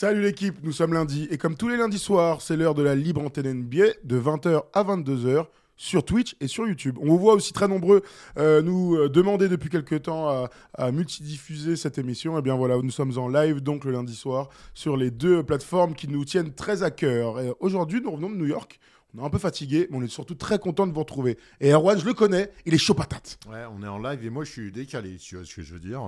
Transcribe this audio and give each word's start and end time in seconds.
Salut 0.00 0.22
l'équipe, 0.22 0.54
nous 0.62 0.72
sommes 0.72 0.94
lundi 0.94 1.28
et 1.30 1.36
comme 1.36 1.58
tous 1.58 1.68
les 1.68 1.76
lundis 1.76 1.98
soirs, 1.98 2.40
c'est 2.40 2.56
l'heure 2.56 2.74
de 2.74 2.82
la 2.82 2.94
libre 2.94 3.20
antenne 3.20 3.52
NBA 3.52 3.84
de 4.02 4.18
20h 4.18 4.62
à 4.72 4.82
22h 4.82 5.44
sur 5.76 6.06
Twitch 6.06 6.36
et 6.40 6.46
sur 6.46 6.66
YouTube. 6.66 6.96
On 7.02 7.08
vous 7.08 7.18
voit 7.18 7.34
aussi 7.34 7.52
très 7.52 7.68
nombreux 7.68 8.00
euh, 8.38 8.62
nous 8.62 8.96
euh, 8.96 9.10
demander 9.10 9.50
depuis 9.50 9.68
quelques 9.68 10.04
temps 10.04 10.30
à, 10.30 10.48
à 10.72 10.90
multidiffuser 10.90 11.76
cette 11.76 11.98
émission. 11.98 12.38
Et 12.38 12.40
bien 12.40 12.56
voilà, 12.56 12.78
nous 12.78 12.90
sommes 12.90 13.18
en 13.18 13.28
live 13.28 13.60
donc 13.60 13.84
le 13.84 13.90
lundi 13.90 14.14
soir 14.14 14.48
sur 14.72 14.96
les 14.96 15.10
deux 15.10 15.42
plateformes 15.42 15.94
qui 15.94 16.08
nous 16.08 16.24
tiennent 16.24 16.54
très 16.54 16.82
à 16.82 16.90
cœur. 16.90 17.34
Aujourd'hui, 17.60 18.00
nous 18.00 18.10
revenons 18.10 18.30
de 18.30 18.36
New 18.36 18.46
York. 18.46 18.80
On 19.16 19.22
est 19.22 19.26
un 19.26 19.30
peu 19.30 19.38
fatigué, 19.38 19.88
mais 19.90 19.98
on 19.98 20.02
est 20.02 20.08
surtout 20.08 20.34
très 20.34 20.58
content 20.58 20.86
de 20.86 20.92
vous 20.92 21.00
retrouver. 21.00 21.38
Et 21.60 21.70
Erwan, 21.70 21.98
je 21.98 22.04
le 22.04 22.14
connais, 22.14 22.50
il 22.66 22.74
est 22.74 22.78
chaud 22.78 22.94
patate. 22.94 23.38
Ouais, 23.50 23.64
on 23.76 23.82
est 23.82 23.88
en 23.88 23.98
live 23.98 24.24
et 24.24 24.30
moi 24.30 24.44
je 24.44 24.50
suis 24.50 24.72
décalé, 24.72 25.16
tu 25.16 25.36
vois 25.36 25.44
ce 25.44 25.54
que 25.54 25.62
je 25.62 25.72
veux 25.72 25.80
dire. 25.80 26.00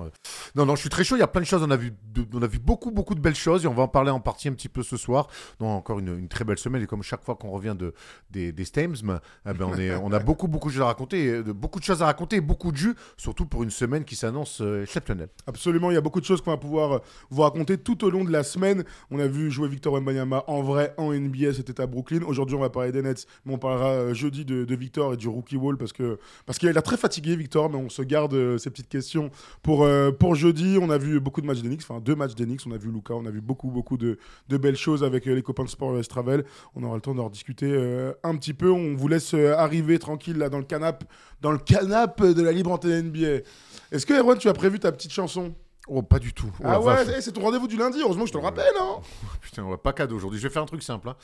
Non, 0.55 0.65
non, 0.65 0.75
je 0.75 0.81
suis 0.81 0.89
très 0.89 1.03
chaud, 1.03 1.15
il 1.15 1.19
y 1.19 1.23
a 1.23 1.27
plein 1.27 1.41
de 1.41 1.45
choses, 1.45 1.63
on 1.63 1.71
a 1.71 1.77
vu, 1.77 1.93
on 2.33 2.41
a 2.41 2.47
vu 2.47 2.59
beaucoup, 2.59 2.91
beaucoup 2.91 3.15
de 3.15 3.19
belles 3.19 3.35
choses 3.35 3.65
et 3.65 3.67
on 3.67 3.73
va 3.73 3.83
en 3.83 3.87
parler 3.87 4.11
en 4.11 4.19
partie 4.19 4.47
un 4.47 4.53
petit 4.53 4.69
peu 4.69 4.83
ce 4.83 4.97
soir. 4.97 5.27
Non, 5.59 5.67
encore 5.67 5.99
une, 5.99 6.17
une 6.17 6.27
très 6.27 6.45
belle 6.45 6.57
semaine 6.57 6.81
et 6.81 6.87
comme 6.87 7.03
chaque 7.03 7.23
fois 7.23 7.35
qu'on 7.35 7.51
revient 7.51 7.75
de, 7.77 7.93
des, 8.29 8.51
des 8.51 8.65
Stames, 8.65 8.95
eh 9.03 9.53
ben 9.53 9.65
on, 9.65 9.77
est, 9.77 9.93
on 9.95 10.11
a 10.11 10.19
beaucoup, 10.19 10.47
beaucoup 10.47 10.69
de 10.69 10.73
choses 10.73 10.83
à 10.83 10.87
raconter, 10.87 11.43
beaucoup 11.43 11.79
de 11.79 11.85
choses 11.85 12.01
à 12.01 12.05
raconter 12.05 12.37
et 12.37 12.41
beaucoup 12.41 12.71
de 12.71 12.77
jus, 12.77 12.95
surtout 13.17 13.45
pour 13.45 13.63
une 13.63 13.71
semaine 13.71 14.05
qui 14.05 14.15
s'annonce 14.15 14.61
euh, 14.61 14.83
exceptionnelle. 14.83 15.29
Absolument, 15.47 15.91
il 15.91 15.95
y 15.95 15.97
a 15.97 16.01
beaucoup 16.01 16.21
de 16.21 16.25
choses 16.25 16.41
qu'on 16.41 16.51
va 16.51 16.57
pouvoir 16.57 16.91
euh, 16.93 16.99
vous 17.29 17.41
raconter 17.41 17.77
tout 17.77 18.05
au 18.05 18.09
long 18.09 18.23
de 18.23 18.31
la 18.31 18.43
semaine. 18.43 18.83
On 19.11 19.19
a 19.19 19.27
vu 19.27 19.51
jouer 19.51 19.67
Victor 19.67 19.93
Wembanyama 19.93 20.43
en 20.47 20.61
vrai 20.61 20.93
en 20.97 21.11
NBA, 21.11 21.53
c'était 21.53 21.81
à 21.81 21.87
Brooklyn. 21.87 22.21
Aujourd'hui, 22.25 22.55
on 22.55 22.61
va 22.61 22.69
parler 22.69 22.92
mais 23.01 23.53
on 23.53 23.57
parlera 23.57 23.89
euh, 23.89 24.13
jeudi 24.13 24.45
de, 24.45 24.75
Victor 24.75 25.13
et 25.13 25.17
du 25.17 25.27
rookie 25.27 25.55
wall 25.55 25.77
parce 25.77 25.93
que 25.93 26.17
parce 26.45 26.57
qu'il 26.57 26.75
a 26.77 26.81
très 26.81 26.97
fatigué, 26.97 27.35
Victor, 27.35 27.69
mais 27.69 27.77
on 27.77 27.89
se 27.89 28.01
garde 28.01 28.33
euh, 28.33 28.57
ces 28.57 28.69
petites 28.69 28.89
questions 28.89 29.29
pour 29.61 29.83
euh, 29.83 30.11
pour 30.11 30.35
jeudi. 30.35 30.77
On 30.81 30.89
a 30.89 30.97
vu 30.97 31.19
beaucoup 31.19 31.41
de 31.41 31.45
matchs 31.45 31.61
d'Enix, 31.61 31.85
enfin 31.89 31.99
deux 31.99 32.15
matchs 32.15 32.35
d'Enix. 32.35 32.65
On 32.65 32.71
a 32.71 32.77
vu 32.77 32.91
Luca, 32.91 33.13
on 33.13 33.25
a 33.25 33.31
vu 33.31 33.41
beaucoup 33.41 33.69
beaucoup 33.69 33.97
de, 33.97 34.17
de 34.49 34.57
belles 34.57 34.75
choses 34.75 35.03
avec 35.03 35.25
les 35.25 35.41
copains 35.41 35.63
de 35.63 35.69
Sport 35.69 35.99
Travel. 36.07 36.43
On 36.75 36.83
aura 36.83 36.95
le 36.95 37.01
temps 37.01 37.15
d'en 37.15 37.25
rediscuter 37.25 37.71
euh, 37.71 38.13
un 38.23 38.35
petit 38.35 38.53
peu. 38.53 38.71
On 38.71 38.95
vous 38.95 39.07
laisse 39.07 39.33
arriver 39.33 39.99
tranquille 39.99 40.37
là 40.37 40.49
dans 40.49 40.59
le 40.59 40.65
canap, 40.65 41.03
dans 41.41 41.51
le 41.51 41.57
canap 41.57 42.21
de 42.21 42.41
la 42.41 42.51
libre 42.51 42.71
antenne 42.71 43.07
NBA. 43.07 43.43
Est-ce 43.91 44.05
que 44.05 44.13
Erwan, 44.13 44.37
tu 44.37 44.49
as 44.49 44.53
prévu 44.53 44.79
ta 44.79 44.91
petite 44.91 45.11
chanson? 45.11 45.53
Oh, 45.89 46.01
pas 46.01 46.17
du 46.19 46.31
tout. 46.33 46.49
Oh, 46.61 46.63
ah 46.65 46.79
ouais, 46.79 46.95
eh, 47.17 47.21
c'est 47.21 47.33
ton 47.33 47.41
rendez-vous 47.41 47.67
du 47.67 47.75
lundi, 47.75 47.99
heureusement 48.01 48.23
que 48.23 48.29
je 48.29 48.33
te 48.33 48.37
le 48.37 48.43
rappelle, 48.45 48.71
hein 48.79 48.99
Putain, 49.41 49.63
ouais, 49.63 49.75
pas 49.75 49.91
cadeau 49.91 50.15
aujourd'hui. 50.15 50.39
Je 50.39 50.47
vais 50.47 50.53
faire 50.53 50.61
un 50.63 50.65
truc 50.65 50.81
simple. 50.81 51.09
hein. 51.09 51.15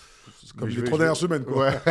Comme 0.58 0.68
Mais 0.68 0.76
les 0.76 0.84
trois 0.84 0.98
dernières 0.98 1.16
semaines, 1.16 1.44
quoi. 1.46 1.68
Ouais. 1.70 1.80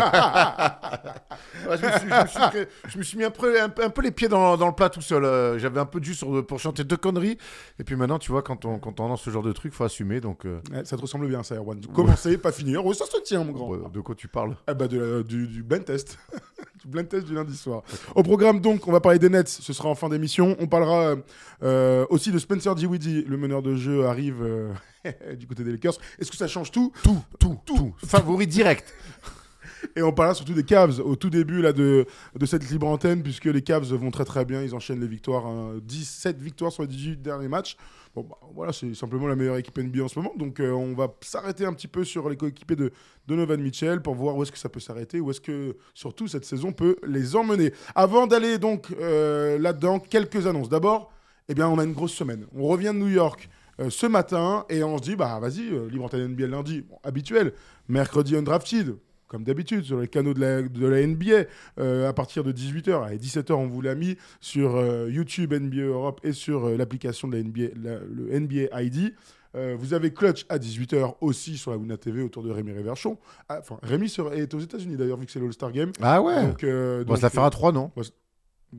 Ouais, 1.69 1.77
je, 1.77 1.87
me 1.87 1.91
suis, 1.99 2.09
je 2.09 2.23
me 2.23 2.27
suis 2.29 2.39
cré- 2.51 2.69
je 2.89 2.99
me 2.99 3.03
suis 3.03 3.19
mis 3.19 3.25
un 3.25 3.31
peu, 3.31 3.61
un, 3.61 3.69
peu- 3.69 3.85
un 3.85 3.91
peu 3.91 4.03
les 4.03 4.11
pieds 4.11 4.29
dans, 4.29 4.57
dans 4.57 4.67
le 4.67 4.73
plat 4.75 4.89
tout 4.91 5.01
seul. 5.01 5.25
euh, 5.25 5.59
J'avais 5.59 5.81
un 5.81 5.87
peu 5.87 5.99
de 6.01 6.05
jus 6.05 6.15
sur, 6.15 6.47
pour 6.47 6.59
chanter 6.59 6.85
deux 6.85 6.97
conneries. 6.97 7.37
Et 7.79 7.85
puis 7.85 7.97
maintenant, 7.97 8.19
tu 8.19 8.31
vois, 8.31 8.43
quand 8.43 8.65
on, 8.65 8.79
quand 8.79 9.01
on 9.01 9.09
lance 9.09 9.23
ce 9.23 9.31
genre 9.31 9.43
de 9.43 9.53
truc, 9.53 9.73
faut 9.73 9.85
assumer. 9.85 10.21
Donc, 10.21 10.45
euh, 10.47 10.61
Ouais, 10.73 10.85
ça 10.85 10.97
te 10.97 11.03
ressemble 11.03 11.27
bien, 11.29 11.43
ça, 11.43 11.57
Erwan. 11.57 11.81
Commencer, 11.95 12.39
pas 12.39 12.53
finir. 12.53 12.85
Oh, 12.87 12.93
ça 12.95 13.07
se 13.07 13.21
tient, 13.23 13.45
mon 13.45 13.53
grand. 13.53 13.69
ouais, 13.71 13.79
de 13.93 14.01
quoi 14.01 14.15
tu 14.15 14.29
parles? 14.29 14.57
Ah 14.67 14.75
bah, 14.75 14.89
de 14.89 14.99
la- 14.99 15.23
du, 15.23 15.47
du 15.49 15.63
blind 15.63 15.85
test. 15.85 16.19
du 16.83 16.89
blind 16.89 17.09
test 17.09 17.27
du 17.27 17.35
lundi 17.35 17.57
soir. 17.57 17.83
Au 18.15 18.23
programme, 18.23 18.61
donc, 18.61 18.87
on 18.89 18.93
va 18.93 19.01
parler 19.01 19.19
des 19.19 19.29
Nets. 19.31 19.49
Ce 19.49 19.73
sera 19.73 19.89
en 19.89 19.95
fin 19.95 20.09
d'émission. 20.09 20.57
On 20.61 20.67
parlera 20.67 21.17
euh, 21.63 22.07
aussi 22.11 22.31
de 22.33 22.39
Spencer 22.39 22.58
Dinwiddie. 22.59 23.25
Le 23.27 23.37
meneur 23.37 23.63
de 23.63 23.77
jeu 23.77 24.07
arrive 24.07 24.43
euh, 24.43 24.73
du 25.37 25.47
côté 25.47 25.65
des 25.65 25.73
Lakers. 25.73 25.99
Est-ce 26.19 26.31
que 26.31 26.37
ça 26.37 26.49
change 26.49 26.71
tout? 26.71 26.93
Tout, 27.03 27.23
tout, 27.39 27.59
tout. 27.65 27.95
Favori 28.05 28.47
direct. 28.47 28.95
Et 29.97 30.03
on 30.03 30.13
parlera 30.13 30.35
surtout 30.35 30.55
des 30.55 30.65
Cavs 30.65 31.01
au 31.01 31.17
tout 31.17 31.31
début 31.31 31.63
là, 31.63 31.73
de, 31.73 32.07
de 32.35 32.47
cette 32.47 32.69
libre 32.71 32.87
antenne, 32.89 33.23
puisque 33.23 33.45
les 33.45 33.63
Cavs 33.63 33.93
vont 33.95 34.11
très 34.11 34.25
très 34.25 34.45
bien. 34.45 34.63
Ils 34.63 34.75
enchaînent 34.75 35.01
les 35.01 35.07
victoires, 35.07 35.47
hein, 35.47 35.75
17 35.83 36.41
victoires 36.41 36.73
sur 36.73 36.83
les 36.83 36.89
18 36.89 37.23
derniers 37.23 37.49
matchs. 37.49 37.77
Bon, 38.15 38.23
bah, 38.23 38.37
voilà, 38.55 38.73
c'est 38.73 38.95
simplement 38.95 39.27
la 39.27 39.37
meilleure 39.37 39.57
équipe 39.57 39.79
NBA 39.79 40.03
en 40.03 40.09
ce 40.09 40.19
moment. 40.19 40.33
Donc 40.37 40.61
euh, 40.61 40.73
on 40.73 40.95
va 40.95 41.15
s'arrêter 41.21 41.65
un 41.65 41.73
petit 41.73 41.89
peu 41.89 42.05
sur 42.05 42.29
les 42.29 42.37
coéquipiers 42.37 42.77
de 42.77 42.93
Donovan 43.27 43.61
Mitchell 43.61 44.03
pour 44.03 44.15
voir 44.15 44.37
où 44.37 44.43
est-ce 44.43 44.53
que 44.53 44.59
ça 44.59 44.69
peut 44.69 44.81
s'arrêter, 44.81 45.21
où 45.21 45.31
est-ce 45.31 45.41
que 45.41 45.77
surtout 45.95 46.27
cette 46.29 46.45
saison 46.45 46.73
peut 46.73 46.97
les 47.07 47.37
emmener. 47.37 47.73
Avant 47.95 48.27
d'aller 48.27 48.59
donc 48.59 48.89
euh, 49.01 49.59
là-dedans, 49.59 50.01
quelques 50.01 50.47
annonces. 50.47 50.69
D'abord, 50.69 51.13
eh 51.49 51.55
bien, 51.55 51.69
on 51.69 51.79
a 51.79 51.85
une 51.85 51.93
grosse 51.93 52.13
semaine. 52.15 52.47
On 52.57 52.67
revient 52.69 52.89
de 52.95 52.99
New 52.99 53.09
York. 53.09 53.49
euh, 53.81 53.91
ce 53.91 54.07
matin, 54.07 54.65
et 54.69 54.83
on 54.83 54.99
se 54.99 55.03
dit, 55.05 55.15
bah 55.15 55.39
vas-y, 55.41 55.69
euh, 55.73 55.89
libre 55.89 56.05
antenne 56.07 56.27
NBA 56.35 56.49
lundi, 56.49 56.81
Bon, 56.83 56.97
habituel. 57.05 57.53
Mercredi, 57.89 58.35
undrafted, 58.37 58.97
comme 59.29 59.45
d'habitude, 59.45 59.85
sur 59.85 60.01
les 60.01 60.09
canaux 60.09 60.35
de 60.35 60.41
la, 60.41 60.63
de 60.63 60.85
la 60.87 61.07
NBA, 61.07 61.45
euh, 61.79 62.09
à 62.09 62.13
partir 62.13 62.43
de 62.43 62.51
18h. 62.51 63.05
À 63.05 63.15
17h, 63.15 63.53
on 63.53 63.69
vous 63.69 63.81
l'a 63.81 63.95
mis 63.95 64.17
sur 64.41 64.75
euh, 64.75 65.09
YouTube 65.09 65.53
NBA 65.55 65.83
Europe 65.83 66.21
et 66.25 66.33
sur 66.33 66.69
l'application 66.71 67.29
de 67.29 67.37
la 67.37 67.43
NBA, 67.45 67.69
la- 67.81 68.01
le 68.01 68.33
NBA 68.41 68.83
ID. 68.83 69.15
Euh, 69.55 69.77
vous 69.79 69.95
avez 69.95 70.13
Clutch 70.13 70.45
à 70.49 70.59
18h 70.59 71.15
aussi 71.21 71.57
sur 71.57 71.71
la 71.71 71.77
Wina 71.79 71.97
TV 71.97 72.21
autour 72.23 72.43
de 72.43 72.51
Rémi 72.51 72.73
Réverchon. 72.73 73.17
Ah, 73.49 73.59
Enfin, 73.61 73.79
Rémi 73.83 74.13
est 74.35 74.55
aux 74.55 74.61
États-Unis 74.61 74.97
d'ailleurs, 74.97 75.19
vu 75.19 75.25
que 75.27 75.31
c'est 75.33 75.39
l'All-Star 75.41 75.71
Game. 75.71 75.93
Ah 76.03 76.21
ouais 76.21 76.47
Donc, 76.49 76.65
euh, 76.65 77.05
On 77.07 77.11
va 77.11 77.17
se 77.17 77.21
donc, 77.21 77.23
la 77.23 77.31
faire 77.31 77.45
à 77.45 77.51
trois, 77.51 77.71
non? 77.71 77.91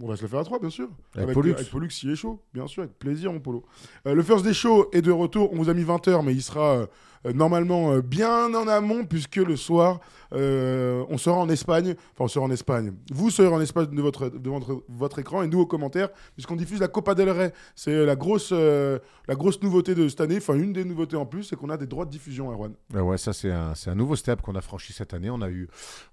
On 0.02 0.08
va 0.08 0.16
se 0.16 0.22
le 0.22 0.28
faire 0.28 0.40
à 0.40 0.44
trois, 0.44 0.60
bien 0.60 0.70
sûr. 0.70 0.88
Avec 1.16 1.34
Pollux. 1.34 1.54
Avec 1.54 1.70
Pollux, 1.70 1.90
s'il 1.90 2.12
est 2.12 2.16
chaud. 2.16 2.42
Bien 2.54 2.68
sûr, 2.68 2.84
avec 2.84 2.98
plaisir, 3.00 3.34
mon 3.34 3.40
Polo. 3.40 3.64
Euh, 4.06 4.14
le 4.14 4.22
First 4.22 4.46
Day 4.46 4.54
Show 4.54 4.90
est 4.94 5.02
de 5.02 5.12
retour. 5.12 5.52
On 5.52 5.58
vous 5.58 5.70
a 5.70 5.74
mis 5.74 5.84
20h, 5.84 6.24
mais 6.24 6.34
il 6.34 6.44
sera 6.44 6.76
euh, 6.76 6.86
euh, 7.19 7.19
normalement 7.34 7.92
euh, 7.94 8.02
bien 8.02 8.54
en 8.54 8.68
amont, 8.68 9.06
puisque 9.06 9.38
le 9.38 9.56
soir, 9.56 10.00
euh, 10.34 11.04
on 11.10 11.18
sera 11.18 11.38
en 11.38 11.50
Espagne. 11.50 11.96
Enfin, 12.14 12.26
on 12.26 12.28
sera 12.28 12.46
en 12.46 12.52
Espagne. 12.52 12.94
Vous 13.12 13.30
serez 13.30 13.48
en 13.48 13.62
Espagne 13.62 13.88
de 13.88 14.02
votre, 14.02 14.30
de 14.30 14.50
votre, 14.50 14.84
votre 14.90 15.20
écran 15.20 15.42
et 15.44 15.48
nous 15.48 15.60
aux 15.60 15.66
commentaires, 15.66 16.10
puisqu'on 16.36 16.56
diffuse 16.56 16.80
la 16.80 16.88
Copa 16.88 17.16
del 17.16 17.30
Rey. 17.30 17.54
C'est 17.76 17.92
euh, 17.92 18.06
la, 18.06 18.16
grosse, 18.16 18.50
euh, 18.52 19.00
la 19.28 19.36
grosse 19.36 19.62
nouveauté 19.62 19.96
de 19.96 20.08
cette 20.08 20.22
année. 20.22 20.38
Enfin, 20.38 20.56
une 20.56 20.74
des 20.74 20.86
nouveautés 20.86 21.16
en 21.18 21.26
plus, 21.26 21.44
c'est 21.44 21.56
qu'on 21.56 21.70
a 21.70 21.78
des 21.78 21.88
droits 21.88 22.06
de 22.06 22.12
diffusion, 22.12 22.52
Erwan. 22.52 22.74
Ah 22.96 23.04
ouais, 23.04 23.18
ça 23.18 23.34
c'est 23.34 23.52
un, 23.52 23.74
un 23.88 23.96
nouveau 23.96 24.16
step 24.16 24.42
qu'on 24.42 24.56
a 24.56 24.62
franchi 24.62 24.94
cette 24.94 25.14
année. 25.14 25.30
On 25.30 25.42
a 25.42 25.50
eu, 25.50 25.68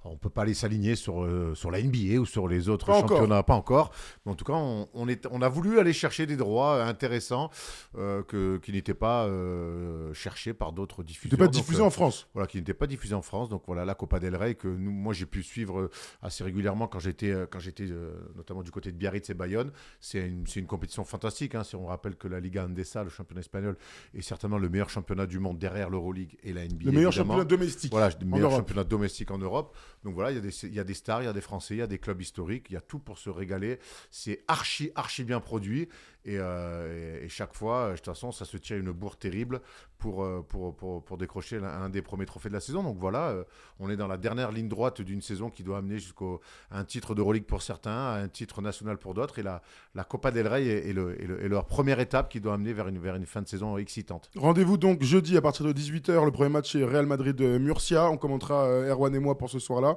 on 0.04 0.16
peut 0.16 0.30
pas 0.30 0.42
aller 0.42 0.54
s'aligner 0.54 0.96
sur 0.96 1.22
euh, 1.22 1.54
sur 1.54 1.70
la 1.70 1.82
NBA 1.82 2.18
ou 2.20 2.26
sur 2.26 2.48
les 2.48 2.68
autres 2.68 2.86
Pas 2.86 2.98
encore. 2.98 3.18
championnats, 3.18 3.42
pas 3.42 3.54
encore. 3.54 3.90
Mais 4.24 4.32
en 4.32 4.34
tout 4.34 4.44
cas, 4.44 4.54
on, 4.54 4.88
on 4.94 5.08
est, 5.08 5.26
on 5.30 5.42
a 5.42 5.48
voulu 5.48 5.78
aller 5.78 5.92
chercher 5.92 6.26
des 6.26 6.36
droits 6.36 6.82
intéressants 6.84 7.50
euh, 7.98 8.22
que 8.22 8.56
qui 8.58 8.72
n'étaient 8.72 8.94
pas 8.94 9.24
euh, 9.26 10.12
cherchés 10.14 10.54
par 10.54 10.72
d'autres 10.72 10.95
diffuseurs. 11.02 11.32
C'était 11.32 11.44
pas 11.44 11.50
diffusé 11.50 11.80
euh, 11.80 11.86
en 11.86 11.90
France. 11.90 12.28
voilà, 12.34 12.46
qui 12.46 12.58
n'était 12.58 12.74
pas 12.74 12.86
diffusé 12.86 13.14
en 13.14 13.22
France. 13.22 13.48
Donc 13.48 13.62
voilà, 13.66 13.84
la 13.84 13.94
Copa 13.94 14.20
del 14.20 14.36
Rey 14.36 14.54
que 14.54 14.68
nous, 14.68 14.90
moi 14.90 15.12
j'ai 15.12 15.26
pu 15.26 15.42
suivre 15.42 15.80
euh, 15.80 15.90
assez 16.22 16.44
régulièrement 16.44 16.88
quand 16.88 16.98
j'étais, 16.98 17.30
euh, 17.30 17.46
quand 17.50 17.58
j'étais 17.58 17.88
notamment 18.34 18.62
du 18.62 18.70
côté 18.70 18.92
de 18.92 18.96
Biarritz 18.96 19.28
et 19.30 19.34
Bayonne. 19.34 19.72
C'est 20.00 20.26
une, 20.26 20.66
compétition 20.66 21.04
fantastique. 21.04 21.54
hein. 21.54 21.64
Si 21.64 21.76
on 21.76 21.86
rappelle 21.86 22.16
que 22.16 22.28
la 22.28 22.40
Liga 22.40 22.64
Andesa, 22.64 23.04
le 23.04 23.10
championnat 23.10 23.40
espagnol, 23.40 23.76
est 24.14 24.22
certainement 24.22 24.58
le 24.58 24.68
meilleur 24.68 24.90
championnat 24.90 25.26
du 25.26 25.38
monde 25.38 25.58
derrière 25.58 25.90
l'Euroleague 25.90 26.36
et 26.42 26.52
la 26.52 26.64
NBA. 26.66 26.86
Le 26.86 26.92
meilleur 26.92 27.12
évidemment. 27.12 27.34
championnat 27.34 27.44
domestique. 27.44 27.90
Voilà, 27.92 28.10
le 28.20 28.26
meilleur 28.26 28.50
championnat 28.50 28.84
domestique 28.84 29.30
en 29.30 29.38
Europe. 29.38 29.76
Donc 30.04 30.14
voilà, 30.14 30.30
il 30.32 30.34
y, 30.34 30.38
a 30.38 30.40
des, 30.40 30.64
il 30.64 30.74
y 30.74 30.80
a 30.80 30.84
des 30.84 30.94
stars, 30.94 31.22
il 31.22 31.26
y 31.26 31.28
a 31.28 31.32
des 31.32 31.40
Français, 31.40 31.74
il 31.74 31.78
y 31.78 31.82
a 31.82 31.86
des 31.86 31.98
clubs 31.98 32.20
historiques, 32.20 32.66
il 32.70 32.74
y 32.74 32.76
a 32.76 32.80
tout 32.80 32.98
pour 32.98 33.18
se 33.18 33.30
régaler. 33.30 33.78
C'est 34.10 34.44
archi, 34.48 34.90
archi 34.94 35.24
bien 35.24 35.40
produit. 35.40 35.88
Et, 36.26 36.38
euh, 36.40 37.22
et- 37.24 37.28
chaque 37.28 37.54
fois, 37.54 37.76
euh, 37.76 37.90
de 37.92 37.96
toute 37.96 38.06
façon, 38.06 38.32
ça 38.32 38.44
se 38.44 38.56
tire 38.56 38.76
une 38.76 38.90
bourre 38.90 39.16
terrible 39.16 39.60
pour, 39.98 40.24
euh, 40.24 40.44
pour, 40.46 40.74
pour, 40.74 41.16
décrocher 41.16 41.58
un 41.62 41.88
des 41.88 42.02
premiers 42.02 42.26
trophées 42.26 42.48
de 42.48 42.54
la 42.54 42.60
saison. 42.60 42.82
Donc 42.82 42.98
voilà, 42.98 43.34
on 43.78 43.88
est 43.88 43.96
dans 43.96 44.06
la 44.08 44.16
dernière 44.16 44.50
ligne 44.52 44.68
droite 44.68 45.00
d'une 45.00 45.22
saison 45.22 45.48
qui 45.50 45.62
doit 45.62 45.78
amener 45.78 45.98
jusqu'à 45.98 46.24
un 46.72 46.84
titre 46.84 47.14
d'Euroleague 47.14 47.44
pour 47.44 47.62
certains, 47.62 48.14
un 48.14 48.28
titre 48.28 48.60
national 48.60 48.98
pour 48.98 49.14
d'autres. 49.14 49.38
Et 49.38 49.42
la, 49.42 49.62
la 49.94 50.04
Copa 50.04 50.30
del 50.32 50.48
Rey 50.48 50.66
est, 50.66 50.92
le- 50.92 51.20
est 51.22 51.26
le- 51.26 51.44
est 51.44 51.48
leur 51.48 51.64
première 51.66 52.00
étape 52.00 52.28
qui 52.28 52.40
doit 52.40 52.54
amener 52.54 52.72
vers 52.72 52.88
une, 52.88 52.98
vers 52.98 53.14
une 53.16 53.24
fin 53.26 53.40
de 53.40 53.48
saison 53.48 53.78
excitante. 53.78 54.30
Rendez-vous 54.36 54.76
donc 54.76 55.02
jeudi 55.02 55.36
à 55.36 55.40
partir 55.40 55.64
de 55.64 55.72
18h. 55.72 56.24
Le 56.24 56.32
premier 56.32 56.50
match 56.50 56.74
est 56.74 56.84
Real 56.84 57.06
Madrid-Murcia. 57.06 58.10
On 58.10 58.16
commentera 58.16 58.66
Erwan 58.68 59.14
et 59.14 59.18
moi 59.20 59.38
pour 59.38 59.48
ce 59.48 59.58
soir-là. 59.58 59.96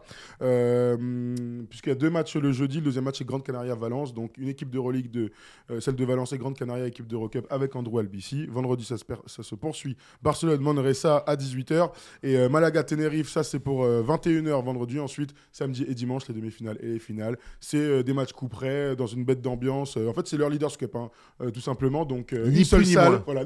Puisqu'il 1.69 1.89
y 1.89 1.91
a 1.91 1.95
deux 1.95 2.09
matchs 2.09 2.35
le 2.35 2.51
jeudi. 2.51 2.77
Le 2.77 2.83
deuxième 2.83 3.05
match 3.05 3.19
est 3.21 3.25
Grande 3.25 3.43
Canaria-Valence. 3.43 4.13
Donc 4.13 4.37
une 4.37 4.47
équipe 4.49 4.69
de 4.69 4.79
relique 4.79 5.11
de 5.11 5.31
celle 5.79 5.95
de 5.95 6.05
Valence 6.05 6.18
lancé 6.19 6.37
Grande 6.37 6.57
Canaria, 6.57 6.85
équipe 6.85 7.07
d'Eurocup 7.07 7.47
avec 7.49 7.75
Andrew 7.75 7.99
Albici. 7.99 8.45
Vendredi, 8.47 8.85
ça 8.85 8.97
se, 8.97 9.03
ça 9.25 9.43
se 9.43 9.55
poursuit. 9.55 9.97
Barcelone, 10.21 10.61
Manresa 10.61 11.17
à 11.17 11.35
18h. 11.35 11.91
Et 12.23 12.37
euh, 12.37 12.49
Malaga, 12.49 12.83
Tenerife, 12.83 13.29
ça 13.29 13.43
c'est 13.43 13.59
pour 13.59 13.85
21h 13.85 14.63
vendredi. 14.63 14.99
Ensuite, 14.99 15.33
samedi 15.51 15.85
et 15.87 15.95
dimanche, 15.95 16.27
les 16.27 16.33
demi-finales 16.33 16.77
et 16.81 16.87
les 16.87 16.99
finales. 16.99 17.37
C'est 17.59 18.03
des 18.03 18.13
matchs 18.13 18.33
coup 18.33 18.47
près, 18.47 18.95
dans 18.95 19.07
une 19.07 19.23
bête 19.23 19.41
d'ambiance. 19.41 19.97
en 19.97 20.13
fait, 20.13 20.27
c'est 20.27 20.37
leur 20.37 20.49
Leaders 20.49 20.77
Cup, 20.77 20.95
hein, 20.95 21.09
tout 21.53 21.61
simplement. 21.61 22.05
Donc, 22.05 22.31
une 22.31 22.63
seule 22.63 22.85
salle. 22.85 23.21
Voilà, 23.25 23.43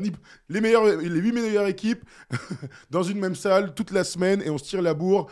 les, 0.49 0.61
meilleurs, 0.61 0.85
les 0.85 1.19
8 1.19 1.31
meilleures 1.31 1.67
équipes 1.67 2.03
dans 2.89 3.03
une 3.03 3.19
même 3.19 3.35
salle 3.35 3.73
toute 3.73 3.91
la 3.91 4.03
semaine 4.03 4.41
et 4.41 4.49
on 4.49 4.57
se 4.57 4.65
tire 4.65 4.81
la 4.81 4.93
bourre 4.93 5.29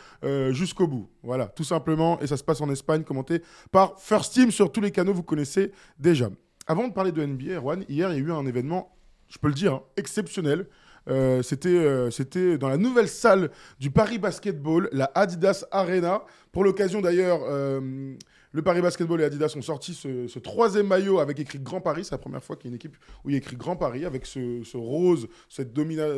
jusqu'au 0.51 0.88
bout. 0.88 1.09
Voilà, 1.23 1.47
tout 1.47 1.63
simplement. 1.63 2.19
Et 2.21 2.27
ça 2.27 2.38
se 2.38 2.43
passe 2.43 2.61
en 2.61 2.69
Espagne, 2.69 3.03
commenté 3.03 3.41
par 3.71 3.99
First 3.99 4.33
Team 4.33 4.51
sur 4.51 4.71
tous 4.71 4.81
les 4.81 4.91
canaux, 4.91 5.13
vous 5.13 5.23
connaissez 5.23 5.71
déjà. 5.99 6.29
Avant 6.71 6.88
de 6.88 6.94
parler 6.94 7.12
de 7.12 7.25
NBA, 7.25 7.56
Erwan, 7.56 7.83
hier, 7.89 8.13
il 8.13 8.15
y 8.15 8.21
a 8.21 8.25
eu 8.25 8.31
un 8.31 8.45
événement, 8.45 8.95
je 9.27 9.38
peux 9.39 9.50
le 9.50 9.53
dire, 9.53 9.73
hein, 9.73 9.83
exceptionnel. 9.97 10.68
Euh, 11.09 11.41
euh, 11.65 12.12
c'était, 12.12 12.57
dans 12.57 12.69
la 12.69 12.77
nouvelle 12.77 13.09
salle 13.09 13.51
du 13.81 13.91
Paris 13.91 14.19
Basketball, 14.19 14.88
la 14.94 15.12
Adidas 15.13 15.65
Arena. 15.71 16.23
Pour 16.53 16.63
l'occasion 16.63 17.01
d'ailleurs, 17.01 17.41
euh, 17.44 18.15
le 18.53 18.62
Paris 18.62 18.81
Basketball 18.81 19.21
et 19.21 19.24
Adidas 19.24 19.53
ont 19.57 19.62
sorti 19.62 19.94
ce, 19.94 20.39
troisième 20.39 20.88
maillot 20.88 21.19
avec 21.19 21.39
écrit 21.39 21.59
Grand 21.59 21.80
Paris. 21.80 22.03
C'est 22.03 22.12
la 22.12 22.18
première 22.18 22.44
fois 22.44 22.57
qu'il 22.57 22.65
y 22.65 22.68
a 22.68 22.71
une 22.71 22.75
équipe 22.75 22.98
où 23.24 23.30
il 23.30 23.33
y 23.33 23.36
a 23.36 23.38
écrit 23.38 23.56
Grand 23.56 23.77
Paris 23.77 24.03
avec 24.03 24.25
ce, 24.25 24.62
rose, 24.75 25.27
cette, 25.48 25.74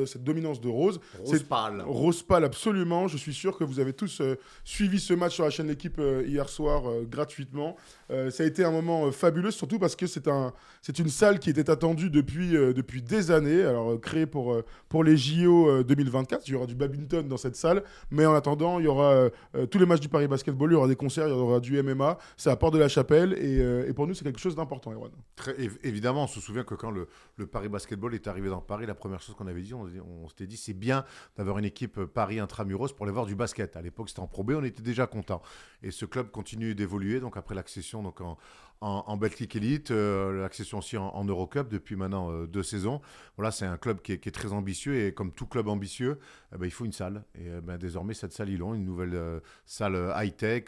cette, 0.08 0.24
dominance 0.24 0.60
de 0.60 0.70
rose. 0.70 1.00
Rose 1.24 1.44
pâle. 1.44 1.84
Rose 1.86 2.24
pâle, 2.24 2.44
absolument. 2.44 3.08
Je 3.08 3.18
suis 3.18 3.34
sûr 3.34 3.58
que 3.58 3.64
vous 3.64 3.80
avez 3.80 3.94
tous 3.94 4.22
euh, 4.22 4.36
suivi 4.64 5.00
ce 5.00 5.14
match 5.14 5.36
sur 5.36 5.44
la 5.44 5.50
chaîne 5.50 5.68
L'équipe 5.68 5.98
euh, 6.00 6.24
hier 6.26 6.50
soir 6.50 6.90
euh, 6.90 7.04
gratuitement. 7.04 7.78
ça 8.10 8.44
a 8.44 8.46
été 8.46 8.64
un 8.64 8.72
moment 8.72 9.12
fabuleux, 9.12 9.52
surtout 9.52 9.80
parce 9.80 9.96
que 9.96 10.08
c'est 10.08 10.28
un, 10.28 10.54
une 11.00 11.10
salle 11.10 11.40
qui 11.40 11.50
était 11.50 11.70
attendue 11.70 12.10
depuis, 12.10 12.52
depuis 12.52 13.02
des 13.02 13.32
années. 13.32 13.64
Alors, 13.64 14.00
créée 14.00 14.26
pour, 14.26 14.62
pour 14.90 15.04
les 15.04 15.18
JO 15.18 15.84
2024. 15.84 16.48
Il 16.48 16.52
y 16.52 16.56
aura 16.56 16.66
du 16.66 16.76
badminton 16.76 17.28
dans 17.28 17.38
cette 17.38 17.56
salle. 17.56 17.84
Mais 18.12 18.26
en 18.26 18.36
attendant, 18.36 18.80
il 18.80 18.86
y 18.86 18.88
aura 18.88 19.30
tous 19.72 19.80
les 19.80 19.86
matchs 19.86 20.02
du 20.02 20.10
Paris 20.10 20.28
Basketball, 20.28 20.72
il 20.72 20.74
y 20.74 20.78
aura 20.78 20.88
des 20.88 20.96
concerts, 20.96 21.28
il 21.28 21.32
y 21.32 21.34
aura 21.34 21.60
du 21.60 21.82
MMA 21.82 22.18
c'est 22.38 22.50
à 22.50 22.56
Porte 22.56 22.74
de 22.74 22.80
la 22.80 22.88
Chapelle 22.88 23.36
euh, 23.38 23.88
et, 23.88 23.94
pour 23.94 24.08
nous 24.08 24.14
c'est 24.14 24.24
quelque 24.24 24.40
chose 24.40 24.56
d'important, 24.56 24.92
Erwan. 24.92 25.12
Très 25.36 25.56
évidemment, 25.84 26.24
on 26.24 26.28
se 26.28 26.40
souvient 26.40 26.64
que 26.64 26.76
quand 26.76 26.92
le, 26.92 27.08
Paris 27.48 27.70
Basketball 27.70 28.14
est 28.16 28.28
arrivé 28.28 28.50
dans 28.50 28.62
Paris, 28.62 28.86
la 28.86 28.96
première 28.96 29.22
chose 29.22 29.36
qu'on 29.36 29.48
avait 29.48 29.62
dit, 29.62 29.74
on, 29.74 30.28
s'était 30.30 30.48
dit 30.48 30.58
c'est 30.58 30.74
bien 30.74 31.06
d'avoir 31.38 31.60
une 31.60 31.66
équipe 31.66 32.04
Paris 32.06 32.40
intramuros 32.40 32.94
pour 32.94 33.06
aller 33.06 33.14
voir 33.14 33.26
du 33.26 33.36
basket. 33.36 33.76
À 33.76 33.82
l'époque 33.82 34.10
c'était 34.10 34.22
en 34.22 34.28
Pro 34.28 34.44
B, 34.44 34.52
on 34.52 34.64
était 34.64 34.84
déjà 34.84 35.08
content. 35.08 35.42
Et 35.82 35.92
ce 35.92 36.06
club 36.06 36.32
continue 36.32 36.76
d'évoluer, 36.76 37.20
donc 37.20 37.38
après 37.38 37.56
l'accession 37.56 38.04
donc 38.04 38.22
en, 38.22 38.38
en, 38.84 39.06
en 39.08 39.18
Belgique 39.18 39.56
Elite, 39.56 39.92
euh, 39.92 40.42
l'accession 40.42 40.80
aussi 40.80 40.98
en, 40.98 41.24
Eurocup 41.24 41.70
depuis 41.70 41.96
maintenant 41.96 42.32
euh, 42.32 42.48
deux 42.48 42.64
saisons. 42.64 43.02
Voilà, 43.38 43.50
c'est 43.50 43.66
un 43.66 43.78
club 43.78 44.02
qui 44.02 44.12
est, 44.12 44.32
très 44.32 44.52
ambitieux 44.52 45.06
et 45.06 45.14
comme 45.14 45.32
tout 45.32 45.48
club 45.48 45.70
ambitieux, 45.70 46.20
eh 46.54 46.58
ben, 46.58 46.66
il 46.66 46.72
faut 46.72 46.84
une 46.84 46.92
salle. 46.92 47.24
Et 47.36 47.46
eh 47.46 47.62
ben, 47.62 47.78
désormais, 47.78 48.14
cette 48.14 48.34
salle, 48.34 48.50
ils 48.50 48.58
l'ont, 48.58 48.74
une 48.74 48.84
nouvelle 48.84 49.16
euh, 49.16 49.40
salle 49.66 50.14
high-tech, 50.18 50.66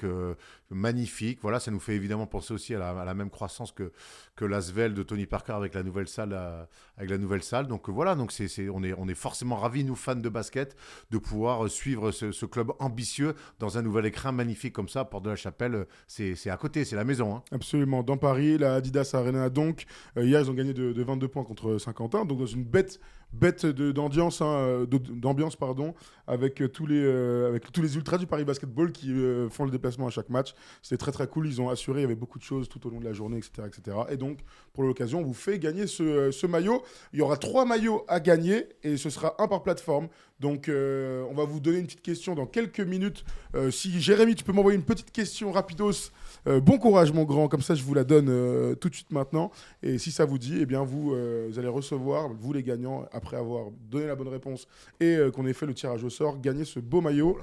magnifique. 0.70 1.40
Voilà, 1.42 1.60
ça 1.60 1.72
nous 1.72 1.80
fait 1.80 1.94
évidemment 1.94 2.26
penser 2.26 2.54
aussi 2.54 2.74
à 2.74 2.80
la, 2.80 3.14
même 3.14 3.30
croissance 3.30 3.72
que, 3.74 3.92
que 4.36 4.46
l'Asvel 4.46 4.94
de 4.94 5.04
Tony 5.04 5.26
Parker 5.26 5.54
avec 5.54 5.74
la 5.74 5.84
nouvelle 5.84 6.08
salle. 6.08 6.34
avec 6.98 7.10
la 7.10 7.18
nouvelle 7.18 7.44
salle. 7.44 7.68
Donc 7.68 7.90
voilà, 7.90 8.16
donc 8.16 8.32
c'est, 8.32 8.70
on, 8.70 8.82
est, 8.84 8.94
on 8.98 9.08
est 9.10 9.16
forcément 9.16 9.58
ravis, 9.58 9.84
nous 9.84 9.96
fans 9.96 10.16
de 10.16 10.30
basket, 10.30 10.76
de 11.12 11.18
pouvoir 11.18 11.70
suivre 11.70 12.12
ce, 12.12 12.46
club 12.46 12.72
ambitieux 12.80 13.36
dans 13.60 13.78
un 13.78 13.82
nouvel 13.82 14.06
écrin 14.06 14.32
magnifique 14.32 14.74
comme 14.74 14.90
ça, 14.90 15.04
Porte 15.04 15.26
de 15.26 15.32
la 15.32 15.36
Chapelle. 15.36 15.86
C'est, 16.08 16.50
à 16.50 16.58
côté, 16.58 16.86
c'est 16.86 16.96
la 16.96 17.04
maison. 17.04 17.36
Hein. 17.36 17.44
Absolument 17.52 18.05
dans 18.06 18.18
Paris, 18.18 18.58
la 18.58 18.76
Adidas 18.76 19.12
Arena. 19.14 19.50
Donc, 19.50 19.86
euh, 20.18 20.26
hier, 20.26 20.40
ils 20.40 20.50
ont 20.50 20.54
gagné 20.54 20.74
de, 20.74 21.04
22 21.04 21.28
points 21.28 21.44
contre 21.44 21.78
Saint-Quentin. 21.78 22.26
Donc, 22.26 22.40
dans 22.40 22.46
une 22.46 22.64
bête 22.64 23.00
bête 23.36 23.66
d'ambiance, 23.66 24.42
hein, 24.42 24.46
euh, 24.46 24.86
d'ambiance 24.86 25.56
pardon, 25.56 25.94
avec 26.28 26.64
tous 26.72 26.86
les 26.86 27.04
euh, 27.04 27.50
avec 27.50 27.72
tous 27.72 27.82
les 27.82 27.96
ultras 27.96 28.18
du 28.18 28.28
Paris 28.28 28.46
Basketball 28.46 28.92
qui 28.92 29.14
font 29.50 29.66
le 29.66 29.72
déplacement 29.72 30.08
à 30.08 30.10
chaque 30.10 30.30
match. 30.30 30.54
C'était 30.82 30.98
très 30.98 31.12
très 31.12 31.28
cool. 31.28 31.48
Ils 31.48 31.62
ont 31.62 31.70
assuré, 31.70 32.00
il 32.00 32.04
y 32.04 32.06
avait 32.06 32.16
beaucoup 32.16 32.40
de 32.40 32.44
choses 32.44 32.70
tout 32.70 32.86
au 32.88 32.90
long 32.90 33.00
de 33.00 33.06
la 33.06 33.14
journée, 33.14 33.38
etc., 33.38 33.68
etc. 33.68 33.98
Et 34.10 34.18
donc 34.18 34.40
pour 34.74 34.84
l'occasion, 34.84 35.20
on 35.20 35.24
vous 35.24 35.34
fait 35.34 35.60
gagner 35.60 35.88
ce, 35.88 36.32
ce, 36.32 36.48
maillot. 36.48 36.84
Il 37.14 37.20
y 37.20 37.22
aura 37.22 37.38
trois 37.38 37.66
maillots 37.66 38.06
à 38.08 38.20
gagner 38.20 38.68
et 38.84 38.98
ce 38.98 39.10
sera 39.10 39.36
un 39.40 39.48
par 39.48 39.64
plateforme. 39.64 40.08
Donc 40.40 40.70
on 40.70 41.34
va 41.34 41.46
vous 41.46 41.60
donner 41.60 41.80
une 41.80 41.86
petite 41.86 42.02
question 42.02 42.36
dans 42.36 42.46
quelques 42.46 42.82
minutes. 42.82 43.24
si 43.72 44.00
Jérémy, 44.02 44.36
tu 44.36 44.44
peux 44.44 44.52
m'envoyer 44.52 44.78
une 44.78 44.86
petite 44.86 45.12
question 45.12 45.52
rapidos 45.52 46.12
euh, 46.48 46.60
bon 46.60 46.78
courage, 46.78 47.12
mon 47.12 47.24
grand. 47.24 47.48
Comme 47.48 47.62
ça, 47.62 47.74
je 47.76 47.84
vous 47.84 47.94
la 47.94 48.04
donne 48.04 48.28
euh, 48.30 48.76
tout 48.76 48.90
de 48.90 48.96
suite 48.96 49.12
maintenant. 49.12 49.52
Et 49.82 49.98
si 49.98 50.12
ça 50.12 50.26
vous 50.26 50.38
dit, 50.38 50.58
eh 50.62 50.66
bien, 50.66 50.84
vous, 50.84 51.14
euh, 51.14 51.52
allez 51.58 51.68
recevoir, 51.68 52.30
vous 52.30 52.54
les 52.54 52.64
gagnants, 52.64 53.06
après 53.12 53.25
avoir 53.34 53.72
donné 53.72 54.08
la 54.08 54.16
bonne 54.16 54.28
réponse 54.28 54.68
et 55.00 55.18
qu'on 55.34 55.46
ait 55.46 55.54
fait 55.54 55.66
le 55.66 55.74
tirage 55.74 56.04
au 56.04 56.10
sort, 56.10 56.40
gagner 56.40 56.66
ce 56.66 56.80
beau 56.80 57.02
maillot. 57.02 57.38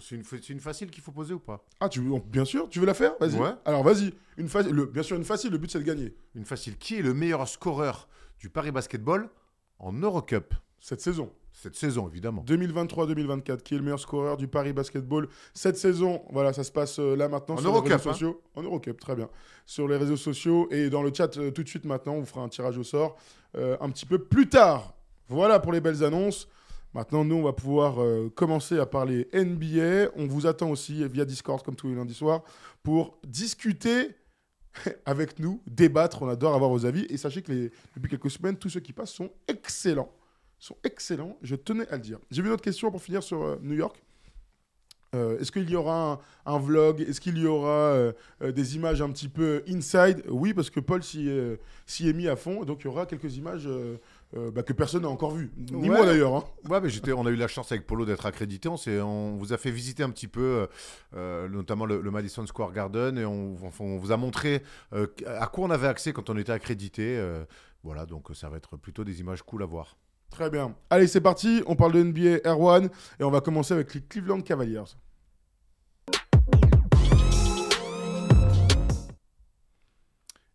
C'est 0.00 0.50
une, 0.50 0.60
facile 0.60 0.90
qu'il 0.90 1.02
faut 1.02 1.12
poser 1.12 1.34
ou 1.34 1.38
pas? 1.38 1.64
Ah, 1.80 1.88
tu 1.88 2.00
veux, 2.00 2.18
bien 2.20 2.44
sûr, 2.44 2.68
tu 2.68 2.80
veux 2.80 2.86
la 2.86 2.94
faire? 2.94 3.14
Vas-y. 3.20 3.38
Alors, 3.64 3.82
vas-y. 3.82 4.12
Une 4.36 4.48
bien 4.86 5.02
sûr, 5.02 5.16
une 5.16 5.24
facile. 5.24 5.50
Le 5.50 5.58
but, 5.58 5.70
c'est 5.70 5.78
de 5.78 5.84
gagner. 5.84 6.14
Une 6.34 6.44
facile. 6.44 6.76
Qui 6.76 6.96
est 6.96 7.02
le 7.02 7.14
meilleur 7.14 7.46
scoreur 7.48 8.08
du 8.38 8.50
Paris 8.50 8.70
Basketball 8.70 9.28
en 9.78 9.92
Eurocup? 9.92 10.54
Cette 10.80 11.00
saison 11.00 11.30
cette 11.60 11.76
saison, 11.76 12.08
évidemment. 12.08 12.42
2023-2024, 12.46 13.58
qui 13.58 13.74
est 13.74 13.76
le 13.76 13.82
meilleur 13.82 14.00
scoreur 14.00 14.38
du 14.38 14.48
Paris 14.48 14.72
Basketball. 14.72 15.28
Cette 15.52 15.76
saison, 15.76 16.22
voilà, 16.30 16.54
ça 16.54 16.64
se 16.64 16.72
passe 16.72 16.98
euh, 16.98 17.14
là 17.14 17.28
maintenant 17.28 17.56
en 17.56 17.58
sur 17.58 17.72
les 17.72 17.80
réseaux 17.80 17.94
hein. 17.94 18.12
sociaux. 18.12 18.42
En 18.54 18.62
Eurocup, 18.62 18.98
très 18.98 19.14
bien. 19.14 19.28
Sur 19.66 19.86
les 19.86 19.98
réseaux 19.98 20.16
sociaux 20.16 20.68
et 20.70 20.88
dans 20.88 21.02
le 21.02 21.12
chat 21.14 21.36
euh, 21.36 21.50
tout 21.50 21.62
de 21.62 21.68
suite 21.68 21.84
maintenant, 21.84 22.14
on 22.14 22.20
vous 22.20 22.26
fera 22.26 22.40
un 22.40 22.48
tirage 22.48 22.78
au 22.78 22.82
sort 22.82 23.16
euh, 23.58 23.76
un 23.82 23.90
petit 23.90 24.06
peu 24.06 24.18
plus 24.18 24.48
tard. 24.48 24.94
Voilà 25.28 25.60
pour 25.60 25.72
les 25.72 25.82
belles 25.82 26.02
annonces. 26.02 26.48
Maintenant, 26.94 27.26
nous, 27.26 27.36
on 27.36 27.42
va 27.42 27.52
pouvoir 27.52 27.98
commencer 28.34 28.80
à 28.80 28.86
parler 28.86 29.28
NBA. 29.32 30.10
On 30.16 30.26
vous 30.26 30.48
attend 30.48 30.70
aussi 30.70 31.06
via 31.06 31.24
Discord, 31.24 31.62
comme 31.62 31.76
tous 31.76 31.86
les 31.86 31.94
lundis 31.94 32.14
soirs, 32.14 32.42
pour 32.82 33.16
discuter 33.24 34.08
avec 35.06 35.38
nous, 35.38 35.62
débattre. 35.68 36.22
On 36.22 36.28
adore 36.28 36.54
avoir 36.54 36.70
vos 36.70 36.86
avis. 36.86 37.06
Et 37.08 37.16
sachez 37.16 37.42
que 37.42 37.52
les, 37.52 37.70
depuis 37.94 38.08
quelques 38.08 38.32
semaines, 38.32 38.56
tous 38.56 38.70
ceux 38.70 38.80
qui 38.80 38.92
passent 38.92 39.12
sont 39.12 39.30
excellents 39.46 40.10
sont 40.60 40.76
excellents. 40.84 41.36
Je 41.42 41.56
tenais 41.56 41.88
à 41.88 41.96
le 41.96 42.02
dire. 42.02 42.18
J'ai 42.30 42.42
vu 42.42 42.48
une 42.48 42.54
autre 42.54 42.62
question 42.62 42.90
pour 42.90 43.02
finir 43.02 43.22
sur 43.22 43.42
euh, 43.42 43.56
New 43.62 43.74
York. 43.74 44.00
Euh, 45.12 45.40
est-ce 45.40 45.50
qu'il 45.50 45.68
y 45.68 45.74
aura 45.74 46.20
un, 46.46 46.58
vlog? 46.60 47.00
Est-ce 47.00 47.20
qu'il 47.20 47.36
y 47.36 47.46
aura 47.46 47.70
euh, 47.70 48.12
des 48.40 48.76
images 48.76 49.02
un 49.02 49.10
petit 49.10 49.28
peu 49.28 49.64
inside? 49.66 50.22
Oui, 50.28 50.54
parce 50.54 50.70
que 50.70 50.78
Paul 50.78 51.02
s'y 51.02 51.28
est, 51.28 52.12
mis 52.12 52.28
à 52.28 52.36
fond. 52.36 52.62
Donc 52.64 52.82
il 52.82 52.84
y 52.84 52.88
aura 52.88 53.06
quelques 53.06 53.36
images 53.36 53.68
bah, 54.32 54.62
que 54.62 54.72
personne 54.72 55.02
n'a 55.02 55.08
encore 55.08 55.32
vues. 55.32 55.50
Ni 55.56 55.88
moi 55.88 56.06
d'ailleurs. 56.06 56.36
Hein. 56.36 56.44
Ouais, 56.68 56.80
mais 56.80 56.90
j'étais, 56.90 57.12
on 57.12 57.26
a 57.26 57.30
eu 57.30 57.34
la 57.34 57.48
chance 57.48 57.72
avec 57.72 57.88
Polo 57.88 58.04
d'être 58.04 58.24
accrédité. 58.24 58.68
On, 58.68 58.76
on 59.02 59.36
vous 59.36 59.52
a 59.52 59.58
fait 59.58 59.72
visiter 59.72 60.04
un 60.04 60.10
petit 60.10 60.28
peu, 60.28 60.68
notamment 61.16 61.86
le, 61.86 62.08
Madison 62.12 62.46
Square 62.46 62.70
Garden. 62.70 63.18
Et 63.18 63.24
on, 63.24 63.56
on 63.80 63.96
vous 63.96 64.12
a 64.12 64.16
montré 64.16 64.62
à 64.92 65.46
quoi 65.48 65.64
on 65.64 65.70
avait 65.70 65.88
accès 65.88 66.12
quand 66.12 66.30
on 66.30 66.36
était 66.36 66.52
accrédité. 66.52 67.20
voilà, 67.82 68.06
donc 68.06 68.28
ça 68.34 68.48
va 68.48 68.58
être 68.58 68.76
plutôt 68.76 69.02
des 69.02 69.18
images 69.18 69.42
cool 69.42 69.64
à 69.64 69.66
voir. 69.66 69.96
Très 70.30 70.48
bien. 70.48 70.74
Allez, 70.88 71.06
c'est 71.06 71.20
parti. 71.20 71.62
On 71.66 71.76
parle 71.76 71.92
de 71.92 72.02
NBA 72.02 72.48
R1 72.48 72.88
et 73.18 73.24
on 73.24 73.30
va 73.30 73.40
commencer 73.40 73.74
avec 73.74 73.92
les 73.94 74.00
Cleveland 74.00 74.40
Cavaliers. 74.40 74.82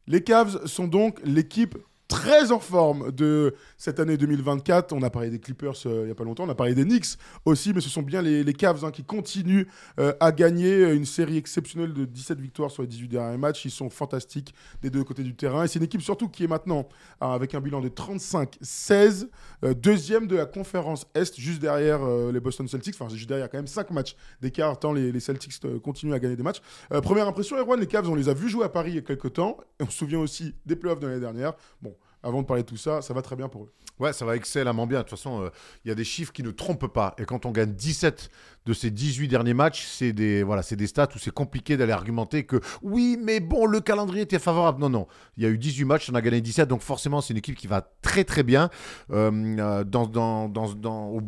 Les 0.08 0.24
Cavs 0.24 0.66
sont 0.68 0.88
donc 0.88 1.20
l'équipe 1.24 1.78
très 2.16 2.54
en 2.54 2.60
forme 2.60 3.12
de 3.12 3.56
cette 3.78 4.00
année 4.00 4.16
2024. 4.16 4.94
On 4.94 5.02
a 5.02 5.10
parlé 5.10 5.30
des 5.30 5.40
Clippers 5.40 5.74
euh, 5.86 6.04
il 6.04 6.06
n'y 6.06 6.12
a 6.12 6.16
pas 6.16 6.24
longtemps, 6.24 6.46
on 6.46 6.50
a 6.50 6.56
parlé 6.56 6.74
des 6.74 6.86
Knicks 6.86 7.18
aussi, 7.44 7.74
mais 7.74 7.82
ce 7.82 7.90
sont 7.90 8.04
bien 8.04 8.22
les, 8.22 8.54
Cavs 8.54 8.86
hein, 8.86 8.92
qui 8.92 9.04
continuent 9.04 9.66
euh, 10.00 10.14
à 10.22 10.32
gagner 10.32 10.94
une 10.94 11.06
série 11.06 11.36
exceptionnelle 11.36 11.94
de 11.94 12.06
17 12.06 12.40
victoires 12.40 12.72
sur 12.72 12.84
les 12.84 12.88
18 12.88 13.10
derniers 13.10 13.38
matchs. 13.38 13.66
Ils 13.66 13.72
sont 13.72 13.90
fantastiques 13.90 14.54
des 14.82 14.90
deux 14.90 15.04
côtés 15.04 15.24
du 15.24 15.36
terrain. 15.36 15.66
Et 15.66 15.68
c'est 15.68 15.80
une 15.80 15.86
équipe 15.86 16.02
surtout 16.02 16.30
qui 16.30 16.46
est 16.46 16.48
maintenant 16.48 16.88
euh, 17.22 17.26
avec 17.26 17.54
un 17.54 17.60
bilan 17.60 17.82
de 17.82 17.90
35-16, 17.90 19.28
deuxième 19.76 20.28
de 20.28 20.38
la 20.38 20.46
conférence 20.46 21.06
Est, 21.16 21.38
juste 21.38 21.60
derrière 21.60 22.00
les 22.32 22.40
Boston 22.40 22.68
Celtics. 22.68 22.96
Enfin, 22.98 23.14
juste 23.14 23.28
derrière 23.28 23.50
quand 23.50 23.58
même 23.58 23.68
5 23.68 23.92
matchs 23.92 24.16
d'écart, 24.42 24.80
tant 24.80 24.94
les, 24.94 25.20
Celtics 25.20 25.60
continuent 25.84 26.14
à 26.14 26.20
gagner 26.20 26.38
des 26.38 26.44
matchs. 26.44 26.62
première 27.04 27.28
impression, 27.28 27.58
Erwan, 27.58 27.78
les 27.78 27.88
Cavs, 27.88 28.10
on 28.10 28.16
les 28.16 28.30
a 28.30 28.34
vus 28.34 28.50
jouer 28.50 28.64
à 28.64 28.70
Paris 28.70 28.92
il 28.92 28.96
y 28.96 29.00
a 29.00 29.02
quelques 29.02 29.34
temps. 29.34 29.58
on 29.82 29.88
se 29.88 29.98
souvient 29.98 30.20
aussi 30.20 30.56
des 30.66 30.78
playoffs 30.78 31.00
de 31.00 31.08
l'année 31.08 31.20
dernière. 31.20 31.54
Bon, 31.82 31.96
avant 32.26 32.42
de 32.42 32.48
parler 32.48 32.64
de 32.64 32.68
tout 32.68 32.78
ça, 32.78 33.02
ça 33.02 33.14
va 33.14 33.22
très 33.22 33.36
bien 33.36 33.48
pour 33.48 33.64
eux. 33.64 33.72
Ouais, 34.00 34.12
ça 34.12 34.26
va 34.26 34.36
excellemment 34.36 34.88
bien. 34.88 35.00
De 35.00 35.04
toute 35.04 35.12
façon, 35.12 35.44
euh, 35.44 35.50
il 35.86 35.90
y 35.90 35.92
a 35.92 35.96
des 35.96 36.04
chiffres 36.04 36.34
qui 36.34 36.44
ne 36.44 36.52
trompent 36.52 36.92
pas. 36.92 37.16
Et 37.18 37.24
quand 37.24 37.46
on 37.46 37.52
gagne 37.52 37.72
17 37.72 38.30
de 38.66 38.74
ces 38.74 38.90
18 38.90 39.28
derniers 39.28 39.54
matchs, 39.54 39.86
c'est 39.86 40.12
des, 40.12 40.44
voilà, 40.44 40.64
des 40.70 40.88
stats 40.88 41.08
où 41.16 41.20
c'est 41.20 41.34
compliqué 41.34 41.78
d'aller 41.78 41.92
argumenter 41.92 42.46
que 42.46 42.60
oui, 42.82 43.18
mais 43.22 43.40
bon, 43.40 43.66
le 43.68 43.80
calendrier 43.80 44.24
était 44.24 44.40
favorable. 44.40 44.82
Non, 44.82 44.90
non. 44.90 45.08
Il 45.38 45.44
y 45.44 45.46
a 45.46 45.50
eu 45.50 45.58
18 45.58 45.86
matchs, 45.86 46.10
on 46.12 46.16
a 46.16 46.22
gagné 46.22 46.42
17. 46.42 46.68
Donc 46.68 46.82
forcément, 46.82 47.22
c'est 47.22 47.34
une 47.34 47.38
équipe 47.38 47.56
qui 47.56 47.68
va 47.68 47.88
très, 48.02 48.24
très 48.24 48.44
bien. 48.44 48.70
Euh, 49.12 49.32
euh, 49.60 49.84
dans, 49.84 50.08
dans, 50.08 50.50
dans 50.50 51.22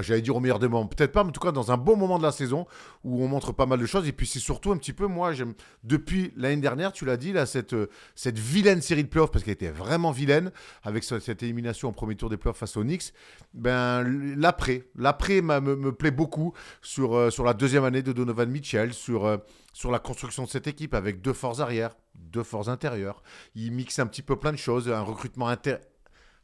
J'allais 0.00 0.22
dire 0.22 0.34
au 0.34 0.40
meilleur 0.40 0.58
des 0.58 0.66
moments. 0.66 0.86
Peut-être 0.86 1.12
pas, 1.12 1.22
mais 1.22 1.28
en 1.28 1.32
tout 1.32 1.40
cas, 1.40 1.52
dans 1.52 1.70
un 1.70 1.76
bon 1.76 1.96
moment 1.96 2.18
de 2.18 2.24
la 2.24 2.32
saison 2.32 2.66
où 3.04 3.22
on 3.22 3.28
montre 3.28 3.52
pas 3.52 3.66
mal 3.66 3.78
de 3.78 3.86
choses. 3.86 4.08
Et 4.08 4.12
puis, 4.12 4.26
c'est 4.26 4.38
surtout 4.38 4.72
un 4.72 4.76
petit 4.76 4.92
peu, 4.92 5.06
moi, 5.06 5.32
j'aime. 5.34 5.54
Depuis 5.84 6.32
l'année 6.36 6.60
dernière, 6.62 6.92
tu 6.92 7.04
l'as 7.04 7.16
dit, 7.16 7.32
là, 7.32 7.46
cette, 7.46 7.76
cette 8.14 8.38
vilaine 8.38 8.80
série 8.80 9.04
de 9.04 9.08
playoffs, 9.08 9.30
parce 9.30 9.44
qu'elle 9.44 9.54
était 9.54 9.70
vraiment 9.70 10.10
vilaine, 10.10 10.37
avec 10.82 11.04
cette 11.04 11.42
élimination 11.42 11.88
en 11.88 11.92
premier 11.92 12.16
tour 12.16 12.30
des 12.30 12.36
playoffs 12.36 12.58
face 12.58 12.76
aux 12.76 12.82
Knicks, 12.82 13.12
ben, 13.54 14.02
l'après, 14.36 14.84
l'après 14.96 15.40
me, 15.40 15.60
me, 15.60 15.92
plaît 15.92 16.10
beaucoup 16.10 16.52
sur, 16.82 17.16
euh, 17.16 17.30
sur 17.30 17.44
la 17.44 17.54
deuxième 17.54 17.84
année 17.84 18.02
de 18.02 18.12
Donovan 18.12 18.48
Mitchell, 18.48 18.92
sur, 18.92 19.26
euh, 19.26 19.36
sur 19.72 19.90
la 19.90 19.98
construction 19.98 20.44
de 20.44 20.48
cette 20.48 20.66
équipe 20.66 20.94
avec 20.94 21.20
deux 21.20 21.32
forces 21.32 21.60
arrière, 21.60 21.96
deux 22.14 22.42
forces 22.42 22.68
intérieures. 22.68 23.22
Il 23.54 23.72
mixe 23.72 23.98
un 23.98 24.06
petit 24.06 24.22
peu 24.22 24.36
plein 24.36 24.52
de 24.52 24.58
choses, 24.58 24.88
un 24.88 25.02
recrutement 25.02 25.48
intérieur 25.48 25.80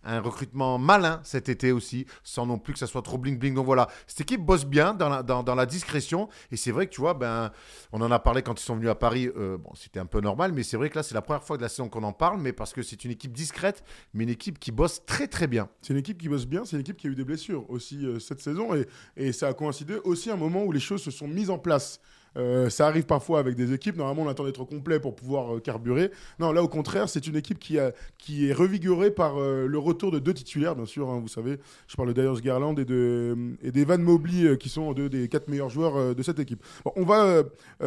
un 0.04 0.20
recrutement 0.20 0.78
malin 0.78 1.20
cet 1.24 1.48
été 1.48 1.72
aussi, 1.72 2.06
sans 2.22 2.46
non 2.46 2.58
plus 2.58 2.72
que 2.72 2.78
ça 2.78 2.86
soit 2.86 3.02
trop 3.02 3.18
bling-bling. 3.18 3.54
Donc 3.54 3.66
voilà, 3.66 3.88
cette 4.06 4.20
équipe 4.20 4.40
bosse 4.40 4.64
bien 4.64 4.94
dans 4.94 5.54
la, 5.54 5.66
discrétion. 5.66 6.28
Et 6.50 6.56
c'est 6.56 6.70
vrai 6.70 6.86
que 6.86 6.92
tu 6.92 7.00
vois, 7.00 7.14
ben, 7.14 7.50
on 7.92 8.00
en 8.00 8.10
a 8.10 8.18
parlé 8.18 8.42
quand 8.42 8.60
ils 8.60 8.64
sont 8.64 8.76
venus 8.76 8.90
à 8.90 8.94
Paris. 8.94 9.30
Euh, 9.36 9.56
bon, 9.56 9.70
c'était 9.74 10.00
un 10.00 10.06
peu 10.06 10.20
normal, 10.20 10.52
mais 10.52 10.62
c'est 10.62 10.76
vrai 10.76 10.90
que 10.90 10.96
là, 10.96 11.02
c'est 11.02 11.14
la 11.14 11.22
première 11.22 11.42
fois 11.42 11.56
de 11.56 11.62
la 11.62 11.68
saison 11.68 11.88
qu'on 11.88 12.02
en 12.02 12.12
parle, 12.12 12.40
mais 12.40 12.52
parce 12.52 12.72
que 12.72 12.82
c'est 12.82 13.04
une 13.04 13.10
équipe 13.10 13.32
discrète, 13.32 13.84
mais 14.12 14.24
une 14.24 14.30
équipe 14.30 14.58
qui 14.58 14.72
bosse 14.72 15.04
très 15.06 15.26
très 15.26 15.46
bien. 15.46 15.68
C'est 15.82 15.92
une 15.92 15.98
équipe 15.98 16.18
qui 16.18 16.28
bosse 16.28 16.46
bien, 16.46 16.64
c'est 16.64 16.76
une 16.76 16.82
équipe 16.82 16.96
qui 16.96 17.06
a 17.06 17.10
eu 17.10 17.14
des 17.14 17.24
blessures 17.24 17.68
aussi 17.70 18.04
euh, 18.06 18.18
cette 18.18 18.40
saison. 18.40 18.74
Et, 18.74 18.86
et 19.16 19.32
ça 19.32 19.48
a 19.48 19.54
coïncidé 19.54 19.96
aussi 20.04 20.30
un 20.30 20.36
moment 20.36 20.64
où 20.64 20.72
les 20.72 20.80
choses 20.80 21.02
se 21.02 21.10
sont 21.10 21.28
mises 21.28 21.50
en 21.50 21.58
place. 21.58 22.00
Euh, 22.36 22.68
ça 22.70 22.86
arrive 22.86 23.04
parfois 23.04 23.38
avec 23.38 23.54
des 23.54 23.72
équipes. 23.72 23.96
Normalement, 23.96 24.22
on 24.22 24.28
attend 24.28 24.44
d'être 24.44 24.64
complet 24.64 25.00
pour 25.00 25.14
pouvoir 25.14 25.56
euh, 25.56 25.60
carburer. 25.60 26.10
Non, 26.38 26.52
là, 26.52 26.62
au 26.62 26.68
contraire, 26.68 27.08
c'est 27.08 27.26
une 27.26 27.36
équipe 27.36 27.58
qui, 27.58 27.78
qui 28.18 28.48
est 28.48 28.52
revigorée 28.52 29.10
par 29.10 29.38
euh, 29.38 29.66
le 29.66 29.78
retour 29.78 30.10
de 30.10 30.18
deux 30.18 30.34
titulaires, 30.34 30.74
bien 30.74 30.86
sûr. 30.86 31.08
Hein, 31.08 31.20
vous 31.20 31.28
savez, 31.28 31.58
je 31.86 31.96
parle 31.96 32.12
Darius 32.14 32.40
Garland 32.40 32.74
et, 32.76 32.84
de, 32.84 33.56
et 33.62 33.70
d'Evan 33.70 34.02
Mobley, 34.02 34.56
qui 34.58 34.68
sont 34.68 34.92
deux 34.92 35.08
des 35.08 35.28
quatre 35.28 35.48
meilleurs 35.48 35.70
joueurs 35.70 36.14
de 36.14 36.22
cette 36.22 36.38
équipe. 36.38 36.62
on 36.96 37.04
va 37.04 37.42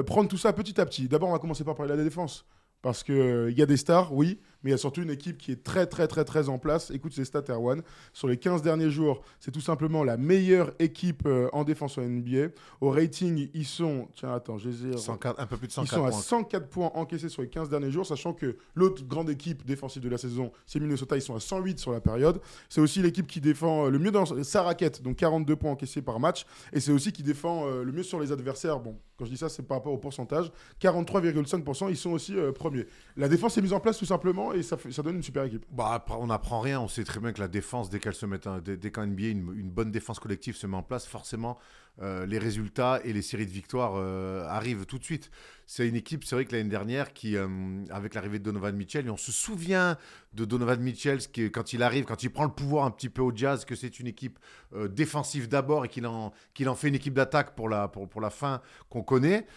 prendre 0.06 0.30
tout 0.30 0.38
ça 0.38 0.54
petit 0.54 0.80
à 0.80 0.86
petit. 0.86 1.08
D'abord, 1.08 1.30
on 1.30 1.34
va 1.34 1.40
commencer 1.40 1.64
par 1.64 1.76
parler 1.76 1.94
de 1.94 1.98
la 1.98 2.04
défense. 2.04 2.46
Parce 2.82 3.04
qu'il 3.04 3.54
y 3.58 3.62
a 3.62 3.66
des 3.66 3.78
stars, 3.78 4.14
oui, 4.14 4.40
mais 4.68 4.72
il 4.72 4.74
y 4.74 4.76
a 4.76 4.80
surtout 4.80 5.02
une 5.02 5.12
équipe 5.12 5.38
qui 5.38 5.54
est 5.54 5.64
très 5.64 5.86
très 5.86 6.08
très 6.08 6.26
très 6.26 6.50
en 6.50 6.60
place. 6.60 6.92
Écoute 6.92 7.14
ces 7.14 7.24
stats 7.24 7.46
Erwan. 7.48 7.82
Sur 8.12 8.28
les 8.28 8.36
15 8.36 8.64
derniers 8.64 8.90
jours, 8.90 9.22
c'est 9.40 9.52
tout 9.52 9.62
simplement 9.62 10.04
la 10.04 10.18
meilleure 10.18 10.74
équipe 10.80 11.24
euh, 11.26 11.48
en 11.54 11.64
défense 11.64 11.98
en 11.98 12.02
NBA. 12.02 12.50
Au 12.82 12.90
rating, 12.90 13.48
ils 13.54 13.66
sont, 13.66 14.10
tiens 14.14 14.34
attends, 14.34 14.58
j'ai 14.58 14.72
un 14.98 15.46
peu 15.46 15.56
plus 15.56 15.68
de 15.68 15.72
104 15.72 15.84
Ils 15.84 15.96
sont 15.96 16.06
à 16.06 16.12
104 16.12 16.68
points 16.68 16.92
encaissés 16.96 17.30
sur 17.30 17.44
les 17.44 17.48
15 17.48 17.70
derniers 17.70 17.92
jours, 17.92 18.06
sachant 18.06 18.34
que 18.34 18.58
l'autre 18.76 19.06
grande 19.06 19.30
équipe 19.30 19.66
défensive 19.66 20.04
de 20.04 20.10
la 20.10 20.18
saison, 20.18 20.52
c'est 20.66 20.82
Minnesota, 20.82 21.16
ils 21.16 21.22
sont 21.22 21.36
à 21.36 21.40
108 21.40 21.80
sur 21.80 21.94
la 21.94 22.02
période. 22.02 22.42
C'est 22.68 22.82
aussi 22.82 23.02
l'équipe 23.02 23.26
qui 23.26 23.40
défend 23.40 23.86
euh, 23.86 23.90
le 23.90 24.00
mieux 24.00 24.12
dans 24.12 24.26
sa 24.44 24.64
raquette, 24.64 25.02
donc 25.02 25.16
42 25.16 25.56
points 25.56 25.72
encaissés 25.72 26.02
par 26.02 26.20
match, 26.20 26.46
et 26.74 26.82
c'est 26.82 26.92
aussi 26.92 27.14
qui 27.14 27.24
défend 27.24 27.68
euh, 27.68 27.86
le 27.86 27.94
mieux 27.94 28.04
sur 28.04 28.20
les 28.20 28.34
adversaires. 28.34 28.82
Bon, 28.82 28.98
quand 29.18 29.24
je 29.24 29.30
dis 29.30 29.38
ça, 29.38 29.48
c'est 29.48 29.64
par 29.64 29.78
rapport 29.78 29.94
au 29.94 29.98
pourcentage. 29.98 30.52
43,5%, 30.82 31.90
ils 31.90 31.96
sont 31.96 32.12
aussi 32.12 32.36
premiers. 32.54 32.86
La 33.16 33.30
défense 33.30 33.58
est 33.58 33.62
mise 33.62 33.72
en 33.72 33.80
place 33.80 33.98
tout 33.98 34.06
simplement 34.06 34.52
ça, 34.64 34.78
donne 35.04 35.18
une 35.18 35.24
super 35.24 35.44
équipe. 35.44 35.66
Bah, 35.72 36.04
on 36.10 36.28
n'apprend 36.28 36.60
rien. 36.60 36.80
On 36.80 36.88
sait 36.88 37.04
très 37.04 37.20
bien 37.20 37.34
que 37.34 37.40
la 37.40 37.48
défense, 37.48 37.90
dès 37.90 38.00
qu'elle 38.00 38.14
se 38.14 38.26
met, 38.26 38.40
dès, 38.64 38.92
qu'en 38.92 39.06
NBA, 39.06 39.28
une, 39.28 39.70
bonne 39.70 39.92
défense 39.92 40.20
collective 40.20 40.56
se 40.56 40.68
met 40.68 40.78
en 40.78 40.84
place, 40.84 41.06
forcément, 41.06 41.58
euh, 42.02 42.26
les 42.26 42.38
résultats 42.38 43.00
et 43.04 43.14
les 43.14 43.22
séries 43.22 43.46
de 43.46 43.52
victoires 43.52 43.94
euh, 43.96 44.46
arrivent 44.48 44.86
tout 44.86 45.00
de 45.00 45.04
suite. 45.04 45.32
C'est 45.66 45.88
une 45.88 45.96
équipe, 45.96 46.24
c'est 46.24 46.36
vrai 46.36 46.46
que 46.46 46.56
l'année 46.56 46.70
dernière, 46.70 47.14
qui, 47.14 47.36
euh, 47.36 47.48
avec 47.90 48.14
l'arrivée 48.14 48.40
de 48.40 48.44
Donovan 48.44 48.76
Mitchell, 48.76 49.08
et 49.08 49.10
on 49.10 49.18
se 49.18 49.32
souvient 49.32 49.98
de 50.34 50.46
Donovan 50.46 50.80
Mitchell 50.80 51.20
qui, 51.20 51.52
quand 51.52 51.74
il 51.74 51.84
arrive, 51.84 52.06
quand 52.06 52.24
il 52.24 52.30
prend 52.30 52.46
le 52.46 52.52
pouvoir 52.52 52.86
un 52.86 52.92
petit 52.92 53.10
peu 53.10 53.22
au 53.22 53.36
jazz, 53.36 53.66
que 53.66 53.76
c'est 53.76 54.00
une 54.00 54.08
équipe 54.08 54.40
défensive 54.90 55.48
d'abord 55.48 55.86
et 55.86 55.90
qu'il 55.90 56.06
en, 56.06 56.32
fait 56.76 56.88
une 56.88 56.96
équipe 56.96 57.14
d'attaque 57.14 57.56
pour 57.56 57.70
la 57.70 57.90
fin 58.30 58.62
qu'on 58.90 59.04
connaît 59.04 59.48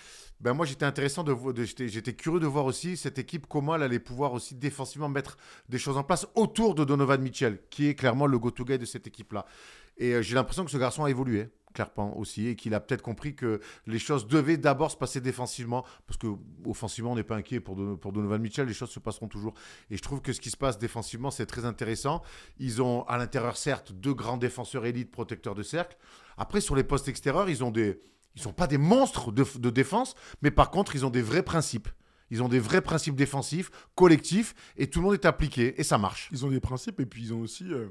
ben 0.41 0.55
moi 0.55 0.67
j'étais 0.67 0.85
intéressant 0.85 1.23
de, 1.23 1.53
de 1.53 1.65
j'étais 1.65 2.15
curieux 2.15 2.41
de 2.41 2.47
voir 2.47 2.65
aussi 2.65 2.97
cette 2.97 3.19
équipe 3.19 3.47
comment 3.47 3.75
elle 3.75 3.83
allait 3.83 3.99
pouvoir 3.99 4.33
aussi 4.33 4.55
défensivement 4.55 5.09
mettre 5.09 5.37
des 5.69 5.79
choses 5.79 5.97
en 5.97 6.05
place 6.05 6.27
autour 6.35 6.75
de 6.75 6.85
Donovan 6.85 7.21
Mitchell 7.21 7.59
qui 7.71 7.89
est 7.89 7.95
clairement 7.95 8.27
le 8.27 8.39
go-to 8.39 8.65
guy 8.65 8.79
de 8.79 8.85
cette 8.85 9.07
équipe 9.07 9.33
là 9.33 9.47
et 9.99 10.15
euh, 10.15 10.23
j'ai 10.23 10.35
l'impression 10.35 10.65
que 10.65 10.71
ce 10.71 10.79
garçon 10.79 11.05
a 11.05 11.11
évolué 11.11 11.51
clairement 11.73 12.19
aussi 12.19 12.49
et 12.49 12.57
qu'il 12.57 12.75
a 12.75 12.81
peut-être 12.81 13.03
compris 13.03 13.35
que 13.35 13.61
les 13.87 13.99
choses 13.99 14.27
devaient 14.27 14.57
d'abord 14.57 14.91
se 14.91 14.97
passer 14.97 15.21
défensivement 15.21 15.85
parce 16.07 16.17
que 16.17 16.27
offensivement 16.67 17.13
on 17.13 17.17
n'est 17.17 17.23
pas 17.23 17.37
inquiet 17.37 17.61
pour, 17.61 17.77
pour 17.99 18.13
Donovan 18.13 18.41
Mitchell 18.41 18.67
les 18.67 18.75
choses 18.75 18.91
se 18.91 18.99
passeront 18.99 19.29
toujours. 19.29 19.55
Et 19.91 19.97
je 19.97 20.03
trouve 20.03 20.21
que 20.21 20.33
ce 20.33 20.41
qui 20.41 20.51
se 20.51 20.57
passe 20.57 20.79
défensivement 20.79 21.31
c'est 21.31 21.47
très 21.47 21.65
intéressant. 21.65 22.23
Ils 22.59 22.83
ont 22.83 23.05
à 23.05 23.19
l'intérieur 23.19 23.57
certes 23.57 23.93
deux 23.93 24.15
grands 24.15 24.37
défenseurs 24.37 24.87
élites 24.87 25.11
protecteurs 25.11 25.55
de 25.55 25.63
cercle. 25.63 25.97
Après 26.37 26.61
sur 26.61 26.75
les 26.75 26.85
postes 26.85 27.09
extérieurs 27.09 27.49
ils 27.49 27.63
ont 27.63 27.71
des 27.71 28.01
ils 28.37 28.43
sont 28.43 28.53
pas 28.53 28.67
des 28.67 28.79
monstres 28.79 29.33
de, 29.33 29.71
défense, 29.71 30.15
mais 30.43 30.51
par 30.51 30.71
contre, 30.71 30.95
ils 30.95 31.05
ont 31.05 31.11
des 31.11 31.23
vrais 31.23 31.43
principes. 31.43 31.89
Ils 32.31 32.43
ont 32.43 32.49
des 32.49 32.61
vrais 32.61 32.81
principes 32.81 33.17
défensifs, 33.17 33.71
collectifs, 33.97 34.55
et 34.77 34.89
tout 34.89 35.01
le 35.01 35.07
monde 35.07 35.15
est 35.15 35.27
appliqué, 35.27 35.81
et 35.81 35.83
ça 35.83 35.99
marche. 35.99 36.29
Ils 36.33 36.47
ont 36.47 36.51
des 36.51 36.61
principes, 36.61 37.01
et 37.01 37.07
puis 37.07 37.23
ils 37.23 37.35
ont 37.35 37.41
aussi 37.41 37.73
euh, 37.73 37.89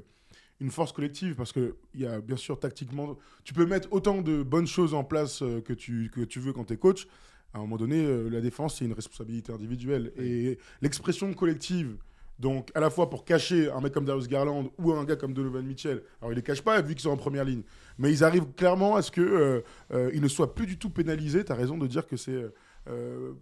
une 0.60 0.70
force 0.70 0.92
collective, 0.92 1.34
parce 1.34 1.52
qu'il 1.52 1.74
y 1.94 2.06
a 2.06 2.20
bien 2.20 2.36
sûr 2.36 2.58
tactiquement, 2.58 3.18
tu 3.44 3.52
peux 3.52 3.66
mettre 3.66 3.88
autant 3.92 4.22
de 4.22 4.42
bonnes 4.42 4.66
choses 4.66 4.94
en 4.94 5.04
place 5.04 5.42
euh, 5.42 5.60
que, 5.60 5.74
tu, 5.74 6.10
que 6.12 6.22
tu 6.22 6.40
veux 6.40 6.52
quand 6.52 6.64
tu 6.64 6.72
es 6.72 6.78
coach. 6.78 7.06
À 7.52 7.58
un 7.58 7.62
moment 7.62 7.76
donné, 7.76 8.02
euh, 8.04 8.28
la 8.28 8.40
défense, 8.40 8.78
c'est 8.78 8.86
une 8.86 8.92
responsabilité 8.92 9.52
individuelle. 9.52 10.12
Et 10.16 10.58
l'expression 10.80 11.32
collective 11.34 11.96
donc, 12.40 12.70
à 12.74 12.80
la 12.80 12.88
fois 12.88 13.10
pour 13.10 13.26
cacher 13.26 13.70
un 13.70 13.82
mec 13.82 13.92
comme 13.92 14.06
Darius 14.06 14.26
Garland 14.26 14.72
ou 14.78 14.92
un 14.92 15.04
gars 15.04 15.16
comme 15.16 15.34
Donovan 15.34 15.64
Mitchell. 15.64 16.02
Alors, 16.20 16.32
ils 16.32 16.36
les 16.36 16.42
cachent 16.42 16.62
pas 16.62 16.80
vu 16.80 16.94
qu'ils 16.94 17.02
sont 17.02 17.10
en 17.10 17.18
première 17.18 17.44
ligne. 17.44 17.62
Mais 17.98 18.10
ils 18.10 18.24
arrivent 18.24 18.46
clairement 18.56 18.96
à 18.96 19.02
ce 19.02 19.10
qu'ils 19.10 19.24
euh, 19.24 19.60
euh, 19.92 20.10
ne 20.18 20.28
soient 20.28 20.54
plus 20.54 20.66
du 20.66 20.78
tout 20.78 20.88
pénalisés. 20.88 21.44
Tu 21.44 21.52
as 21.52 21.54
raison 21.54 21.76
de 21.76 21.86
dire 21.86 22.06
que 22.06 22.16
c'est 22.16 22.42
euh, 22.88 23.32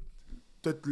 peut-être 0.61 0.89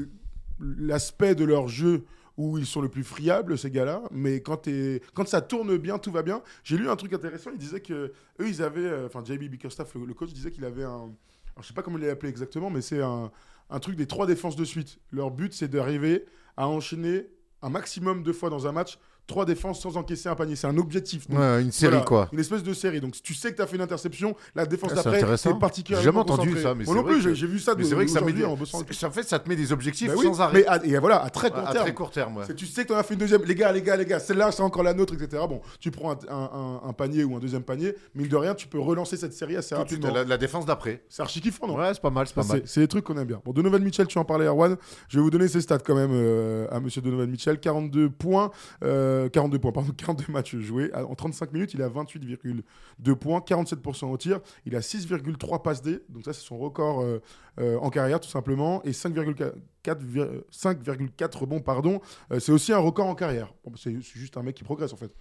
l'aspect 0.61 1.35
de 1.35 1.45
leur 1.45 1.67
jeu 1.67 2.05
où 2.37 2.59
ils 2.59 2.67
sont 2.67 2.81
le 2.81 2.89
plus 2.89 3.03
friables, 3.03 3.59
ces 3.59 3.73
gars-là. 3.73 4.03
Mais 4.13 4.41
quand, 4.41 4.69
quand 5.13 5.27
ça 5.27 5.41
tourne 5.41 5.77
bien, 5.77 5.99
tout 5.99 6.13
va 6.13 6.23
bien. 6.23 6.43
J'ai 6.63 6.77
lu 6.77 6.89
un 6.89 6.95
truc 6.95 7.13
intéressant. 7.13 7.51
Il 7.53 7.59
disait 7.59 7.81
que 7.81 8.13
eux, 8.41 8.49
ils 8.49 8.63
avaient. 8.63 9.05
Enfin, 9.05 9.25
JB 9.25 9.49
Bickerstaff, 9.49 9.97
le, 9.97 10.15
coach, 10.15 10.33
disait 10.33 10.53
qu'il 10.53 10.65
avait 10.65 10.85
un. 10.85 11.11
Alors, 11.57 11.63
je 11.63 11.67
sais 11.67 11.75
pas 11.75 11.83
comment 11.83 11.99
il 11.99 12.05
l'a 12.05 12.13
appelé 12.13 12.31
exactement, 12.31 12.71
mais 12.71 12.83
c'est 12.83 13.03
un, 13.03 13.33
un 13.69 13.81
truc 13.81 13.97
des 13.97 14.07
trois 14.07 14.27
défenses 14.27 14.55
de 14.55 14.65
suite. 14.65 15.01
Leur 15.11 15.33
but, 15.33 15.53
c'est 15.53 15.67
d'arriver 15.67 16.25
à 16.57 16.69
enchaîner 16.69 17.27
un 17.63 17.71
maximum 17.71 18.23
de 18.23 18.33
fois 18.33 18.51
dans 18.51 18.67
un 18.67 18.73
match 18.73 18.99
trois 19.26 19.45
défenses 19.45 19.80
sans 19.80 19.97
encaisser 19.97 20.28
un 20.28 20.35
panier. 20.35 20.56
C'est 20.56 20.66
un 20.66 20.76
objectif. 20.78 21.26
une 21.30 21.73
série, 21.73 22.04
quoi. 22.04 22.28
Une 22.33 22.38
espèce 22.38 22.62
de 22.62 22.73
série. 22.73 23.00
Donc, 23.00 23.14
tu 23.23 23.35
sais 23.35 23.50
que 23.50 23.56
tu 23.56 23.62
as 23.62 23.66
fait 23.66 23.76
une 23.76 23.83
interception, 23.83 24.37
la 24.54 24.66
défense 24.66 24.92
ah, 24.92 25.02
d'après, 25.02 25.37
c'est 25.37 25.59
particulièrement. 25.59 26.02
J'ai 26.02 26.06
jamais 26.06 26.18
entendu 26.18 26.61
ça. 26.61 26.75
Mais 26.75 26.85
Moi 26.85 26.95
non 26.95 27.04
plus, 27.04 27.35
j'ai 27.35 27.47
vu 27.47 27.59
ça. 27.59 27.75
C'est 27.78 27.95
vrai 27.95 28.06
que 28.06 28.11
ça 28.11 28.21
met 28.21 28.33
des... 28.33 28.45
en, 28.45 28.56
fait, 28.56 29.23
ça 29.23 29.38
te 29.38 29.49
met 29.49 29.56
des 29.56 29.73
objectifs 29.73 30.09
bah 30.09 30.23
sans 30.23 30.40
arrêt. 30.40 30.64
Mais 30.83 30.90
et 30.90 30.99
voilà, 30.99 31.23
à 31.23 31.30
très 31.30 31.50
court 31.50 31.64
terme. 31.71 31.85
Très 31.85 31.95
court 31.95 32.11
terme, 32.11 32.42
Tu 32.56 32.66
sais 32.66 32.83
que 32.83 32.88
tu 32.88 32.95
en 32.95 32.99
as 32.99 33.02
fait 33.02 33.14
une 33.14 33.21
deuxième. 33.21 33.42
Les 33.45 33.54
gars, 33.54 33.73
les 33.73 33.83
gars, 33.83 33.97
les 33.97 34.04
gars, 34.04 34.18
celle-là, 34.18 34.52
c'est 34.52 34.62
encore 34.62 34.83
la 34.83 34.95
nôtre, 34.95 35.14
etc. 35.14 35.42
Bon, 35.49 35.61
tu 35.80 35.90
prends 35.90 36.16
un, 36.28 36.92
panier 36.92 37.25
ou 37.25 37.37
un 37.37 37.40
deuxième 37.40 37.62
panier. 37.62 37.95
Mine 38.14 38.28
de 38.28 38.37
rien, 38.37 38.54
tu 38.54 38.66
peux 38.66 38.80
relancer 38.80 39.16
cette 39.16 39.33
série 39.33 39.56
assez 39.56 39.75
rapidement. 39.75 40.12
La, 40.12 40.25
la 40.25 40.38
défense 40.38 40.66
d'après. 40.66 41.02
C'est 41.09 41.23
archi 41.23 41.40
kiffant, 41.40 41.66
non 41.66 41.76
Ouais, 41.76 41.92
c'est 41.92 42.00
pas 42.00 42.11
mal, 42.11 42.26
c'est 42.26 42.35
pas 42.35 42.45
mal. 42.45 42.62
C'est 42.64 42.80
des 42.80 42.88
trucs 42.88 43.04
qu'on 43.04 43.16
aime 43.18 43.26
bien. 43.26 43.40
Bon, 43.45 43.52
Donovan 43.52 43.83
Mitchell, 43.83 44.06
tu 44.06 44.18
en 44.18 44.25
parlais, 44.25 44.47
Erwan. 44.47 44.76
Je 45.09 45.18
vais 45.18 45.23
vous 45.23 45.30
donner 45.30 45.49
ses 45.49 45.61
stats 45.61 45.78
quand 45.78 45.95
même 45.95 46.11
euh, 46.12 46.66
à 46.71 46.80
monsieur 46.80 47.02
Donovan 47.02 47.28
Mitchell. 47.28 47.59
42 47.59 48.11
points. 48.11 48.50
42 48.80 49.16
euh, 49.25 49.59
points, 49.59 49.73
pardon. 49.73 49.93
42 49.97 50.33
matchs 50.33 50.57
joués. 50.57 50.93
En 50.95 51.15
35 51.15 51.53
minutes, 51.53 51.75
il 51.75 51.83
a 51.83 51.89
28,2 51.89 53.15
points, 53.15 53.41
47% 53.41 54.07
au 54.07 54.17
tir. 54.17 54.41
Il 54.65 54.75
a 54.77 54.81
6,3 54.81 55.63
passes 55.63 55.83
D. 55.83 56.03
Donc 56.09 56.25
ça, 56.25 56.33
c'est 56.33 56.45
son 56.45 56.59
record 56.59 57.03
euh, 57.03 57.21
euh, 57.61 57.79
en 57.79 57.91
carrière, 57.91 58.21
tout 58.21 58.29
simplement. 58.29 58.83
Et 58.85 58.93
5,4 58.93 61.39
rebonds, 61.39 61.61
pardon. 61.61 62.01
C'est 62.39 62.53
aussi 62.53 62.73
un 62.73 62.79
record 62.79 63.07
en 63.07 63.15
carrière. 63.15 63.53
c'est 63.77 64.01
juste 64.01 64.37
un 64.37 64.43
mec 64.43 64.57
qui 64.57 64.65
progresse, 64.65 64.93
en 64.93 64.97
fait. 64.97 65.15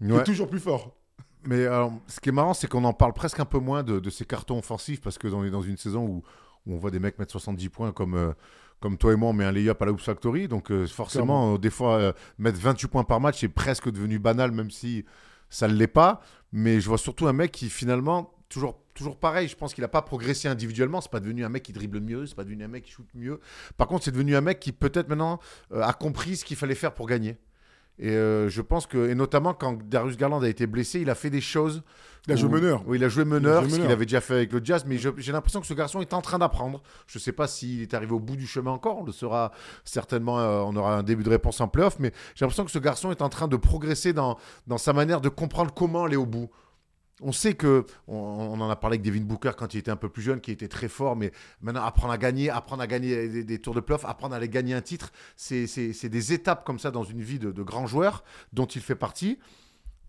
Il 0.00 0.12
est 0.12 0.24
toujours 0.24 0.48
plus 0.48 0.60
fort. 0.60 0.94
Mais 1.44 1.66
alors, 1.66 1.92
ce 2.08 2.20
qui 2.20 2.30
est 2.30 2.32
marrant, 2.32 2.52
c'est 2.52 2.66
qu'on 2.66 2.84
en 2.84 2.92
parle 2.92 3.12
presque 3.12 3.38
un 3.40 3.44
peu 3.44 3.58
moins 3.58 3.82
de, 3.82 4.00
de 4.00 4.10
ces 4.10 4.24
cartons 4.24 4.58
offensifs 4.58 5.00
parce 5.00 5.18
qu'on 5.18 5.44
est 5.44 5.50
dans 5.50 5.62
une 5.62 5.76
saison 5.76 6.04
où, 6.04 6.22
on 6.66 6.76
voit 6.76 6.90
des 6.90 6.98
mecs 6.98 7.18
mettre 7.18 7.32
70 7.32 7.68
points 7.70 7.92
comme 7.92 8.34
comme 8.80 8.96
toi 8.96 9.12
et 9.12 9.16
moi, 9.16 9.30
on 9.30 9.32
met 9.32 9.44
un 9.44 9.52
lay-up 9.52 9.80
à 9.82 9.86
la 9.86 9.92
Hoops 9.92 10.04
Factory. 10.04 10.48
Donc, 10.48 10.70
euh, 10.70 10.86
forcément, 10.86 11.54
euh, 11.54 11.58
des 11.58 11.70
fois, 11.70 11.96
euh, 11.96 12.12
mettre 12.38 12.58
28 12.58 12.88
points 12.88 13.04
par 13.04 13.20
match 13.20 13.42
est 13.42 13.48
presque 13.48 13.90
devenu 13.90 14.18
banal, 14.18 14.52
même 14.52 14.70
si 14.70 15.04
ça 15.50 15.68
ne 15.68 15.74
l'est 15.74 15.86
pas. 15.86 16.20
Mais 16.52 16.80
je 16.80 16.88
vois 16.88 16.98
surtout 16.98 17.26
un 17.26 17.32
mec 17.32 17.50
qui, 17.50 17.70
finalement, 17.70 18.32
toujours, 18.48 18.80
toujours 18.94 19.18
pareil, 19.18 19.48
je 19.48 19.56
pense 19.56 19.74
qu'il 19.74 19.82
n'a 19.82 19.88
pas 19.88 20.02
progressé 20.02 20.48
individuellement. 20.48 21.00
C'est 21.00 21.10
pas 21.10 21.20
devenu 21.20 21.44
un 21.44 21.48
mec 21.48 21.64
qui 21.64 21.72
dribble 21.72 22.00
mieux, 22.00 22.26
c'est 22.26 22.36
pas 22.36 22.44
devenu 22.44 22.64
un 22.64 22.68
mec 22.68 22.84
qui 22.84 22.92
shoot 22.92 23.08
mieux. 23.14 23.40
Par 23.76 23.88
contre, 23.88 24.04
c'est 24.04 24.12
devenu 24.12 24.36
un 24.36 24.40
mec 24.40 24.60
qui, 24.60 24.72
peut-être 24.72 25.08
maintenant, 25.08 25.40
a 25.74 25.92
compris 25.92 26.36
ce 26.36 26.44
qu'il 26.44 26.56
fallait 26.56 26.74
faire 26.74 26.94
pour 26.94 27.06
gagner. 27.06 27.36
Et 27.98 28.10
euh, 28.10 28.48
je 28.48 28.62
pense 28.62 28.86
que, 28.86 29.08
et 29.10 29.14
notamment 29.14 29.54
quand 29.54 29.78
Darius 29.88 30.16
Garland 30.16 30.42
a 30.42 30.48
été 30.48 30.66
blessé, 30.66 31.00
il 31.00 31.10
a 31.10 31.14
fait 31.14 31.30
des 31.30 31.40
choses. 31.40 31.82
Il 32.26 32.32
a 32.32 32.36
joué 32.36 32.50
meneur. 32.50 32.82
Oui, 32.86 32.98
il 32.98 33.04
a 33.04 33.08
joué 33.08 33.24
meneur, 33.24 33.64
ce 33.64 33.76
qu'il 33.76 33.90
avait 33.90 34.04
déjà 34.04 34.20
fait 34.20 34.34
avec 34.34 34.52
le 34.52 34.60
Jazz. 34.62 34.84
Mais 34.86 34.98
j'ai 34.98 35.32
l'impression 35.32 35.60
que 35.60 35.66
ce 35.66 35.72
garçon 35.74 36.00
est 36.02 36.12
en 36.12 36.20
train 36.20 36.38
d'apprendre. 36.38 36.82
Je 37.06 37.18
ne 37.18 37.22
sais 37.22 37.32
pas 37.32 37.46
s'il 37.46 37.80
est 37.80 37.94
arrivé 37.94 38.12
au 38.12 38.20
bout 38.20 38.36
du 38.36 38.46
chemin 38.46 38.70
encore. 38.70 38.98
On 38.98 39.04
le 39.04 39.12
saura 39.12 39.50
certainement. 39.84 40.38
euh, 40.38 40.60
on 40.60 40.76
aura 40.76 40.96
un 40.96 41.02
début 41.02 41.22
de 41.22 41.30
réponse 41.30 41.60
en 41.60 41.68
playoff. 41.68 41.98
Mais 41.98 42.12
j'ai 42.34 42.44
l'impression 42.44 42.64
que 42.66 42.70
ce 42.70 42.78
garçon 42.78 43.10
est 43.10 43.22
en 43.22 43.30
train 43.30 43.48
de 43.48 43.56
progresser 43.56 44.12
dans, 44.12 44.36
dans 44.66 44.78
sa 44.78 44.92
manière 44.92 45.20
de 45.22 45.30
comprendre 45.30 45.72
comment 45.72 46.04
aller 46.04 46.16
au 46.16 46.26
bout. 46.26 46.50
On 47.20 47.32
sait 47.32 47.54
que, 47.54 47.84
on, 48.06 48.60
en 48.60 48.70
a 48.70 48.76
parlé 48.76 48.94
avec 48.96 49.02
Devin 49.02 49.24
Booker 49.24 49.52
quand 49.56 49.74
il 49.74 49.78
était 49.78 49.90
un 49.90 49.96
peu 49.96 50.08
plus 50.08 50.22
jeune, 50.22 50.40
qui 50.40 50.52
était 50.52 50.68
très 50.68 50.88
fort, 50.88 51.16
mais 51.16 51.32
maintenant 51.60 51.84
apprendre 51.84 52.12
à 52.12 52.18
gagner, 52.18 52.50
apprendre 52.50 52.82
à 52.82 52.86
gagner 52.86 53.44
des, 53.44 53.58
tours 53.60 53.74
de 53.74 53.80
playoff, 53.80 54.04
apprendre 54.04 54.34
à 54.34 54.36
aller 54.36 54.48
gagner 54.48 54.74
un 54.74 54.82
titre, 54.82 55.10
c'est 55.36 56.08
des 56.08 56.32
étapes 56.32 56.64
comme 56.64 56.78
ça 56.78 56.90
dans 56.90 57.04
une 57.04 57.22
vie 57.22 57.38
de, 57.38 57.50
de 57.50 57.62
grand 57.62 57.86
joueur 57.86 58.22
dont 58.52 58.66
il 58.66 58.80
fait 58.80 58.94
partie. 58.94 59.38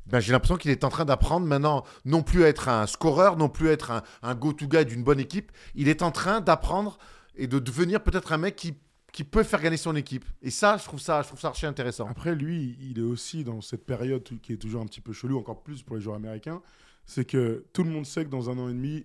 Ben, 0.05 0.19
j'ai 0.19 0.31
l'impression 0.31 0.57
qu'il 0.57 0.71
est 0.71 0.83
en 0.83 0.89
train 0.89 1.05
d'apprendre 1.05 1.45
maintenant 1.45 1.83
non 2.03 2.23
plus 2.23 2.43
à 2.43 2.47
être 2.47 2.67
un 2.67 2.87
scoreur, 2.87 3.37
non 3.37 3.47
plus 3.47 3.69
à 3.69 3.73
être 3.73 3.91
un, 3.91 4.01
un 4.23 4.33
go-to-guy 4.33 4.85
d'une 4.85 5.03
bonne 5.03 5.19
équipe. 5.19 5.51
Il 5.75 5.87
est 5.87 6.01
en 6.01 6.11
train 6.11 6.41
d'apprendre 6.41 6.97
et 7.35 7.47
de 7.47 7.59
devenir 7.59 8.01
peut-être 8.01 8.31
un 8.31 8.37
mec 8.37 8.55
qui, 8.55 8.73
qui 9.11 9.23
peut 9.23 9.43
faire 9.43 9.61
gagner 9.61 9.77
son 9.77 9.95
équipe. 9.95 10.25
Et 10.41 10.49
ça, 10.49 10.77
je 10.77 10.83
trouve 10.83 10.99
ça, 10.99 11.21
je 11.21 11.27
trouve 11.27 11.39
ça 11.39 11.49
archi 11.49 11.65
intéressant. 11.65 12.07
Après, 12.09 12.33
lui, 12.33 12.77
il 12.81 12.99
est 12.99 13.03
aussi 13.03 13.43
dans 13.43 13.61
cette 13.61 13.85
période 13.85 14.23
qui 14.23 14.53
est 14.53 14.57
toujours 14.57 14.81
un 14.81 14.85
petit 14.85 15.01
peu 15.01 15.13
chelou, 15.13 15.37
encore 15.37 15.61
plus 15.61 15.83
pour 15.83 15.95
les 15.95 16.01
joueurs 16.01 16.15
américains. 16.15 16.61
C'est 17.09 17.25
que 17.25 17.65
tout 17.73 17.83
le 17.83 17.89
monde 17.89 18.05
sait 18.05 18.23
que 18.23 18.29
dans 18.29 18.51
un 18.51 18.59
an 18.59 18.69
et 18.69 18.73
demi, 18.73 19.03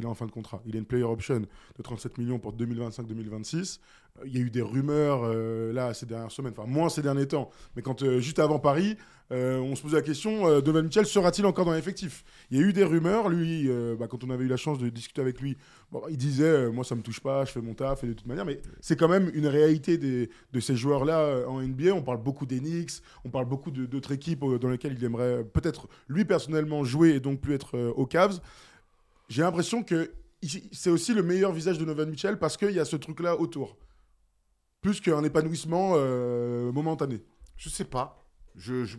il 0.00 0.04
est 0.04 0.08
en 0.08 0.14
fin 0.14 0.26
de 0.26 0.30
contrat. 0.30 0.62
Il 0.66 0.74
a 0.74 0.78
une 0.78 0.86
player 0.86 1.04
option 1.04 1.40
de 1.40 1.82
37 1.82 2.18
millions 2.18 2.38
pour 2.38 2.54
2025-2026. 2.54 3.78
Euh, 4.18 4.22
Il 4.26 4.34
y 4.34 4.38
a 4.38 4.40
eu 4.40 4.50
des 4.50 4.62
rumeurs 4.62 5.20
euh, 5.24 5.72
là 5.72 5.94
ces 5.94 6.06
dernières 6.06 6.32
semaines, 6.32 6.54
enfin 6.56 6.68
moins 6.68 6.88
ces 6.88 7.02
derniers 7.02 7.28
temps. 7.28 7.50
Mais 7.76 7.82
quand 7.82 8.02
euh, 8.02 8.18
juste 8.18 8.38
avant 8.38 8.58
Paris, 8.58 8.96
on 9.32 9.76
se 9.76 9.82
posait 9.82 9.94
la 9.94 10.02
question 10.02 10.60
Donovan 10.60 10.86
Mitchell 10.86 11.06
sera-t-il 11.06 11.46
encore 11.46 11.64
dans 11.64 11.72
l'effectif? 11.72 12.24
Il 12.50 12.58
y 12.58 12.60
a 12.60 12.66
eu 12.66 12.72
des 12.72 12.82
rumeurs. 12.82 13.28
Lui, 13.28 13.70
bah, 13.96 14.08
quand 14.08 14.24
on 14.24 14.30
avait 14.30 14.42
eu 14.42 14.48
la 14.48 14.56
chance 14.56 14.78
de 14.78 14.88
discuter 14.88 15.20
avec 15.20 15.40
lui, 15.40 15.56
il 16.08 16.16
disait 16.16 16.68
moi 16.72 16.82
ça 16.82 16.96
me 16.96 17.02
touche 17.02 17.20
pas, 17.20 17.44
je 17.44 17.52
fais 17.52 17.60
mon 17.60 17.74
taf 17.74 18.02
et 18.02 18.08
de 18.08 18.12
toute 18.12 18.26
manière. 18.26 18.44
Mais 18.44 18.60
c'est 18.80 18.96
quand 18.96 19.06
même 19.06 19.30
une 19.32 19.46
réalité 19.46 19.98
des, 19.98 20.30
de 20.52 20.58
ces 20.58 20.74
joueurs-là 20.74 21.20
euh, 21.20 21.46
en 21.46 21.62
NBA. 21.62 21.92
On 21.92 22.02
parle 22.02 22.20
beaucoup 22.20 22.44
Knicks, 22.44 23.02
on 23.24 23.30
parle 23.30 23.46
beaucoup 23.46 23.70
d'autres 23.70 24.10
équipes 24.10 24.44
dans 24.60 24.68
lesquelles 24.68 24.96
il 24.98 25.04
aimerait 25.04 25.44
peut-être 25.44 25.88
lui 26.08 26.24
personnellement 26.24 26.82
jouer 26.82 27.10
et 27.10 27.20
donc 27.20 27.40
plus 27.40 27.54
être 27.54 27.78
aux 27.78 28.06
Cavs. 28.06 28.40
J'ai 29.30 29.42
l'impression 29.42 29.84
que 29.84 30.12
c'est 30.72 30.90
aussi 30.90 31.14
le 31.14 31.22
meilleur 31.22 31.52
visage 31.52 31.78
de 31.78 31.84
Donovan 31.84 32.10
Mitchell 32.10 32.36
parce 32.38 32.56
qu'il 32.56 32.72
y 32.72 32.80
a 32.80 32.84
ce 32.84 32.96
truc-là 32.96 33.36
autour. 33.36 33.78
Plus 34.80 35.00
qu'un 35.00 35.22
épanouissement 35.22 35.92
euh, 35.94 36.72
momentané. 36.72 37.22
Je 37.56 37.68
sais 37.68 37.84
pas. 37.84 38.16
Je, 38.56 38.84
je 38.84 38.96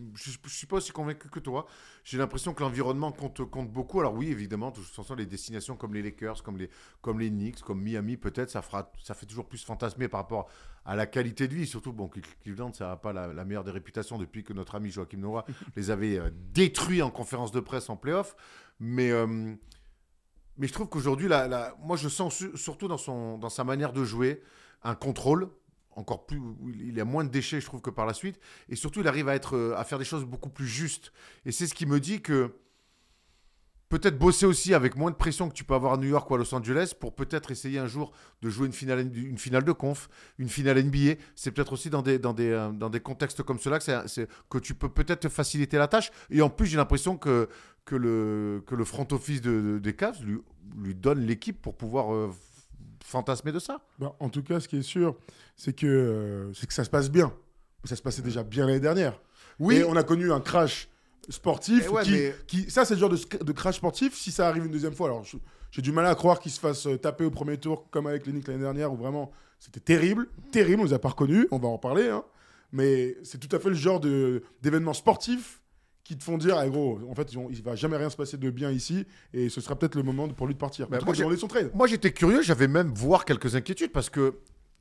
suis 0.47 0.67
pas 0.67 0.77
aussi 0.77 0.93
convaincu 0.93 1.27
que 1.27 1.39
toi. 1.39 1.65
J'ai 2.05 2.17
l'impression 2.17 2.53
que 2.53 2.63
l'environnement 2.63 3.11
compte, 3.11 3.43
compte 3.49 3.69
beaucoup. 3.69 3.99
Alors 3.99 4.13
oui, 4.13 4.29
évidemment, 4.29 4.71
de 4.71 4.77
toute 4.77 4.85
façon, 4.85 5.15
les 5.15 5.25
destinations 5.25 5.75
comme 5.75 5.93
les 5.93 6.01
Lakers, 6.01 6.41
comme 6.43 6.57
les, 6.57 6.69
comme 7.01 7.19
les 7.19 7.29
Knicks, 7.29 7.59
comme 7.61 7.81
Miami, 7.81 8.15
peut-être, 8.15 8.49
ça, 8.49 8.61
fera, 8.61 8.89
ça 9.03 9.13
fait 9.13 9.25
toujours 9.25 9.49
plus 9.49 9.65
fantasmer 9.65 10.07
par 10.07 10.21
rapport 10.21 10.47
à 10.85 10.95
la 10.95 11.07
qualité 11.07 11.49
de 11.49 11.55
vie. 11.55 11.67
Surtout, 11.67 11.91
bon, 11.91 12.09
Cleveland, 12.43 12.71
ça 12.71 12.87
n'a 12.87 12.95
pas 12.95 13.11
la, 13.11 13.27
la 13.33 13.43
meilleure 13.43 13.65
des 13.65 13.71
réputations 13.71 14.17
depuis 14.17 14.45
que 14.45 14.53
notre 14.53 14.75
ami 14.75 14.91
Joachim 14.91 15.17
Noah 15.17 15.43
les 15.75 15.91
avait 15.91 16.17
euh, 16.17 16.29
détruits 16.53 17.01
en 17.01 17.09
conférence 17.11 17.51
de 17.51 17.59
presse 17.59 17.89
en 17.89 17.97
playoff. 17.97 18.37
Mais, 18.79 19.11
euh, 19.11 19.55
mais 20.61 20.67
je 20.67 20.73
trouve 20.73 20.89
qu'aujourd'hui, 20.89 21.27
moi, 21.83 21.97
je 21.97 22.07
sens 22.07 22.35
su- 22.35 22.55
surtout 22.55 22.87
dans, 22.87 23.49
sa 23.49 23.63
manière 23.63 23.93
de 23.93 24.03
jouer 24.03 24.43
un 24.83 24.93
contrôle. 24.93 25.49
Encore 25.95 26.27
plus, 26.27 26.39
il 26.75 26.95
y 26.95 27.01
a 27.01 27.03
moins 27.03 27.23
de 27.23 27.29
déchets, 27.29 27.59
je 27.59 27.65
trouve, 27.65 27.81
que 27.81 27.89
par 27.89 28.05
la 28.05 28.13
suite. 28.13 28.39
Et 28.69 28.75
surtout, 28.75 28.99
il 28.99 29.07
arrive 29.07 29.27
euh, 29.27 29.75
à 29.75 29.83
faire 29.83 29.97
des 29.97 30.05
choses 30.05 30.23
beaucoup 30.23 30.51
plus 30.51 30.67
justes. 30.67 31.13
Et 31.47 31.51
c'est 31.51 31.65
ce 31.65 31.73
qui 31.73 31.87
me 31.87 31.99
dit 31.99 32.21
que 32.21 32.53
peut-être 33.91 34.17
bosser 34.17 34.45
aussi 34.45 34.73
avec 34.73 34.95
moins 34.95 35.11
de 35.11 35.15
pression 35.15 35.49
que 35.49 35.53
tu 35.53 35.63
peux 35.65 35.73
avoir 35.73 35.93
à 35.93 35.97
New 35.97 36.07
York 36.07 36.29
ou 36.31 36.35
à 36.35 36.37
Los 36.37 36.55
Angeles 36.55 36.93
pour 36.97 37.13
peut-être 37.13 37.51
essayer 37.51 37.77
un 37.77 37.87
jour 37.87 38.13
de 38.41 38.49
jouer 38.49 38.65
une 38.67 38.73
finale, 38.73 38.99
une 39.15 39.37
finale 39.37 39.65
de 39.65 39.71
conf, 39.73 40.09
une 40.37 40.47
finale 40.47 40.81
NBA. 40.81 41.15
C'est 41.35 41.51
peut-être 41.51 41.73
aussi 41.73 41.89
euh, 41.93 42.71
dans 42.71 42.89
des 42.89 42.99
contextes 43.01 43.43
comme 43.43 43.59
cela 43.59 43.79
que, 43.79 44.27
que 44.49 44.57
tu 44.59 44.75
peux 44.75 44.89
peut-être 44.89 45.21
te 45.21 45.29
faciliter 45.29 45.77
la 45.77 45.89
tâche. 45.89 46.11
Et 46.29 46.41
en 46.41 46.49
plus, 46.49 46.67
j'ai 46.67 46.77
l'impression 46.77 47.17
que, 47.17 47.49
que, 47.85 47.95
le, 47.95 48.63
que 48.67 48.75
le 48.75 48.83
front 48.85 49.07
office 49.11 49.41
de, 49.41 49.61
de- 49.61 49.79
des 49.79 49.93
Cavs 49.95 50.23
lui, 50.23 50.39
lui 50.77 50.95
donne 50.95 51.19
l'équipe 51.19 51.61
pour 51.61 51.75
pouvoir 51.75 52.13
euh, 52.13 52.31
fantasmer 53.03 53.51
de 53.51 53.59
ça. 53.59 53.81
Bah, 53.99 54.15
en 54.19 54.29
tout 54.29 54.43
cas, 54.43 54.59
ce 54.59 54.67
qui 54.67 54.77
est 54.77 54.81
sûr, 54.81 55.15
c'est 55.55 55.73
que, 55.73 55.87
euh, 55.87 56.53
c'est 56.53 56.67
que 56.67 56.73
ça 56.73 56.83
se 56.83 56.89
passe 56.89 57.09
bien. 57.09 57.33
Ça 57.83 57.95
se 57.95 58.01
passait 58.01 58.21
déjà 58.21 58.43
bien 58.43 58.65
l'année 58.67 58.79
dernière. 58.79 59.19
Oui, 59.59 59.77
Et 59.77 59.83
on 59.83 59.95
a 59.95 60.03
connu 60.03 60.31
un 60.31 60.39
crash 60.39 60.87
sportif 61.29 61.83
Eh 61.85 61.89
ouais, 61.89 62.03
qui, 62.03 62.11
mais- 62.11 62.35
qui- 62.47 62.69
ça 62.71 62.83
c'est 62.85 62.95
le 62.95 62.99
genre 62.99 63.09
de, 63.09 63.51
crash 63.51 63.75
sportif 63.77 64.15
si 64.17 64.31
ça 64.31 64.47
arrive 64.47 64.65
une 64.65 64.71
deuxième 64.71 64.95
fois 64.95 65.07
alors 65.07 65.23
j'ai 65.69 65.81
du 65.83 65.91
mal 65.91 66.05
à 66.07 66.15
croire 66.15 66.39
qu'il 66.39 66.51
se 66.51 66.59
fasse 66.59 66.87
euh, 66.87 66.97
taper 66.97 67.23
au 67.25 67.29
premier 67.29 67.57
tour 67.59 67.87
comme 67.91 68.07
avec 68.07 68.25
les 68.25 68.31
Knicks 68.33 68.47
l'année 68.47 68.61
dernière 68.63 68.91
où 68.91 68.97
vraiment 68.97 69.31
c'était 69.59 69.79
terrible 69.79 70.27
terrible 70.51 70.81
on 70.81 70.85
les 70.85 70.93
a 70.93 70.99
pas 70.99 71.09
reconnus 71.09 71.45
on 71.51 71.59
va 71.59 71.67
en 71.67 71.77
parler 71.77 72.09
hein. 72.09 72.23
mais 72.71 73.15
c'est 73.23 73.37
tout 73.37 73.55
à 73.55 73.59
fait 73.59 73.69
le 73.69 73.75
genre 73.75 73.99
de 73.99 74.41
d'événements 74.63 74.93
sportifs 74.95 75.60
qui 76.11 76.17
te 76.17 76.23
font 76.25 76.37
dire 76.37 76.57
ah, 76.57 76.67
gros 76.67 76.99
en 77.09 77.15
fait 77.15 77.35
ont- 77.37 77.47
il 77.49 77.61
va 77.63 77.75
jamais 77.75 77.95
rien 77.95 78.09
se 78.09 78.17
passer 78.17 78.35
de 78.35 78.49
bien 78.49 78.69
ici 78.69 79.05
et 79.33 79.47
ce 79.47 79.61
sera 79.61 79.77
peut-être 79.79 79.95
le 79.95 80.03
moment 80.03 80.27
pour 80.27 80.45
lui 80.45 80.53
de 80.53 80.59
partir 80.59 80.89
Bah, 80.89 80.99
moi, 81.05 81.13
j'ai- 81.13 81.37
son 81.37 81.47
trade 81.47 81.71
Moi, 81.73 81.87
j'étais 81.87 82.11
curieux, 82.11 82.41
j'avais 82.41 82.67
même 82.67 82.89
voir 82.93 83.23
quelques 83.23 83.55
inquiétudes 83.55 83.93
parce 83.93 84.09
que 84.09 84.35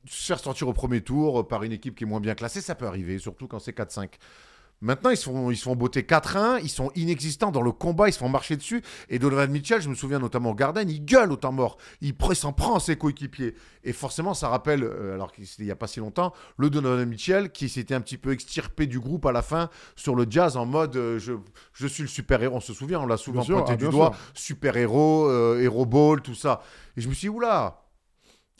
se 0.08 0.26
faire 0.26 0.40
sortir 0.40 0.66
au 0.66 0.72
premier 0.72 1.02
tour 1.02 1.40
euh, 1.40 1.42
par 1.46 1.62
une 1.62 1.70
équipe 1.72 1.94
qui 1.94 2.02
est 2.02 2.06
moins 2.06 2.18
bien 2.20 2.34
classée, 2.34 2.60
ça 2.60 2.74
peut 2.74 2.86
arriver, 2.86 3.18
surtout 3.20 3.46
quand 3.46 3.60
c'est 3.60 3.76
4-5. 3.76 4.08
Maintenant, 4.82 5.10
ils 5.10 5.16
se 5.16 5.24
font, 5.24 5.50
ils 5.50 5.56
se 5.56 5.64
font 5.64 5.76
botter 5.76 6.02
4-1, 6.02 6.60
ils 6.62 6.70
sont 6.70 6.90
inexistants 6.94 7.50
dans 7.50 7.60
le 7.60 7.70
combat, 7.70 8.08
ils 8.08 8.12
se 8.14 8.18
font 8.18 8.30
marcher 8.30 8.56
dessus. 8.56 8.82
Et 9.10 9.18
Donovan 9.18 9.50
Mitchell, 9.50 9.82
je 9.82 9.90
me 9.90 9.94
souviens 9.94 10.18
notamment 10.18 10.50
au 10.50 10.54
Garden, 10.54 10.88
il 10.88 11.04
gueule 11.04 11.32
au 11.32 11.36
temps 11.36 11.52
mort. 11.52 11.76
Il 12.00 12.14
s'en 12.34 12.52
prend 12.54 12.76
à 12.76 12.80
ses 12.80 12.96
coéquipiers. 12.96 13.54
Et 13.84 13.92
forcément, 13.92 14.32
ça 14.32 14.48
rappelle, 14.48 14.82
euh, 14.82 15.14
alors 15.14 15.32
qu'il 15.32 15.44
n'y 15.60 15.70
a 15.70 15.76
pas 15.76 15.86
si 15.86 16.00
longtemps, 16.00 16.32
le 16.56 16.70
Donovan 16.70 17.06
Mitchell 17.06 17.50
qui 17.50 17.68
s'était 17.68 17.94
un 17.94 18.00
petit 18.00 18.16
peu 18.16 18.32
extirpé 18.32 18.86
du 18.86 19.00
groupe 19.00 19.26
à 19.26 19.32
la 19.32 19.42
fin 19.42 19.68
sur 19.96 20.14
le 20.14 20.26
jazz 20.28 20.56
en 20.56 20.64
mode 20.64 20.96
euh, 20.96 21.18
je, 21.18 21.34
je 21.74 21.86
suis 21.86 22.02
le 22.02 22.08
super-héros. 22.08 22.56
On 22.56 22.60
se 22.60 22.72
souvient, 22.72 23.00
on 23.00 23.06
l'a 23.06 23.16
souvent 23.18 23.40
Bien 23.40 23.44
sûr, 23.46 23.56
pointé 23.56 23.72
ah, 23.72 23.76
du 23.76 23.84
bien 23.84 23.90
doigt. 23.90 24.12
sûr. 24.14 24.30
Super-héros, 24.34 25.26
euh, 25.28 25.60
Hero 25.60 25.84
Ball, 25.84 26.22
tout 26.22 26.34
ça. 26.34 26.62
Et 26.96 27.02
je 27.02 27.08
me 27.08 27.14
suis 27.14 27.26
dit, 27.26 27.34
oula 27.34 27.82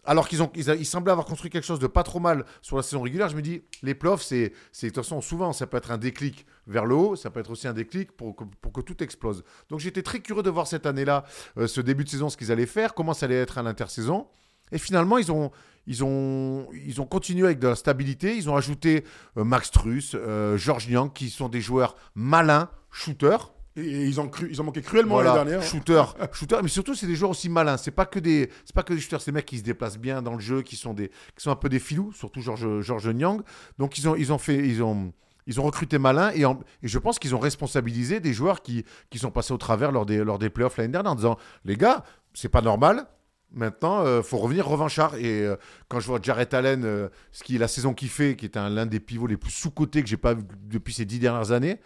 alors 0.05 0.29
qu'ils 0.29 0.43
ont, 0.43 0.51
ils, 0.55 0.87
semblaient 0.87 1.13
avoir 1.13 1.27
construit 1.27 1.51
quelque 1.51 1.67
chose 1.67 1.79
de 1.79 1.87
pas 1.87 2.03
trop 2.03 2.21
mal 2.21 2.45
sur 2.63 2.77
la 2.77 2.83
saison 2.83 3.03
régulière, 3.03 3.29
je 3.29 3.37
me 3.37 3.43
dis, 3.43 3.63
les 3.83 3.95
playoffs, 3.95 4.23
c'est 4.23 4.49
de 4.49 4.89
toute 4.89 4.97
façon, 4.97 5.21
souvent, 5.21 5.53
ça 5.53 5.67
peut 5.67 5.77
être 5.77 5.91
un 5.91 5.99
déclic 5.99 6.47
vers 6.67 6.85
le 6.85 6.95
haut, 6.95 7.17
ça 7.17 7.31
peut 7.31 7.41
être 7.41 7.51
aussi 7.51 7.69
un 7.69 7.73
déclic 7.73 8.13
pour 8.13 8.35
que, 8.37 8.45
pour 8.61 8.73
que 8.73 8.81
tout 8.81 9.03
explose. 9.03 9.45
Donc 9.69 9.81
j'étais 9.81 10.03
très 10.03 10.21
curieux 10.21 10.43
de 10.43 10.51
voir 10.51 10.67
cette 10.67 10.87
année-là, 10.87 11.25
euh, 11.59 11.67
ce 11.67 11.81
début 11.81 12.05
de 12.05 12.09
saison, 12.09 12.29
ce 12.29 12.37
qu'ils 12.37 12.53
allaient 12.53 12.67
faire, 12.67 12.95
comment 12.95 13.15
ça 13.15 13.27
allait 13.27 13.37
être 13.37 13.59
à 13.59 13.63
l'intersaison. 13.63 14.27
Et 14.73 14.79
finalement, 14.79 15.19
ils 15.19 15.33
ont, 15.33 15.51
ils, 15.87 16.05
ont, 16.05 16.69
ils 16.73 17.01
ont 17.01 17.07
continué 17.07 17.47
avec 17.47 17.59
de 17.59 17.69
la 17.69 17.75
stabilité. 17.75 18.37
Ils 18.37 18.49
ont 18.49 18.57
ajouté 18.57 19.05
euh, 19.37 19.45
Max 19.45 19.71
Truss, 19.71 20.13
euh, 20.15 20.57
George 20.57 20.89
Niang, 20.89 21.13
qui 21.13 21.31
sont 21.31 21.49
des 21.49 21.61
joueurs 21.61 21.97
malins, 22.15 22.69
shooters. 22.91 23.53
Et, 23.77 24.05
ils, 24.07 24.21
ont 24.21 24.29
cru, 24.29 24.49
ils 24.51 24.61
ont 24.61 24.65
manqué 24.65 24.83
cruellement 24.83 25.15
Voilà, 25.15 25.35
l'année 25.37 25.51
dernière 25.53 25.67
shooter, 25.67 26.03
shooter, 26.33 26.57
mais 26.63 26.69
surtout 26.69 26.95
c'est 26.95 27.07
des 27.07 27.15
joueurs 27.15 27.31
aussi 27.31 27.49
malins. 27.49 27.77
C'est 27.77 27.91
pas 27.93 28.07
que 28.07 28.19
des, 28.19 28.51
c'est 28.65 28.75
pas 28.75 28.83
que 28.83 28.93
des 28.93 29.01
shooters, 29.01 29.21
c'est 29.21 29.31
des 29.31 29.35
mecs 29.37 29.47
qui 29.47 29.59
se 29.59 29.63
déplacent 29.63 29.99
bien 29.99 30.23
dans 30.23 30.35
le 30.35 30.41
jeu, 30.41 30.63
qui 30.63 30.77
sont 30.77 30.93
des, 30.95 31.09
qui 31.09 31.43
sont 31.43 31.51
un 31.51 31.57
peu 31.57 31.69
des 31.69 31.79
filous, 31.79 32.13
surtout 32.13 32.41
George, 32.41 32.81
George 32.81 33.09
Nyang. 33.09 33.43
Donc 33.79 33.97
ils 33.99 34.09
ont, 34.09 34.17
ils 34.17 34.33
ont 34.33 34.39
fait, 34.39 34.57
ils 34.57 34.83
ont, 34.83 35.13
ils 35.47 35.61
ont 35.61 35.65
recruté 35.65 35.99
malin 35.99 36.31
et, 36.35 36.45
en- 36.45 36.61
et 36.83 36.89
je 36.89 36.99
pense 36.99 37.19
qu'ils 37.19 37.35
ont 37.35 37.39
responsabilisé 37.41 38.21
des 38.21 38.33
joueurs 38.33 38.61
qui, 38.63 38.85
qui 39.09 39.19
sont 39.19 39.31
passés 39.31 39.53
au 39.53 39.59
travers 39.59 39.93
lors 39.93 40.05
des, 40.07 40.25
lors 40.25 40.39
des 40.39 40.51
playoffs 40.51 40.77
l'année 40.77 40.93
dernière 40.93 41.13
en 41.13 41.17
disant, 41.17 41.37
les 41.65 41.77
gars, 41.77 42.05
c'est 42.35 42.49
pas 42.49 42.63
normal. 42.63 43.07
Maintenant, 43.53 44.05
il 44.19 44.23
faut 44.23 44.39
revenir 44.39 44.65
revanchard. 44.65 45.17
Et 45.17 45.41
euh, 45.45 45.57
quand 45.89 45.99
je 45.99 46.07
vois 46.07 46.21
Jarrett 46.23 46.55
Allen, 46.55 46.85
euh, 46.85 47.09
ce 47.33 47.43
qui 47.43 47.57
est 47.57 47.59
la 47.59 47.67
saison 47.67 47.95
qu'il 47.95 48.09
fait, 48.09 48.37
qui 48.37 48.45
est 48.45 48.57
un- 48.57 48.69
l'un 48.69 48.87
des 48.87 49.01
pivots 49.01 49.27
les 49.27 49.37
plus 49.37 49.51
sous-cotés 49.51 50.03
que 50.05 50.09
j'ai 50.09 50.17
pas 50.17 50.35
vu 50.35 50.45
depuis 50.69 50.95
ces 50.95 51.05
dix 51.05 51.19
dernières 51.19 51.51
années, 51.51 51.81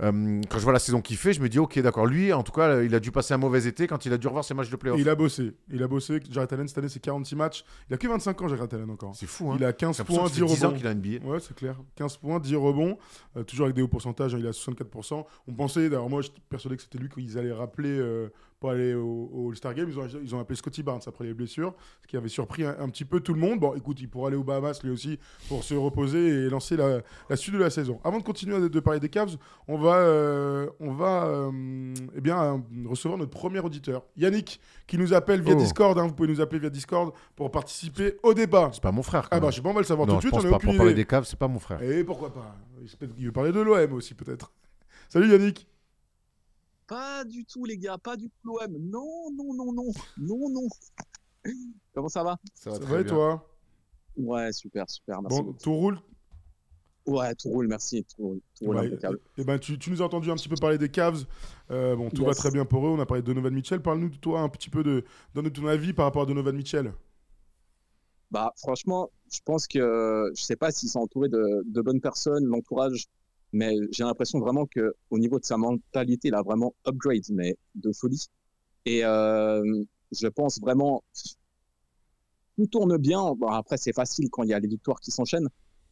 euh, 0.00 0.40
quand 0.48 0.58
je 0.58 0.64
vois 0.64 0.72
la 0.72 0.78
saison 0.78 1.00
qu'il 1.00 1.16
fait, 1.16 1.32
je 1.32 1.40
me 1.40 1.48
dis, 1.48 1.58
ok, 1.58 1.78
d'accord, 1.80 2.06
lui, 2.06 2.32
en 2.32 2.42
tout 2.42 2.52
cas, 2.52 2.82
il 2.82 2.94
a 2.94 3.00
dû 3.00 3.10
passer 3.10 3.34
un 3.34 3.38
mauvais 3.38 3.66
été 3.66 3.86
quand 3.86 4.06
il 4.06 4.12
a 4.12 4.18
dû 4.18 4.26
revoir 4.26 4.44
ses 4.44 4.54
matchs 4.54 4.70
de 4.70 4.76
playoff. 4.76 5.00
il 5.00 5.08
a 5.08 5.14
bossé 5.14 5.54
il 5.70 5.82
a 5.82 5.88
bossé 5.88 6.20
Jared 6.30 6.52
Allen 6.52 6.68
cette 6.68 6.78
année 6.78 6.88
c'est 6.88 7.00
46 7.00 7.36
matchs 7.36 7.64
il 7.90 7.94
a 7.94 7.96
que 7.98 8.06
25 8.06 8.42
ans 8.42 8.48
Jared 8.48 8.72
Allen 8.72 8.90
encore 8.90 9.14
C'est 9.14 9.26
fou, 9.26 9.50
hein. 9.50 9.56
il 9.58 9.64
a 9.64 9.72
15 9.72 9.96
J'ai 9.96 10.02
l'impression 10.02 10.22
points 10.22 10.28
que 10.28 10.34
10 10.34 10.40
ça 10.40 10.46
fait 10.46 10.54
10 10.54 10.64
ans 10.64 10.68
rebonds 10.68 10.78
qu'il 10.78 10.86
a 10.86 10.94
NBA. 10.94 11.26
Ouais, 11.26 11.40
c'est 11.40 11.54
clair. 11.54 11.76
15 11.96 12.16
points, 12.18 12.38
10 12.40 12.56
rebonds, 12.56 12.98
euh, 13.36 13.42
toujours 13.42 13.64
avec 13.66 13.76
des 13.76 13.82
hauts 13.82 13.88
pourcentages, 13.88 14.34
hein, 14.34 14.38
il 14.40 14.46
à 14.46 14.50
64%. 14.50 15.24
On 15.46 15.52
pensait, 15.52 15.88
d'ailleurs 15.88 16.08
moi 16.08 16.22
j'étais 16.22 16.40
persuadé 16.48 16.76
que 16.76 16.82
c'était 16.82 16.98
lui 16.98 17.08
qu'ils 17.08 17.36
allaient 17.38 17.52
rappeler 17.52 17.98
euh, 17.98 18.28
pour 18.60 18.70
aller 18.70 18.94
au, 18.94 19.48
All-Star 19.48 19.74
Game. 19.74 19.88
Ils 19.88 19.98
ont, 19.98 20.06
ils 20.22 20.34
ont 20.34 20.40
appelé 20.40 20.56
Scotty 20.56 20.82
Barnes 20.82 21.00
après 21.06 21.24
les 21.24 21.34
blessures, 21.34 21.74
ce 22.02 22.06
qui 22.06 22.16
avait 22.16 22.28
surpris 22.28 22.64
un, 22.64 22.88
petit 22.88 23.04
peu 23.04 23.20
tout 23.20 23.34
le 23.34 23.40
monde. 23.40 23.60
Bon, 23.60 23.74
écoute, 23.74 24.00
il 24.00 24.08
pourra 24.08 24.28
aller 24.28 24.36
au 24.36 24.44
Bahamas 24.44 24.80
lui 24.82 24.90
aussi 24.90 25.18
pour 25.48 25.64
se 25.64 25.74
reposer 25.74 26.46
et 26.46 26.50
lancer 26.50 26.76
la, 26.76 27.36
suite 27.36 27.54
de 27.54 27.60
la 27.60 27.70
saison. 27.70 28.00
Avant 28.04 28.18
de 28.18 28.22
continuer 28.22 28.68
de, 28.68 28.80
parler 28.80 29.00
des 29.00 29.08
Cavs, 29.08 29.36
on 29.66 29.78
va, 29.78 29.96
euh, 29.96 30.68
on 30.80 30.92
va 30.92 31.26
euh, 31.26 31.94
eh 32.16 32.20
bien, 32.20 32.64
recevoir 32.86 33.18
notre 33.18 33.30
premier 33.30 33.60
auditeur, 33.60 34.04
Yannick, 34.16 34.60
qui 34.86 34.98
nous 34.98 35.12
appelle 35.12 35.40
via 35.42 35.54
oh. 35.54 35.58
Discord. 35.58 35.98
Hein. 35.98 36.06
vous 36.06 36.14
pouvez 36.14 36.28
nous 36.28 36.40
appeler 36.40 36.60
via 36.60 36.70
Discord 36.70 37.12
pour 37.36 37.50
participer 37.50 38.16
au 38.22 38.34
débat. 38.34 38.70
C'est 38.72 38.82
pas 38.82 38.92
mon 38.92 39.02
frère. 39.02 39.28
Ah 39.30 39.40
bah, 39.40 39.50
je 39.50 39.56
sais 39.56 39.62
pas, 39.62 39.70
on 39.70 39.74
va 39.74 39.80
le 39.80 39.86
savoir 39.86 40.08
tout 40.08 40.16
de 40.16 40.20
suite. 40.20 40.34
on 40.34 40.50
pas, 40.50 40.58
pour 40.58 40.76
parler 40.76 40.94
des 40.94 41.04
Cavs, 41.04 41.24
c'est 41.24 41.38
pas 41.38 41.48
mon 41.48 41.58
frère. 41.58 41.82
Et 41.82 42.02
pourquoi 42.04 42.32
pas 42.32 42.56
Il 43.18 43.26
veut 43.26 43.32
parler 43.32 43.52
de 43.52 43.60
l'OM 43.60 43.92
aussi, 43.92 44.14
peut-être. 44.14 44.52
Salut 45.08 45.28
Yannick. 45.30 45.66
Pas 46.88 47.22
du 47.24 47.44
tout, 47.44 47.66
les 47.66 47.76
gars, 47.76 47.98
pas 47.98 48.16
du 48.16 48.30
tout 48.30 48.38
l'OM. 48.44 48.78
Non, 48.78 49.30
non, 49.36 49.54
non, 49.54 49.72
non, 49.72 49.92
non, 50.16 50.48
non. 50.48 50.68
Comment 51.94 52.08
ça 52.08 52.24
va? 52.24 52.38
Ça 52.54 52.70
va, 52.70 52.78
très 52.78 53.04
bien. 53.04 53.12
toi? 53.12 53.46
Ouais, 54.16 54.52
super, 54.52 54.88
super. 54.88 55.20
Merci. 55.20 55.42
Bon, 55.42 55.52
tout 55.52 55.74
roule? 55.74 56.00
Ouais, 57.06 57.34
tout 57.34 57.50
roule, 57.50 57.68
merci. 57.68 58.04
Tout 58.04 58.40
roule, 58.60 58.84
et, 58.84 58.98
eh 59.36 59.44
ben, 59.44 59.58
tu, 59.58 59.78
nous 59.90 60.02
as 60.02 60.04
entendu 60.06 60.30
un 60.30 60.34
petit 60.34 60.48
peu 60.48 60.56
parler 60.56 60.78
des 60.78 60.88
Cavs. 60.88 61.24
Euh, 61.70 61.94
bon, 61.94 62.08
tout 62.08 62.24
va 62.24 62.34
très 62.34 62.50
bien 62.50 62.64
pour 62.64 62.86
eux. 62.86 62.90
On 62.90 63.00
a 63.00 63.06
parlé 63.06 63.22
de 63.22 63.26
Donovan 63.26 63.52
Mitchell. 63.52 63.82
Parle-nous 63.82 64.08
de 64.08 64.16
toi 64.16 64.40
un 64.40 64.48
petit 64.48 64.70
peu 64.70 64.82
de 64.82 65.04
donne 65.34 65.50
ton 65.50 65.66
avis 65.66 65.92
par 65.92 66.06
rapport 66.06 66.22
à 66.22 66.26
Donovan 66.26 66.56
Mitchell. 66.56 66.94
Bah, 68.30 68.52
franchement, 68.56 69.10
je 69.30 69.40
pense 69.44 69.66
que 69.66 70.32
je 70.34 70.42
sais 70.42 70.56
pas 70.56 70.70
s'ils 70.70 70.88
sont 70.88 71.00
entourés 71.00 71.28
de, 71.28 71.64
de 71.66 71.80
bonnes 71.82 72.00
personnes, 72.00 72.44
l'entourage 72.44 73.08
mais 73.52 73.74
j'ai 73.90 74.04
l'impression 74.04 74.38
vraiment 74.40 74.66
que 74.66 74.94
au 75.10 75.18
niveau 75.18 75.38
de 75.38 75.44
sa 75.44 75.56
mentalité, 75.56 76.28
il 76.28 76.34
a 76.34 76.42
vraiment 76.42 76.74
upgrade, 76.86 77.24
mais 77.30 77.56
de 77.74 77.92
folie. 77.92 78.26
Et 78.84 79.04
euh, 79.04 79.84
je 80.12 80.26
pense 80.28 80.60
vraiment 80.60 81.02
tout 82.56 82.66
tourne 82.66 82.96
bien. 82.98 83.34
Bon, 83.34 83.48
après, 83.48 83.76
c'est 83.76 83.92
facile 83.92 84.28
quand 84.30 84.42
il 84.42 84.50
y 84.50 84.54
a 84.54 84.58
les 84.58 84.68
victoires 84.68 85.00
qui 85.00 85.10
s'enchaînent, 85.10 85.48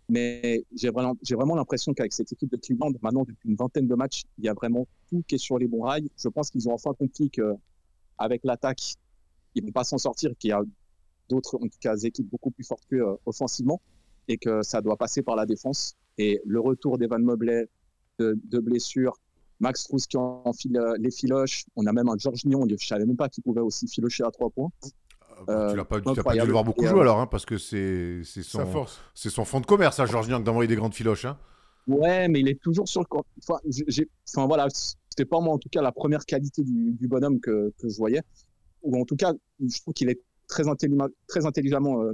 mais 0.08 0.64
j'ai 0.74 0.90
vraiment, 0.90 1.16
j'ai 1.22 1.34
vraiment 1.34 1.56
l'impression 1.56 1.94
qu'avec 1.94 2.12
cette 2.12 2.32
équipe 2.32 2.50
de 2.50 2.56
Cleveland, 2.56 2.92
maintenant 3.02 3.24
depuis 3.24 3.48
une 3.48 3.56
vingtaine 3.56 3.86
de 3.86 3.94
matchs, 3.94 4.24
il 4.38 4.44
y 4.44 4.48
a 4.48 4.54
vraiment 4.54 4.86
tout 5.08 5.22
qui 5.26 5.36
est 5.36 5.38
sur 5.38 5.58
les 5.58 5.66
bons 5.68 5.82
rails. 5.82 6.08
Je 6.16 6.28
pense 6.28 6.50
qu'ils 6.50 6.68
ont 6.68 6.72
enfin 6.72 6.92
compris 6.94 7.30
que 7.30 7.54
avec 8.18 8.44
l'attaque, 8.44 8.94
ils 9.54 9.64
vont 9.64 9.72
pas 9.72 9.84
s'en 9.84 9.98
sortir, 9.98 10.32
qu'il 10.38 10.50
y 10.50 10.52
a 10.52 10.62
d'autres, 11.28 11.56
en 11.56 11.68
tout 11.68 11.78
cas, 11.80 11.96
équipes 11.96 12.28
beaucoup 12.28 12.50
plus 12.50 12.64
fortes 12.64 12.84
que 12.90 12.96
euh, 12.96 13.14
offensivement, 13.26 13.80
et 14.28 14.38
que 14.38 14.62
ça 14.62 14.80
doit 14.80 14.96
passer 14.96 15.22
par 15.22 15.36
la 15.36 15.46
défense. 15.46 15.96
Et 16.18 16.40
le 16.44 16.60
retour 16.60 16.98
d'Evan 16.98 17.22
Mobley 17.22 17.68
de, 18.18 18.38
de 18.44 18.58
blessure, 18.58 19.18
Max 19.60 19.84
Truss 19.84 20.06
qui 20.06 20.16
enfile 20.16 20.76
euh, 20.76 20.96
les 20.98 21.10
filoches, 21.10 21.64
on 21.76 21.86
a 21.86 21.92
même 21.92 22.08
un 22.08 22.16
George 22.16 22.44
Nion, 22.44 22.66
je 22.68 22.74
ne 22.74 22.78
savais 22.78 23.06
même 23.06 23.16
pas 23.16 23.28
qu'il 23.28 23.42
pouvait 23.42 23.60
aussi 23.60 23.88
filocher 23.88 24.24
à 24.24 24.30
trois 24.30 24.50
points. 24.50 24.70
Ah, 25.38 25.42
bah, 25.46 25.68
tu 25.70 25.76
n'as 25.76 25.84
pas, 25.84 26.00
pas, 26.00 26.32
dû 26.32 26.40
le 26.40 26.52
voir 26.52 26.64
beaucoup 26.64 26.86
jouer 26.86 27.00
alors, 27.00 27.20
hein, 27.20 27.26
parce 27.26 27.44
que 27.44 27.58
c'est 27.58 28.22
son, 28.24 28.86
son 29.14 29.44
fond 29.44 29.60
de 29.60 29.66
commerce, 29.66 30.00
à 30.00 30.06
George 30.06 30.28
Niang, 30.28 30.42
d'envoyer 30.42 30.68
des 30.68 30.76
grandes 30.76 30.94
filoches. 30.94 31.26
Hein. 31.26 31.38
Ouais, 31.86 32.28
mais 32.28 32.40
il 32.40 32.48
est 32.48 32.60
toujours 32.60 32.88
sur 32.88 33.00
le 33.00 33.06
court. 33.06 33.24
Enfin, 33.38 33.60
enfin 34.28 34.46
voilà, 34.46 34.66
c'était 34.70 35.24
pas 35.24 35.40
moi 35.40 35.54
en 35.54 35.58
tout 35.58 35.68
cas 35.68 35.82
la 35.82 35.92
première 35.92 36.24
qualité 36.24 36.62
du, 36.62 36.92
du 36.92 37.06
bonhomme 37.06 37.38
que, 37.40 37.72
que, 37.78 37.88
je 37.88 37.96
voyais. 37.96 38.22
Ou 38.82 39.00
en 39.00 39.04
tout 39.04 39.16
cas, 39.16 39.32
je 39.60 39.80
trouve 39.80 39.94
qu'il 39.94 40.08
est 40.08 40.20
très, 40.48 40.64
très 41.28 41.46
intelligemment 41.46 42.02
euh, 42.02 42.12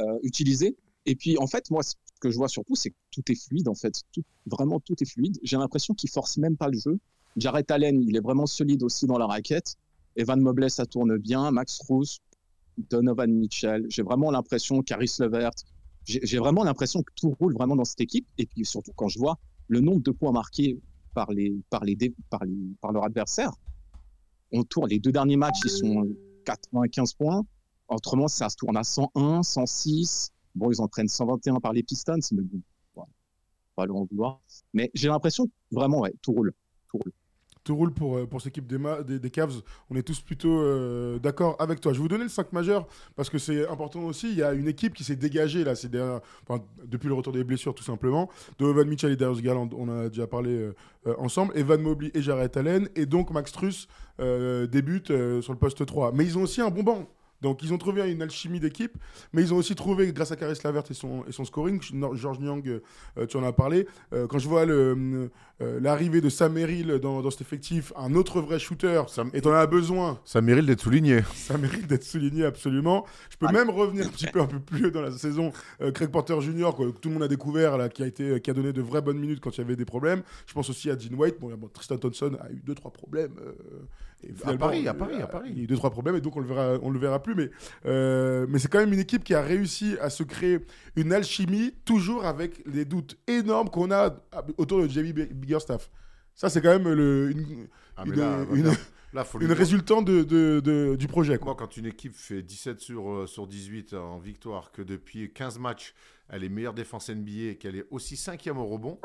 euh, 0.00 0.18
utilisé. 0.22 0.76
Et 1.06 1.16
puis 1.16 1.38
en 1.38 1.46
fait, 1.46 1.70
moi, 1.70 1.82
que 2.22 2.30
je 2.30 2.36
vois 2.36 2.48
surtout, 2.48 2.76
c'est 2.76 2.90
que 2.90 2.96
tout 3.10 3.22
est 3.30 3.34
fluide, 3.34 3.68
en 3.68 3.74
fait. 3.74 3.94
vraiment, 4.46 4.80
tout 4.80 4.94
est 5.00 5.10
fluide. 5.10 5.38
J'ai 5.42 5.56
l'impression 5.56 5.92
qu'il 5.92 6.08
force 6.08 6.38
même 6.38 6.56
pas 6.56 6.68
le 6.68 6.78
jeu. 6.78 6.98
Jarrett 7.36 7.70
Allen, 7.70 8.02
il 8.02 8.16
est 8.16 8.20
vraiment 8.20 8.46
solide 8.46 8.82
aussi 8.84 9.06
dans 9.06 9.18
la 9.18 9.26
raquette. 9.26 9.76
Evan 10.16 10.40
Mobley, 10.40 10.68
ça 10.68 10.86
tourne 10.86 11.16
bien. 11.18 11.50
Max 11.50 11.80
Roos, 11.88 12.20
Donovan 12.78 13.32
Mitchell. 13.32 13.86
J'ai 13.88 14.02
vraiment 14.02 14.30
l'impression, 14.30 14.82
Caris 14.82 15.16
Levert. 15.18 15.50
J'ai 16.04 16.38
vraiment 16.38 16.64
l'impression 16.64 17.02
que 17.02 17.12
tout 17.14 17.34
roule 17.40 17.54
vraiment 17.54 17.76
dans 17.76 17.84
cette 17.84 18.00
équipe. 18.00 18.26
Et 18.38 18.46
puis 18.46 18.64
surtout, 18.64 18.92
quand 18.94 19.08
je 19.08 19.18
vois 19.18 19.38
le 19.68 19.80
nombre 19.80 20.02
de 20.02 20.10
points 20.10 20.32
marqués 20.32 20.78
par, 21.14 21.32
les, 21.32 21.54
par, 21.70 21.84
les, 21.84 21.96
par, 22.30 22.44
les, 22.44 22.56
par 22.80 22.92
leur 22.92 23.04
adversaire, 23.04 23.52
on 24.52 24.62
tourne. 24.62 24.90
Les 24.90 24.98
deux 24.98 25.12
derniers 25.12 25.36
matchs, 25.36 25.60
ils 25.64 25.70
sont 25.70 26.08
95 26.44 27.14
points. 27.14 27.42
Autrement, 27.88 28.28
ça 28.28 28.48
se 28.48 28.56
tourne 28.56 28.76
à 28.76 28.84
101, 28.84 29.42
106. 29.42 30.32
Bon, 30.54 30.70
ils 30.70 30.80
entraînent 30.80 31.08
121 31.08 31.60
par 31.60 31.72
les 31.72 31.82
Pistons, 31.82 32.18
mais 32.32 32.42
bon, 32.42 32.60
pas 33.74 33.86
le 33.86 33.92
vouloir. 33.92 34.40
Mais 34.72 34.90
j'ai 34.94 35.08
l'impression 35.08 35.48
vraiment, 35.70 36.00
ouais, 36.00 36.14
tout 36.22 36.32
roule. 36.32 36.52
Tout 36.88 36.98
roule. 36.98 37.12
Tout 37.64 37.76
roule 37.76 37.92
pour, 37.94 38.16
euh, 38.16 38.26
pour 38.26 38.40
cette 38.42 38.58
équipe 38.58 38.66
des, 38.66 39.30
Cavs. 39.30 39.62
On 39.88 39.94
est 39.94 40.02
tous 40.02 40.20
plutôt 40.20 40.58
euh, 40.60 41.20
d'accord 41.20 41.54
avec 41.60 41.80
toi. 41.80 41.92
Je 41.92 41.98
vais 41.98 42.02
vous 42.02 42.08
donner 42.08 42.24
le 42.24 42.28
5 42.28 42.52
majeur 42.52 42.88
parce 43.14 43.30
que 43.30 43.38
c'est 43.38 43.68
important 43.68 44.00
aussi. 44.00 44.30
Il 44.30 44.36
y 44.36 44.42
a 44.42 44.52
une 44.52 44.66
équipe 44.66 44.94
qui 44.94 45.04
s'est 45.04 45.14
dégagée 45.14 45.62
là, 45.62 45.74
depuis 46.84 47.06
le 47.06 47.14
retour 47.14 47.32
des 47.32 47.44
blessures 47.44 47.74
tout 47.74 47.84
simplement. 47.84 48.28
Donovan 48.58 48.88
Mitchell 48.88 49.12
et 49.12 49.16
Darius 49.16 49.42
Garland, 49.42 49.70
on 49.76 49.88
en 49.88 49.96
a 49.96 50.08
déjà 50.08 50.26
parlé 50.26 50.50
euh, 50.50 51.14
ensemble. 51.18 51.56
Evan 51.56 51.80
Mobley 51.80 52.10
et 52.14 52.22
Jarrett 52.22 52.56
Allen. 52.56 52.88
Et 52.96 53.06
donc 53.06 53.30
Max 53.30 53.52
Truss 53.52 53.86
débute 54.18 55.08
sur 55.40 55.52
le 55.52 55.58
poste 55.58 55.86
3. 55.86 56.12
Mais 56.12 56.24
ils 56.24 56.38
ont 56.38 56.42
aussi 56.42 56.60
un 56.60 56.70
bon 56.70 56.82
banc. 56.82 57.08
Donc 57.42 57.62
ils 57.62 57.74
ont 57.74 57.78
trouvé 57.78 58.10
une 58.10 58.22
alchimie 58.22 58.60
d'équipe, 58.60 58.96
mais 59.32 59.42
ils 59.42 59.52
ont 59.52 59.56
aussi 59.56 59.74
trouvé, 59.74 60.12
grâce 60.12 60.30
à 60.30 60.36
Caris 60.36 60.58
Lavert 60.64 60.84
et 60.88 60.94
son, 60.94 61.24
et 61.28 61.32
son 61.32 61.44
scoring, 61.44 61.80
George 62.14 62.38
Nyang, 62.38 62.80
euh, 63.18 63.26
tu 63.26 63.36
en 63.36 63.42
as 63.42 63.52
parlé, 63.52 63.86
euh, 64.12 64.28
quand 64.28 64.38
je 64.38 64.48
vois 64.48 64.64
euh, 64.64 65.28
l'arrivée 65.60 66.20
de 66.20 66.28
Sam 66.28 66.52
Merrill 66.52 67.00
dans, 67.02 67.20
dans, 67.20 67.30
cet 67.30 67.40
effectif, 67.40 67.92
un 67.96 68.14
autre 68.14 68.40
vrai 68.40 68.58
shooter, 68.60 69.02
et 69.34 69.40
tu 69.40 69.48
en 69.48 69.52
as 69.52 69.66
besoin. 69.66 70.20
Ça 70.24 70.40
mérite 70.40 70.66
d'être 70.66 70.80
souligné. 70.80 71.20
Ça 71.34 71.58
mérite 71.58 71.88
d'être 71.88 72.04
souligné, 72.04 72.44
absolument. 72.44 73.04
Je 73.30 73.36
peux 73.36 73.52
même 73.52 73.70
revenir 73.70 74.06
un 74.06 74.10
petit 74.10 74.26
peu, 74.26 74.40
un 74.40 74.46
peu 74.46 74.60
plus 74.60 74.90
dans 74.92 75.02
la 75.02 75.10
saison. 75.10 75.52
Craig 75.94 76.10
Porter 76.10 76.40
Jr., 76.40 76.70
que 76.76 76.90
tout 76.90 77.08
le 77.08 77.14
monde 77.14 77.22
a 77.24 77.28
découvert, 77.28 77.76
là, 77.76 77.88
qui, 77.88 78.02
a 78.02 78.06
été, 78.06 78.40
qui 78.40 78.50
a 78.50 78.54
donné 78.54 78.72
de 78.72 78.82
vraies 78.82 79.02
bonnes 79.02 79.18
minutes 79.18 79.40
quand 79.40 79.56
il 79.56 79.58
y 79.58 79.64
avait 79.64 79.76
des 79.76 79.84
problèmes. 79.84 80.22
Je 80.46 80.54
pense 80.54 80.70
aussi 80.70 80.90
à 80.90 80.96
Dean 80.96 81.16
White. 81.16 81.36
Bon, 81.40 81.50
Tristan 81.72 81.98
Thompson 81.98 82.36
a 82.40 82.50
eu 82.52 82.62
deux, 82.64 82.74
trois 82.74 82.92
problèmes. 82.92 83.34
À 84.44 84.56
Paris, 84.56 84.86
à 84.86 84.94
Paris, 84.94 85.20
à 85.20 85.26
Paris. 85.26 85.50
Il 85.52 85.58
y 85.58 85.60
a 85.60 85.64
eu 85.64 85.66
deux, 85.66 85.76
trois 85.76 85.90
problèmes, 85.90 86.16
et 86.16 86.20
donc 86.20 86.36
on 86.36 86.40
le 86.40 86.46
verra, 86.46 86.78
on 86.82 86.90
le 86.90 86.98
verra 86.98 87.22
plus 87.22 87.34
mais, 87.34 87.50
euh, 87.86 88.46
mais 88.48 88.58
c'est 88.58 88.68
quand 88.68 88.78
même 88.78 88.92
une 88.92 89.00
équipe 89.00 89.24
qui 89.24 89.34
a 89.34 89.42
réussi 89.42 89.96
à 90.00 90.10
se 90.10 90.22
créer 90.22 90.60
une 90.96 91.12
alchimie, 91.12 91.74
toujours 91.84 92.24
avec 92.24 92.62
les 92.66 92.84
doutes 92.84 93.18
énormes 93.26 93.68
qu'on 93.68 93.90
a 93.90 94.16
autour 94.58 94.82
de 94.82 94.88
Jamie 94.88 95.12
Biggerstaff. 95.12 95.90
Ça, 96.34 96.48
c'est 96.48 96.62
quand 96.62 96.70
même 96.70 96.88
le, 96.88 97.30
une, 97.30 97.68
ah, 97.96 98.04
une, 98.06 99.52
résultante 99.52 100.06
de, 100.06 100.22
de, 100.22 100.96
du 100.96 101.06
projet. 101.06 101.36
Quoi. 101.36 101.52
Moi, 101.52 101.56
quand 101.58 101.76
une 101.76 101.86
équipe 101.86 102.14
fait 102.14 102.42
17 102.42 102.80
sur, 102.80 103.10
euh, 103.10 103.26
sur 103.26 103.46
18 103.46 103.94
en 103.94 104.18
victoire, 104.18 104.72
que 104.72 104.82
depuis 104.82 105.32
15 105.32 105.58
matchs, 105.58 105.94
elle 106.28 106.44
est 106.44 106.48
meilleure 106.48 106.74
défense 106.74 107.10
NBA 107.10 107.50
et 107.50 107.56
qu'elle 107.56 107.76
est 107.76 107.86
aussi 107.90 108.16
cinquième 108.16 108.56
au 108.58 108.66
rebond, 108.66 108.98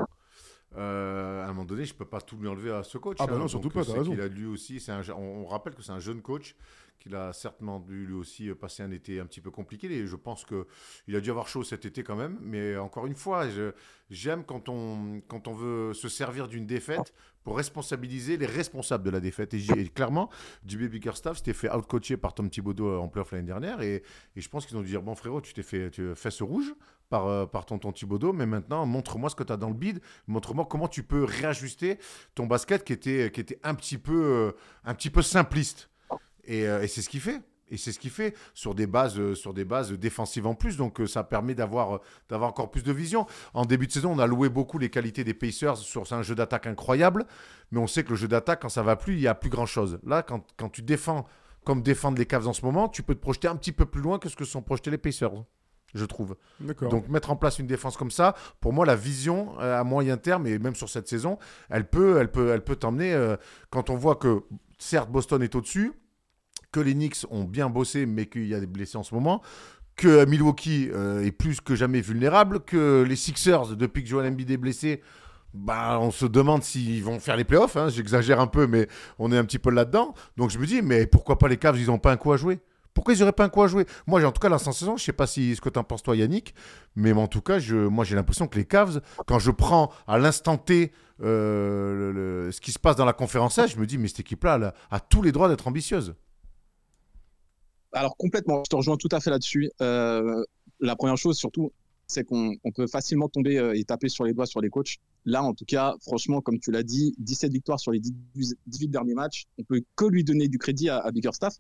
euh, 0.75 1.43
à 1.43 1.45
un 1.45 1.47
moment 1.49 1.65
donné, 1.65 1.85
je 1.85 1.93
peux 1.93 2.05
pas 2.05 2.21
tout 2.21 2.37
lui 2.37 2.47
enlever 2.47 2.71
à 2.71 2.83
ce 2.83 2.97
coach. 2.97 3.17
Ah 3.19 3.25
bah 3.25 3.33
hein. 3.35 3.39
non, 3.39 3.47
surtout 3.47 3.69
pas, 3.69 3.85
t'as 3.85 3.93
raison. 3.93 4.13
Il 4.13 4.21
a 4.21 4.27
lui 4.27 4.45
aussi, 4.45 4.83
un, 4.89 5.01
on, 5.13 5.45
rappelle 5.45 5.73
que 5.73 5.81
c'est 5.81 5.91
un 5.91 5.99
jeune 5.99 6.21
coach 6.21 6.55
qu'il 6.99 7.15
a 7.15 7.33
certainement 7.33 7.79
dû 7.79 8.05
lui 8.05 8.13
aussi 8.13 8.49
passer 8.53 8.83
un 8.83 8.91
été 8.91 9.19
un 9.19 9.25
petit 9.25 9.41
peu 9.41 9.51
compliqué. 9.51 9.87
Et 9.91 10.07
je 10.07 10.15
pense 10.15 10.45
que 10.45 10.67
il 11.07 11.15
a 11.15 11.21
dû 11.21 11.29
avoir 11.29 11.47
chaud 11.47 11.63
cet 11.63 11.85
été 11.85 12.03
quand 12.03 12.15
même. 12.15 12.37
Mais 12.41 12.77
encore 12.77 13.07
une 13.07 13.15
fois, 13.15 13.45
j'aime 14.09 14.43
quand 14.43 14.69
on, 14.69 15.21
quand 15.27 15.47
on 15.47 15.53
veut 15.53 15.93
se 15.93 16.09
servir 16.09 16.47
d'une 16.47 16.65
défaite 16.65 17.13
pour 17.43 17.55
responsabiliser 17.55 18.35
les 18.35 18.45
responsables 18.45 19.05
de 19.05 19.09
la 19.09 19.21
défaite. 19.21 19.53
Et, 19.53 19.87
clairement, 19.87 20.29
JB 20.65 20.83
Bickerstaff 20.89 21.37
s'était 21.37 21.53
fait 21.53 21.73
outcoacher 21.73 22.17
par 22.17 22.33
Tom 22.33 22.49
Thibodeau 22.49 22.99
en 22.99 23.07
playoff 23.07 23.31
l'année 23.31 23.47
dernière. 23.47 23.81
Et, 23.81 24.03
et 24.35 24.41
je 24.41 24.49
pense 24.49 24.65
qu'ils 24.65 24.75
ont 24.75 24.81
dû 24.81 24.89
dire 24.89 25.01
Bon, 25.01 25.15
frérot, 25.15 25.41
tu 25.41 25.53
t'es 25.53 25.63
fait 25.63 25.89
tu 25.89 26.13
ce 26.15 26.43
rouge 26.43 26.73
par, 27.09 27.27
euh, 27.27 27.45
par 27.45 27.65
ton, 27.65 27.79
ton 27.79 27.91
Thibodeau, 27.91 28.33
mais 28.33 28.45
maintenant, 28.45 28.85
montre-moi 28.85 29.29
ce 29.29 29.35
que 29.35 29.43
tu 29.43 29.53
as 29.53 29.57
dans 29.57 29.69
le 29.69 29.75
bide, 29.75 30.01
montre-moi 30.27 30.67
comment 30.69 30.87
tu 30.87 31.03
peux 31.03 31.23
réajuster 31.23 31.99
ton 32.35 32.47
basket 32.47 32.83
qui 32.83 32.93
était, 32.93 33.31
qui 33.31 33.39
était 33.39 33.59
un, 33.63 33.75
petit 33.75 33.97
peu, 33.97 34.23
euh, 34.23 34.51
un 34.83 34.93
petit 34.93 35.09
peu 35.09 35.21
simpliste. 35.21 35.89
Et, 36.47 36.67
euh, 36.67 36.81
et 36.81 36.87
c'est 36.87 37.01
ce 37.01 37.09
qu'il 37.09 37.21
fait. 37.21 37.41
Et 37.69 37.75
c'est 37.75 37.91
ce 37.91 37.99
qu'il 37.99 38.11
fait 38.11 38.33
sur 38.53 38.73
des 38.75 38.87
bases, 38.87 39.33
sur 39.33 39.53
des 39.53 39.65
bases 39.65 39.91
défensives 39.91 40.47
en 40.47 40.55
plus. 40.55 40.77
Donc 40.77 41.01
ça 41.05 41.23
permet 41.25 41.53
d'avoir, 41.53 41.99
d'avoir 42.29 42.49
encore 42.49 42.71
plus 42.71 42.81
de 42.81 42.93
vision. 42.93 43.25
En 43.53 43.65
début 43.65 43.87
de 43.87 43.91
saison, 43.91 44.13
on 44.13 44.19
a 44.19 44.27
loué 44.27 44.47
beaucoup 44.47 44.77
les 44.77 44.89
qualités 44.89 45.25
des 45.25 45.33
Pacers 45.33 45.77
sur 45.77 46.11
un 46.13 46.21
jeu 46.21 46.33
d'attaque 46.33 46.65
incroyable. 46.65 47.25
Mais 47.71 47.79
on 47.79 47.87
sait 47.87 48.05
que 48.05 48.11
le 48.11 48.15
jeu 48.15 48.29
d'attaque, 48.29 48.61
quand 48.61 48.69
ça 48.69 48.83
va 48.83 48.95
plus, 48.95 49.15
il 49.15 49.19
n'y 49.19 49.27
a 49.27 49.35
plus 49.35 49.49
grand-chose. 49.49 49.99
Là, 50.05 50.23
quand, 50.23 50.45
quand 50.55 50.69
tu 50.69 50.81
défends 50.81 51.25
comme 51.65 51.81
défendent 51.81 52.17
les 52.17 52.25
Cavs 52.25 52.47
en 52.47 52.53
ce 52.53 52.65
moment, 52.65 52.87
tu 52.87 53.03
peux 53.03 53.13
te 53.13 53.19
projeter 53.19 53.49
un 53.49 53.57
petit 53.57 53.73
peu 53.73 53.85
plus 53.85 54.01
loin 54.01 54.19
que 54.19 54.29
ce 54.29 54.37
que 54.37 54.45
sont 54.45 54.61
projetés 54.61 54.89
les 54.89 54.97
Pacers 54.97 55.43
je 55.93 56.05
trouve. 56.05 56.35
Donc 56.89 57.07
mettre 57.07 57.31
en 57.31 57.35
place 57.35 57.59
une 57.59 57.67
défense 57.67 57.97
comme 57.97 58.11
ça, 58.11 58.35
pour 58.59 58.73
moi 58.73 58.85
la 58.85 58.95
vision 58.95 59.55
euh, 59.59 59.79
à 59.79 59.83
moyen 59.83 60.17
terme 60.17 60.47
et 60.47 60.59
même 60.59 60.75
sur 60.75 60.89
cette 60.89 61.07
saison, 61.07 61.37
elle 61.69 61.87
peut, 61.87 62.17
elle 62.19 62.31
peut, 62.31 62.51
elle 62.51 62.63
peut 62.63 62.75
t'emmener 62.75 63.13
euh, 63.13 63.35
quand 63.69 63.89
on 63.89 63.95
voit 63.95 64.15
que 64.15 64.43
certes 64.77 65.09
Boston 65.09 65.41
est 65.41 65.55
au-dessus, 65.55 65.93
que 66.77 66.83
les 66.83 66.93
Knicks 66.93 67.25
ont 67.31 67.43
bien 67.43 67.69
bossé 67.69 68.05
mais 68.05 68.27
qu'il 68.27 68.47
y 68.47 68.53
a 68.53 68.59
des 68.59 68.67
blessés 68.67 68.97
en 68.97 69.03
ce 69.03 69.15
moment, 69.15 69.41
que 69.95 70.25
Milwaukee 70.25 70.89
euh, 70.93 71.25
est 71.25 71.31
plus 71.31 71.59
que 71.59 71.75
jamais 71.75 72.01
vulnérable, 72.01 72.59
que 72.59 73.01
les 73.01 73.15
Sixers 73.15 73.75
depuis 73.75 74.03
que 74.03 74.09
Joel 74.09 74.31
Embiid 74.31 74.51
est 74.51 74.57
blessé 74.57 75.01
bah, 75.53 75.97
on 75.99 76.11
se 76.11 76.27
demande 76.27 76.61
s'ils 76.61 77.03
vont 77.03 77.19
faire 77.19 77.35
les 77.35 77.45
playoffs. 77.45 77.77
Hein. 77.77 77.89
J'exagère 77.89 78.39
un 78.39 78.45
peu, 78.45 78.67
mais 78.67 78.87
on 79.17 79.31
est 79.31 79.37
un 79.37 79.45
petit 79.45 79.57
peu 79.57 79.71
là-dedans. 79.71 80.13
Donc 80.35 80.51
je 80.51 80.59
me 80.59 80.67
dis, 80.67 80.83
mais 80.83 81.07
pourquoi 81.07 81.39
pas 81.39 81.47
les 81.47 81.57
Cavs 81.57 81.79
Ils 81.79 81.87
n'ont 81.87 81.97
pas 81.97 82.11
un 82.11 82.17
coup 82.17 82.31
à 82.31 82.37
jouer? 82.37 82.59
Pourquoi 82.93 83.15
ils 83.15 83.19
n'auraient 83.21 83.31
pas 83.31 83.45
un 83.45 83.49
coup 83.49 83.63
à 83.63 83.67
jouer? 83.67 83.87
Moi, 84.05 84.19
j'ai 84.19 84.27
en 84.27 84.31
tout 84.31 84.41
cas 84.41 84.49
la 84.49 84.59
sensation, 84.59 84.97
je 84.97 85.01
ne 85.01 85.05
sais 85.05 85.13
pas 85.13 85.25
si 85.25 85.55
ce 85.55 85.61
que 85.61 85.69
tu 85.69 85.79
en 85.79 85.83
penses 85.83 86.03
toi, 86.03 86.15
Yannick, 86.15 86.53
mais 86.95 87.11
en 87.13 87.27
tout 87.27 87.41
cas, 87.41 87.57
moi, 87.71 88.05
j'ai 88.05 88.15
l'impression 88.15 88.47
que 88.47 88.57
les 88.57 88.65
Cavs, 88.65 89.01
quand 89.25 89.39
je 89.39 89.49
prends 89.49 89.91
à 90.05 90.19
l'instant 90.19 90.57
T 90.57 90.91
euh, 91.23 92.51
ce 92.51 92.61
qui 92.61 92.71
se 92.71 92.77
passe 92.77 92.95
dans 92.95 93.05
la 93.05 93.13
conférence 93.13 93.59
je 93.67 93.79
me 93.79 93.87
dis, 93.87 93.97
mais 93.97 94.07
cette 94.07 94.19
équipe-là 94.19 94.73
a 94.91 94.99
tous 94.99 95.21
les 95.21 95.31
droits 95.31 95.49
d'être 95.49 95.67
ambitieuse. 95.67 96.15
Alors 97.97 98.15
complètement, 98.17 98.63
je 98.63 98.69
te 98.69 98.75
rejoins 98.75 98.97
tout 98.97 99.09
à 99.11 99.19
fait 99.19 99.29
là-dessus. 99.29 99.71
Euh, 99.81 100.43
la 100.79 100.95
première 100.95 101.17
chose, 101.17 101.37
surtout, 101.37 101.71
c'est 102.05 102.23
qu'on 102.23 102.55
peut 102.75 102.87
facilement 102.87 103.27
tomber 103.27 103.57
euh, 103.57 103.77
et 103.77 103.83
taper 103.83 104.07
sur 104.07 104.23
les 104.23 104.33
doigts 104.33 104.45
sur 104.45 104.61
les 104.61 104.69
coachs. 104.69 104.97
Là, 105.25 105.43
en 105.43 105.53
tout 105.53 105.65
cas, 105.65 105.95
franchement, 106.01 106.41
comme 106.41 106.59
tu 106.59 106.71
l'as 106.71 106.83
dit, 106.83 107.13
17 107.17 107.51
victoires 107.51 107.79
sur 107.79 107.91
les 107.91 107.99
18 107.99 108.87
derniers 108.89 109.15
matchs, 109.15 109.45
on 109.57 109.63
peut 109.63 109.81
que 109.95 110.05
lui 110.05 110.23
donner 110.23 110.47
du 110.47 110.57
crédit 110.57 110.89
à, 110.89 110.99
à 110.99 111.11
Bickerstaff. 111.11 111.55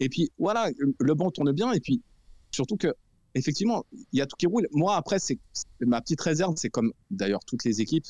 Et 0.00 0.08
puis 0.08 0.30
voilà, 0.38 0.70
le 0.98 1.14
banc 1.14 1.30
tourne 1.30 1.52
bien. 1.52 1.72
Et 1.72 1.80
puis 1.80 2.00
surtout 2.52 2.76
que 2.76 2.94
effectivement, 3.34 3.84
il 4.12 4.18
y 4.18 4.20
a 4.20 4.26
tout 4.26 4.36
qui 4.36 4.46
roule. 4.46 4.68
Moi, 4.72 4.96
après, 4.96 5.18
c'est 5.18 5.38
ma 5.80 6.00
petite 6.00 6.20
réserve, 6.20 6.54
c'est 6.56 6.70
comme 6.70 6.92
d'ailleurs 7.10 7.44
toutes 7.44 7.64
les 7.64 7.80
équipes, 7.80 8.06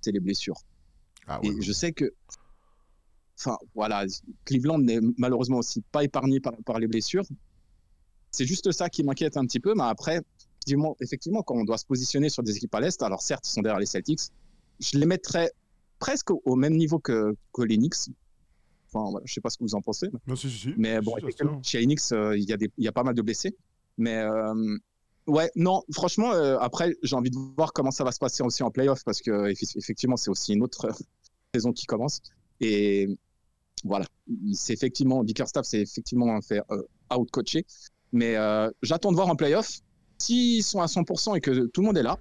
c'est 0.00 0.12
les 0.12 0.20
blessures. 0.20 0.62
Ah 1.26 1.38
et 1.42 1.60
je 1.60 1.72
sais 1.72 1.92
que, 1.92 2.12
enfin 3.40 3.56
voilà, 3.74 4.04
Cleveland 4.44 4.78
n'est 4.78 5.00
malheureusement 5.16 5.58
aussi 5.58 5.82
pas 5.92 6.04
épargné 6.04 6.40
par, 6.40 6.54
par 6.64 6.78
les 6.78 6.86
blessures. 6.86 7.24
C'est 8.30 8.44
juste 8.44 8.70
ça 8.70 8.88
qui 8.88 9.02
m'inquiète 9.02 9.36
un 9.36 9.46
petit 9.46 9.60
peu, 9.60 9.74
mais 9.74 9.84
après, 9.84 10.20
effectivement, 11.00 11.42
quand 11.42 11.56
on 11.56 11.64
doit 11.64 11.78
se 11.78 11.86
positionner 11.86 12.28
sur 12.28 12.42
des 12.42 12.56
équipes 12.56 12.74
à 12.74 12.80
l'Est, 12.80 13.02
alors 13.02 13.22
certes, 13.22 13.48
ils 13.48 13.52
sont 13.52 13.62
derrière 13.62 13.80
les 13.80 13.86
Celtics, 13.86 14.20
je 14.78 14.98
les 14.98 15.06
mettrais 15.06 15.50
presque 15.98 16.30
au 16.30 16.56
même 16.56 16.76
niveau 16.76 16.98
que, 16.98 17.34
que 17.52 17.62
les 17.62 17.76
Knicks, 17.76 18.10
Enfin, 18.92 19.20
je 19.24 19.32
sais 19.32 19.40
pas 19.40 19.50
ce 19.50 19.58
que 19.58 19.64
vous 19.64 19.74
en 19.74 19.82
pensez. 19.82 20.08
Mais 20.76 21.00
bon, 21.00 21.14
chez 21.62 21.82
Enix, 21.82 22.12
euh, 22.12 22.36
il 22.36 22.68
y, 22.76 22.88
a 22.88 22.92
pas 22.92 23.04
mal 23.04 23.14
de 23.14 23.22
blessés. 23.22 23.56
Mais 23.98 24.16
euh, 24.16 24.78
ouais, 25.26 25.50
non, 25.54 25.82
franchement, 25.92 26.32
euh, 26.32 26.58
après, 26.58 26.96
j'ai 27.02 27.14
envie 27.14 27.30
de 27.30 27.38
voir 27.56 27.72
comment 27.72 27.90
ça 27.90 28.04
va 28.04 28.12
se 28.12 28.18
passer 28.18 28.42
aussi 28.42 28.62
en 28.62 28.70
playoff 28.70 29.04
parce 29.04 29.20
que 29.20 29.48
effectivement, 29.78 30.16
c'est 30.16 30.30
aussi 30.30 30.54
une 30.54 30.62
autre 30.62 30.88
saison 31.54 31.72
qui 31.72 31.86
commence. 31.86 32.20
Et 32.60 33.08
voilà, 33.84 34.06
c'est 34.52 34.72
effectivement, 34.72 35.22
Bickerstaff, 35.24 35.64
c'est 35.64 35.80
effectivement 35.80 36.40
fait 36.40 36.60
out-coacher. 37.12 37.64
Mais 38.12 38.34
j'attends 38.82 39.10
de 39.10 39.16
voir 39.16 39.28
en 39.28 39.36
playoff 39.36 39.80
s'ils 40.18 40.62
sont 40.62 40.80
à 40.80 40.86
100% 40.86 41.36
et 41.36 41.40
que 41.40 41.66
tout 41.66 41.80
le 41.80 41.86
monde 41.86 41.98
est 41.98 42.02
là 42.02 42.18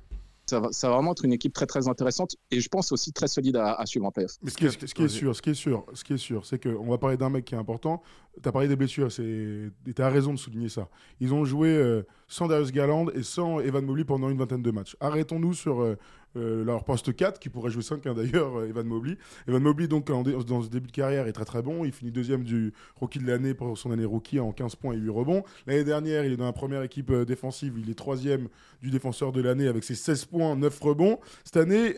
ça 0.50 0.60
va, 0.60 0.96
vraiment 0.96 1.12
être 1.12 1.26
une 1.26 1.34
équipe 1.34 1.54
très 1.54 1.66
très 1.66 1.88
intéressante 1.88 2.36
et 2.52 2.60
je 2.60 2.70
pense 2.70 2.92
aussi 2.92 3.14
très 3.14 3.28
solide 3.28 3.58
à, 3.58 3.86
suivre 3.86 4.06
en 4.06 4.12
playoff. 4.12 4.34
Mais 4.42 4.50
ce 4.50 4.58
qui 4.58 4.66
est, 4.66 4.88
ce 4.88 4.94
qui 4.94 5.04
est 5.04 5.08
sûr, 5.08 5.36
ce 5.36 5.42
qui 5.42 5.52
est 5.52 5.56
sûr, 5.56 5.86
ce 5.94 6.04
qui 6.04 6.14
est 6.14 6.18
sûr, 6.18 6.46
c'est 6.46 6.62
qu'on 6.62 6.90
va 6.90 6.98
parler 6.98 7.18
d'un 7.18 7.30
mec 7.30 7.46
qui 7.46 7.56
est 7.56 7.58
important. 7.58 8.02
Tu 8.42 8.48
as 8.48 8.52
parlé 8.52 8.68
des 8.68 8.76
blessures, 8.76 9.08
et 9.20 9.70
tu 9.94 10.02
as 10.02 10.10
raison 10.10 10.34
de 10.34 10.40
souligner 10.40 10.70
ça. 10.70 10.90
Ils 11.20 11.34
ont 11.34 11.46
joué 11.46 11.70
euh, 11.70 12.04
sans 12.28 12.48
Darius 12.48 12.72
Garland 12.72 13.10
et 13.14 13.24
sans 13.24 13.60
Evan 13.60 13.86
Mobley 13.86 14.06
pendant 14.06 14.30
une 14.30 14.38
vingtaine 14.38 14.62
de 14.62 14.72
matchs. 14.72 14.96
Arrêtons-nous 15.00 15.54
sur 15.54 15.82
euh, 15.82 15.98
euh, 16.36 16.64
leur 16.64 16.84
poste 16.84 17.16
4, 17.16 17.40
qui 17.40 17.50
pourrait 17.50 17.72
jouer 17.72 17.82
5 17.82 18.06
hein, 18.06 18.14
d'ailleurs, 18.14 18.60
euh, 18.60 18.68
Evan 18.68 18.86
Mobley. 18.86 19.18
Evan 19.48 19.64
Mobley, 19.64 19.88
donc, 19.88 20.06
dans 20.06 20.62
ce 20.62 20.70
début 20.70 20.86
de 20.86 20.92
carrière, 20.92 21.26
est 21.26 21.34
très 21.34 21.46
très 21.46 21.64
bon. 21.64 21.84
Il 21.86 21.92
finit 21.92 22.12
deuxième 22.12 22.44
du 22.44 22.72
rookie 22.96 23.18
de 23.18 23.26
l'année 23.26 23.56
pour 23.56 23.76
son 23.78 23.92
année 23.92 24.06
rookie 24.06 24.40
en 24.40 24.52
15 24.52 24.76
points 24.76 24.94
et 24.94 24.98
8 24.98 25.10
rebonds. 25.10 25.44
L'année 25.66 25.84
dernière, 25.84 26.26
il 26.26 26.34
est 26.34 26.38
dans 26.38 26.46
la 26.46 26.54
première 26.54 26.84
équipe 26.84 27.10
euh, 27.10 27.26
défensive. 27.26 27.74
Il 27.80 27.90
est 27.90 27.96
troisième 27.96 28.48
du 28.84 28.92
défenseur 28.92 29.32
de 29.32 29.42
l'année 29.42 29.68
avec 29.68 29.84
ses 29.84 29.96
16 29.96 30.26
points, 30.26 30.56
9 30.56 30.80
rebonds. 30.80 31.20
Cette 31.44 31.58
année, 31.58 31.96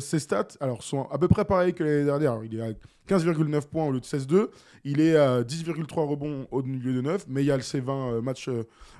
ses 0.00 0.18
stats 0.18 0.48
alors, 0.60 0.82
sont 0.82 1.04
à 1.10 1.18
peu 1.18 1.28
près 1.28 1.44
pareils 1.44 1.72
que 1.72 1.84
l'année 1.84 2.04
dernière. 2.04 2.40
il 2.44 2.58
est 2.58 2.60
à 2.60 2.72
15,9 3.08 3.68
points 3.68 3.86
au 3.86 3.92
lieu 3.92 4.00
de 4.00 4.04
16,2. 4.04 4.48
Il 4.84 5.00
est 5.00 5.16
à 5.16 5.42
10,3 5.42 6.06
rebonds 6.06 6.48
au 6.50 6.62
milieu 6.62 6.92
de 6.92 7.00
9, 7.00 7.26
mais 7.28 7.42
il 7.42 7.46
y 7.46 7.50
a 7.50 7.60
ses 7.60 7.80
20 7.80 8.20
matchs 8.20 8.50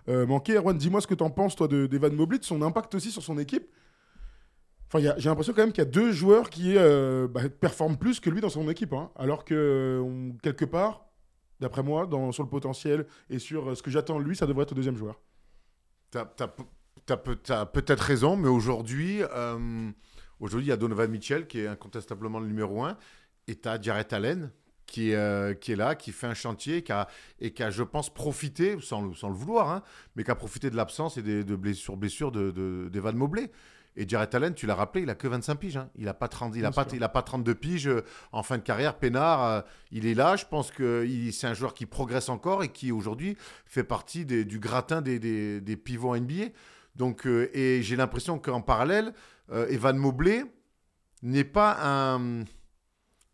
manqués. 0.07 0.57
Erwan, 0.57 0.79
dis-moi 0.79 1.01
ce 1.01 1.07
que 1.07 1.15
tu 1.15 1.25
en 1.25 1.31
penses, 1.31 1.57
toi, 1.57 1.69
d'Evan 1.69 2.15
Mobley, 2.15 2.39
de 2.39 2.45
son 2.45 2.63
impact 2.63 2.95
aussi 2.95 3.11
sur 3.11 3.23
son 3.23 3.39
équipe 3.39 3.67
j'ai 5.01 5.29
l'impression 5.29 5.53
quand 5.53 5.63
même 5.63 5.73
qu'il 5.73 5.83
y 5.83 5.87
a 5.87 5.91
deux 5.91 6.13
joueurs 6.13 6.51
qui 6.51 6.77
euh, 6.77 7.27
bah, 7.29 7.49
performent 7.49 7.97
plus 7.97 8.21
que 8.21 8.31
lui 8.31 8.41
dans 8.41 8.51
son 8.51 8.69
équipe. 8.69 8.93
Hein. 8.93 9.11
alors 9.17 9.45
que, 9.45 10.03
quelque 10.43 10.65
part, 10.65 11.07
d'après 11.61 11.83
moi, 11.83 12.09
sur 12.33 12.43
le 12.43 12.49
potentiel 12.49 13.07
et 13.31 13.39
sur 13.39 13.71
euh, 13.71 13.75
ce 13.75 13.83
que 13.83 13.91
j'attends 13.91 14.19
de 14.19 14.25
lui, 14.25 14.37
ça 14.37 14.47
devrait 14.47 14.65
être 14.65 14.73
le 14.73 14.77
deuxième 14.77 14.97
joueur. 14.97 15.21
Tu 16.11 16.19
as, 16.19 17.67
peut-être 17.67 18.01
raison, 18.01 18.37
mais 18.37 18.49
aujourd'hui, 18.49 19.23
euh, 19.23 19.91
aujourd'hui, 20.41 20.67
il 20.67 20.71
y 20.71 20.73
a 20.73 20.77
Donovan 20.77 21.11
Mitchell 21.11 21.47
qui 21.47 21.61
est 21.61 21.67
incontestablement 21.67 22.39
le 22.39 22.47
numéro 22.47 22.85
un, 22.85 22.99
et 23.49 23.57
tu 23.57 23.69
as 23.69 23.81
Jarrett 23.81 24.13
Allen 24.13 24.51
qui 24.85 25.15
qui 25.61 25.73
est 25.73 25.77
là, 25.77 25.95
qui 25.95 26.13
fait 26.13 26.27
un 26.27 26.35
chantier 26.35 26.83
qui 26.83 26.93
a, 26.93 27.09
et 27.41 27.55
qui 27.55 27.63
a, 27.63 27.71
je 27.71 27.83
pense, 27.83 28.13
profité, 28.13 28.77
sans 28.83 29.01
le, 29.01 29.35
vouloir, 29.35 29.71
hein, 29.71 29.83
mais 30.17 30.25
qui 30.25 30.31
a 30.31 30.35
profité 30.35 30.69
de 30.69 30.77
l'absence 30.77 31.17
et 31.17 31.23
des 31.23 31.45
de 31.45 31.57
blessures, 31.57 31.97
blessures 31.97 32.31
de, 32.31 32.51
de. 32.51 32.91
Et 33.97 34.09
Jared 34.09 34.35
Allen, 34.35 34.55
tu 34.55 34.67
l'as 34.67 34.75
rappelé, 34.75 35.03
il 35.03 35.11
a 35.11 35.15
que 35.15 35.29
25 35.29 35.55
piges. 35.57 35.77
Hein. 35.77 35.91
Il 35.97 36.07
n'a 36.07 36.15
pas, 36.15 36.29
30, 36.29 36.55
il 36.57 36.65
a 36.65 36.71
pas, 36.71 36.87
il 36.93 37.03
a 37.03 37.09
pas 37.09 37.23
32 37.23 37.55
piges 37.55 37.89
euh, 37.89 38.05
en 38.33 38.43
fin 38.43 38.57
de 38.57 38.63
carrière. 38.63 38.99
Pénard, 38.99 39.45
euh, 39.45 39.61
il 39.91 40.07
est 40.07 40.15
là. 40.15 40.37
Je 40.37 40.47
pense 40.47 40.71
que 40.71 41.07
c'est 41.31 41.47
un 41.47 41.55
joueur 41.55 41.75
qui 41.75 41.85
progresse 41.85 42.29
encore 42.31 42.63
et 42.63 42.69
qui 42.69 42.91
aujourd'hui 42.91 43.37
fait 43.67 43.85
partie 43.85 44.25
des, 44.25 44.45
du 44.45 44.59
gratin 44.59 45.03
des, 45.03 45.19
des, 45.19 45.61
des, 45.61 45.77
pivots 45.77 46.17
NBA. 46.17 46.47
Donc, 46.97 47.27
euh, 47.27 47.51
et 47.53 47.83
j'ai 47.83 47.97
l'impression 47.97 48.39
qu'en 48.39 48.63
parallèle, 48.63 49.13
Evan 49.69 49.97
Mobley 49.97 50.45
n'est 51.23 51.45
pas 51.45 51.77
un. 51.83 52.45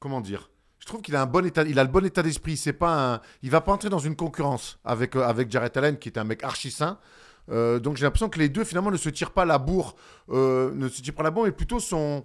Comment 0.00 0.20
dire 0.20 0.50
je 0.80 0.86
trouve 0.86 1.02
qu'il 1.02 1.16
a 1.16 1.22
un 1.22 1.26
bon 1.26 1.44
état, 1.44 1.64
il 1.64 1.78
a 1.78 1.84
le 1.84 1.90
bon 1.90 2.06
état 2.06 2.22
d'esprit. 2.22 2.56
C'est 2.56 2.72
pas 2.72 3.14
un, 3.14 3.20
il 3.42 3.50
va 3.50 3.60
pas 3.60 3.72
entrer 3.72 3.90
dans 3.90 3.98
une 3.98 4.16
concurrence 4.16 4.78
avec 4.84 5.16
avec 5.16 5.50
Jared 5.50 5.76
Allen 5.76 5.98
qui 5.98 6.08
est 6.08 6.16
un 6.16 6.24
mec 6.24 6.42
archi 6.42 6.70
sain. 6.70 6.98
Euh, 7.50 7.78
donc 7.78 7.96
j'ai 7.96 8.04
l'impression 8.04 8.28
que 8.28 8.38
les 8.38 8.48
deux 8.48 8.64
finalement 8.64 8.90
ne 8.90 8.96
se 8.96 9.08
tirent 9.08 9.30
pas 9.32 9.44
la 9.44 9.58
bourre, 9.58 9.96
euh, 10.30 10.72
ne 10.74 10.88
se 10.88 11.00
tirent 11.02 11.14
pas 11.14 11.22
la 11.22 11.30
bourre, 11.30 11.44
mais 11.44 11.52
plutôt 11.52 11.80
sont. 11.80 12.24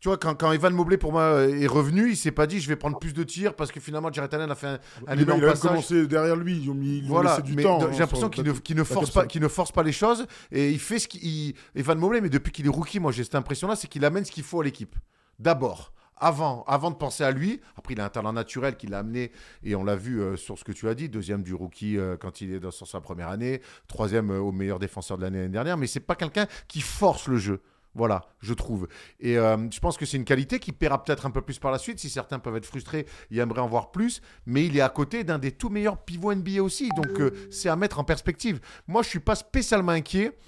Tu 0.00 0.08
vois, 0.08 0.16
quand, 0.16 0.36
quand 0.36 0.52
Evan 0.52 0.72
Mobley 0.72 0.96
pour 0.96 1.10
moi 1.10 1.42
est 1.42 1.66
revenu, 1.66 2.10
il 2.10 2.16
s'est 2.16 2.30
pas 2.30 2.46
dit 2.46 2.60
je 2.60 2.68
vais 2.68 2.76
prendre 2.76 3.00
plus 3.00 3.12
de 3.12 3.24
tirs 3.24 3.54
parce 3.56 3.72
que 3.72 3.80
finalement 3.80 4.12
Jared 4.12 4.32
Allen 4.32 4.48
a 4.48 4.54
fait 4.54 4.68
un, 4.68 4.78
un 5.08 5.18
énorme 5.18 5.40
il 5.42 5.48
a 5.48 5.54
commencé 5.54 6.06
derrière 6.06 6.36
lui, 6.36 6.56
ils 6.62 6.70
ont 6.70 6.74
mis 6.74 7.00
voilà, 7.00 7.40
du 7.40 7.56
temps. 7.56 7.80
J'ai 7.80 7.86
hein, 7.86 7.98
l'impression 7.98 8.28
qu'il 8.28 8.44
ne, 8.44 8.52
ne, 8.52 8.84
force 8.84 9.10
pas, 9.10 9.26
ne 9.34 9.48
force 9.48 9.72
pas 9.72 9.82
les 9.82 9.90
choses 9.90 10.26
et 10.52 10.70
il 10.70 10.78
fait 10.78 11.00
ce 11.00 11.08
qu'il. 11.08 11.54
Evan 11.74 11.98
Mobley, 11.98 12.20
mais 12.20 12.28
depuis 12.28 12.52
qu'il 12.52 12.66
est 12.66 12.70
rookie, 12.70 13.00
moi 13.00 13.10
j'ai 13.10 13.24
cette 13.24 13.34
impression-là, 13.34 13.74
c'est 13.74 13.88
qu'il 13.88 14.04
amène 14.04 14.24
ce 14.24 14.30
qu'il 14.30 14.44
faut 14.44 14.60
à 14.60 14.64
l'équipe. 14.64 14.94
D'abord 15.40 15.92
avant, 16.20 16.64
avant 16.66 16.90
de 16.90 16.96
penser 16.96 17.24
à 17.24 17.30
lui. 17.30 17.60
Après, 17.76 17.94
il 17.94 18.00
a 18.00 18.04
un 18.04 18.08
talent 18.08 18.32
naturel 18.32 18.76
qui 18.76 18.86
l'a 18.86 18.98
amené, 18.98 19.32
et 19.62 19.74
on 19.74 19.84
l'a 19.84 19.96
vu 19.96 20.20
euh, 20.20 20.36
sur 20.36 20.58
ce 20.58 20.64
que 20.64 20.72
tu 20.72 20.88
as 20.88 20.94
dit, 20.94 21.08
deuxième 21.08 21.42
du 21.42 21.54
rookie 21.54 21.96
euh, 21.96 22.16
quand 22.16 22.40
il 22.40 22.52
est 22.52 22.60
dans, 22.60 22.70
sa 22.70 23.00
première 23.00 23.28
année, 23.28 23.60
troisième 23.86 24.30
euh, 24.30 24.40
au 24.40 24.52
meilleur 24.52 24.78
défenseur 24.78 25.18
de 25.18 25.22
l'année 25.22 25.48
dernière, 25.48 25.76
mais 25.76 25.86
c'est 25.86 26.00
pas 26.00 26.14
quelqu'un 26.14 26.46
qui 26.66 26.80
force 26.80 27.28
le 27.28 27.36
jeu. 27.36 27.62
Voilà, 27.94 28.28
je 28.40 28.54
trouve. 28.54 28.86
Et 29.18 29.34
je 29.34 29.80
pense 29.80 29.96
que 29.96 30.06
c'est 30.06 30.18
une 30.18 30.26
qualité 30.26 30.60
qui 30.60 30.70
paiera 30.70 31.02
peut-être 31.02 31.26
un 31.26 31.32
peu 31.32 31.40
plus 31.40 31.58
par 31.58 31.72
la 31.72 31.78
suite. 31.78 31.98
Si 31.98 32.08
certains 32.10 32.38
peuvent 32.38 32.54
être 32.54 32.66
frustrés, 32.66 33.06
ils 33.30 33.38
aimeraient 33.38 33.62
en 33.62 33.66
voir 33.66 33.90
plus. 33.90 34.20
Mais 34.46 34.66
il 34.66 34.76
est 34.76 34.82
à 34.82 34.88
côté 34.88 35.24
d'un 35.24 35.38
des 35.38 35.50
tout 35.50 35.68
meilleurs 35.68 36.04
pivots 36.04 36.32
NBA 36.32 36.62
aussi. 36.62 36.90
Donc 36.90 37.20
c'est 37.50 37.68
à 37.68 37.74
mettre 37.74 37.98
en 37.98 38.04
perspective. 38.04 38.60
Moi, 38.86 39.02
je 39.02 39.08
suis 39.08 39.18
pas 39.18 39.34
spécialement 39.34 39.92
inquiet 39.92 40.38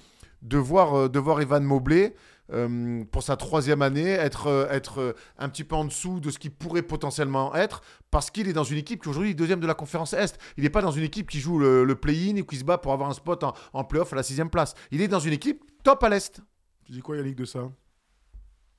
de 0.43 0.57
voir, 0.57 1.09
de 1.09 1.19
voir 1.19 1.41
Evan 1.41 1.63
Mobley 1.63 2.15
euh, 2.53 3.03
pour 3.11 3.23
sa 3.23 3.37
troisième 3.37 3.81
année, 3.81 4.09
être, 4.09 4.47
euh, 4.47 4.69
être 4.69 4.99
euh, 4.99 5.13
un 5.37 5.49
petit 5.49 5.63
peu 5.63 5.75
en 5.75 5.85
dessous 5.85 6.19
de 6.19 6.29
ce 6.29 6.39
qu'il 6.39 6.51
pourrait 6.51 6.81
potentiellement 6.81 7.55
être, 7.55 7.81
parce 8.09 8.29
qu'il 8.29 8.47
est 8.47 8.53
dans 8.53 8.63
une 8.63 8.77
équipe 8.77 9.01
qui 9.01 9.09
aujourd'hui 9.09 9.31
est 9.31 9.33
deuxième 9.33 9.59
de 9.59 9.67
la 9.67 9.73
conférence 9.73 10.13
Est. 10.13 10.37
Il 10.57 10.63
n'est 10.63 10.69
pas 10.69 10.81
dans 10.81 10.91
une 10.91 11.03
équipe 11.03 11.29
qui 11.29 11.39
joue 11.39 11.59
le, 11.59 11.95
play-in 11.95 12.35
et 12.35 12.45
qui 12.45 12.57
se 12.57 12.63
bat 12.63 12.77
pour 12.77 12.93
avoir 12.93 13.09
un 13.09 13.13
spot 13.13 13.43
en, 13.43 13.53
en 13.73 13.83
play-off 13.83 14.13
à 14.13 14.15
la 14.15 14.23
sixième 14.23 14.49
place. 14.49 14.73
Il 14.91 15.01
est 15.01 15.07
dans 15.07 15.19
une 15.19 15.33
équipe 15.33 15.63
top 15.83 16.03
à 16.03 16.09
l'Est. 16.09 16.41
Tu 16.85 16.91
dis 16.91 16.99
quoi 16.99 17.17
Yannick 17.17 17.35
de 17.35 17.45
ça? 17.45 17.71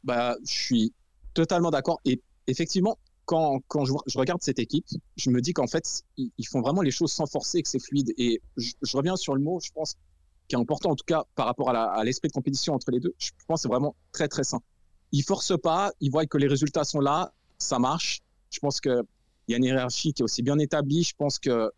Bah, 0.04 0.36
Je 0.44 0.52
suis 0.52 0.92
totalement 1.34 1.70
d'accord. 1.70 2.00
Et 2.04 2.20
effectivement, 2.46 2.98
quand, 3.24 3.60
quand 3.68 3.84
je, 3.84 4.18
regarde 4.18 4.42
cette 4.42 4.58
équipe, 4.58 4.84
je 5.16 5.30
me 5.30 5.40
dis 5.40 5.52
qu'en 5.52 5.66
fait, 5.66 6.02
ils, 6.16 6.46
font 6.46 6.60
vraiment 6.60 6.82
les 6.82 6.90
choses 6.90 7.12
sans 7.12 7.26
forcer 7.26 7.62
que 7.62 7.68
c'est 7.68 7.82
fluide. 7.82 8.12
Et 8.18 8.40
je 8.56 8.96
reviens 8.96 9.16
sur 9.16 9.34
le 9.34 9.40
mot, 9.40 9.60
je 9.60 9.70
pense, 9.72 9.96
qui 10.48 10.56
est 10.56 10.58
important 10.58 10.90
en 10.90 10.96
tout 10.96 11.04
cas 11.06 11.24
par 11.34 11.46
rapport 11.46 11.70
à 11.70 12.04
l'esprit 12.04 12.28
de 12.28 12.32
compétition 12.32 12.74
entre 12.74 12.90
les 12.90 13.00
deux, 13.00 13.14
je 13.18 13.30
pense 13.46 13.60
que 13.60 13.62
c'est 13.62 13.68
vraiment 13.68 13.94
très 14.12 14.28
très 14.28 14.44
sain. 14.44 14.60
Ils 15.12 15.22
forcent 15.22 15.58
pas, 15.62 15.92
ils 16.00 16.10
voient 16.10 16.26
que 16.26 16.38
les 16.38 16.48
résultats 16.48 16.84
sont 16.84 17.00
là, 17.00 17.32
ça 17.58 17.78
marche. 17.78 18.20
Je 18.50 18.58
pense 18.60 18.80
qu'il 18.80 19.02
y 19.48 19.54
a 19.54 19.56
une 19.56 19.64
hiérarchie 19.64 20.12
qui 20.12 20.22
est 20.22 20.24
aussi 20.24 20.42
bien 20.42 20.58
établie. 20.58 21.02
Je 21.02 21.14
pense 21.16 21.38
que 21.38 21.70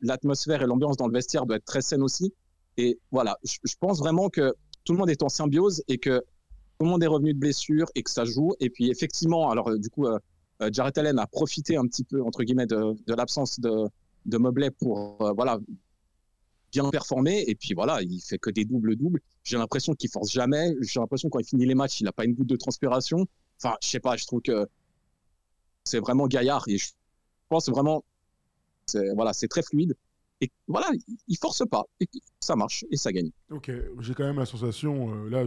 l'atmosphère 0.00 0.62
et 0.62 0.66
l'ambiance 0.66 0.96
dans 0.96 1.06
le 1.06 1.12
vestiaire 1.12 1.46
doit 1.46 1.56
être 1.56 1.64
très 1.64 1.82
saine 1.82 2.02
aussi. 2.02 2.34
Et 2.76 2.98
voilà, 3.10 3.38
je, 3.44 3.74
pense 3.78 3.98
vraiment 3.98 4.28
que 4.28 4.54
tout 4.84 4.92
le 4.92 4.98
monde 4.98 5.10
est 5.10 5.22
en 5.22 5.28
symbiose 5.28 5.82
et 5.88 5.98
que 5.98 6.18
tout 6.18 6.86
le 6.86 6.90
monde 6.90 7.02
est 7.02 7.08
revenu 7.08 7.34
de 7.34 7.38
blessure 7.38 7.86
et 7.94 8.02
que 8.02 8.10
ça 8.10 8.24
joue. 8.24 8.54
Et 8.60 8.70
puis 8.70 8.90
effectivement, 8.90 9.50
alors 9.50 9.68
euh, 9.68 9.78
du 9.78 9.88
coup, 9.88 10.06
euh, 10.06 10.18
euh, 10.62 10.70
Jared 10.72 10.96
Allen 10.98 11.18
a 11.18 11.26
profité 11.26 11.76
un 11.76 11.86
petit 11.86 12.04
peu 12.04 12.22
entre 12.22 12.42
guillemets 12.42 12.66
de, 12.66 12.96
l'absence 13.06 13.60
de, 13.60 13.88
de 14.26 14.68
pour 14.70 15.18
voilà 15.34 15.58
bien 16.72 16.88
performé. 16.90 17.44
Et 17.46 17.54
puis 17.54 17.74
voilà, 17.74 18.02
il 18.02 18.20
fait 18.20 18.38
que 18.38 18.50
des 18.50 18.64
doubles-doubles. 18.64 19.20
J'ai 19.44 19.58
l'impression 19.58 19.94
qu'il 19.94 20.10
force 20.10 20.32
jamais. 20.32 20.74
J'ai 20.80 20.98
l'impression 20.98 21.28
quand 21.28 21.38
il 21.38 21.46
finit 21.46 21.66
les 21.66 21.74
matchs, 21.74 22.00
il 22.00 22.04
n'a 22.04 22.12
pas 22.12 22.24
une 22.24 22.34
goutte 22.34 22.48
de 22.48 22.56
transpiration. 22.56 23.26
Enfin, 23.62 23.76
je 23.82 23.88
sais 23.88 24.00
pas, 24.00 24.16
je 24.16 24.26
trouve 24.26 24.40
que 24.40 24.66
c'est 25.84 26.00
vraiment 26.00 26.26
gaillard. 26.26 26.64
Et 26.68 26.78
je 26.78 26.88
pense 27.48 27.68
vraiment, 27.68 28.04
voilà, 29.14 29.32
c'est 29.32 29.48
très 29.48 29.62
fluide. 29.62 29.94
Et 30.40 30.50
voilà, 30.66 30.90
il 31.28 31.36
force 31.36 31.62
pas. 31.70 31.84
Et 32.00 32.08
ça 32.40 32.56
marche 32.56 32.84
et 32.90 32.96
ça 32.96 33.12
gagne. 33.12 33.30
Ok, 33.50 33.70
j'ai 34.00 34.14
quand 34.14 34.24
même 34.24 34.40
la 34.40 34.46
sensation, 34.46 35.14
euh, 35.14 35.28
là, 35.28 35.44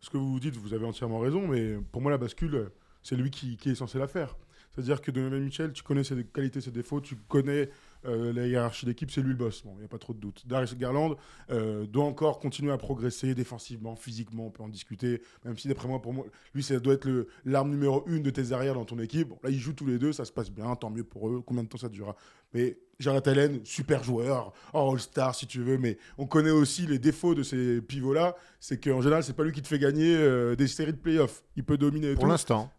ce 0.00 0.08
que 0.08 0.18
vous 0.18 0.38
dites, 0.38 0.56
vous 0.56 0.72
avez 0.72 0.86
entièrement 0.86 1.18
raison, 1.18 1.48
mais 1.48 1.76
pour 1.90 2.00
moi, 2.00 2.12
la 2.12 2.18
bascule, 2.18 2.70
c'est 3.02 3.16
lui 3.16 3.32
qui, 3.32 3.56
qui, 3.56 3.70
est 3.70 3.74
censé 3.74 3.98
la 3.98 4.06
faire. 4.06 4.36
C'est-à-dire 4.70 5.00
que 5.00 5.10
Donovan 5.10 5.42
Mitchell, 5.42 5.72
tu 5.72 5.82
connais 5.82 6.04
ses 6.04 6.22
qualités, 6.24 6.60
ses 6.60 6.70
défauts, 6.70 7.00
tu 7.00 7.16
connais 7.16 7.70
euh, 8.06 8.32
la 8.32 8.46
hiérarchie 8.46 8.86
d'équipe, 8.86 9.10
c'est 9.10 9.20
lui 9.20 9.30
le 9.30 9.36
boss. 9.36 9.62
Bon, 9.64 9.72
il 9.76 9.80
n'y 9.80 9.84
a 9.84 9.88
pas 9.88 9.98
trop 9.98 10.14
de 10.14 10.18
doute. 10.18 10.46
Darius 10.46 10.76
Garland 10.76 11.16
euh, 11.50 11.86
doit 11.86 12.04
encore 12.04 12.38
continuer 12.38 12.72
à 12.72 12.78
progresser 12.78 13.34
défensivement, 13.34 13.96
physiquement, 13.96 14.46
on 14.46 14.50
peut 14.50 14.62
en 14.62 14.68
discuter. 14.68 15.22
Même 15.44 15.56
si, 15.58 15.68
d'après 15.68 15.88
moi, 15.88 16.00
pour 16.00 16.12
moi, 16.12 16.26
lui, 16.54 16.62
ça 16.62 16.78
doit 16.78 16.94
être 16.94 17.26
l'arme 17.44 17.70
numéro 17.70 18.04
une 18.06 18.22
de 18.22 18.30
tes 18.30 18.52
arrières 18.52 18.74
dans 18.74 18.84
ton 18.84 18.98
équipe. 18.98 19.28
Bon, 19.28 19.38
là, 19.42 19.50
ils 19.50 19.58
jouent 19.58 19.74
tous 19.74 19.86
les 19.86 19.98
deux, 19.98 20.12
ça 20.12 20.24
se 20.24 20.32
passe 20.32 20.50
bien, 20.50 20.74
tant 20.76 20.90
mieux 20.90 21.04
pour 21.04 21.28
eux. 21.28 21.42
Combien 21.44 21.64
de 21.64 21.68
temps 21.68 21.78
ça 21.78 21.88
durera? 21.88 22.16
Mais 22.54 22.78
Jared 22.98 23.26
Allen, 23.28 23.60
super 23.64 24.02
joueur, 24.02 24.52
All-Star 24.72 25.34
si 25.34 25.46
tu 25.46 25.60
veux, 25.60 25.78
mais 25.78 25.98
on 26.16 26.26
connaît 26.26 26.50
aussi 26.50 26.86
les 26.86 26.98
défauts 26.98 27.34
de 27.34 27.42
ces 27.42 27.80
pivots-là. 27.82 28.34
C'est 28.60 28.82
qu'en 28.82 29.02
général, 29.02 29.22
c'est 29.22 29.34
pas 29.34 29.44
lui 29.44 29.52
qui 29.52 29.62
te 29.62 29.68
fait 29.68 29.78
gagner 29.78 30.16
euh, 30.16 30.56
des 30.56 30.66
séries 30.66 30.92
de 30.92 30.98
playoffs. 30.98 31.42
Il 31.56 31.64
peut 31.64 31.76
dominer. 31.76 32.14
Pour 32.14 32.26
l'instant. 32.26 32.70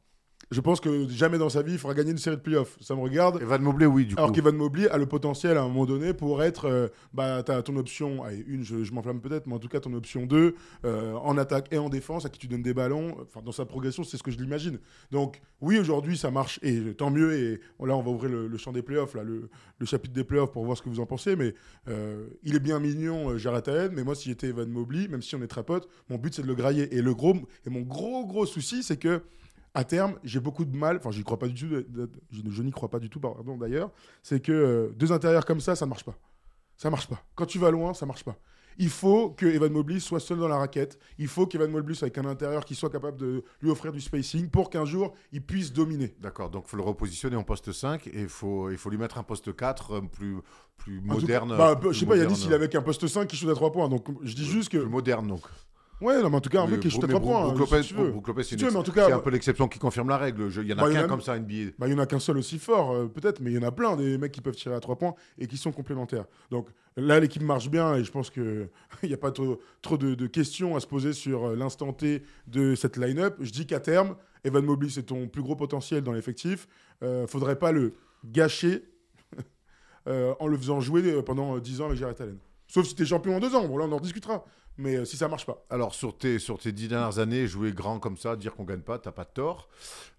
Je 0.50 0.62
pense 0.62 0.80
que 0.80 1.10
jamais 1.10 1.38
dans 1.38 1.50
sa 1.50 1.62
vie, 1.62 1.74
il 1.74 1.78
fera 1.78 1.94
gagner 1.94 2.12
une 2.12 2.18
série 2.18 2.38
de 2.38 2.42
playoffs. 2.42 2.78
Ça 2.80 2.96
me 2.96 3.02
regarde. 3.02 3.42
Evan 3.42 3.62
Mobley, 3.62 3.86
oui, 3.86 4.06
du 4.06 4.16
coup. 4.16 4.22
Alors 4.22 4.32
qu'Evan 4.32 4.56
Mobley 4.56 4.88
a 4.88 4.98
le 4.98 5.06
potentiel 5.06 5.58
à 5.58 5.62
un 5.62 5.68
moment 5.68 5.86
donné 5.86 6.14
pour 6.14 6.42
être. 6.42 6.66
Euh, 6.66 6.88
bah, 7.14 7.44
tu 7.44 7.52
as 7.52 7.62
ton 7.62 7.76
option, 7.76 8.24
allez, 8.24 8.46
une, 8.48 8.64
je, 8.64 8.94
m'enflamme 8.94 9.20
peut-être, 9.20 9.46
mais 9.46 9.56
en 9.56 9.60
tout 9.60 9.68
cas, 9.68 9.82
ton 9.82 9.94
option 9.94 10.26
2, 10.26 10.56
euh, 10.86 11.14
en 11.16 11.38
attaque 11.38 11.68
et 11.72 11.78
en 11.78 11.90
défense, 11.90 12.26
à 12.26 12.30
qui 12.30 12.40
tu 12.40 12.48
donnes 12.48 12.62
des 12.62 12.74
ballons. 12.74 13.18
Enfin, 13.24 13.42
dans 13.44 13.52
sa 13.52 13.66
progression, 13.66 14.06
c'est 14.06 14.16
ce 14.16 14.24
que 14.24 14.32
je 14.32 14.38
l'imagine. 14.38 14.80
Donc, 15.12 15.42
oui, 15.60 15.80
aujourd'hui, 15.80 16.18
ça 16.18 16.32
marche, 16.32 16.60
et 16.64 16.94
tant 16.94 17.12
mieux. 17.12 17.34
Et 17.34 17.60
là, 17.86 17.98
on 17.98 18.02
va 18.02 18.12
ouvrir 18.12 18.32
le, 18.32 18.58
champ 18.58 18.72
des 18.72 18.82
playoffs, 18.82 19.16
là, 19.16 19.24
le, 19.24 19.50
chapitre 19.86 20.14
des 20.14 20.24
playoffs 20.24 20.52
pour 20.54 20.64
voir 20.64 20.78
ce 20.78 20.82
que 20.82 20.88
vous 20.88 21.02
en 21.02 21.06
pensez. 21.06 21.36
Mais 21.36 21.56
euh, 21.90 22.26
il 22.44 22.56
est 22.56 22.62
bien 22.62 22.80
mignon, 22.80 23.38
Jared 23.38 23.68
Allen, 23.68 23.92
mais 23.94 24.06
moi, 24.06 24.16
si 24.16 24.30
j'étais 24.30 24.48
Evan 24.48 24.70
Mobley, 24.70 25.10
même 25.10 25.22
si 25.22 25.36
on 25.36 25.42
est 25.42 25.48
très 25.48 25.64
potes, 25.64 25.90
mon 26.10 26.18
but, 26.18 26.34
c'est 26.34 26.42
de 26.42 26.48
le 26.48 26.56
grailler. 26.56 26.96
Et, 26.96 27.02
le 27.02 27.14
gros, 27.14 27.36
et 27.66 27.70
mon 27.70 27.82
gros, 27.82 28.26
gros 28.26 28.46
souci, 28.46 28.82
c'est 28.82 28.98
que 28.98 29.22
à 29.74 29.84
terme, 29.84 30.20
j'ai 30.24 30.40
beaucoup 30.40 30.66
de 30.66 30.76
mal, 30.76 30.98
enfin, 30.98 31.12
j'y 31.12 31.24
crois 31.24 31.40
pas 31.40 31.48
du 31.48 31.54
tout, 31.54 31.86
je, 32.32 32.64
n'y 32.64 32.72
crois 32.72 32.90
pas 32.90 33.00
du 33.00 33.10
tout, 33.10 33.20
pardon, 33.20 33.58
d'ailleurs, 33.58 33.92
c'est 34.24 34.40
que 34.40 34.52
euh, 34.52 34.94
deux 34.96 35.12
intérieurs 35.12 35.46
comme 35.46 35.60
ça, 35.60 35.76
ça 35.76 35.86
ne 35.86 35.90
marche 35.90 36.04
pas. 36.04 36.16
Ça 36.78 36.90
marche 36.90 37.08
pas. 37.08 37.24
Quand 37.36 37.46
tu 37.46 37.60
vas 37.60 37.72
loin, 37.72 37.94
ça 37.94 38.06
marche 38.06 38.24
pas. 38.24 38.38
Il 38.80 38.90
faut 38.90 39.32
que 39.32 39.46
Evan 39.48 39.72
Mobley 39.72 40.00
soit 40.00 40.20
seul 40.20 40.38
dans 40.38 40.48
la 40.48 40.58
raquette. 40.58 41.00
Il 41.18 41.28
faut 41.28 41.48
qu'Evan 41.48 41.72
Mobley 41.72 41.96
soit 41.96 42.06
avec 42.06 42.18
un 42.20 42.26
intérieur 42.26 42.64
qui 42.64 42.76
soit 42.76 42.92
capable 42.92 43.18
de 43.18 43.44
lui 43.62 43.72
offrir 43.72 43.92
du 43.92 44.00
spacing 44.00 44.50
pour 44.50 44.70
qu'un 44.70 44.86
jour 44.86 45.16
il 45.32 45.42
puisse 45.42 45.74
dominer. 45.74 46.16
D'accord, 46.20 46.52
donc 46.52 46.66
il 46.68 46.70
faut 46.70 46.78
le 46.78 46.84
repositionner 46.84 47.36
en 47.36 47.44
poste 47.44 47.72
5 47.72 48.06
et 48.08 48.22
il 48.22 48.30
faut, 48.30 48.70
il 48.70 48.78
faut 48.78 48.92
lui 48.92 49.00
mettre 49.00 49.18
un 49.18 49.24
poste 49.24 49.56
4 49.56 49.92
euh, 49.92 50.02
plus, 50.02 50.38
plus 50.78 51.02
moderne. 51.02 51.56
bah, 51.58 51.80
je 51.90 52.00
sais 52.00 52.06
pas, 52.06 52.18
il 52.18 52.22
est 52.22 52.54
avec 52.54 52.76
un 52.76 52.84
poste 52.84 53.08
5 53.08 53.26
qui 53.26 53.36
shoot 53.36 53.50
à 53.50 53.56
3 53.56 53.72
points. 53.72 53.90
Donc 53.90 54.08
je 54.22 54.36
dis 54.36 54.46
juste 54.46 54.70
que. 54.70 54.78
Plus 54.78 54.90
moderne 54.90 55.28
donc. 55.28 55.42
Ouais, 56.00 56.22
non, 56.22 56.30
mais 56.30 56.38
en 56.38 56.42
tout 56.42 56.50
cas, 56.50 56.62
un 56.62 56.68
mec 56.68 56.80
qui 56.80 56.92
shoot 56.92 57.04
à 57.04 57.08
3 57.08 57.20
points. 57.20 57.48
Brook 57.48 57.60
Lopez, 58.28 58.44
c'est 58.44 58.64
un 58.64 59.20
peu 59.20 59.30
l'exception 59.32 59.68
qui 59.68 59.80
confirme 59.80 60.10
la 60.10 60.18
règle. 60.18 60.50
Il 60.56 60.68
y 60.68 60.74
en 60.74 60.78
a 60.78 60.82
bah, 60.88 60.92
qu'un 60.92 61.08
comme 61.08 61.22
ça, 61.22 61.38
NBA. 61.40 61.72
Bah, 61.80 61.88
il 61.88 61.94
y 61.94 61.96
en 61.96 62.00
a 62.00 62.06
qu'un 62.06 62.20
seul 62.20 62.38
aussi 62.38 62.60
fort, 62.60 62.92
euh, 62.92 63.08
peut-être, 63.08 63.40
mais 63.42 63.52
il 63.52 63.56
y 63.56 63.58
en 63.58 63.68
a 63.68 63.72
plein 63.72 63.96
des 63.96 64.18
mecs 64.18 64.32
qui 64.32 64.42
peuvent 64.42 64.56
tirer 64.56 64.76
à 64.76 64.80
3 64.80 64.98
points 64.98 65.16
et 65.40 65.48
qui 65.48 65.58
sont 65.58 65.72
complémentaires. 65.72 66.26
Donc 66.52 66.70
là, 66.98 67.20
l'équipe 67.20 67.42
marche 67.42 67.70
bien 67.70 67.96
et 67.96 68.04
je 68.04 68.12
pense 68.12 68.30
qu'il 68.30 68.70
n'y 69.04 69.14
a 69.14 69.18
pas 69.18 69.32
trop, 69.32 69.60
trop 69.82 69.98
de, 69.98 70.28
questions 70.28 70.76
à 70.76 70.80
se 70.80 70.88
poser 70.88 71.14
sur 71.14 71.46
euh, 71.46 71.56
l'instant 71.56 71.94
T 71.94 72.24
de 72.48 72.76
cette 72.76 72.98
line-up. 72.98 73.38
Je 73.40 73.52
dis 73.52 73.66
qu'à 73.66 73.80
terme, 73.80 74.16
Evan 74.44 74.66
Mobley, 74.66 74.90
c'est 74.90 75.04
ton 75.04 75.28
plus 75.28 75.42
gros 75.42 75.56
potentiel 75.56 76.04
dans 76.04 76.14
l'effectif. 76.14 76.68
Euh, 77.04 77.28
faudrait 77.28 77.58
pas 77.58 77.72
le 77.72 77.94
gâcher 78.26 78.84
euh, 80.08 80.34
en 80.40 80.48
le 80.48 80.58
faisant 80.58 80.82
jouer 80.82 81.22
pendant 81.24 81.58
10 81.60 81.82
ans 81.82 81.86
avec 81.86 81.98
Jared 81.98 82.20
Allen. 82.20 82.38
Sauf 82.68 82.86
si 82.86 82.96
tu 82.96 83.04
es 83.04 83.06
champion 83.06 83.38
en 83.38 83.40
2 83.40 83.56
ans. 83.56 83.68
Bon, 83.68 83.78
là, 83.78 83.86
on 83.86 83.92
en 83.92 84.00
discutera 84.00 84.44
mais 84.78 84.96
euh, 84.96 85.06
si 85.06 85.18
ça 85.18 85.28
marche 85.28 85.46
pas. 85.46 85.66
Alors, 85.70 85.94
sur 85.94 86.18
tes, 86.18 86.40
sur 86.40 86.60
tes 86.60 86.72
dix 86.72 86.88
dernières 86.88 87.20
années, 87.20 87.48
jouer 87.48 87.72
grand 87.72 88.00
comme 88.00 88.18
ça, 88.18 88.36
dire 88.36 88.56
qu'on 88.56 88.64
gagne 88.64 88.82
pas, 88.82 89.00
t'as 89.00 89.12
pas 89.12 89.24
de 89.24 89.30
tort. 89.30 89.70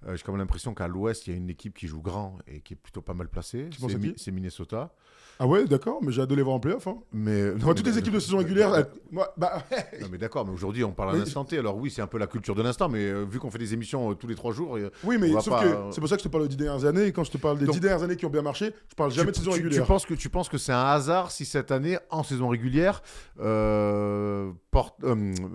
Euh, 0.07 0.17
j'ai 0.17 0.23
quand 0.23 0.33
même 0.33 0.41
l'impression 0.41 0.75
qu'à 0.75 0.89
l'ouest, 0.89 1.27
il 1.27 1.31
y 1.31 1.35
a 1.35 1.37
une 1.37 1.51
équipe 1.51 1.77
qui 1.77 1.87
joue 1.87 2.01
grand 2.01 2.39
et 2.47 2.61
qui 2.61 2.75
est 2.75 2.77
plutôt 2.77 3.03
pas 3.03 3.15
mal 3.15 3.29
placée. 3.29 3.71
C'est 4.17 4.33
Minnesota. 4.33 4.93
Ah 5.41 5.47
ouais, 5.47 5.65
d'accord, 5.67 6.01
mais 6.03 6.11
j'ai 6.11 6.21
hâte 6.23 6.31
de 6.31 6.35
les 6.35 6.43
voir 6.43 6.57
en 6.57 6.61
playoff. 6.61 6.87
Hein. 6.89 6.99
Mais, 7.13 7.53
toutes 7.61 7.87
les 7.87 7.97
équipes 7.99 8.15
de 8.15 8.19
saison 8.19 8.39
régulière. 8.39 8.73
moi, 9.13 9.33
bah, 9.37 9.63
non, 10.01 10.09
mais 10.11 10.19
d'accord, 10.19 10.45
mais 10.45 10.53
aujourd'hui, 10.53 10.83
on 10.83 10.93
parle 10.93 11.15
à 11.15 11.19
l'instant 11.19 11.45
T. 11.45 11.59
Alors, 11.59 11.77
oui, 11.77 11.91
c'est 11.91 12.03
un 12.03 12.07
peu 12.07 12.19
la 12.19 12.27
culture 12.27 12.55
de 12.55 12.63
l'instant, 12.63 12.89
mais 12.89 13.05
euh, 13.05 13.25
vu 13.25 13.39
qu'on 13.39 13.51
fait 13.51 13.59
des 13.59 13.73
émissions 13.73 14.15
tous 14.15 14.27
les 14.27 14.35
trois 14.35 14.53
jours. 14.53 14.77
oui, 15.05 15.17
mais 15.19 15.31
sauf 15.41 15.61
que 15.63 15.93
c'est 15.93 16.01
pour 16.01 16.09
ça 16.09 16.17
que 16.17 16.23
je 16.23 16.29
te 16.29 16.33
parle 16.33 16.45
des 16.45 16.57
dix 16.57 16.57
dernières 16.57 16.85
années. 16.85 17.07
Et 17.07 17.13
quand 17.13 17.25
je 17.25 17.31
te 17.31 17.39
parle 17.39 17.59
des 17.59 17.67
dix 17.67 17.81
dernières 17.81 18.03
années 18.03 18.17
qui 18.17 18.27
ont 18.27 18.31
bien 18.31 18.43
marché, 18.43 18.73
je 18.91 18.95
parle 18.95 19.13
jamais 19.13 19.31
de 19.31 19.37
saison 19.37 19.53
régulière. 19.53 19.83
Tu 19.83 19.87
penses 19.87 20.07
que, 20.07 20.15
tu 20.15 20.29
penses 20.29 20.49
que 20.49 20.59
c'est 20.59 20.73
un 20.73 20.87
hasard 20.87 21.31
si 21.31 21.45
cette 21.45 21.71
année, 21.71 21.99
en 22.11 22.23
saison 22.23 22.49
régulière, 22.49 23.03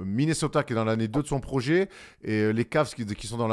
Minnesota 0.05 0.63
qui 0.63 0.73
est 0.73 0.75
dans 0.75 0.85
l'année 0.85 1.07
2 1.07 1.21
de 1.21 1.27
son 1.27 1.39
projet 1.39 1.89
et 2.23 2.41
euh, 2.41 2.51
les 2.51 2.65
Cavs 2.65 2.93
qui, 2.93 3.05
qui 3.05 3.27
sont 3.27 3.37
dans 3.37 3.47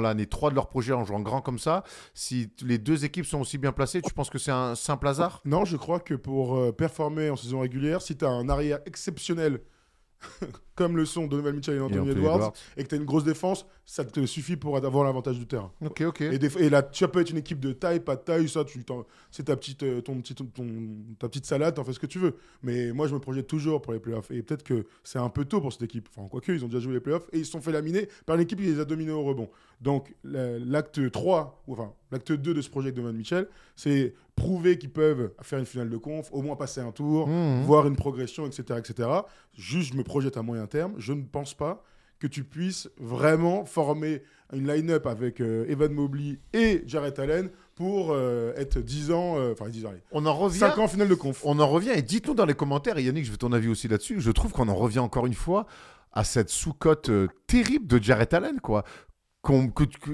l'année 0.00 0.26
3 0.26 0.50
de 0.50 0.54
leur 0.54 0.68
projet 0.68 0.92
en 0.92 1.04
jouant 1.04 1.20
grand 1.20 1.40
comme 1.40 1.58
ça, 1.58 1.84
si 2.14 2.50
les 2.62 2.78
deux 2.78 3.04
équipes 3.04 3.26
sont 3.26 3.40
aussi 3.40 3.58
bien 3.58 3.72
placées, 3.72 4.02
tu 4.02 4.12
penses 4.12 4.30
que 4.30 4.38
c'est 4.38 4.52
un 4.52 4.74
simple 4.74 5.08
hasard? 5.08 5.40
Non, 5.44 5.55
je 5.64 5.76
crois 5.76 6.00
que 6.00 6.14
pour 6.14 6.56
euh, 6.56 6.72
performer 6.72 7.30
en 7.30 7.36
saison 7.36 7.60
régulière, 7.60 8.02
si 8.02 8.16
tu 8.16 8.24
as 8.24 8.30
un 8.30 8.48
arrière 8.48 8.80
exceptionnel 8.86 9.60
comme 10.76 10.96
le 10.96 11.04
sont 11.04 11.26
Donovan 11.26 11.54
Mitchell 11.54 11.76
et 11.76 11.80
Anthony, 11.80 12.10
Edwards, 12.10 12.52
et 12.76 12.84
que 12.84 12.88
tu 12.88 12.94
as 12.94 12.98
une 12.98 13.04
grosse 13.04 13.24
défense, 13.24 13.66
ça 13.84 14.04
te 14.04 14.24
suffit 14.26 14.56
pour 14.56 14.76
avoir 14.76 15.04
l'avantage 15.04 15.38
du 15.38 15.46
terrain. 15.46 15.72
Ok, 15.84 16.02
ok. 16.02 16.20
Et, 16.20 16.38
et, 16.58 16.70
là, 16.70 16.82
tu 16.82 17.08
peux 17.08 17.20
être 17.20 17.30
une 17.30 17.38
équipe 17.38 17.60
de 17.60 17.72
taille, 17.72 18.00
pas 18.00 18.16
de 18.16 18.20
taille, 18.20 18.48
ça, 18.48 18.64
tu, 18.64 18.84
c'est 19.30 19.44
ta 19.44 19.56
petite, 19.56 19.82
euh, 19.82 20.00
ton, 20.02 20.20
ton, 20.20 20.66
ta 21.18 21.28
petite 21.28 21.46
salade, 21.46 21.74
t'en 21.74 21.84
fais 21.84 21.94
ce 21.94 21.98
que 21.98 22.06
tu 22.06 22.18
veux. 22.18 22.36
Mais 22.62 22.92
moi, 22.92 23.08
je 23.08 23.14
me 23.14 23.18
projette 23.18 23.46
toujours 23.46 23.80
pour 23.80 23.92
les 23.92 24.00
playoffs. 24.00 24.30
Et 24.30 24.42
peut-être 24.42 24.62
que 24.62 24.86
c'est 25.02 25.18
un 25.18 25.30
peu 25.30 25.44
tôt 25.44 25.60
pour 25.60 25.72
cette 25.72 25.82
équipe. 25.82 26.08
Enfin, 26.14 26.28
quoique, 26.28 26.52
ils 26.52 26.64
ont 26.64 26.68
déjà 26.68 26.80
joué 26.80 26.92
les 26.92 27.00
playoffs 27.00 27.28
et 27.32 27.38
ils 27.38 27.46
se 27.46 27.52
sont 27.52 27.60
fait 27.60 27.72
laminer 27.72 28.08
par 28.26 28.36
une 28.36 28.42
équipe 28.42 28.58
qui 28.58 28.66
les 28.66 28.80
a 28.80 28.84
dominés 28.84 29.12
au 29.12 29.22
rebond. 29.22 29.48
Donc, 29.80 30.14
l'acte 30.24 31.10
3, 31.10 31.62
ou 31.66 31.72
enfin, 31.72 31.92
l'acte 32.10 32.32
2 32.32 32.54
de 32.54 32.60
ce 32.60 32.70
projet 32.70 32.90
de 32.90 32.96
Donovan 32.96 33.16
Mitchell, 33.16 33.48
c'est 33.76 34.14
prouver 34.36 34.78
qu'ils 34.78 34.90
peuvent 34.90 35.32
faire 35.42 35.58
une 35.58 35.66
finale 35.66 35.88
de 35.88 35.96
conf, 35.96 36.28
au 36.30 36.42
moins 36.42 36.56
passer 36.56 36.80
un 36.80 36.92
tour, 36.92 37.26
mmh. 37.26 37.62
voir 37.62 37.86
une 37.86 37.96
progression, 37.96 38.46
etc., 38.46 38.78
etc. 38.78 39.08
Juste, 39.54 39.92
je 39.92 39.98
me 39.98 40.04
projette 40.04 40.36
à 40.36 40.42
moyen 40.42 40.65
terme. 40.66 40.94
Je 40.98 41.12
ne 41.12 41.22
pense 41.22 41.54
pas 41.54 41.82
que 42.18 42.26
tu 42.26 42.44
puisses 42.44 42.88
vraiment 42.98 43.64
former 43.64 44.22
une 44.52 44.66
line-up 44.66 45.06
avec 45.06 45.40
euh, 45.40 45.66
Evan 45.68 45.92
Mobley 45.92 46.38
et 46.52 46.82
Jared 46.86 47.18
Allen 47.18 47.50
pour 47.74 48.12
euh, 48.12 48.54
être 48.56 48.78
10 48.78 49.10
ans, 49.10 49.36
euh, 49.38 49.52
enfin 49.52 49.68
10 49.68 49.86
ans, 49.86 49.92
on 50.12 50.24
en 50.24 50.34
revient, 50.34 50.58
5 50.58 50.78
ans 50.78 50.84
en 50.84 50.88
finale 50.88 51.08
de 51.08 51.14
conf. 51.14 51.42
On 51.44 51.58
en 51.58 51.68
revient 51.68 51.90
et 51.94 52.02
dites-nous 52.02 52.34
dans 52.34 52.46
les 52.46 52.54
commentaires, 52.54 52.96
et 52.96 53.02
Yannick, 53.02 53.26
je 53.26 53.32
veux 53.32 53.36
ton 53.36 53.52
avis 53.52 53.68
aussi 53.68 53.88
là-dessus, 53.88 54.20
je 54.20 54.30
trouve 54.30 54.52
qu'on 54.52 54.68
en 54.68 54.74
revient 54.74 55.00
encore 55.00 55.26
une 55.26 55.34
fois 55.34 55.66
à 56.12 56.24
cette 56.24 56.48
sous-cote 56.48 57.10
terrible 57.46 57.86
de 57.86 58.02
Jared 58.02 58.32
Allen, 58.32 58.60
quoi. 58.60 58.84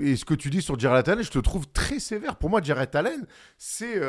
et 0.01 0.17
ce 0.17 0.25
que 0.25 0.35
tu 0.35 0.51
dis 0.51 0.63
sur 0.63 0.77
Jared 0.79 1.09
Allen, 1.09 1.23
je 1.23 1.31
te 1.31 1.39
trouve 1.39 1.69
très 1.69 2.01
sévère. 2.01 2.37
Pour 2.37 2.51
moi, 2.51 2.61
Jared 2.61 2.95
Allen, 2.97 3.25
c'est 3.57 4.01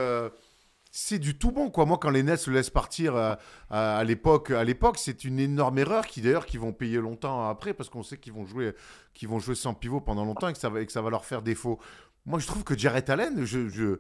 c'est 0.96 1.18
du 1.18 1.36
tout 1.36 1.52
bon 1.52 1.72
quoi. 1.72 1.88
Moi 1.88 1.98
quand 1.98 2.12
les 2.12 2.22
Nets 2.22 2.46
le 2.46 2.54
laissent 2.54 2.70
partir 2.70 3.16
euh, 3.16 3.34
à, 3.72 4.04
l'époque, 4.04 4.52
à 4.52 4.64
l'époque, 4.64 4.98
c'est 5.00 5.26
une 5.26 5.40
énorme 5.40 5.80
erreur 5.80 6.06
qui 6.06 6.22
d'ailleurs 6.22 6.46
qui 6.46 6.58
vont 6.58 6.72
payer 6.72 6.98
longtemps 6.98 7.50
après 7.50 7.74
parce 7.74 7.90
qu'on 7.90 8.04
sait 8.04 8.18
qu'ils 8.18 8.32
vont 8.32 8.46
jouer 8.46 8.76
qu'ils 9.16 9.28
vont 9.28 9.40
jouer 9.40 9.56
sans 9.56 9.74
pivot 9.74 10.02
pendant 10.02 10.24
longtemps 10.24 10.50
et 10.50 10.54
que 10.54 10.60
ça 10.60 10.70
va 10.70 10.86
que 10.86 10.92
ça 10.92 11.02
va 11.02 11.10
leur 11.10 11.26
faire 11.26 11.42
défaut. 11.42 11.80
Moi 12.28 12.38
je 12.38 12.46
trouve 12.46 12.64
que 12.64 12.78
Jared 12.78 13.10
Allen, 13.10 13.44
je, 13.44 13.98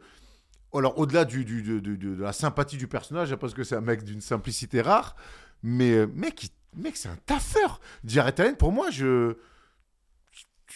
alors 0.72 1.00
au-delà 1.00 1.26
du, 1.26 1.44
de, 1.44 2.22
la 2.22 2.32
sympathie 2.32 2.78
du 2.78 2.88
personnage 2.88 3.36
parce 3.38 3.56
que 3.56 3.64
c'est 3.64 3.76
un 3.76 3.82
mec 3.82 4.04
d'une 4.04 4.22
simplicité 4.22 4.80
rare, 4.80 5.16
mais 5.64 5.94
euh, 5.94 6.08
mec, 6.14 6.52
mec 6.76 6.96
c'est 6.96 7.10
un 7.10 7.18
taffeur. 7.26 7.82
Jared 8.06 8.40
Allen 8.40 8.56
pour 8.56 8.72
moi 8.72 8.92
je 8.92 9.36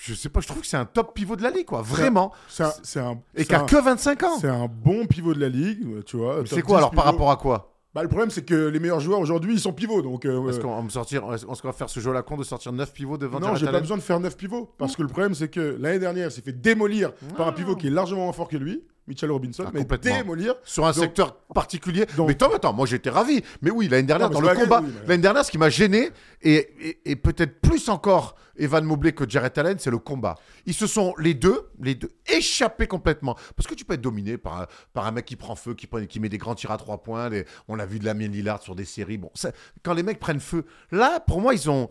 je 0.04 0.14
sais 0.14 0.30
pas, 0.30 0.40
je 0.40 0.48
trouve 0.48 0.62
que 0.62 0.68
c'est 0.68 0.78
un 0.78 0.86
top 0.86 1.14
pivot 1.14 1.36
de 1.36 1.44
la 1.44 1.50
ligue, 1.50 1.66
quoi. 1.66 1.82
Vraiment. 1.82 2.32
C'est 2.48 3.00
un, 3.00 3.20
Et 3.36 3.46
qui 3.46 3.54
a 3.54 3.62
que 3.62 3.76
25 3.76 4.24
ans. 4.24 4.38
C'est 4.40 4.48
un 4.48 4.68
bon 4.68 5.06
pivot 5.06 5.34
de 5.34 5.40
la 5.40 5.50
ligue, 5.50 6.04
tu 6.06 6.18
vois. 6.18 6.44
C'est 6.46 6.62
quoi 6.62 6.78
alors 6.78 6.92
par 6.92 7.06
rapport 7.06 7.32
à 7.32 7.38
quoi? 7.38 7.74
Bah, 7.98 8.04
le 8.04 8.10
problème, 8.10 8.30
c'est 8.30 8.46
que 8.46 8.68
les 8.68 8.80
meilleurs 8.80 9.00
joueurs 9.00 9.20
aujourd'hui, 9.20 9.54
ils 9.54 9.60
sont 9.60 9.74
pivots. 9.74 10.04
Donc, 10.04 10.26
euh, 10.26 10.48
est-ce 10.50 10.60
qu'on 10.60 10.76
va 10.76 10.82
me 10.84 10.90
sortir, 10.90 11.26
va 11.26 11.74
faire 11.74 11.90
ce 11.90 12.00
jeu 12.00 12.12
à 12.12 12.14
la 12.14 12.22
con 12.22 12.38
de 12.38 12.44
sortir 12.44 12.72
9 12.72 12.94
pivots 12.94 13.18
devant 13.18 13.40
Non, 13.40 13.56
j'ai 13.56 13.66
pas 13.66 13.80
besoin 13.80 13.98
de 13.98 14.04
faire 14.04 14.20
9 14.20 14.38
pivots. 14.38 14.72
Parce 14.78 14.96
que 14.96 15.02
le 15.02 15.08
problème, 15.08 15.34
c'est 15.34 15.50
que 15.50 15.78
l'année 15.80 16.00
dernière, 16.00 16.28
il 16.28 16.32
s'est 16.32 16.42
fait 16.42 16.54
démolir 16.54 17.14
par 17.36 17.48
un 17.48 17.54
pivot 17.54 17.76
qui 17.76 17.88
est 17.88 17.92
largement 17.92 18.26
moins 18.26 18.34
fort 18.34 18.50
que 18.50 18.58
lui. 18.58 18.84
Mitchell 19.08 19.32
Robinson, 19.32 19.64
Ah, 19.68 19.72
mais 19.74 19.80
complètement. 19.82 20.18
démolir. 20.18 20.56
sur 20.64 20.86
un 20.86 20.92
Donc- 20.92 21.04
secteur 21.04 21.36
particulier. 21.54 22.06
donc- 22.18 22.28
mais 22.28 22.34
attends, 22.34 22.54
attends, 22.54 22.74
moi 22.74 22.86
j'étais 22.86 23.10
ravi. 23.10 23.42
Mais 23.62 23.72
oui, 23.72 23.88
l'année 23.88 24.04
dernière, 24.08 24.30
Non, 24.30 24.40
dans 24.42 24.50
le 24.50 24.56
combat, 24.56 24.82
oui, 24.84 24.92
l'année 25.08 25.22
dernière, 25.22 25.46
ce 25.46 25.52
qui 25.52 25.58
m'a 25.58 25.70
gêné, 25.70 26.12
et, 26.42 26.56
et- 26.80 27.12
et 27.12 27.16
peut-être 27.16 27.62
plus 27.62 27.88
encore 27.90 28.36
Evan 28.58 28.84
Mobley 28.84 29.12
que 29.14 29.28
Jarrett 29.30 29.58
Allen, 29.58 29.78
c'est 29.80 29.92
le 29.92 30.00
combat. 30.00 30.36
Ils 30.66 30.74
se 30.74 30.88
sont, 30.88 31.14
les 31.20 31.34
deux, 31.36 31.70
les 31.82 31.96
deux, 31.96 32.10
échappés 32.28 32.88
complètement. 32.88 33.36
Parce 33.56 33.68
que 33.68 33.76
tu 33.76 33.86
peux 33.86 33.94
être 33.94 34.02
dominé 34.02 34.38
par, 34.38 34.62
un- 34.62 34.68
par 34.94 35.06
un 35.06 35.12
mec 35.12 35.26
qui 35.26 35.36
prend 35.36 35.56
feu, 35.56 35.74
qui, 35.74 35.88
prend- 35.88 36.06
qui 36.06 36.20
met 36.20 36.30
des 36.30 36.38
grands 36.40 36.56
tirs 36.56 36.72
à 36.72 36.78
trois 36.78 37.02
points. 37.04 37.30
les- 37.30 37.46
on 37.68 37.76
l'a 37.76 37.86
vu 37.86 38.00
de 38.00 38.06
Lamine 38.06 38.32
Lillard 38.32 38.62
sur 38.62 38.76
des 38.76 38.86
séries. 38.86 39.18
Bon, 39.18 39.30
ça- 39.36 39.52
quand 39.84 39.94
les 39.94 40.04
mecs 40.04 40.20
prennent 40.20 40.40
feu, 40.40 40.66
là, 40.92 41.20
pour 41.20 41.40
moi, 41.42 41.54
ils 41.54 41.70
ont. 41.70 41.88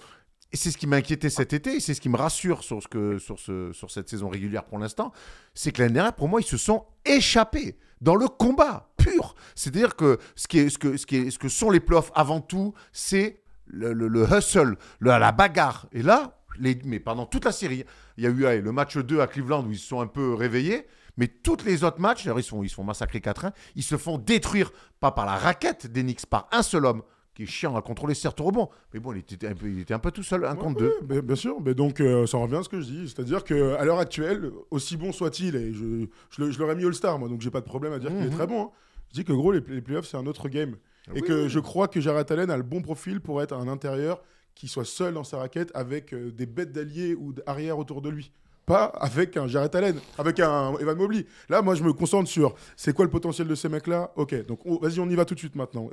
Et 0.57 0.59
c'est 0.59 0.71
ce 0.71 0.79
qui 0.79 0.87
m'a 0.87 0.97
inquiété 0.97 1.29
cet 1.29 1.53
été, 1.53 1.75
et 1.77 1.81
c'est 1.81 1.93
ce 1.93 2.01
qui 2.01 2.09
me 2.09 2.17
rassure 2.17 2.65
sur, 2.65 2.83
ce 2.83 2.89
que, 2.89 3.19
sur, 3.19 3.39
ce, 3.39 3.75
sur 3.75 3.91
cette 3.91 4.09
saison 4.09 4.31
régulière 4.31 4.65
pour 4.65 4.79
l'instant, 4.79 5.13
c'est 5.53 5.71
que 5.71 5.83
l'année 5.83 5.93
dernière, 5.93 6.15
pour 6.15 6.29
moi, 6.31 6.41
ils 6.41 6.47
se 6.47 6.57
sont 6.57 6.87
échappés 7.05 7.77
dans 8.01 8.15
le 8.15 8.27
combat 8.27 8.89
pur. 8.97 9.35
C'est-à-dire 9.55 9.97
que 9.97 10.17
ce, 10.35 10.49
qui 10.49 10.61
est, 10.61 10.71
ce, 10.71 10.79
que, 10.79 10.97
ce, 10.97 11.05
qui 11.05 11.17
est, 11.17 11.31
ce 11.31 11.39
que 11.39 11.51
sont 11.51 11.69
les 11.69 11.79
playoffs 11.79 12.11
avant 12.15 12.41
tout, 12.41 12.73
c'est 12.91 13.43
le, 13.67 13.93
le- 13.93 14.09
le 14.09 14.23
hustle, 14.35 14.77
le- 14.99 15.11
la 15.19 15.31
bagarre. 15.31 15.89
Et 15.93 16.01
là, 16.03 16.39
les, 16.59 16.81
mais 16.87 17.01
pendant 17.01 17.27
toute 17.27 17.45
la 17.45 17.53
série, 17.53 17.85
il 18.17 18.25
y 18.25 18.27
a 18.27 18.31
eu 18.31 18.63
le 18.63 18.73
match 18.73 18.97
2 18.97 19.21
à 19.21 19.27
Cleveland 19.27 19.63
où 19.67 19.73
ils 19.73 19.79
se 19.79 19.87
sont 19.89 20.01
un 20.01 20.07
peu 20.07 20.33
réveillés. 20.33 20.87
Mais 21.19 21.29
tous 21.29 21.59
les 21.67 21.85
autres 21.85 22.01
matchs, 22.01 22.25
ils 22.25 22.43
se 22.43 22.49
font, 22.49 22.63
ils 22.63 22.71
se 22.71 22.75
font 22.77 22.83
massacrer 22.85 23.19
4-1, 23.19 23.53
ils 23.75 23.83
se 23.83 23.99
font 23.99 24.17
détruire, 24.17 24.71
pas 25.01 25.13
par 25.13 25.27
la 25.27 25.37
raquette 25.37 25.87
des 25.87 26.03
Knicks, 26.03 26.25
par 26.25 26.49
un 26.51 26.63
seul 26.63 26.87
homme, 26.87 27.03
qui 27.37 27.43
est 27.43 27.47
chiant 27.47 27.77
à 27.77 27.83
controler, 27.83 28.15
certes 28.15 28.41
au 28.41 28.45
rebond. 28.45 28.69
Mais 28.95 28.99
bon, 28.99 29.13
il 29.13 29.19
était 29.19 29.47
un 29.47 29.55
peu, 29.55 29.69
il 29.69 29.79
était 29.81 29.93
un 29.95 29.99
peu 30.01 30.11
tout 30.11 30.23
seul, 30.23 30.45
un 30.47 30.55
Ouais, 30.55 30.59
contre 30.59 30.81
ouais, 30.83 30.89
deux. 30.89 31.07
mais 31.09 31.21
bien 31.23 31.37
sûr, 31.37 31.61
mais 31.61 31.75
donc 31.75 32.01
euh, 32.01 32.27
ça 32.27 32.39
revient 32.39 32.57
à 32.57 32.63
ce 32.63 32.69
que 32.71 32.81
je 32.81 32.87
dis. 32.87 33.09
C'est-à-dire 33.09 33.45
qu'à 33.45 33.85
l'heure 33.85 33.99
actuelle, 33.99 34.51
aussi 34.71 34.97
bon 34.97 35.13
soit-il, 35.13 35.55
et 35.55 35.73
je, 35.75 36.07
je, 36.31 36.43
le- 36.43 36.51
je 36.51 36.59
l'aurais 36.59 36.75
mis 36.75 36.85
All-Star, 36.85 37.19
moi, 37.19 37.29
donc 37.29 37.43
j'ai 37.43 37.51
pas 37.51 37.61
de 37.61 37.67
problème 37.67 37.93
à 37.93 37.99
dire 37.99 38.09
qu'il 38.11 38.23
est 38.23 38.31
Mhm. 38.31 38.35
très 38.35 38.47
bon. 38.47 38.63
hein. 38.65 38.71
Je 39.11 39.21
dis 39.21 39.25
que 39.25 39.33
gros, 39.35 39.53
les, 39.53 39.61
les 39.69 39.83
playoffs, 39.83 40.07
c'est 40.07 40.17
un 40.17 40.27
autre 40.27 40.49
game. 40.49 40.77
et 41.15 41.21
que 41.21 41.47
je 41.47 41.61
crois 41.61 41.87
que 41.87 42.01
Jarrett 42.01 42.29
Allen 42.33 42.51
a 42.51 42.57
le 42.57 42.65
bon 42.65 42.81
profil 42.83 43.21
pour 43.21 43.41
être 43.41 43.53
un 43.55 43.69
intérieur 43.69 44.21
qui 44.57 44.67
soit 44.67 44.85
seul 44.87 45.13
dans 45.15 45.23
sa 45.23 45.37
raquette 45.39 45.71
avec 45.75 46.13
euh, 46.15 46.33
des 46.33 46.47
bêtes 46.47 46.73
d'alliés 46.73 47.15
ou 47.15 47.33
d'arrière 47.35 47.79
autour 47.79 48.01
de 48.03 48.09
lui. 48.09 48.33
Pas 48.67 48.87
avec 48.87 49.37
un 49.37 49.47
Jarrett 49.47 49.73
Allen, 49.77 49.97
avec 50.19 50.41
un 50.41 50.77
Evan 50.79 50.99
Mobley. 50.99 51.25
Là, 51.49 51.63
moi, 51.63 51.77
je 51.77 51.85
me 51.85 51.93
concentre 51.93 52.29
sur 52.29 52.57
c'est 52.77 52.93
quoi 52.93 53.05
le 53.05 53.11
potentiel 53.13 53.47
de 53.47 53.55
ces 53.55 53.69
mecs-là? 53.69 54.11
Ok, 54.17 54.35
donc 54.47 54.59
on- 54.67 54.79
vas-y, 54.79 54.99
on 54.99 55.09
y 55.09 55.15
va 55.15 55.25
tout 55.25 55.35
de 55.35 55.39
suite 55.39 55.55
maintenant. 55.55 55.89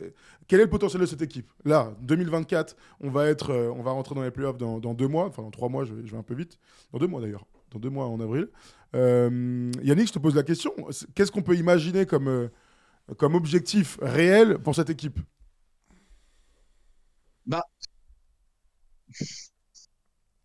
Quel 0.47 0.59
est 0.59 0.63
le 0.63 0.69
potentiel 0.71 1.01
de 1.01 1.05
cette 1.05 1.21
équipe? 1.21 1.51
Là, 1.65 1.93
2024, 2.01 2.76
on 2.99 3.11
va, 3.11 3.28
être, 3.28 3.51
euh, 3.51 3.69
on 3.76 3.84
va 3.84 3.91
rentrer 3.91 4.15
dans 4.15 4.24
les 4.24 4.32
playoffs 4.32 4.57
dans, 4.57 4.80
dans 4.80 4.95
deux 4.95 5.07
mois, 5.07 5.28
enfin 5.28 5.43
dans 5.43 5.51
trois 5.51 5.69
mois, 5.69 5.86
je 5.86 5.93
vais, 5.93 6.17
un 6.17 6.24
peu 6.24 6.34
vite. 6.34 6.57
Dans 6.91 6.97
deux 6.99 7.07
mois 7.07 7.21
d'ailleurs, 7.21 7.45
dans 7.71 7.80
deux 7.80 7.89
mois 7.91 8.07
en 8.07 8.19
avril. 8.19 8.47
Euh, 8.95 9.71
Yannick, 9.84 10.07
je 10.07 10.13
te 10.13 10.19
pose 10.19 10.36
la 10.36 10.43
question. 10.43 10.74
Qu'est-ce 11.13 11.32
qu'on 11.32 11.43
peut 11.43 11.55
imaginer 11.55 12.07
comme, 12.07 12.28
euh, 12.28 12.47
comme 13.17 13.36
objectif 13.36 13.97
réel 14.01 14.59
pour 14.59 14.76
cette 14.76 14.89
équipe? 14.89 15.19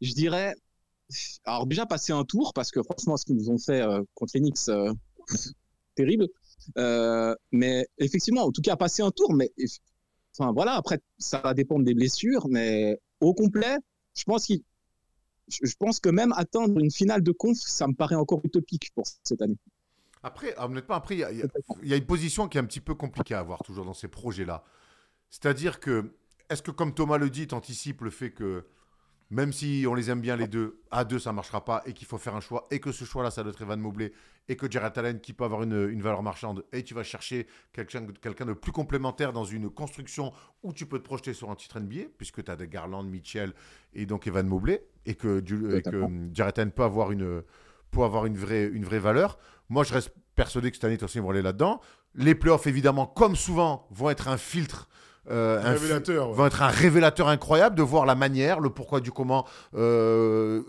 Je 0.01 0.13
dirais, 0.15 0.55
alors 1.45 1.67
déjà 1.67 1.87
passer 1.87 2.13
un 2.13 2.25
tour, 2.25 2.53
parce 2.55 2.71
que 2.71 2.83
franchement, 2.83 3.17
ce 3.17 3.25
qu'ils 3.25 3.37
nous 3.37 3.51
ont 3.51 3.59
fait 3.59 3.83
euh, 3.83 4.03
contre 4.15 4.33
Knicks, 4.39 4.69
euh, 4.69 4.93
terrible. 5.95 6.29
Euh, 6.77 7.35
mais 7.53 7.87
effectivement, 7.99 8.43
en 8.45 8.53
tout 8.53 8.63
cas, 8.63 8.77
passer 8.77 9.03
un 9.03 9.11
tour, 9.11 9.33
mais 9.35 9.51
enfin 10.39 10.53
voilà, 10.53 10.75
après, 10.75 11.01
ça 11.19 11.41
va 11.41 11.55
dépendre 11.55 11.85
des 11.85 11.95
blessures, 11.95 12.47
mais 12.49 13.01
au 13.21 13.35
complet, 13.35 13.77
je 14.17 14.25
pense 14.25 14.47
qu'il 14.47 14.63
je 15.49 15.75
pense 15.79 15.99
que 15.99 16.11
même 16.11 16.33
atteindre 16.37 16.79
une 16.79 16.91
finale 16.91 17.23
de 17.23 17.33
conf, 17.33 17.57
ça 17.57 17.87
me 17.87 17.95
paraît 17.95 18.15
encore 18.15 18.41
utopique 18.45 18.91
pour 18.95 19.05
cette 19.25 19.41
année. 19.41 19.57
Après, 20.23 20.55
honnêtement, 20.59 20.95
après, 20.97 21.17
il 21.17 21.19
y, 21.19 21.89
y 21.89 21.93
a- 21.95 21.97
une 21.97 22.07
position 22.07 22.49
qui 22.49 22.59
est 22.59 22.61
un 22.61 22.65
petit 22.65 22.81
peu 22.81 22.95
compliquée 22.95 23.35
à 23.35 23.39
avoir 23.39 23.63
toujours 23.63 23.85
dans 23.85 23.95
ces 23.95 24.09
projets-là. 24.09 24.65
C'est-à-dire 25.31 25.81
que, 25.81 26.13
est-ce 26.51 26.63
que, 26.63 26.71
comme 26.71 26.95
Thomas 26.95 27.19
le 27.19 27.31
dit, 27.31 27.47
anticipe 27.53 28.03
le 28.03 28.11
fait 28.11 28.31
que, 28.33 28.67
même 29.31 29.53
si 29.53 29.85
on 29.89 29.95
les 29.95 30.11
aime 30.11 30.21
bien 30.21 30.37
les 30.37 30.49
deux, 30.49 30.81
à 30.91 31.05
deux, 31.05 31.19
ça 31.19 31.31
ne 31.31 31.37
marchera 31.37 31.65
pas 31.65 31.83
et 31.87 31.93
qu'il 31.93 32.07
faut 32.07 32.19
faire 32.19 32.35
un 32.35 32.41
choix 32.41 32.67
et 32.71 32.81
que 32.81 32.93
ce 32.93 33.05
choix-là, 33.05 33.31
ça 33.31 33.43
doit 33.43 33.53
être 33.53 33.61
Evan 33.63 33.79
Mobley 33.81 34.13
et 34.51 34.57
que 34.57 34.71
Jarrett 34.71 34.97
Allen, 34.97 35.21
qui 35.21 35.35
peut 35.35 35.45
avoir 35.45 35.63
une, 35.63 35.91
une 35.91 36.01
valeur 36.01 36.23
marchande, 36.23 36.65
et 36.73 36.83
tu 36.83 36.95
vas 36.95 37.03
chercher 37.03 37.47
quelqu'un 37.75 38.07
quelqu'un 38.23 38.47
de 38.47 38.55
plus 38.55 38.73
complémentaire 38.73 39.35
dans 39.35 39.45
une 39.45 39.69
construction 39.69 40.33
où 40.63 40.73
tu 40.73 40.87
peux 40.87 40.99
te 40.99 41.05
projeter 41.05 41.35
sur 41.35 41.51
un 41.51 41.55
titre 41.55 41.79
NBA, 41.79 42.05
puisque 42.17 42.43
tu 42.43 42.51
as 42.51 42.57
des 42.57 42.67
Garland, 42.67 43.03
Mitchell 43.05 43.53
et 43.93 44.07
donc 44.07 44.27
Evan 44.27 44.47
Mobley, 44.47 44.83
et 45.05 45.15
que, 45.17 45.41
du- 45.41 45.67
et 45.77 45.83
que 45.83 45.91
Totalement. 45.91 46.11
Jarrett 46.33 46.59
Allen 46.59 46.73
peut 46.73 46.83
avoir 46.85 47.13
une, 47.13 47.43
peut 47.91 48.03
avoir 48.03 48.25
une, 48.25 48.39
vraie, 48.39 48.65
une 48.67 48.87
vraie 48.87 48.99
valeur. 48.99 49.39
Moi, 49.69 49.85
je 49.85 49.93
reste 49.93 50.15
persuadé 50.35 50.71
que 50.71 50.77
cette 50.79 50.85
année, 50.85 50.97
ils 51.15 51.21
vont 51.21 51.29
aller 51.31 51.43
là-dedans. 51.43 51.81
Les 52.15 52.35
playoffs, 52.35 52.67
évidemment, 52.67 53.07
comme 53.07 53.37
souvent, 53.37 53.87
vont 53.91 54.09
être 54.09 54.29
un 54.29 54.39
filtre. 54.39 54.89
Euh, 55.31 55.63
un 55.63 55.73
Révélateur, 55.73 56.31
ouais. 56.31 56.35
vont 56.35 56.47
être 56.47 56.63
un 56.63 56.69
révélateur 56.69 57.29
incroyable 57.29 57.77
de 57.77 57.83
voir 57.83 58.07
la 58.07 58.15
manière, 58.15 58.61
le 58.61 58.71
pourquoi 58.71 59.01
du 59.01 59.13
comment 59.13 59.47
euh, 59.75 60.63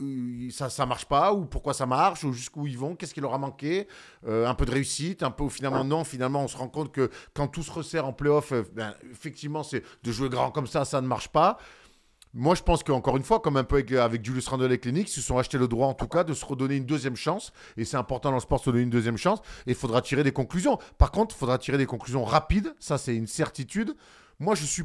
ça 0.51 0.70
ça 0.70 0.86
marche 0.86 1.05
pas 1.05 1.34
ou 1.34 1.45
pourquoi 1.45 1.74
ça 1.74 1.86
marche 1.86 2.24
ou 2.24 2.34
jusqu'où 2.34 2.68
ils 2.68 2.78
vont, 2.78 2.95
qu'est-ce 2.95 3.14
qui 3.14 3.22
leur 3.22 3.34
a 3.34 3.38
manqué, 3.38 3.88
euh, 4.28 4.47
un 4.47 4.55
peu 4.55 4.66
de 4.66 4.72
réussite, 4.72 5.24
un 5.24 5.32
peu 5.32 5.47
finalement 5.49 5.84
non, 5.84 6.03
finalement 6.03 6.43
on 6.43 6.47
se 6.47 6.57
rend 6.57 6.68
compte 6.68 6.91
que 6.91 7.10
quand 7.34 7.47
tout 7.47 7.64
se 7.64 7.72
resserre 7.72 8.05
en 8.05 8.14
playoff, 8.14 8.51
euh, 8.51 8.64
ben, 8.74 8.93
effectivement 9.12 9.64
c'est 9.64 9.84
de 10.03 10.12
jouer 10.12 10.30
grand 10.30 10.51
comme 10.51 10.68
ça, 10.68 10.86
ça 10.86 11.01
ne 11.01 11.07
marche 11.07 11.30
pas. 11.30 11.57
Moi, 12.36 12.53
je 12.53 12.62
pense 12.62 12.84
qu'encore 12.84 13.18
une 13.18 13.24
fois, 13.24 13.39
comme 13.39 13.57
un 13.57 13.64
peu 13.64 13.78
avec, 13.78 13.91
avec 13.91 14.24
Julius 14.24 14.47
Randle 14.47 14.72
et 14.72 14.78
Clinique, 14.78 15.10
ils 15.10 15.14
se 15.14 15.22
sont 15.22 15.39
achetés 15.39 15.57
le 15.57 15.68
droit, 15.68 15.88
en 15.88 15.95
tout 15.95 16.07
cas, 16.07 16.24
de 16.24 16.36
se 16.36 16.45
redonner 16.45 16.76
une 16.76 16.86
deuxième 16.86 17.16
chance. 17.16 17.51
Et 17.76 17.86
c'est 17.86 17.97
important 17.97 18.30
dans 18.30 18.36
le 18.36 18.41
sport 18.41 18.60
de 18.60 18.66
se 18.66 18.70
donner 18.70 18.84
une 18.84 18.91
deuxième 18.91 19.18
chance. 19.18 19.39
Et 19.66 19.72
il 19.72 19.76
faudra 19.76 19.99
tirer 20.03 20.24
des 20.24 20.32
conclusions. 20.32 20.78
Par 20.99 21.10
contre, 21.10 21.36
il 21.36 21.39
faudra 21.39 21.57
tirer 21.57 21.80
des 21.80 21.88
conclusions 21.88 22.24
rapides. 22.24 22.76
Ça, 22.80 22.99
c'est 22.99 23.16
une 23.16 23.26
certitude. 23.26 23.95
Moi, 24.40 24.56
je 24.56 24.66
suis, 24.66 24.84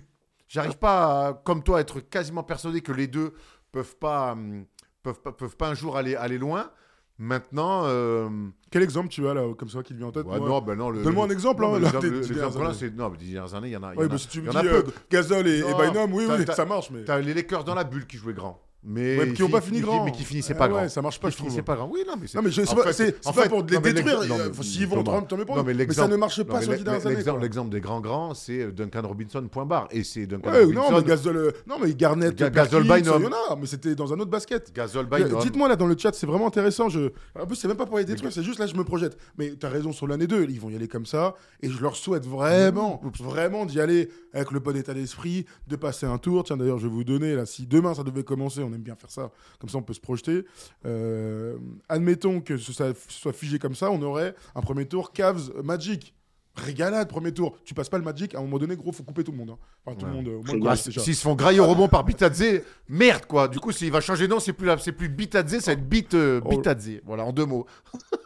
j'arrive 0.48 0.76
pas, 0.78 1.28
à, 1.28 1.32
comme 1.34 1.62
toi, 1.62 1.78
à 1.78 1.80
être 1.80 2.00
quasiment 2.00 2.42
persuadé 2.42 2.80
que 2.80 2.92
les 2.92 3.06
deux 3.06 3.32
peuvent 3.72 3.96
pas, 3.96 4.32
hum, 4.32 4.66
peuvent 5.02 5.20
pas, 5.20 5.32
peuvent 5.32 5.56
pas 5.56 5.68
un 5.68 5.74
jour 5.74 5.96
aller, 5.96 6.16
aller 6.16 6.38
loin. 6.38 6.70
Maintenant, 7.16 7.82
euh, 7.84 8.28
Quel 8.72 8.82
exemple 8.82 9.08
tu 9.08 9.28
as 9.28 9.34
là, 9.34 9.54
comme 9.56 9.68
ça, 9.68 9.84
qui 9.84 9.92
te 9.92 9.98
vient 9.98 10.08
en 10.08 10.12
tête 10.12 10.26
ouais, 10.26 10.38
moi 10.38 10.48
non, 10.48 10.60
ben 10.60 10.74
non. 10.74 10.90
le- 10.90 11.04
Donne-moi 11.04 11.26
un 11.26 11.30
exemple, 11.30 11.62
non, 11.62 11.68
hein, 11.76 11.78
mais 11.78 11.84
là, 11.84 11.92
des 12.00 12.34
là, 12.64 12.74
c'est 12.74 12.90
non, 12.92 13.08
mais 13.10 13.18
des 13.18 13.26
dernières 13.32 13.54
années, 13.54 13.68
il 13.68 13.72
y 13.72 13.76
en 13.76 13.82
a, 13.84 13.90
a- 13.90 13.94
bah, 14.08 14.18
si 14.18 14.26
tu 14.26 14.42
me 14.42 14.50
dis 14.50 14.66
euh, 14.66 14.82
Gasol 15.10 15.46
et, 15.46 15.58
et 15.60 15.62
Bynum, 15.74 16.12
oui, 16.12 16.24
oui, 16.28 16.44
ça 16.56 16.64
marche, 16.64 16.90
mais. 16.90 17.04
T'as 17.04 17.20
les 17.20 17.32
Lakers 17.32 17.62
dans 17.62 17.76
la 17.76 17.84
bulle 17.84 18.06
qui 18.08 18.16
jouaient 18.16 18.34
grand. 18.34 18.60
Mais, 18.86 19.18
Ouais, 19.18 19.32
qui 19.32 19.40
n'ont 19.42 19.48
pas 19.48 19.60
fi- 19.62 19.68
fini 19.68 19.78
qui- 19.80 19.84
grand. 19.86 20.04
Mais 20.04 20.12
qui 20.12 20.24
finissaient 20.24 20.54
pas 20.54 20.66
ouais, 20.66 20.72
grand. 20.72 20.88
ça 20.90 21.00
marche 21.00 21.18
pas, 21.18 21.28
Qui 21.30 21.38
je 21.38 21.42
trouve. 21.44 21.62
pas 21.62 21.74
grand. 21.74 21.88
Oui, 21.90 22.00
non, 22.06 22.14
mais 22.20 22.26
c'est. 22.26 22.36
Non, 22.36 22.44
mais 22.44 22.50
c'est 22.52 22.64
pas, 22.66 22.92
fait- 22.92 23.12
pas 23.22 23.48
pour 23.48 23.64
les 23.64 23.74
non, 23.76 23.80
détruire. 23.80 24.20
euh, 24.32 24.52
S'ils 24.62 24.86
vont, 24.86 25.02
Thomas, 25.02 25.22
tant 25.22 25.36
mieux 25.38 25.44
pour 25.46 25.64
mais 25.64 25.92
ça 25.92 26.06
ne 26.06 26.16
marche 26.16 26.42
pas 26.42 26.60
sur 26.60 26.72
les 26.72 26.78
dernières 26.78 27.06
années. 27.06 27.16
l'exemple- 27.40 27.70
des 27.70 27.80
grands 27.80 28.00
grands, 28.00 28.34
c'est 28.34 28.70
Duncan 28.72 29.02
Robinson, 29.08 29.42
point 29.50 29.64
barre. 29.64 29.88
Et 29.90 30.04
c'est 30.04 30.26
Duncan 30.26 30.50
Ouais, 30.50 30.60
Robinson. 30.64 30.90
non, 30.90 30.98
mais 30.98 31.04
Gasol, 31.04 31.36
euh, 31.36 31.50
non, 31.66 31.76
mais 31.82 31.94
Garnett, 31.94 32.34
Ga- 32.36 32.50
Gasol, 32.50 32.82
Bynum. 32.84 33.30
mais 33.58 33.66
c'était 33.66 33.94
dans 33.94 34.12
un 34.12 34.20
autre 34.20 34.30
basket. 34.30 34.70
Gasol, 34.74 35.06
Euh, 35.10 35.16
Bynum. 35.18 35.40
Dites-moi 35.40 35.68
là 35.68 35.76
dans 35.76 35.86
le 35.86 35.96
chat, 35.96 36.12
c'est 36.12 36.26
vraiment 36.26 36.46
intéressant. 36.48 36.88
Je... 36.90 37.10
En 37.40 37.46
plus, 37.46 37.56
c'est 37.56 37.68
même 37.68 37.76
pas 37.78 37.86
pour 37.86 37.96
les 37.98 38.04
détruire, 38.04 38.32
c'est 38.32 38.42
juste 38.42 38.58
là, 38.58 38.66
je 38.66 38.74
me 38.74 38.84
projette. 38.84 39.16
Mais 39.38 39.54
tu 39.58 39.64
as 39.64 39.70
raison 39.70 39.92
sur 39.92 40.06
l'année 40.06 40.26
2, 40.26 40.46
ils 40.50 40.60
vont 40.60 40.68
y 40.68 40.76
aller 40.76 40.88
comme 40.88 41.06
ça. 41.06 41.34
Et 41.62 41.70
je 41.70 41.80
leur 41.80 41.96
souhaite 41.96 42.26
vraiment, 42.26 43.00
vraiment 43.20 43.64
d'y 43.64 43.80
aller 43.80 44.10
avec 44.34 44.50
le 44.50 44.60
bon 44.60 44.76
état 44.76 44.92
d'esprit, 44.92 45.46
de 45.68 45.76
passer 45.76 46.04
un 46.06 46.18
tour. 46.18 46.44
Tiens, 46.44 46.56
d'ailleurs, 46.58 46.78
je 46.78 46.86
vais 46.86 46.92
vous 46.92 47.04
donner 47.04 47.34
là, 47.34 47.46
si 47.46 47.66
demain 47.66 47.94
ça 47.94 48.02
devait 48.02 48.24
commencer, 48.24 48.60
on 48.62 48.73
aime 48.74 48.82
bien 48.82 48.96
faire 48.96 49.10
ça, 49.10 49.30
comme 49.58 49.70
ça 49.70 49.78
on 49.78 49.82
peut 49.82 49.94
se 49.94 50.00
projeter. 50.00 50.44
Euh, 50.86 51.56
admettons 51.88 52.40
que 52.40 52.56
ce, 52.56 52.72
ça 52.72 52.92
soit 53.08 53.32
figé 53.32 53.58
comme 53.58 53.74
ça, 53.74 53.90
on 53.90 54.02
aurait 54.02 54.34
un 54.54 54.60
premier 54.60 54.86
tour 54.86 55.12
Cavs 55.12 55.50
Magic. 55.62 56.14
Régalade, 56.56 57.08
premier 57.08 57.32
tour. 57.34 57.58
Tu 57.64 57.74
passes 57.74 57.88
pas 57.88 57.98
le 57.98 58.04
Magic, 58.04 58.32
à 58.36 58.38
un 58.38 58.42
moment 58.42 58.58
donné, 58.58 58.76
gros, 58.76 58.92
faut 58.92 59.02
couper 59.02 59.24
tout 59.24 59.32
le 59.32 59.38
monde. 59.38 59.50
hein. 59.50 59.58
Enfin, 59.84 59.96
tout 59.98 60.06
le 60.06 60.12
Ouais. 60.12 60.16
monde, 60.18 60.28
euh. 60.28 60.68
Ah. 60.68 60.76
S'ils 60.76 61.16
se 61.16 61.22
font 61.22 61.34
grailler 61.34 61.58
au 61.58 61.66
rebond 61.66 61.88
par 61.88 62.04
Bitadze, 62.04 62.60
merde 62.88 63.26
quoi. 63.26 63.48
Du 63.48 63.58
coup, 63.58 63.72
s'il 63.72 63.90
va 63.90 64.00
changer 64.00 64.28
de 64.28 64.32
nom, 64.32 64.38
c'est 64.38 64.52
plus, 64.52 64.64
la- 64.66 64.78
c'est 64.78 64.92
plus 64.92 65.08
Bitadze, 65.08 65.58
ça 65.58 65.72
va 65.74 65.80
être 65.80 65.88
Bit, 65.88 66.14
euh, 66.14 66.40
Oh. 66.44 66.50
Bitadze. 66.50 67.00
Voilà, 67.04 67.24
en 67.24 67.32
deux 67.32 67.44
mots. 67.44 67.66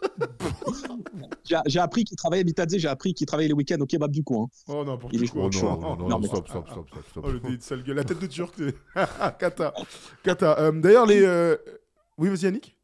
J'ai 1.45 1.57
j'ai 1.67 1.79
appris 1.79 2.05
qu'il 2.05 2.17
travaillait 2.17 2.45
Bitadze, 2.45 2.77
j'ai 2.77 2.89
appris 2.89 3.15
qu'il 3.15 3.27
travaillait 3.27 3.49
les 3.49 3.55
week-ends 3.55 3.81
au 3.81 3.87
kebab 3.87 4.11
du 4.11 4.23
coin. 4.23 4.47
Oh, 4.69 4.85
n'importe 4.85 5.15
Il 5.15 5.25
est 5.25 5.29
quoi. 5.29 5.51
chaud. 5.51 5.61
chaud. 5.61 5.81
non, 5.81 5.97
non, 5.97 6.09
Non, 6.09 6.19
mais- 6.19 6.27
stop, 6.29 6.49
stop, 6.49 6.69
stop, 6.71 6.89
stop, 6.91 7.05
stop. 7.11 7.25
Oh, 7.27 7.31
le 7.31 7.41
de 7.57 7.63
sale 7.63 7.83
gueule. 7.83 7.97
La 7.97 8.05
tête 8.05 8.19
de 8.21 8.27
Turc. 8.27 8.55
c'est- 8.57 8.75
Kata. 9.39 9.73
Kata. 10.23 10.59
Euh, 10.61 10.73
D'ailleurs, 10.81 11.07
les. 11.07 11.23
euh, 11.23 11.57
Oui, 12.19 12.29
vas-y, 12.29 12.41
Yannick. 12.45 12.75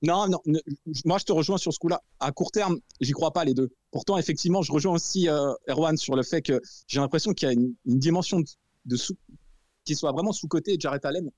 Non, 0.00 0.28
non, 0.28 0.38
ne- 0.46 0.60
moi 1.04 1.18
je 1.18 1.24
te 1.24 1.32
rejoins 1.32 1.58
sur 1.58 1.72
ce 1.72 1.78
coup-là. 1.80 2.00
À 2.20 2.30
court 2.30 2.52
terme, 2.52 2.78
j'y 3.00 3.10
crois 3.12 3.32
pas 3.32 3.44
les 3.44 3.52
deux. 3.54 3.68
Pourtant, 3.90 4.16
effectivement, 4.16 4.62
je 4.62 4.70
rejoins 4.70 4.92
aussi 4.94 5.28
euh, 5.28 5.52
Erwan 5.68 5.96
sur 5.96 6.14
le 6.14 6.22
fait 6.22 6.40
que 6.40 6.60
j'ai 6.86 7.00
l'impression 7.00 7.32
qu'il 7.32 7.48
y 7.48 7.50
a 7.50 7.52
une, 7.54 7.74
une 7.84 7.98
dimension 7.98 8.38
de, 8.38 8.46
de 8.86 8.96
sous, 8.96 9.16
qui 9.84 9.96
soit 9.96 10.12
vraiment 10.12 10.30
sous-côté 10.32 10.76
Jarrett 10.78 11.04
Allen. 11.04 11.28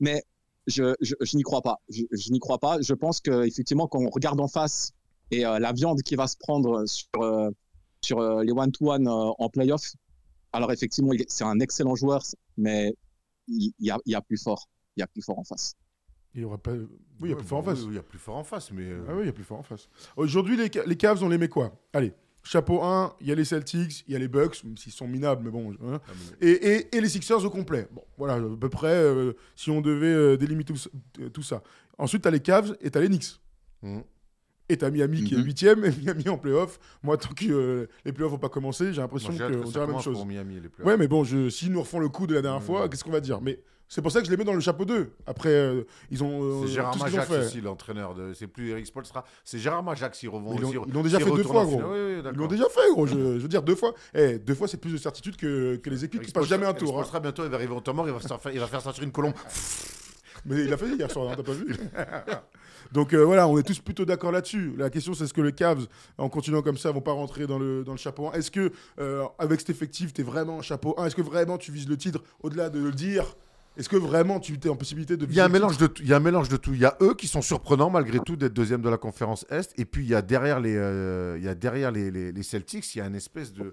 Mais 0.00 0.22
je, 0.66 0.94
je, 1.00 1.14
je 1.20 1.36
n'y 1.36 1.42
crois 1.42 1.62
pas. 1.62 1.80
Je, 1.88 2.02
je 2.10 2.30
n'y 2.32 2.38
crois 2.40 2.58
pas. 2.58 2.80
Je 2.80 2.94
pense 2.94 3.20
que 3.20 3.44
effectivement, 3.46 3.86
quand 3.86 4.00
on 4.00 4.10
regarde 4.10 4.40
en 4.40 4.48
face 4.48 4.92
et 5.30 5.44
euh, 5.46 5.58
la 5.58 5.72
viande 5.72 6.02
qui 6.02 6.14
va 6.16 6.26
se 6.26 6.36
prendre 6.36 6.84
sur, 6.86 7.08
euh, 7.22 7.50
sur 8.02 8.18
euh, 8.20 8.42
les 8.44 8.52
one-to-one 8.52 9.06
euh, 9.08 9.32
en 9.38 9.48
playoff, 9.48 9.92
alors 10.52 10.70
effectivement, 10.72 11.12
c'est 11.28 11.44
un 11.44 11.60
excellent 11.60 11.96
joueur, 11.96 12.22
mais 12.56 12.94
il, 13.48 13.72
y, 13.80 13.90
a, 13.90 13.98
il 14.06 14.12
y 14.12 14.14
a 14.14 14.20
plus 14.22 14.42
fort. 14.42 14.68
Il 14.96 15.00
y 15.00 15.02
a 15.02 15.06
plus 15.06 15.22
fort 15.22 15.38
en 15.38 15.44
face. 15.44 15.74
Il 16.34 16.42
y 16.42 16.44
aura 16.44 16.58
pas. 16.58 16.72
Oui, 16.72 16.86
il 17.22 17.30
y 17.30 17.32
a 17.32 17.36
plus 17.36 17.46
fort 17.46 17.58
en 17.58 17.62
face. 17.62 17.80
Oui, 17.82 17.88
il 17.90 17.94
y 17.94 17.98
a 17.98 18.02
plus 18.02 18.18
fort 18.18 18.36
en 18.36 18.44
face, 18.44 18.70
mais. 18.72 18.84
euh, 18.84 19.04
Ah 19.08 19.14
oui, 19.14 19.22
il 19.22 19.26
y 19.26 19.28
a 19.28 19.32
plus 19.32 19.44
fort 19.44 19.58
en 19.58 19.62
face. 19.62 19.88
Aujourd'hui, 20.16 20.56
les, 20.56 20.70
les 20.86 20.96
Cavs, 20.96 21.22
on 21.22 21.28
les 21.28 21.38
met 21.38 21.48
quoi? 21.48 21.72
Allez, 21.92 22.12
chapeau 22.44 22.82
1, 22.82 23.14
il 23.20 23.26
y 23.26 23.32
a 23.32 23.34
les 23.34 23.44
Celtics, 23.44 24.04
il 24.06 24.12
y 24.12 24.16
a 24.16 24.18
les 24.18 24.28
Bucks, 24.28 24.62
même 24.64 24.76
s'ils 24.76 24.92
sont 24.92 25.08
minables, 25.08 25.42
mais 25.44 25.50
bon. 25.50 25.72
hein. 25.82 26.00
ah, 26.06 26.12
mais- 26.40 26.48
Et, 26.48 26.52
et- 26.76 26.96
et 26.96 27.00
les 27.00 27.08
Sixers 27.08 27.44
au 27.44 27.50
complet. 27.50 27.88
Bon, 27.92 28.04
voilà, 28.18 28.34
à 28.34 28.56
peu 28.60 28.68
près, 28.68 28.94
euh, 28.94 29.32
si 29.56 29.70
on 29.70 29.80
devait 29.80 30.06
euh, 30.06 30.36
délimiter 30.36 30.72
tout, 30.74 30.78
ça- 30.78 30.90
tout 31.32 31.42
ça. 31.42 31.62
Ensuite, 31.98 32.22
t'as 32.22 32.30
les 32.30 32.40
Cavs 32.40 32.76
et 32.80 32.90
t'as 32.90 33.00
les 33.00 33.08
Knicks. 33.08 33.40
Mhm. 33.82 34.02
Et 34.70 34.76
t'as 34.78 34.90
Miami 34.90 35.24
qui 35.24 35.34
est 35.34 35.38
Mhm. 35.38 35.44
huitième 35.44 35.84
et 35.84 35.90
Miami 35.90 36.28
en 36.30 36.38
playoff. 36.38 36.78
Moi, 37.02 37.18
tant 37.18 37.28
que 37.34 37.44
euh, 37.52 37.86
les 38.06 38.12
playoffs 38.12 38.32
vont 38.32 38.38
pas 38.38 38.48
commencer, 38.48 38.92
j'ai 38.94 39.00
l'impression 39.02 39.28
qu'on 39.28 39.34
dirait 39.36 39.50
la 39.86 39.86
même 39.86 40.00
chose. 40.00 40.16
pour 40.16 40.24
Miami, 40.26 40.54
les 40.54 40.68
playoffs. 40.70 40.86
Ouais, 40.90 40.96
mais 40.96 41.06
bon, 41.06 41.22
je, 41.22 41.50
s'ils 41.50 41.70
nous 41.70 41.80
refont 41.80 41.98
le 41.98 42.08
coup 42.08 42.26
de 42.26 42.34
la 42.34 42.40
dernière 42.42 42.60
Mhm. 42.60 42.66
fois, 42.66 42.88
qu'est-ce 42.88 43.04
qu'on 43.04 43.10
va 43.10 43.20
dire? 43.20 43.40
Mais 43.42 43.60
c'est 43.88 44.00
pour 44.00 44.10
ça 44.10 44.20
que 44.20 44.26
je 44.26 44.30
les 44.30 44.38
mets 44.38 44.44
dans 44.44 44.54
le 44.54 44.60
chapeau 44.60 44.86
2. 44.86 45.10
Après, 45.26 45.50
euh, 45.50 45.82
ils 46.10 46.24
ont. 46.24 46.42
euh, 46.42 46.62
C'est 46.66 46.72
Gérard 46.72 46.96
Majax 46.96 47.30
aussi, 47.30 47.60
l'entraîneur. 47.60 48.14
De... 48.14 48.32
C'est 48.32 48.46
plus 48.46 48.70
Eric 48.70 48.86
Spolstra. 48.86 49.24
C'est 49.44 49.58
Gérard 49.58 49.82
Majax. 49.82 50.22
Ils, 50.22 50.28
revont 50.30 50.54
Ils 50.54 50.62
l'ont- 50.62 50.68
aussi- 50.70 50.78
ils 50.88 50.94
l'ont 50.94 51.02
déjà 51.02 51.20
fait 51.20 51.30
deux 51.30 51.42
fois, 51.42 51.64
gros. 51.64 51.76
finale. 51.76 51.90
Oui, 51.92 51.98
oui, 52.24 52.30
Ils 52.32 52.38
l'ont 52.38 52.46
déjà 52.46 52.64
fait, 52.70 52.90
gros. 52.90 53.06
Je, 53.06 53.12
je 53.38 53.42
veux 53.42 53.48
dire, 53.48 53.62
deux 53.62 53.74
fois. 53.74 53.92
Eh, 54.14 54.38
deux 54.38 54.54
fois, 54.54 54.66
c'est 54.66 54.78
plus 54.80 54.92
de 54.92 54.96
certitude 54.96 55.36
que, 55.36 55.76
que 55.76 55.90
les 55.90 56.04
équipes 56.06 56.22
Eric 56.22 56.28
qui 56.28 56.32
passent 56.32 56.46
jamais 56.48 56.64
un 56.64 56.72
tour. 56.72 56.88
Eric 56.88 56.88
hein. 56.88 56.92
Spoelstra, 57.08 57.20
bientôt, 57.20 57.44
il 57.44 57.50
va 57.50 57.56
arriver 57.56 57.74
au 57.74 57.80
temps 57.80 57.92
mort. 57.92 58.08
Il 58.08 58.14
va, 58.14 58.18
faire, 58.38 58.52
il 58.52 58.58
va 58.60 58.66
faire 58.66 58.80
sortir 58.80 59.04
une 59.04 59.12
colombe. 59.12 59.34
Mais 60.46 60.64
il 60.64 60.70
l'a 60.70 60.76
fait 60.76 60.88
hier 60.94 61.10
soir, 61.10 61.30
hein, 61.30 61.34
t'as 61.36 61.42
pas 61.42 61.52
vu 61.52 61.74
Donc 62.92 63.12
euh, 63.14 63.24
voilà, 63.24 63.48
on 63.48 63.58
est 63.58 63.62
tous 63.62 63.78
plutôt 63.80 64.04
d'accord 64.04 64.30
là-dessus. 64.30 64.74
La 64.76 64.90
question, 64.90 65.14
c'est 65.14 65.24
est-ce 65.24 65.34
que 65.34 65.40
les 65.40 65.52
Cavs, 65.52 65.86
en 66.18 66.28
continuant 66.28 66.62
comme 66.62 66.76
ça, 66.76 66.90
vont 66.92 67.00
pas 67.00 67.12
rentrer 67.12 67.46
dans 67.46 67.58
le, 67.58 67.82
dans 67.82 67.92
le 67.92 67.98
chapeau 67.98 68.28
1 68.28 68.32
Est-ce 68.32 68.50
que, 68.50 68.70
euh, 69.00 69.24
avec 69.38 69.60
cet 69.60 69.70
effectif, 69.70 70.12
t'es 70.12 70.22
vraiment 70.22 70.58
un 70.58 70.62
chapeau 70.62 70.94
1 70.98 71.06
Est-ce 71.06 71.16
que 71.16 71.22
vraiment 71.22 71.58
tu 71.58 71.72
vises 71.72 71.88
le 71.88 71.96
titre 71.96 72.22
au-delà 72.42 72.68
de 72.70 72.78
le 72.78 72.92
dire? 72.92 73.36
Est-ce 73.76 73.88
que 73.88 73.96
vraiment 73.96 74.38
tu 74.38 74.56
es 74.62 74.68
en 74.68 74.76
possibilité 74.76 75.16
de 75.16 75.24
Il 75.24 75.34
y 75.34 75.40
a 75.40 75.46
un 75.46 75.48
mélange 75.48 75.78
de. 75.78 75.88
Il 76.00 76.06
y 76.06 76.12
a 76.12 76.16
un 76.16 76.20
mélange 76.20 76.48
de 76.48 76.56
tout. 76.56 76.74
Il 76.74 76.80
y 76.80 76.84
a 76.84 76.96
eux 77.00 77.14
qui 77.14 77.26
sont 77.26 77.42
surprenants 77.42 77.90
malgré 77.90 78.20
tout 78.20 78.36
d'être 78.36 78.52
deuxième 78.52 78.82
de 78.82 78.88
la 78.88 78.98
conférence 78.98 79.44
Est. 79.50 79.72
Et 79.76 79.84
puis 79.84 80.04
il 80.04 80.08
y 80.10 80.14
a 80.14 80.22
derrière 80.22 80.60
les, 80.60 80.76
euh, 80.76 81.36
il 81.38 81.44
y 81.44 81.48
a 81.48 81.56
derrière 81.56 81.90
les, 81.90 82.12
les- 82.12 82.30
les 82.30 82.42
Celtics, 82.44 82.94
il 82.94 82.98
y 82.98 83.00
a 83.00 83.06
une 83.06 83.16
espèce 83.16 83.52
de 83.52 83.72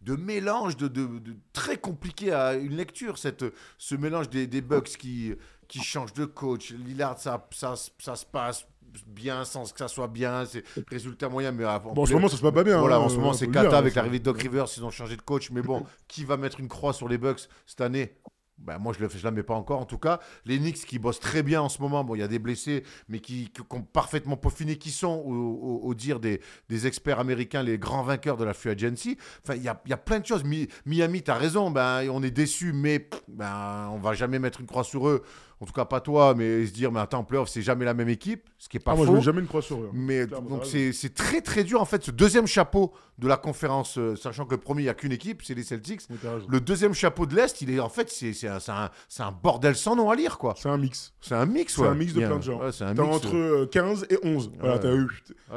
de 0.00 0.16
mélange 0.16 0.78
de, 0.78 0.88
de- 0.88 1.18
de- 1.18 1.36
très 1.52 1.76
compliqué 1.76 2.32
à 2.32 2.54
une 2.54 2.74
lecture 2.74 3.18
cette 3.18 3.44
ce 3.76 3.94
mélange 3.94 4.30
des, 4.30 4.46
des 4.46 4.62
Bucks 4.62 4.88
qui 4.98 5.34
qui 5.70 5.80
changent 5.82 6.12
de 6.14 6.24
coach. 6.26 6.72
Lillard 6.72 7.18
ça 7.18 7.46
ça, 7.52 7.74
ça 7.98 8.16
se 8.16 8.26
passe 8.26 8.66
bien 9.06 9.44
sans 9.44 9.62
que 9.72 9.78
ça 9.78 9.88
soit 9.88 10.08
bien. 10.08 10.44
C'est 10.44 10.64
résultat 10.88 11.28
moyen 11.28 11.52
mais 11.52 11.64
Bon, 11.64 12.02
en 12.02 12.06
ce 12.06 12.12
moment, 12.12 12.28
ça 12.28 12.36
se 12.36 12.42
passe 12.42 12.52
pas 12.52 12.64
bien. 12.64 12.78
Voilà, 12.78 12.96
hein, 12.96 13.00
en 13.00 13.08
ce 13.08 13.16
moment, 13.16 13.32
c'est 13.32 13.46
Kata 13.46 13.68
dire, 13.68 13.78
avec 13.78 13.94
l'arrivée 13.94 14.18
de 14.18 14.24
Doc 14.24 14.42
Rivers. 14.42 14.66
Ils 14.76 14.84
ont 14.84 14.90
changé 14.90 15.16
de 15.16 15.22
coach. 15.22 15.50
Mais 15.50 15.62
bon, 15.62 15.84
qui 16.08 16.24
va 16.24 16.36
mettre 16.36 16.60
une 16.60 16.68
croix 16.68 16.92
sur 16.92 17.08
les 17.08 17.16
Bucks 17.16 17.48
cette 17.66 17.80
année? 17.80 18.16
Ben, 18.58 18.76
moi, 18.78 18.92
je 18.92 19.02
ne 19.02 19.22
la 19.22 19.30
mets 19.30 19.42
pas 19.42 19.54
encore. 19.54 19.80
En 19.80 19.86
tout 19.86 19.96
cas, 19.96 20.20
les 20.44 20.58
Knicks 20.58 20.84
qui 20.84 20.98
bossent 20.98 21.18
très 21.20 21.42
bien 21.42 21.62
en 21.62 21.70
ce 21.70 21.80
moment. 21.80 22.04
Bon, 22.04 22.14
il 22.14 22.18
y 22.18 22.22
a 22.22 22.28
des 22.28 22.38
blessés, 22.38 22.82
mais 23.08 23.18
qui, 23.20 23.48
qui 23.48 23.62
ont 23.70 23.80
parfaitement 23.80 24.36
peaufiné, 24.36 24.76
qui 24.76 24.90
sont, 24.90 25.22
au, 25.24 25.32
au- 25.32 25.80
au 25.84 25.94
dire 25.94 26.20
des, 26.20 26.42
des 26.68 26.86
experts 26.86 27.18
américains, 27.20 27.62
les 27.62 27.78
grands 27.78 28.02
vainqueurs 28.02 28.36
de 28.36 28.44
la 28.44 28.52
free 28.52 28.68
agency. 28.68 29.16
Enfin, 29.42 29.54
il 29.54 29.62
y 29.62 29.68
a, 29.68 29.80
y 29.86 29.94
a 29.94 29.96
plein 29.96 30.18
de 30.20 30.26
choses. 30.26 30.44
Mi- 30.44 30.68
Miami, 30.84 31.22
tu 31.22 31.30
as 31.30 31.36
raison. 31.36 31.70
Ben, 31.70 32.06
on 32.10 32.22
est 32.22 32.30
déçus, 32.30 32.74
mais 32.74 33.08
ben, 33.28 33.88
on 33.94 33.98
va 33.98 34.12
jamais 34.12 34.38
mettre 34.38 34.60
une 34.60 34.66
croix 34.66 34.84
sur 34.84 35.08
eux. 35.08 35.22
En 35.62 35.66
tout 35.66 35.74
cas, 35.74 35.84
pas 35.84 36.00
toi, 36.00 36.34
mais 36.34 36.64
se 36.66 36.72
dire, 36.72 36.90
mais 36.90 37.00
attends, 37.00 37.18
en 37.18 37.24
playoff, 37.24 37.50
c'est 37.50 37.60
jamais 37.60 37.84
la 37.84 37.92
même 37.92 38.08
équipe. 38.08 38.48
Ce 38.58 38.66
qui 38.66 38.78
est 38.78 38.80
pas 38.80 38.92
Ah, 38.92 38.96
moi, 38.96 39.04
je 39.04 39.10
faux. 39.10 39.16
mets 39.16 39.22
jamais 39.22 39.40
une 39.42 39.46
croix 39.46 39.60
sur 39.60 39.78
eux. 39.82 39.88
hein. 39.88 39.92
Mais 39.94 40.26
Clairement, 40.26 40.48
donc 40.48 40.64
c'est 40.64 40.92
c'est 40.94 41.12
très 41.12 41.42
très 41.42 41.64
dur 41.64 41.82
en 41.82 41.84
fait 41.84 42.02
ce 42.02 42.10
deuxième 42.10 42.46
chapeau 42.46 42.94
de 43.18 43.28
la 43.28 43.36
conférence, 43.36 43.98
euh, 43.98 44.16
sachant 44.16 44.46
que 44.46 44.54
le 44.54 44.60
premier 44.60 44.80
il 44.80 44.84
n'y 44.84 44.88
a 44.88 44.94
qu'une 44.94 45.12
équipe, 45.12 45.42
c'est 45.44 45.52
les 45.54 45.62
Celtics. 45.62 46.00
Le 46.48 46.60
deuxième 46.60 46.94
chapeau 46.94 47.26
de 47.26 47.34
l'Est, 47.36 47.60
il 47.60 47.70
est 47.70 47.78
en 47.78 47.90
fait 47.90 48.08
c'est 48.10 48.32
c'est 48.32 48.48
un, 48.48 48.58
c'est 48.58 48.72
un- 48.72 48.88
c'est 49.08 49.22
un 49.22 49.32
bordel 49.32 49.76
sans 49.76 49.96
nom 49.96 50.08
à 50.10 50.16
lire 50.16 50.38
quoi. 50.38 50.54
C'est 50.56 50.70
un 50.70 50.78
mix. 50.78 51.12
C'est 51.20 51.34
un 51.34 51.44
mix 51.44 51.74
C'est 51.74 51.82
ouais. 51.82 51.88
un 51.88 51.94
mix 51.94 52.14
de 52.14 52.22
y 52.22 52.24
plein 52.24 52.38
de 52.38 52.42
gens. 52.42 52.58
ouais, 52.58 52.72
c'est 52.72 52.84
un 52.84 52.94
T'as 52.94 53.02
mix, 53.02 53.16
entre 53.16 53.36
euh, 53.36 53.62
euh, 53.62 53.66
15 53.66 54.06
et 54.08 54.18
11. 54.22 54.50
Voilà, 54.58 54.74
Ouais. 54.76 54.80
t'as 54.80 54.94
eu. 54.94 55.08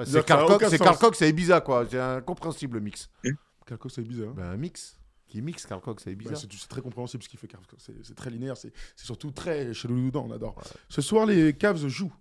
c'est 0.05 0.25
Cox, 0.25 1.17
c'est 1.17 1.25
c'est 1.25 1.29
Ibiza 1.29 1.61
quoi. 1.61 1.85
C'est 1.89 1.97
incompréhensible 1.99 2.75
le 2.75 2.81
mix. 2.83 3.09
Chose, 3.81 3.93
c'est 3.95 4.01
bizarre. 4.01 4.33
Ben, 4.35 4.43
un 4.51 4.57
mix 4.57 4.97
qui 5.33 5.41
mixe 5.41 5.65
Carl 5.65 5.81
Cox, 5.81 6.03
c'est 6.03 6.11
Ouais, 6.11 6.13
Ibiza. 6.13 6.35
c'est 6.35 6.67
très 6.69 6.81
compréhensible 6.81 7.23
ce 7.23 7.29
qu'il 7.29 7.39
fait. 7.39 7.47
Carl 7.47 7.65
Cox. 7.65 7.89
C'est 8.03 8.13
très 8.15 8.29
linéaire. 8.29 8.55
C'est 8.55 8.71
surtout 8.95 9.31
très 9.31 9.73
chez. 9.73 9.87
On 9.89 10.31
adore. 10.31 10.55
Ce 10.89 11.01
soir, 11.01 11.25
les 11.25 11.53
Cavs 11.53 11.87
jouent 11.87 12.13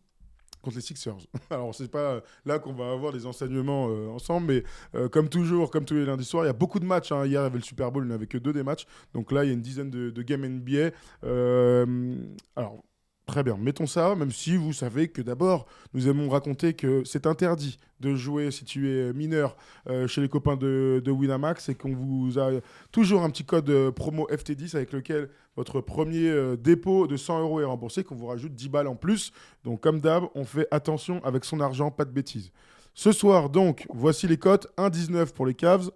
contre 0.62 0.76
les 0.76 0.82
Sixers. 0.82 1.16
Alors, 1.50 1.74
c'est 1.74 1.90
pas 1.90 2.22
là 2.46 2.58
qu'on 2.58 2.72
va 2.72 2.90
avoir 2.92 3.12
des 3.12 3.26
enseignements 3.26 3.88
euh, 3.90 4.08
ensemble, 4.08 4.46
mais 4.46 4.64
euh, 4.94 5.08
comme 5.08 5.28
toujours, 5.28 5.70
comme 5.70 5.84
tous 5.84 5.94
les 5.94 6.04
lundis 6.06 6.24
soirs, 6.24 6.44
il 6.44 6.46
y 6.46 6.50
a 6.50 6.54
beaucoup 6.54 6.80
de 6.80 6.84
matchs. 6.86 7.12
hein. 7.12 7.26
Hier, 7.26 7.40
il 7.40 7.44
y 7.44 7.46
avait 7.46 7.58
le 7.58 7.64
Super 7.64 7.90
Bowl, 7.92 8.04
il 8.04 8.08
n'y 8.08 8.14
avait 8.14 8.26
que 8.28 8.38
deux 8.38 8.52
des 8.52 8.62
matchs. 8.62 8.86
Donc 9.12 9.30
là, 9.32 9.44
il 9.44 9.48
y 9.48 9.50
a 9.50 9.54
une 9.54 9.60
dizaine 9.62 9.90
de, 9.90 10.10
de 10.10 10.22
games 10.22 10.46
NBA. 10.46 10.90
Euh, 11.24 12.16
alors, 12.56 12.82
très 13.26 13.42
bien, 13.42 13.56
mettons 13.56 13.86
ça, 13.86 14.14
même 14.14 14.30
si 14.30 14.56
vous 14.56 14.72
savez 14.72 15.08
que 15.08 15.22
d'abord, 15.22 15.66
nous 15.94 16.08
aimons 16.08 16.28
raconter 16.28 16.74
que 16.74 17.02
c'est 17.04 17.26
interdit 17.26 17.78
de 18.00 18.14
jouer 18.14 18.50
si 18.50 18.64
tu 18.64 18.90
es 18.90 19.12
mineur 19.12 19.56
euh, 19.88 20.06
chez 20.06 20.20
les 20.20 20.28
copains 20.28 20.56
de, 20.56 21.02
Winamax 21.06 21.68
et 21.68 21.74
qu'on 21.74 21.94
vous 21.94 22.38
a 22.38 22.50
toujours 22.90 23.22
un 23.22 23.30
petit 23.30 23.44
code 23.44 23.70
euh, 23.70 23.92
promo 23.92 24.26
FT10 24.28 24.76
avec 24.76 24.92
lequel 24.92 25.30
votre 25.56 25.80
premier 25.80 26.28
euh, 26.28 26.56
dépôt 26.56 27.06
de 27.06 27.16
100 27.16 27.40
euros 27.40 27.60
est 27.60 27.64
remboursé, 27.64 28.02
qu'on 28.02 28.16
vous 28.16 28.26
rajoute 28.26 28.54
10 28.54 28.68
balles 28.68 28.88
en 28.88 28.96
plus. 28.96 29.32
Donc, 29.64 29.80
comme 29.80 30.00
d'hab, 30.00 30.24
on 30.34 30.44
fait 30.44 30.66
attention 30.70 31.24
avec 31.24 31.44
son 31.44 31.60
argent, 31.60 31.90
pas 31.90 32.04
de 32.04 32.10
bêtises. 32.10 32.50
Ce 32.94 33.12
soir, 33.12 33.48
donc, 33.48 33.86
voici 33.90 34.26
les 34.26 34.36
cotes 34.36 34.66
1,19 34.76 35.32
pour 35.32 35.46
les 35.46 35.54
Cavs 35.54 35.90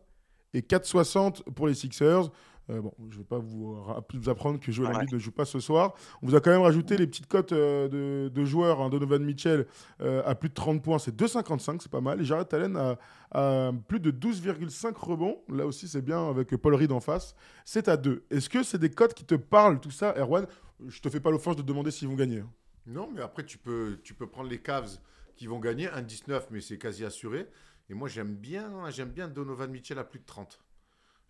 et 0.54 0.60
4,60 0.60 1.42
pour 1.54 1.66
les 1.66 1.74
Sixers. 1.74 2.30
Euh, 2.68 2.80
bon, 2.80 2.92
je 3.10 3.14
ne 3.16 3.18
vais 3.22 3.24
pas 3.24 3.38
vous, 3.38 3.76
apprendre 4.26 4.58
que 4.58 4.72
Joel 4.72 4.90
Ouais. 4.90 4.96
Embiid 4.96 5.12
ne 5.12 5.18
joue 5.18 5.30
pas 5.30 5.44
ce 5.44 5.60
soir. 5.60 5.94
On 6.20 6.26
vous 6.26 6.34
a 6.34 6.40
quand 6.40 6.50
même 6.50 6.62
rajouté 6.62 6.96
les 6.96 7.06
petites 7.06 7.28
cotes 7.28 7.52
euh, 7.52 7.88
de, 7.88 8.28
de 8.28 8.44
joueurs. 8.44 8.80
hein. 8.80 8.88
Donovan 8.88 9.22
Mitchell 9.24 9.66
euh, 10.00 10.22
à 10.26 10.34
plus 10.34 10.48
de 10.48 10.54
30 10.54 10.82
points, 10.82 10.98
c'est 10.98 11.14
2,55, 11.14 11.78
c'est 11.80 11.90
pas 11.90 12.00
mal. 12.00 12.20
Et 12.20 12.24
Jared 12.24 12.52
Allen 12.52 12.76
à, 12.76 12.98
à 13.30 13.70
plus 13.86 14.00
de 14.00 14.10
12,5 14.10 14.94
rebonds. 14.98 15.38
Là 15.48 15.64
aussi, 15.66 15.86
c'est 15.86 16.02
bien 16.02 16.28
avec 16.28 16.56
Paul 16.56 16.74
Reed 16.74 16.90
en 16.90 17.00
face. 17.00 17.36
C'est 17.64 17.86
à 17.88 17.96
2. 17.96 18.24
Est-ce 18.30 18.48
que 18.48 18.62
c'est 18.64 18.78
des 18.78 18.90
cotes 18.90 19.14
qui 19.14 19.24
te 19.24 19.36
parlent, 19.36 19.78
tout 19.80 19.92
ça, 19.92 20.14
Erwan? 20.18 20.46
Je 20.88 21.00
te 21.00 21.08
fais 21.08 21.20
pas 21.20 21.30
l'offense 21.30 21.56
de 21.56 21.62
demander 21.62 21.90
s'ils 21.92 22.08
vont 22.08 22.14
gagner. 22.16 22.40
hein. 22.40 22.50
Non, 22.88 23.08
mais 23.14 23.20
après, 23.22 23.44
tu 23.44 23.58
peux, 23.58 23.98
tu 24.02 24.14
peux 24.14 24.26
prendre 24.26 24.48
les 24.50 24.60
Cavs 24.60 24.98
qui 25.36 25.46
vont 25.46 25.58
gagner 25.60 25.86
1,19, 25.86 26.42
mais 26.50 26.60
c'est 26.60 26.78
quasi 26.78 27.04
assuré. 27.04 27.46
Et 27.88 27.94
moi, 27.94 28.08
j'aime 28.08 28.34
bien, 28.34 28.90
j'aime 28.90 29.10
bien 29.10 29.28
Donovan 29.28 29.70
Mitchell 29.70 29.98
à 29.98 30.04
plus 30.04 30.18
de 30.18 30.24
30. 30.24 30.58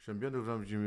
J'aime 0.07 0.19
bien 0.19 0.31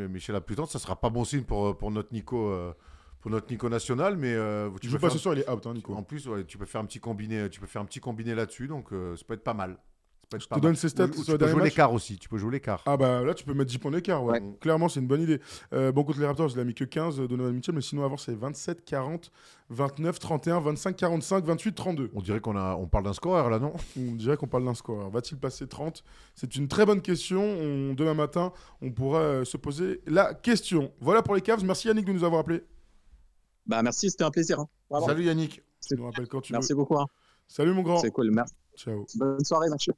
Mitchell 0.07 0.35
à 0.35 0.39
plus 0.39 0.53
de 0.53 0.61
30. 0.61 0.69
Ça 0.69 0.79
sera 0.79 0.95
pas 0.95 1.09
bon 1.09 1.25
signe 1.25 1.43
pour, 1.43 1.77
pour 1.77 1.91
notre 1.91 2.13
Nico, 2.13 2.51
euh, 2.51 2.73
pour 3.19 3.29
notre 3.29 3.51
Nico 3.51 3.67
national, 3.67 4.15
mais 4.15 4.33
euh, 4.33 4.69
Tu 4.79 4.89
peux 4.89 4.97
pas 4.97 5.09
ce 5.09 5.17
soir, 5.17 5.35
il 5.35 5.41
est 5.41 5.49
out, 5.49 5.65
hein, 5.67 5.73
Nico. 5.73 5.93
En 5.93 6.03
plus, 6.03 6.25
ouais, 6.29 6.45
tu 6.45 6.57
peux 6.57 6.65
faire 6.65 6.79
un 6.79 6.85
petit 6.85 7.01
combiné, 7.01 7.49
tu 7.49 7.59
peux 7.59 7.67
faire 7.67 7.81
un 7.81 7.85
petit 7.85 7.99
combiné 7.99 8.33
là-dessus, 8.33 8.69
donc 8.69 8.93
euh, 8.93 9.17
ça 9.17 9.25
peut 9.27 9.33
être 9.33 9.43
pas 9.43 9.53
mal. 9.53 9.77
Ça 10.31 10.37
peut 10.37 10.37
être 10.37 10.43
Je 10.43 10.55
te 10.55 10.59
donne 10.59 10.75
ses 10.75 10.89
stats 10.89 11.05
Ou- 11.05 11.07
ou 11.07 11.23
tu 11.23 11.37
peux 11.37 11.47
jouer 11.47 11.55
match. 11.55 11.63
l'écart 11.71 11.91
aussi. 11.91 12.17
Tu 12.19 12.29
peux 12.29 12.37
jouer 12.37 12.51
l'écart. 12.51 12.83
Ah 12.85 12.97
bah 12.97 13.23
là, 13.23 13.33
tu 13.33 13.43
peux 13.43 13.53
mettre 13.55 13.71
10 13.71 13.79
points 13.79 13.89
d'écart. 13.89 14.23
Ouais. 14.23 14.39
Ouais. 14.39 14.57
Clairement, 14.61 14.87
c'est 14.87 14.99
une 14.99 15.07
bonne 15.07 15.21
idée. 15.21 15.39
Euh, 15.73 15.91
bon, 15.91 16.03
contre 16.03 16.19
les 16.19 16.27
Raptors, 16.27 16.51
il 16.53 16.59
a 16.59 16.63
mis 16.63 16.75
que 16.75 16.83
15, 16.83 17.19
euh, 17.19 17.27
Donovan 17.27 17.51
Mitchell, 17.53 17.73
mais 17.73 17.81
sinon 17.81 18.05
avant, 18.05 18.15
c'est 18.17 18.35
27, 18.35 18.85
40, 18.85 19.31
29, 19.69 20.19
31, 20.19 20.59
25, 20.59 20.95
45, 20.95 21.45
28, 21.45 21.73
32. 21.73 22.11
On 22.13 22.21
dirait 22.21 22.39
qu'on 22.41 22.55
a, 22.55 22.75
on 22.75 22.85
parle 22.85 23.05
d'un 23.05 23.13
scoreur 23.13 23.49
là, 23.49 23.57
non? 23.57 23.73
On 23.97 24.13
dirait 24.13 24.37
qu'on 24.37 24.45
parle 24.47 24.65
d'un 24.65 24.75
score. 24.75 24.99
Alors, 24.99 25.09
Va-t-il 25.11 25.39
passer 25.39 25.67
30 25.67 26.03
C'est 26.35 26.55
une 26.55 26.67
très 26.67 26.85
bonne 26.85 27.01
question. 27.01 27.41
On- 27.41 27.93
demain 27.95 28.13
matin, 28.13 28.51
on 28.83 28.91
pourra 28.91 29.19
euh, 29.21 29.45
se 29.45 29.57
poser 29.57 30.01
la 30.05 30.35
question. 30.35 30.91
Voilà 31.01 31.23
pour 31.23 31.33
les 31.33 31.41
Cavs. 31.41 31.63
Merci 31.65 31.87
Yannick 31.87 32.05
de 32.05 32.13
nous 32.13 32.23
avoir 32.23 32.41
appelés. 32.41 32.61
Bah, 33.65 33.81
merci, 33.81 34.09
c'était 34.11 34.23
un 34.25 34.31
plaisir. 34.31 34.59
hein. 34.59 34.67
Salut 35.05 35.23
Yannick. 35.23 35.63
Tu 35.87 35.95
nous 35.95 36.05
rappelles 36.05 36.27
quand 36.27 36.41
tu 36.41 36.53
Merci 36.53 36.73
veux. 36.73 36.77
beaucoup. 36.77 36.97
hein. 36.99 37.07
Salut 37.47 37.73
mon 37.73 37.81
grand. 37.81 37.97
C'est 37.97 38.11
cool. 38.11 38.29
Merci. 38.31 38.53
Ciao. 38.79 39.05
Bonne 39.15 39.43
soirée, 39.43 39.69
Mathieu. 39.69 39.93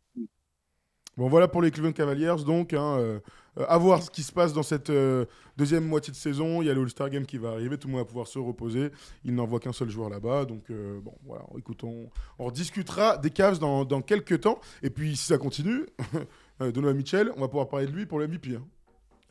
Bon, 1.18 1.28
voilà 1.30 1.48
pour 1.48 1.62
les 1.62 1.72
Cleveland 1.72 1.92
Cavaliers. 1.92 2.34
Donc, 2.46 2.74
hein, 2.74 2.98
euh, 2.98 3.20
à 3.68 3.78
voir 3.78 4.02
ce 4.02 4.10
qui 4.10 4.24
se 4.24 4.32
passe 4.32 4.54
dans 4.54 4.64
cette 4.64 4.90
euh, 4.90 5.26
deuxième 5.58 5.86
moitié 5.86 6.12
de 6.12 6.18
saison. 6.18 6.62
Il 6.62 6.68
y 6.68 6.70
a 6.70 6.74
le 6.74 6.82
All-Star 6.82 7.10
Game 7.10 7.26
qui 7.26 7.38
va 7.38 7.50
arriver. 7.52 7.78
Tout 7.78 7.88
le 7.90 7.94
monde 7.94 8.02
va 8.02 8.06
pouvoir 8.06 8.28
se 8.28 8.40
reposer. 8.40 8.92
Il 9.26 9.36
n'envoie 9.36 9.60
qu'un 9.60 9.74
seul 9.74 9.90
joueur 9.90 10.10
là-bas. 10.10 10.46
Donc, 10.46 10.64
euh, 10.72 11.00
bon, 11.02 11.14
voilà. 11.26 11.44
Écoute, 11.58 11.84
on, 11.84 12.10
on 12.40 12.46
rediscutera 12.46 13.18
des 13.18 13.30
Cavs 13.30 13.60
dans, 13.60 13.84
dans 13.84 14.02
quelques 14.02 14.40
temps. 14.42 14.60
Et 14.82 14.90
puis, 14.90 15.16
si 15.18 15.26
ça 15.28 15.38
continue, 15.38 15.86
Donovan 16.60 16.96
Mitchell, 16.96 17.32
on 17.36 17.42
va 17.42 17.50
pouvoir 17.50 17.68
parler 17.68 17.88
de 17.88 17.92
lui 17.92 18.06
pour 18.06 18.18
le 18.20 18.28
MVP. 18.28 18.56
hein. 18.56 18.64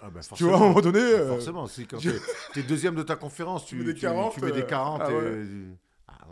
Ah 0.02 0.10
bah, 0.10 0.20
Tu 0.34 0.44
vois, 0.44 0.54
à 0.54 0.56
un 0.56 0.60
moment 0.68 0.80
donné. 0.80 0.98
euh, 1.00 1.28
Forcément, 1.28 1.66
c'est 1.66 1.84
quand 1.84 1.98
tu 1.98 2.10
es 2.56 2.62
deuxième 2.62 2.94
de 2.94 3.02
ta 3.02 3.16
conférence, 3.16 3.66
tu, 3.66 3.76
mets 3.76 3.84
des 3.84 3.94
tu- 3.94 4.00
40, 4.02 4.34
tu 4.34 4.40
mets 4.42 4.52
des 4.52 4.62
euh, 4.62 4.66
40 4.66 5.02
ah 5.04 5.10
et, 5.10 5.14
ouais. 5.14 5.44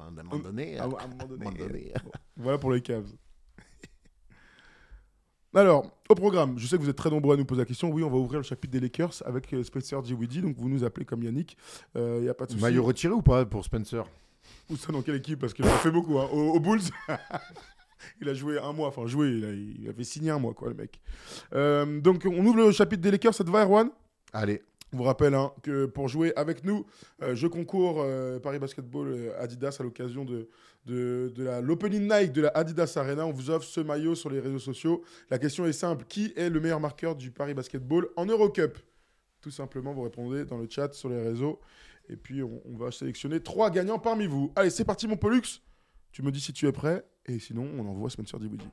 Euh, 0.01 0.03
à 0.05 0.21
un 0.21 0.23
moment 0.25 0.39
donné, 0.39 0.79
à 0.79 0.85
un 0.85 0.89
moment 0.89 0.99
donné. 1.29 1.45
moment 1.45 1.57
donné. 1.57 1.93
Voilà 2.37 2.59
pour 2.59 2.73
les 2.73 2.81
Cavs. 2.81 3.11
Alors, 5.55 5.91
au 6.09 6.15
programme, 6.15 6.59
je 6.59 6.67
sais 6.67 6.77
que 6.77 6.83
vous 6.83 6.89
êtes 6.91 6.97
très 6.97 7.11
nombreux 7.11 7.35
à 7.35 7.37
nous 7.39 7.45
poser 7.45 7.63
la 7.63 7.65
question. 7.65 7.91
Oui, 7.91 8.03
on 8.05 8.11
va 8.11 8.17
ouvrir 8.19 8.39
le 8.39 8.45
chapitre 8.45 8.71
des 8.73 8.81
Lakers 8.81 9.23
avec 9.25 9.53
euh, 9.55 9.63
Spencer 9.65 10.01
Dinwiddie. 10.03 10.43
Donc, 10.43 10.57
vous 10.57 10.69
nous 10.69 10.85
appelez 10.85 11.05
comme 11.07 11.23
Yannick. 11.23 11.57
Il 11.97 12.21
n'y 12.21 12.29
a 12.29 12.35
pas 12.35 12.47
de 12.47 12.53
souci. 12.53 12.63
Maillot 12.63 12.85
retiré 12.85 13.13
ou 13.15 13.23
pas 13.23 13.45
pour 13.45 13.65
Spencer? 13.65 14.05
Ou 14.71 14.77
ça 14.77 14.93
dans 14.93 15.03
quelle 15.03 15.17
équipe? 15.17 15.41
Parce 15.41 15.55
qu'il 15.55 15.65
en 15.65 15.69
a 15.69 15.79
fait 15.79 15.91
beaucoup. 15.91 16.19
hein. 16.19 16.29
Au, 16.33 16.53
au 16.55 16.61
Bulls, 16.61 16.83
il 18.21 18.29
a 18.29 18.35
joué 18.35 18.59
un 18.59 18.73
mois. 18.73 18.89
Enfin, 18.89 19.07
joué, 19.07 19.31
il, 19.31 19.45
a, 19.45 19.51
il 19.53 19.89
avait 19.89 20.05
signé 20.05 20.31
un 20.31 20.39
mois, 20.39 20.55
quoi, 20.55 20.69
le 20.69 20.75
mec. 20.75 21.01
Euh, 21.55 22.01
donc, 22.01 22.25
on 22.31 22.45
ouvre 22.45 22.59
le 22.59 22.71
chapitre 22.71 23.03
des 23.03 23.11
Lakers. 23.11 23.35
Ça 23.35 23.43
te 23.43 23.51
va, 23.51 23.65
Erwan? 23.65 23.91
Allez, 24.33 24.63
On 24.93 24.97
vous 24.97 25.03
rappelle 25.03 25.35
hein, 25.35 25.53
que 25.63 25.85
pour 25.85 26.09
jouer 26.09 26.33
avec 26.37 26.65
nous, 26.65 26.87
euh, 27.23 27.35
je 27.35 27.47
concours 27.47 28.01
euh, 28.01 28.39
Paris 28.39 28.59
Basketball 28.59 29.09
euh, 29.09 29.43
Adidas 29.43 29.77
à 29.81 29.83
l'occasion 29.83 30.25
de, 30.25 30.49
la- 31.37 31.61
l'opening 31.61 32.09
night 32.09 32.33
de 32.33 32.43
la 32.43 32.49
Adidas 32.49 32.95
Arena. 32.97 33.27
On 33.27 33.33
vous 33.33 33.51
offre 33.51 33.67
ce 33.67 33.81
maillot 33.81 34.15
sur 34.15 34.31
les 34.31 34.41
réseaux 34.41 34.59
sociaux. 34.59 35.03
La 35.31 35.39
question 35.39 35.67
est 35.67 35.73
simple 35.73 36.07
qui 36.09 36.33
est 36.37 36.49
le 36.49 36.59
meilleur 36.61 36.81
marqueur 36.81 37.17
du 37.17 37.31
Paris 37.31 37.53
Basketball 37.53 38.09
en 38.17 38.25
Eurocup? 38.25 38.79
Tout 39.43 39.51
simplement, 39.51 39.93
vous 39.93 40.03
répondez 40.03 40.47
dans 40.47 40.57
le 40.57 40.67
chat 40.69 40.93
sur 40.95 41.11
les 41.11 41.21
réseaux. 41.23 41.61
Et 42.09 42.17
puis, 42.17 42.43
on, 42.43 42.61
va 42.79 42.91
sélectionner 42.91 43.41
trois 43.41 43.71
gagnants 43.71 43.99
parmi 43.99 44.27
vous. 44.27 44.51
Allez, 44.57 44.71
c'est 44.71 44.85
parti, 44.85 45.07
mon 45.07 45.19
Pollux. 45.19 45.43
Tu 46.11 46.23
me 46.23 46.33
dis 46.33 46.41
si 46.41 46.55
tu 46.55 46.67
es 46.67 46.73
prêt. 46.73 47.05
Et 47.27 47.39
sinon, 47.39 47.69
on 47.79 47.87
envoie 47.87 48.09
Spencer 48.09 48.39
Dinwiddie. 48.41 48.69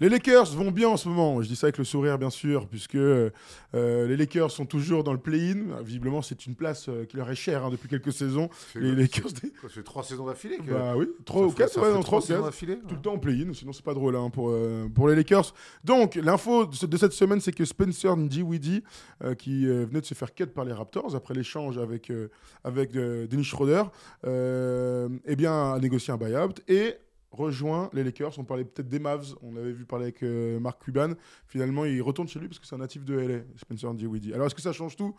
Les 0.00 0.08
Lakers 0.08 0.54
vont 0.54 0.70
bien 0.70 0.88
en 0.90 0.96
ce 0.96 1.08
moment. 1.08 1.42
Je 1.42 1.48
dis 1.48 1.56
ça 1.56 1.66
avec 1.66 1.78
le 1.78 1.84
sourire, 1.84 2.18
bien 2.18 2.30
sûr, 2.30 2.68
puisque 2.68 2.94
euh, 2.94 3.30
les 3.72 4.16
Lakers 4.16 4.50
sont 4.50 4.64
toujours 4.66 5.02
dans 5.02 5.12
le 5.12 5.18
play-in. 5.18 5.82
Visiblement, 5.82 6.22
c'est 6.22 6.46
une 6.46 6.54
place 6.54 6.88
euh, 6.88 7.04
qui 7.04 7.16
leur 7.16 7.28
est 7.30 7.34
chère 7.34 7.64
hein, 7.64 7.70
depuis 7.70 7.88
quelques 7.88 8.12
saisons. 8.12 8.48
Les 8.76 8.94
Lakers, 8.94 9.30
Ça 9.62 9.68
fait 9.68 9.82
trois 9.82 10.02
saisons 10.04 10.26
d'affilée 10.26 10.58
bah 10.68 10.94
oui, 10.96 11.08
trois 11.24 11.42
ou 11.46 11.50
quatre, 11.50 11.80
ouais, 11.80 11.92
non, 11.92 12.00
trois 12.00 12.20
saisons 12.20 12.44
d'affilée 12.44 12.78
Tout 12.86 12.94
le 12.94 13.00
temps 13.00 13.14
en 13.14 13.18
play-in, 13.18 13.52
sinon 13.52 13.72
c'est 13.72 13.84
pas 13.84 13.94
drôle 13.94 14.14
hein, 14.16 14.30
pour, 14.30 14.50
euh, 14.50 14.86
pour 14.94 15.08
les 15.08 15.16
Lakers. 15.16 15.52
Donc, 15.84 16.14
l'info 16.14 16.66
de 16.66 16.74
ce- 16.74 16.86
de 16.86 16.96
cette 16.96 17.12
semaine, 17.12 17.40
c'est 17.40 17.52
que 17.52 17.64
Spencer 17.64 18.16
Dinwiddie, 18.16 18.84
euh, 19.24 19.34
qui 19.34 19.66
venait 19.66 20.00
de 20.00 20.06
se 20.06 20.14
faire 20.14 20.32
cut 20.34 20.46
par 20.46 20.64
les 20.64 20.72
Raptors 20.72 21.16
après 21.16 21.34
l'échange 21.34 21.76
avec, 21.78 22.12
avec 22.64 22.92
Dennis 22.92 23.44
Schroeder, 23.44 23.82
eh 24.24 25.36
bien, 25.36 25.72
a 25.74 25.78
négocié 25.80 26.12
un 26.12 26.16
buyout 26.16 26.54
et 26.68 26.94
rejoint 27.30 27.90
les 27.92 28.04
Lakers. 28.04 28.38
On 28.38 28.44
parlait 28.44 28.64
peut-être 28.64 28.88
des 28.88 28.98
Mavs, 28.98 29.34
on 29.42 29.52
l'avait 29.52 29.72
vu 29.72 29.84
parler 29.84 30.06
avec 30.06 30.22
euh, 30.22 30.58
Mark 30.60 30.82
Cuban. 30.82 31.12
Finalement, 31.46 31.84
il 31.84 32.00
retourne 32.02 32.28
chez 32.28 32.38
lui 32.38 32.48
parce 32.48 32.58
que 32.58 32.66
c'est 32.66 32.74
un 32.74 32.78
natif 32.78 33.04
de 33.04 33.14
LA, 33.14 33.38
Spencer 33.56 33.92
Dinwiddie. 33.94 34.32
Alors, 34.32 34.46
est-ce 34.46 34.54
que 34.54 34.62
ça 34.62 34.72
change 34.72 34.96
tout? 34.96 35.14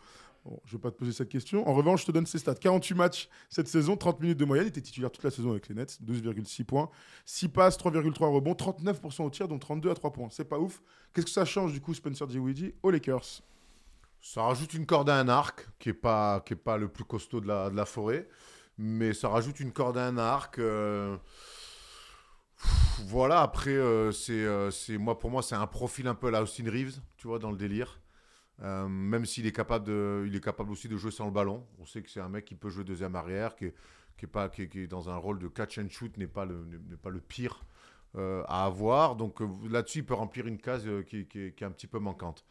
Je 0.64 0.74
ne 0.74 0.78
vais 0.78 0.82
pas 0.82 0.90
te 0.90 0.96
poser 0.96 1.12
cette 1.12 1.28
question. 1.28 1.68
En 1.68 1.74
revanche, 1.74 2.00
je 2.00 2.06
te 2.06 2.12
donne 2.12 2.24
ses 2.24 2.38
stats. 2.38 2.54
48 2.54 2.94
matchs 2.94 3.28
cette 3.50 3.68
saison, 3.68 3.96
30 3.96 4.20
minutes 4.20 4.38
de 4.38 4.46
moyenne. 4.46 4.66
Il 4.66 4.70
était 4.70 4.80
titulaire 4.80 5.10
toute 5.10 5.22
la 5.22 5.30
saison 5.30 5.50
avec 5.50 5.68
les 5.68 5.74
Nets, 5.74 5.98
12,6 6.02 6.64
points. 6.64 6.88
6 7.26 7.48
passes, 7.48 7.76
3,3 7.76 8.32
rebonds, 8.32 8.54
39% 8.54 9.24
au 9.24 9.30
tir, 9.30 9.48
donc 9.48 9.60
32 9.60 9.90
à 9.90 9.94
3 9.94 10.12
points. 10.12 10.28
C'est 10.30 10.48
pas 10.48 10.58
ouf. 10.58 10.80
Qu'est-ce 11.12 11.26
que 11.26 11.32
ça 11.32 11.44
change 11.44 11.72
du 11.72 11.80
coup, 11.82 11.92
Spencer 11.92 12.26
Dinwiddie, 12.26 12.72
aux 12.82 12.90
Lakers? 12.90 13.42
Ça 14.22 14.42
rajoute 14.42 14.72
une 14.74 14.86
corde 14.86 15.10
à 15.10 15.18
un 15.18 15.28
arc, 15.28 15.68
qui 15.78 15.90
n'est 15.90 15.94
pas, 15.94 16.40
qui 16.40 16.54
pas 16.54 16.78
le 16.78 16.88
plus 16.88 17.04
costaud 17.04 17.40
de 17.40 17.46
la, 17.48 17.70
de 17.70 17.76
la 17.76 17.86
forêt, 17.86 18.28
mais 18.78 19.12
ça 19.12 19.28
rajoute 19.28 19.60
une 19.60 19.72
corde 19.72 19.98
à 19.98 20.06
un 20.06 20.16
arc. 20.18 20.58
euh, 20.58 21.16
Voilà, 23.06 23.42
après, 23.42 23.70
euh, 23.70 24.12
c'est, 24.12 24.32
euh, 24.32 24.70
c'est, 24.70 24.98
moi, 24.98 25.18
pour 25.18 25.30
moi, 25.30 25.42
c'est 25.42 25.54
un 25.54 25.66
profil 25.66 26.06
un 26.06 26.14
peu 26.14 26.28
à 26.28 26.30
la 26.30 26.42
Austin 26.42 26.64
Reeves, 26.70 27.00
tu 27.16 27.26
vois, 27.28 27.38
dans 27.38 27.50
le 27.50 27.56
délire. 27.56 28.00
Euh, 28.62 28.88
même 28.88 29.24
s'il 29.26 29.46
est 29.46 29.52
capable, 29.52 29.90
il 30.26 30.36
est 30.36 30.44
capable 30.44 30.70
aussi 30.72 30.88
de 30.88 30.96
jouer 30.96 31.10
sans 31.10 31.24
le 31.26 31.30
ballon. 31.32 31.66
On 31.80 31.86
sait 31.86 32.02
que 32.02 32.10
c'est 32.10 32.20
un 32.20 32.28
mec 32.28 32.44
qui 32.44 32.54
peut 32.54 32.68
jouer 32.70 32.84
deuxième 32.84 33.16
arrière, 33.16 33.56
qui 33.56 33.66
est, 33.66 33.74
qui 34.18 34.26
est, 34.26 34.28
pas, 34.28 34.48
qui 34.48 34.62
est, 34.62 34.86
dans 34.86 35.08
un 35.08 35.16
rôle 35.16 35.38
de 35.38 35.48
catch 35.48 35.78
and 35.78 35.88
shoot, 35.88 36.16
n'est 36.18 36.26
pas 36.26 36.44
le, 36.44 36.64
pas 37.02 37.10
le 37.10 37.20
pire 37.20 37.64
à 38.16 38.66
avoir. 38.66 39.16
Donc 39.16 39.38
là-dessus, 39.70 39.98
il 40.00 40.06
peut 40.06 40.14
remplir 40.14 40.46
une 40.46 40.58
case 40.58 40.86
qui, 41.08 41.26
qui 41.26 41.38
est- 41.40 41.62
un 41.62 41.70
petit 41.70 41.86
peu 41.86 41.98
manquante. 42.00 42.44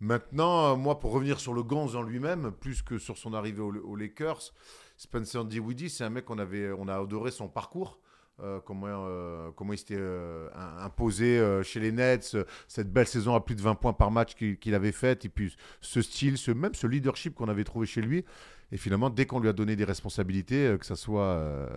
Maintenant, 0.00 0.76
moi, 0.76 0.98
pour 1.00 1.12
revenir 1.12 1.40
sur 1.40 1.54
le 1.54 1.62
Gonz 1.62 1.96
en 1.96 2.02
lui-même, 2.02 2.52
plus 2.52 2.82
que 2.82 2.98
sur 2.98 3.18
son 3.18 3.34
arrivée 3.34 3.62
aux, 3.62 3.96
Lakers, 3.96 4.52
Spencer 4.96 5.44
Dinwiddie, 5.44 5.90
c'est 5.90 6.04
un 6.04 6.10
mec 6.10 6.24
qu'on 6.26 6.38
on 6.38 6.88
a 6.88 6.96
adoré 7.00 7.30
son 7.30 7.48
parcours. 7.48 7.98
Euh, 8.42 8.60
comment, 8.64 8.86
euh, 8.88 9.50
comment 9.56 9.72
il 9.72 9.78
s'était 9.78 9.96
euh, 9.98 10.48
im- 10.54 10.84
imposé 10.84 11.40
chez 11.62 11.80
les 11.80 11.92
Nets, 11.92 12.36
cette 12.68 12.92
belle 12.92 13.06
saison 13.06 13.34
à 13.34 13.40
plus 13.40 13.54
de 13.54 13.62
20 13.62 13.74
points 13.76 13.92
par 13.92 14.10
match 14.10 14.34
qu'il 14.34 14.74
avait 14.74 14.92
faite, 14.92 15.24
et 15.24 15.28
puis 15.28 15.54
ce 15.80 16.02
style, 16.02 16.36
ce, 16.38 16.50
même 16.50 16.74
ce 16.74 16.86
leadership 16.86 17.34
qu'on 17.34 17.48
avait 17.48 17.64
trouvé 17.64 17.86
chez 17.86 18.02
lui. 18.02 18.24
Et 18.72 18.78
finalement, 18.78 19.10
dès 19.10 19.26
qu'on 19.26 19.38
lui 19.38 19.48
a 19.48 19.52
donné 19.52 19.76
des 19.76 19.84
responsabilités, 19.84 20.76
que 20.80 20.84
ça 20.84 20.96
soit, 20.96 21.68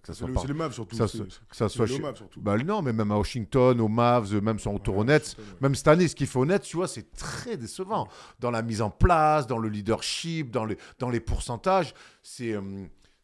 que 0.00 0.06
ça 0.06 0.14
soit 0.14 0.28
c'est 0.40 0.48
les 0.48 0.54
Mavs 0.54 0.72
surtout. 0.72 0.92
que 0.92 0.96
ça 0.96 1.06
soit- 1.06 1.26
que 1.26 1.54
ça 1.54 1.68
chez- 1.68 1.98
Mavs 1.98 2.16
surtout. 2.16 2.40
bah 2.40 2.56
non, 2.56 2.80
mais 2.80 2.94
même 2.94 3.10
à 3.12 3.18
Washington, 3.18 3.78
aux 3.78 3.88
Mavs, 3.88 4.34
même 4.42 4.58
son 4.58 4.72
retour 4.72 4.96
aux 4.96 5.00
Ouais, 5.00 5.04
Nets, 5.08 5.22
Washington, 5.36 5.44
ouais. 5.44 5.58
même 5.60 5.74
cette 5.74 5.88
année, 5.88 6.08
ce 6.08 6.14
qu'il 6.16 6.26
fait 6.26 6.38
aux 6.38 6.46
Nets, 6.46 6.62
tu 6.62 6.78
vois, 6.78 6.88
c'est 6.88 7.12
très 7.12 7.58
décevant. 7.58 8.08
Dans 8.38 8.50
la 8.50 8.62
mise 8.62 8.80
en 8.80 8.88
place, 8.88 9.46
dans 9.46 9.58
le 9.58 9.68
leadership, 9.68 10.50
dans 10.50 10.64
les, 10.64 10.78
dans 10.98 11.10
les 11.10 11.20
pourcentages, 11.20 11.92
c'est 12.22 12.54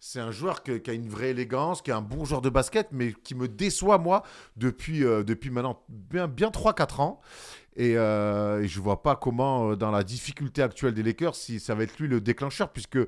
c'est 0.09 0.21
un 0.21 0.31
joueur 0.31 0.63
qui 0.63 0.71
a 0.71 0.93
une 0.93 1.09
vraie 1.09 1.31
élégance, 1.31 1.83
qui 1.83 1.91
est 1.91 1.95
un 1.95 2.01
bon 2.01 2.25
joueur 2.25 2.41
de 2.41 2.49
basket, 2.49 2.87
mais 2.93 3.13
qui 3.13 3.35
me 3.35 3.49
déçoit, 3.49 3.99
moi, 3.99 4.23
depuis, 4.57 5.05
euh, 5.05 5.25
maintenant 5.51 5.83
bien, 5.89 6.29
bien 6.29 6.51
3-4 6.51 7.01
ans. 7.01 7.21
Et, 7.75 7.99
euh, 7.99 8.65
je 8.65 8.81
vois 8.81 9.03
pas 9.03 9.17
comment, 9.17 9.73
euh, 9.73 9.77
dans 9.77 9.91
la 9.91 10.05
difficulté 10.05 10.63
actuelle 10.63 10.95
des 10.95 11.03
Lakers, 11.03 11.35
si 11.35 11.59
ça 11.59 11.75
va 11.75 11.83
être 11.83 11.99
lui 11.99 12.07
le 12.07 12.21
déclencheur, 12.21 12.73
puisque, 12.73 12.99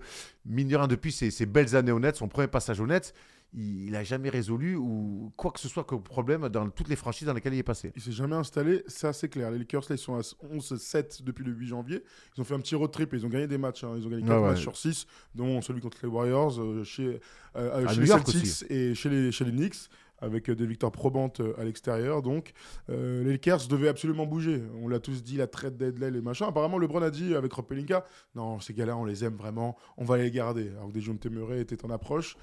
mine 0.44 0.66
de 0.66 0.76
rien, 0.76 0.88
depuis 0.88 1.12
ses, 1.12 1.30
ses 1.30 1.46
belles 1.46 1.76
années 1.76 1.92
Nets, 1.92 2.16
son 2.16 2.26
premier 2.26 2.48
passage 2.48 2.80
Nets, 2.80 3.14
il 3.54 3.92
n'a 3.92 4.04
jamais 4.04 4.28
résolu 4.28 4.76
ou 4.76 5.32
quoi 5.36 5.50
que 5.52 5.58
ce 5.60 5.68
soit 5.68 5.84
comme 5.84 6.02
problème 6.02 6.48
dans 6.50 6.68
toutes 6.68 6.88
les 6.88 6.96
franchises 6.96 7.26
dans 7.26 7.32
lesquelles 7.32 7.54
il 7.54 7.58
est 7.60 7.62
passé. 7.62 7.92
Il 7.96 8.02
s'est 8.02 8.12
jamais 8.12 8.36
installé, 8.36 8.82
ça 8.86 9.12
c'est 9.14 9.28
clair. 9.28 9.50
Les 9.50 9.58
Lakers 9.58 9.84
là, 9.88 9.94
ils 9.96 9.98
sont 9.98 10.16
à 10.16 10.20
11-7 10.20 11.22
depuis 11.22 11.44
le 11.44 11.52
8 11.52 11.66
janvier. 11.68 12.02
Ils 12.36 12.40
ont 12.40 12.44
fait 12.44 12.54
un 12.54 12.60
petit 12.60 12.74
road 12.74 12.90
trip 12.90 13.12
et 13.14 13.16
ils 13.16 13.24
ont 13.24 13.30
gagné 13.30 13.46
des 13.46 13.58
matchs. 13.58 13.84
hein. 13.84 13.94
Ils 13.96 14.06
ont 14.06 14.10
gagné 14.10 14.22
4 14.22 14.30
Ouais, 14.36 14.42
ouais. 14.42 14.48
matchs 14.50 14.60
sur 14.62 14.76
6, 14.76 15.06
dont 15.34 15.60
celui 15.62 15.80
contre 15.80 15.98
les 16.02 16.08
Warriors, 16.08 16.60
euh, 16.60 16.84
chez, 16.84 17.20
euh, 17.56 17.88
chez 17.88 17.94
New 17.94 18.00
les 18.02 18.06
Celtics 18.06 18.34
aussi. 18.42 18.64
et 18.68 18.94
chez 18.94 19.08
les, 19.08 19.32
chez 19.32 19.44
les 19.46 19.52
Knicks, 19.52 19.88
avec 20.20 20.50
euh, 20.50 20.56
des 20.56 20.66
victoires 20.66 20.92
probantes 20.92 21.40
euh, 21.40 21.58
à 21.58 21.64
l'extérieur. 21.64 22.22
Donc 22.22 22.52
euh, 22.90 23.24
les 23.24 23.32
Lakers 23.32 23.66
devaient 23.68 23.88
absolument 23.88 24.26
bouger. 24.26 24.62
On 24.82 24.88
l'a 24.88 25.00
tous 25.00 25.22
dit, 25.22 25.36
la 25.36 25.46
trade 25.46 25.76
deadline 25.76 26.14
et 26.14 26.20
machin. 26.20 26.48
Apparemment, 26.48 26.78
LeBron 26.78 27.02
a 27.02 27.10
dit 27.10 27.34
avec 27.34 27.52
Rob 27.52 27.66
Pelinka, 27.66 28.04
non, 28.34 28.60
ces 28.60 28.74
gars-là, 28.74 28.96
on 28.96 29.04
les 29.04 29.24
aime 29.24 29.36
vraiment, 29.36 29.76
on 29.96 30.04
va 30.04 30.16
les 30.16 30.30
garder. 30.30 30.70
Alors 30.70 30.88
que 30.88 30.92
des 30.92 31.60
étaient 31.60 31.84
en 31.84 31.90
approche. 31.90 32.36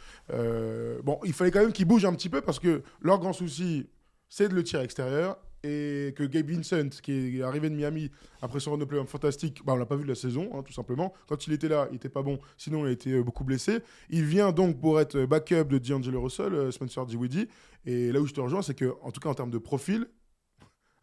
Bon, 1.03 1.19
il 1.23 1.33
fallait 1.33 1.51
quand 1.51 1.61
même 1.61 1.71
qu'ils 1.71 1.85
bougent 1.85 2.05
un 2.05 2.13
petit 2.13 2.29
peu 2.29 2.41
parce 2.41 2.59
que 2.59 2.83
leur 3.01 3.19
grand 3.19 3.33
souci, 3.33 3.87
c'est 4.29 4.49
de 4.49 4.55
le 4.55 4.63
tir 4.63 4.81
extérieur 4.81 5.37
et 5.65 6.13
que 6.13 6.23
Gabe 6.23 6.51
Vincent, 6.51 6.89
qui 7.01 7.39
est 7.39 7.41
arrivé 7.41 7.69
de 7.69 7.75
Miami 7.75 8.11
après 8.41 8.59
son 8.59 8.71
run 8.71 8.77
de 8.77 8.85
playoff 8.85 9.09
fantastique, 9.09 9.61
bah, 9.65 9.73
on 9.73 9.77
l'a 9.77 9.85
pas 9.85 9.95
vu 9.95 10.03
de 10.03 10.09
la 10.09 10.15
saison, 10.15 10.49
hein, 10.53 10.61
tout 10.61 10.73
simplement. 10.73 11.13
Quand 11.27 11.47
il 11.47 11.53
était 11.53 11.67
là, 11.67 11.87
il 11.91 11.95
était 11.95 12.09
pas 12.09 12.21
bon, 12.21 12.39
sinon 12.55 12.85
il 12.85 12.89
a 12.89 12.91
été 12.91 13.13
euh, 13.13 13.23
beaucoup 13.23 13.43
blessé. 13.43 13.79
Il 14.09 14.25
vient 14.25 14.51
donc 14.51 14.79
pour 14.79 14.99
être 14.99 15.25
backup 15.25 15.65
de 15.65 15.79
D'Angelo 15.79 16.21
Russell, 16.21 16.53
euh, 16.53 16.71
Spencer 16.71 17.05
Dinwiddie. 17.05 17.47
Et 17.85 18.11
là 18.11 18.21
où 18.21 18.27
je 18.27 18.33
te 18.33 18.41
rejoins, 18.41 18.61
c'est 18.61 18.75
que, 18.75 18.93
en 19.01 19.11
tout 19.11 19.19
cas 19.19 19.29
en 19.29 19.33
termes 19.33 19.51
de 19.51 19.57
profil, 19.57 20.07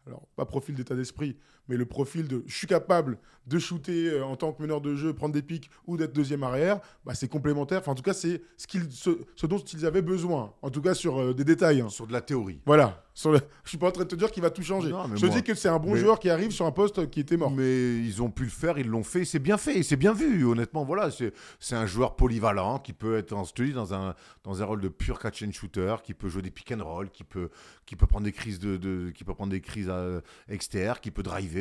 alors 0.07 0.27
pas 0.35 0.45
profil 0.45 0.75
d'état 0.75 0.95
d'esprit, 0.95 1.37
mais 1.69 1.77
le 1.77 1.85
profil 1.85 2.27
de 2.27 2.43
je 2.47 2.55
suis 2.55 2.67
capable 2.67 3.17
de 3.45 3.59
shooter 3.59 4.09
euh, 4.09 4.23
en 4.23 4.37
tant 4.37 4.53
que 4.53 4.61
meneur 4.61 4.79
de 4.79 4.95
jeu, 4.95 5.13
prendre 5.13 5.33
des 5.33 5.41
pics 5.41 5.69
ou 5.85 5.97
d'être 5.97 6.13
deuxième 6.13 6.43
arrière, 6.43 6.79
bah, 7.05 7.13
c'est 7.13 7.27
complémentaire. 7.27 7.79
Enfin, 7.79 7.91
en 7.91 7.95
tout 7.95 8.01
cas, 8.03 8.13
c'est 8.13 8.41
ce, 8.55 8.65
qu'ils- 8.67 8.89
ce, 8.89 9.09
ce 9.35 9.45
dont 9.47 9.57
ils 9.59 9.85
avaient 9.85 10.01
besoin. 10.01 10.53
En 10.61 10.69
tout 10.69 10.81
cas, 10.81 10.93
sur 10.93 11.19
euh, 11.19 11.33
des 11.33 11.43
détails. 11.43 11.81
hein. 11.81 11.89
Sur 11.89 12.07
de 12.07 12.13
la 12.13 12.21
théorie. 12.21 12.61
Voilà. 12.65 13.03
Sur 13.13 13.33
le... 13.33 13.39
Je 13.65 13.69
suis 13.69 13.77
pas 13.77 13.87
en 13.89 13.91
train 13.91 14.03
de 14.05 14.07
te 14.07 14.15
dire 14.15 14.31
qu'il 14.31 14.41
va 14.41 14.49
tout 14.49 14.63
changer. 14.63 14.89
Non, 14.91 15.07
je 15.13 15.19
te 15.19 15.25
moi- 15.25 15.35
dis 15.35 15.43
que 15.43 15.55
c'est 15.55 15.67
un 15.67 15.77
bon 15.77 15.91
mais- 15.93 15.99
joueur 15.99 16.19
qui 16.19 16.29
arrive 16.29 16.51
sur 16.51 16.65
un 16.65 16.71
poste 16.71 17.09
qui 17.09 17.19
était 17.19 17.35
mort. 17.35 17.51
Mais 17.51 17.97
ils 17.97 18.21
ont 18.23 18.31
pu 18.31 18.43
le 18.45 18.49
faire, 18.49 18.77
ils 18.79 18.87
l'ont 18.87 19.03
fait, 19.03 19.25
c'est 19.25 19.39
bien 19.39 19.57
fait, 19.57 19.83
c'est 19.83 19.97
bien 19.97 20.13
vu, 20.13 20.45
honnêtement. 20.45 20.85
Voilà, 20.85 21.11
c'est 21.11 21.33
c'est 21.59 21.75
un 21.75 21.85
joueur 21.85 22.15
polyvalent 22.15 22.79
qui 22.79 22.93
peut 22.93 23.17
être, 23.17 23.33
en- 23.33 23.43
je 23.43 23.51
te 23.53 23.61
dis, 23.61 23.73
dans 23.73 23.93
un, 23.93 24.15
dans 24.45 24.61
un 24.61 24.65
rôle 24.65 24.79
de 24.79 24.87
pur 24.87 25.19
catch 25.19 25.43
and 25.43 25.51
shooter, 25.51 25.95
qui 26.01 26.13
peut 26.13 26.29
jouer 26.29 26.43
des 26.43 26.49
pick 26.51 26.71
and 26.71 26.81
roll, 26.81 27.09
qui 27.09 27.25
peut, 27.25 27.49
qui 27.85 27.97
peut 27.97 28.07
prendre 28.07 28.23
des 28.23 28.31
crises, 28.31 28.59
de, 28.59 28.77
de- 28.77 29.11
qui 29.13 29.25
peut 29.25 29.33
prendre 29.33 29.51
des 29.51 29.59
crises 29.61 29.89
euh, 29.89 30.21
externes, 30.47 30.97
qui 31.01 31.11
peut 31.11 31.23
driver. 31.23 31.52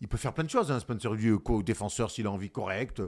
Il 0.00 0.08
peut 0.08 0.16
faire 0.16 0.32
plein 0.32 0.44
de 0.44 0.50
choses. 0.50 0.70
Hein, 0.70 0.80
Spencer 0.80 1.12
Lee, 1.14 1.38
co-défenseur 1.42 2.10
s'il 2.10 2.26
a 2.26 2.30
envie 2.30 2.50
correct. 2.50 3.02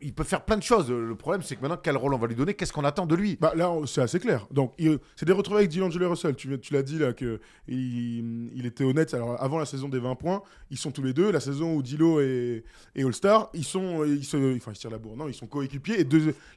Il 0.00 0.14
peut 0.14 0.24
faire 0.24 0.44
plein 0.44 0.56
de 0.56 0.62
choses. 0.62 0.90
Le 0.90 1.14
problème, 1.14 1.42
c'est 1.42 1.56
que 1.56 1.62
maintenant, 1.62 1.78
quel 1.82 1.96
rôle 1.96 2.14
on 2.14 2.18
va 2.18 2.26
lui 2.26 2.34
donner? 2.34 2.54
Qu'est-ce 2.54 2.72
qu'on 2.72 2.84
attend 2.84 3.06
de 3.06 3.14
lui? 3.14 3.36
Bah, 3.40 3.52
là, 3.54 3.72
c'est 3.86 4.02
assez 4.02 4.18
clair. 4.18 4.46
Donc, 4.50 4.74
c'est 5.16 5.24
des 5.24 5.32
retrouvailles 5.32 5.66
avec 5.66 5.78
D'Angelo 5.78 6.10
Russell. 6.10 6.34
Tu, 6.36 6.58
l'as 6.70 6.82
dit 6.82 6.98
là 6.98 7.12
que 7.12 7.40
il, 7.68 8.66
était 8.66 8.84
honnête. 8.84 9.14
Alors, 9.14 9.40
avant 9.42 9.58
la 9.58 9.66
saison 9.66 9.88
des 9.88 9.98
20 9.98 10.14
points, 10.16 10.42
ils 10.70 10.78
sont 10.78 10.90
tous 10.90 11.02
les 11.02 11.12
deux. 11.12 11.30
La 11.30 11.40
saison 11.40 11.74
où 11.76 11.82
Dilo 11.82 12.20
est 12.20 12.64
All-Star, 12.96 13.50
ils 13.54 13.64
sont, 13.64 14.04
ils 14.04 14.24
se, 14.24 14.56
enfin, 14.56 14.72
ils 14.72 14.78
tirent 14.78 14.90
la 14.90 14.98
bourre. 14.98 15.16
Non, 15.16 15.28
ils 15.28 15.34
sont 15.34 15.46
coéquipiers 15.46 16.00
et 16.00 16.06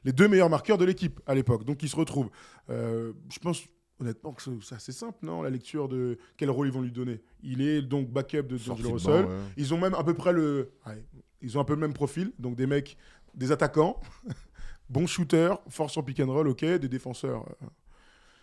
les 0.04 0.12
deux 0.12 0.28
meilleurs 0.28 0.50
marqueurs 0.50 0.78
de 0.78 0.84
l'équipe 0.84 1.20
à 1.26 1.34
l'époque. 1.34 1.64
Donc, 1.64 1.82
ils 1.82 1.88
se 1.88 1.96
retrouvent. 1.96 2.30
Euh, 2.70 3.12
je 3.30 3.38
pense 3.38 3.64
honnêtement 4.00 4.34
c'est 4.60 4.74
assez 4.74 4.92
simple, 4.92 5.18
non 5.22 5.42
La 5.42 5.50
lecture 5.50 5.88
de 5.88 6.18
quel 6.36 6.50
rôle 6.50 6.66
ils 6.66 6.72
vont 6.72 6.80
lui 6.82 6.92
donner. 6.92 7.20
Il 7.42 7.60
est 7.60 7.82
donc 7.82 8.08
backup 8.10 8.42
de 8.42 8.56
D'Angelo 8.58 8.92
Russell. 8.92 9.24
ouais. 9.26 9.38
Ils 9.56 9.72
ont 9.74 9.78
même 9.78 9.94
à 9.94 10.02
peu 10.02 10.14
près 10.14 10.32
le, 10.32 10.72
ouais, 10.86 11.04
ils 11.42 11.56
ont 11.56 11.60
un 11.60 11.64
peu 11.64 11.74
le 11.74 11.80
même 11.80 11.92
profil. 11.94 12.32
Donc, 12.38 12.56
des 12.56 12.66
mecs, 12.66 12.96
des 13.34 13.52
attaquants. 13.52 14.00
Bons 14.88 15.06
shooters, 15.06 15.60
force 15.68 15.96
en 15.96 16.02
pick 16.02 16.18
and 16.18 16.26
roll, 16.32 16.48
ok, 16.48 16.64
des 16.64 16.88
défenseurs 16.88 17.46
euh, 17.62 17.66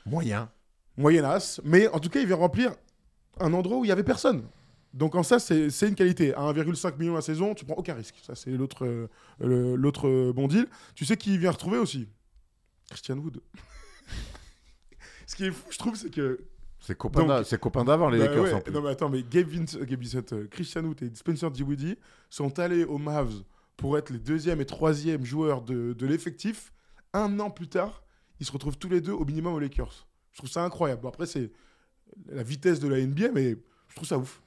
Moyen. 0.06 0.50
moyennasse, 0.96 1.60
mais 1.66 1.90
en 1.90 2.00
tout 2.00 2.10
cas, 2.10 2.22
il 2.22 2.26
vient 2.28 2.38
remplir 2.38 2.72
un 3.40 3.52
endroit 3.54 3.80
où 3.80 3.86
il 3.86 3.90
y 3.90 3.92
avait 3.92 4.04
personne. 4.04 4.44
Donc 4.94 5.16
en 5.16 5.24
ça, 5.24 5.40
c'est 5.40 5.68
une 5.88 5.96
qualité. 5.96 6.34
À 6.34 6.42
1,5 6.54 6.98
million 6.98 7.16
la 7.16 7.22
saison, 7.22 7.54
tu 7.54 7.66
prends 7.66 7.76
aucun 7.76 7.94
risque. 7.96 8.16
Ça, 8.24 8.34
c'est 8.34 8.52
l'autre 8.52 8.86
euh, 8.86 9.10
euh, 9.42 10.34
bon 10.34 10.48
deal. 10.48 10.68
Tu 10.96 11.04
sais 11.04 11.18
qui 11.18 11.38
vient 11.38 11.52
retrouver 11.52 11.78
aussi? 11.78 12.08
Christian 12.90 13.18
Wood. 13.18 13.42
Ce 15.28 15.36
qui 15.36 15.46
est 15.46 15.52
fou, 15.52 15.68
je 15.70 15.78
trouve, 15.78 15.96
c'est 15.96 16.10
que 16.10 16.40
C'est 16.80 16.98
copain, 16.98 17.20
Donc- 17.20 17.28
d'a- 17.30 17.44
c'est 17.44 17.60
copain 17.60 17.84
d'avant, 17.84 18.10
les 18.10 18.18
Bah 18.20 18.26
Lakers 18.28 18.44
ouais, 18.44 18.54
en 18.54 18.62
plus. 18.62 18.72
Non 18.74 18.82
mais 18.82 18.90
attends, 18.90 19.10
mais 19.10 19.24
Gabe 19.24 19.48
Vincent, 19.48 19.80
Gabe 19.80 20.02
Vincent, 20.02 20.34
euh, 20.34 20.48
Christian 20.50 20.84
Wood 20.84 21.02
et 21.04 21.12
Spencer 21.16 21.52
Dinwiddie 21.52 21.98
sont 22.30 22.58
allés 22.60 22.84
aux 22.86 22.98
Mavs 22.98 23.44
pour 23.76 23.98
être 23.98 24.10
les 24.12 24.20
deuxième 24.20 24.60
et 24.62 24.66
troisième 24.66 25.24
joueurs 25.26 25.62
de, 25.62 25.94
de 25.94 26.06
l'effectif. 26.08 26.72
Un 27.14 27.40
an 27.40 27.50
plus 27.52 27.68
tard, 27.68 28.04
ils 28.40 28.46
se 28.46 28.52
retrouvent 28.52 28.78
tous 28.78 28.90
les 28.90 29.02
deux 29.02 29.12
au 29.12 29.26
minimum 29.26 29.54
aux 29.54 29.60
Lakers. 29.60 30.08
Je 30.34 30.38
trouve 30.40 30.50
ça 30.50 30.64
incroyable. 30.64 31.02
Bon, 31.02 31.10
après, 31.10 31.26
c'est 31.26 31.52
la 32.28 32.44
vitesse 32.44 32.80
de 32.80 32.88
la 32.88 33.00
NBA, 33.00 33.32
mais 33.34 33.58
je 33.90 33.96
trouve 33.96 34.08
ça 34.08 34.18
ouf. 34.18 34.42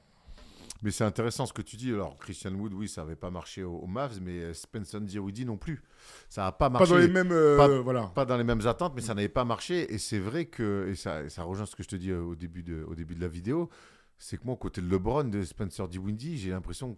Mais 0.82 0.90
c'est 0.90 1.04
intéressant 1.04 1.44
ce 1.46 1.52
que 1.52 1.62
tu 1.62 1.76
dis. 1.76 1.90
Alors, 1.92 2.16
Christian 2.18 2.52
Wood, 2.54 2.72
oui, 2.72 2.88
ça 2.88 3.02
n'avait 3.02 3.16
pas 3.16 3.30
marché 3.30 3.62
aux 3.62 3.86
Mavs, 3.86 4.18
mais 4.22 4.38
euh, 4.40 4.54
Spencer 4.54 5.00
Dinwiddie 5.00 5.44
non 5.44 5.56
plus. 5.58 5.82
Ça 6.28 6.42
n'a 6.44 6.52
pas 6.52 6.70
marché. 6.70 6.86
Pas 6.86 6.94
dans 6.94 6.98
les 7.00 7.08
mêmes. 7.08 7.32
euh, 7.32 7.56
Pas- 7.56 7.80
voilà. 7.80 8.06
pas 8.14 8.24
dans 8.24 8.36
les 8.38 8.44
mêmes 8.44 8.66
attentes, 8.66 8.94
mais 8.96 9.02
ça 9.02 9.14
n'avait 9.14 9.28
pas 9.28 9.44
marché. 9.44 9.92
Et 9.92 9.98
c'est 9.98 10.18
vrai 10.18 10.46
que, 10.46 10.88
et 10.90 10.94
ça, 10.94 11.22
et 11.24 11.28
ça 11.28 11.42
rejoint 11.42 11.66
ce 11.66 11.76
que 11.76 11.82
je 11.82 11.88
te 11.88 11.96
dis 11.96 12.10
euh, 12.10 12.22
au 12.22 12.34
début 12.34 12.62
de, 12.62 12.82
au 12.88 12.94
début 12.94 13.14
de 13.14 13.20
la 13.20 13.28
vidéo, 13.28 13.68
c'est 14.16 14.38
que 14.38 14.44
moi, 14.44 14.56
côté 14.56 14.80
de 14.80 14.88
LeBron, 14.90 15.24
de 15.24 15.42
Spencer 15.42 15.86
Dinwiddie, 15.88 16.38
j'ai 16.38 16.50
l'impression. 16.50 16.96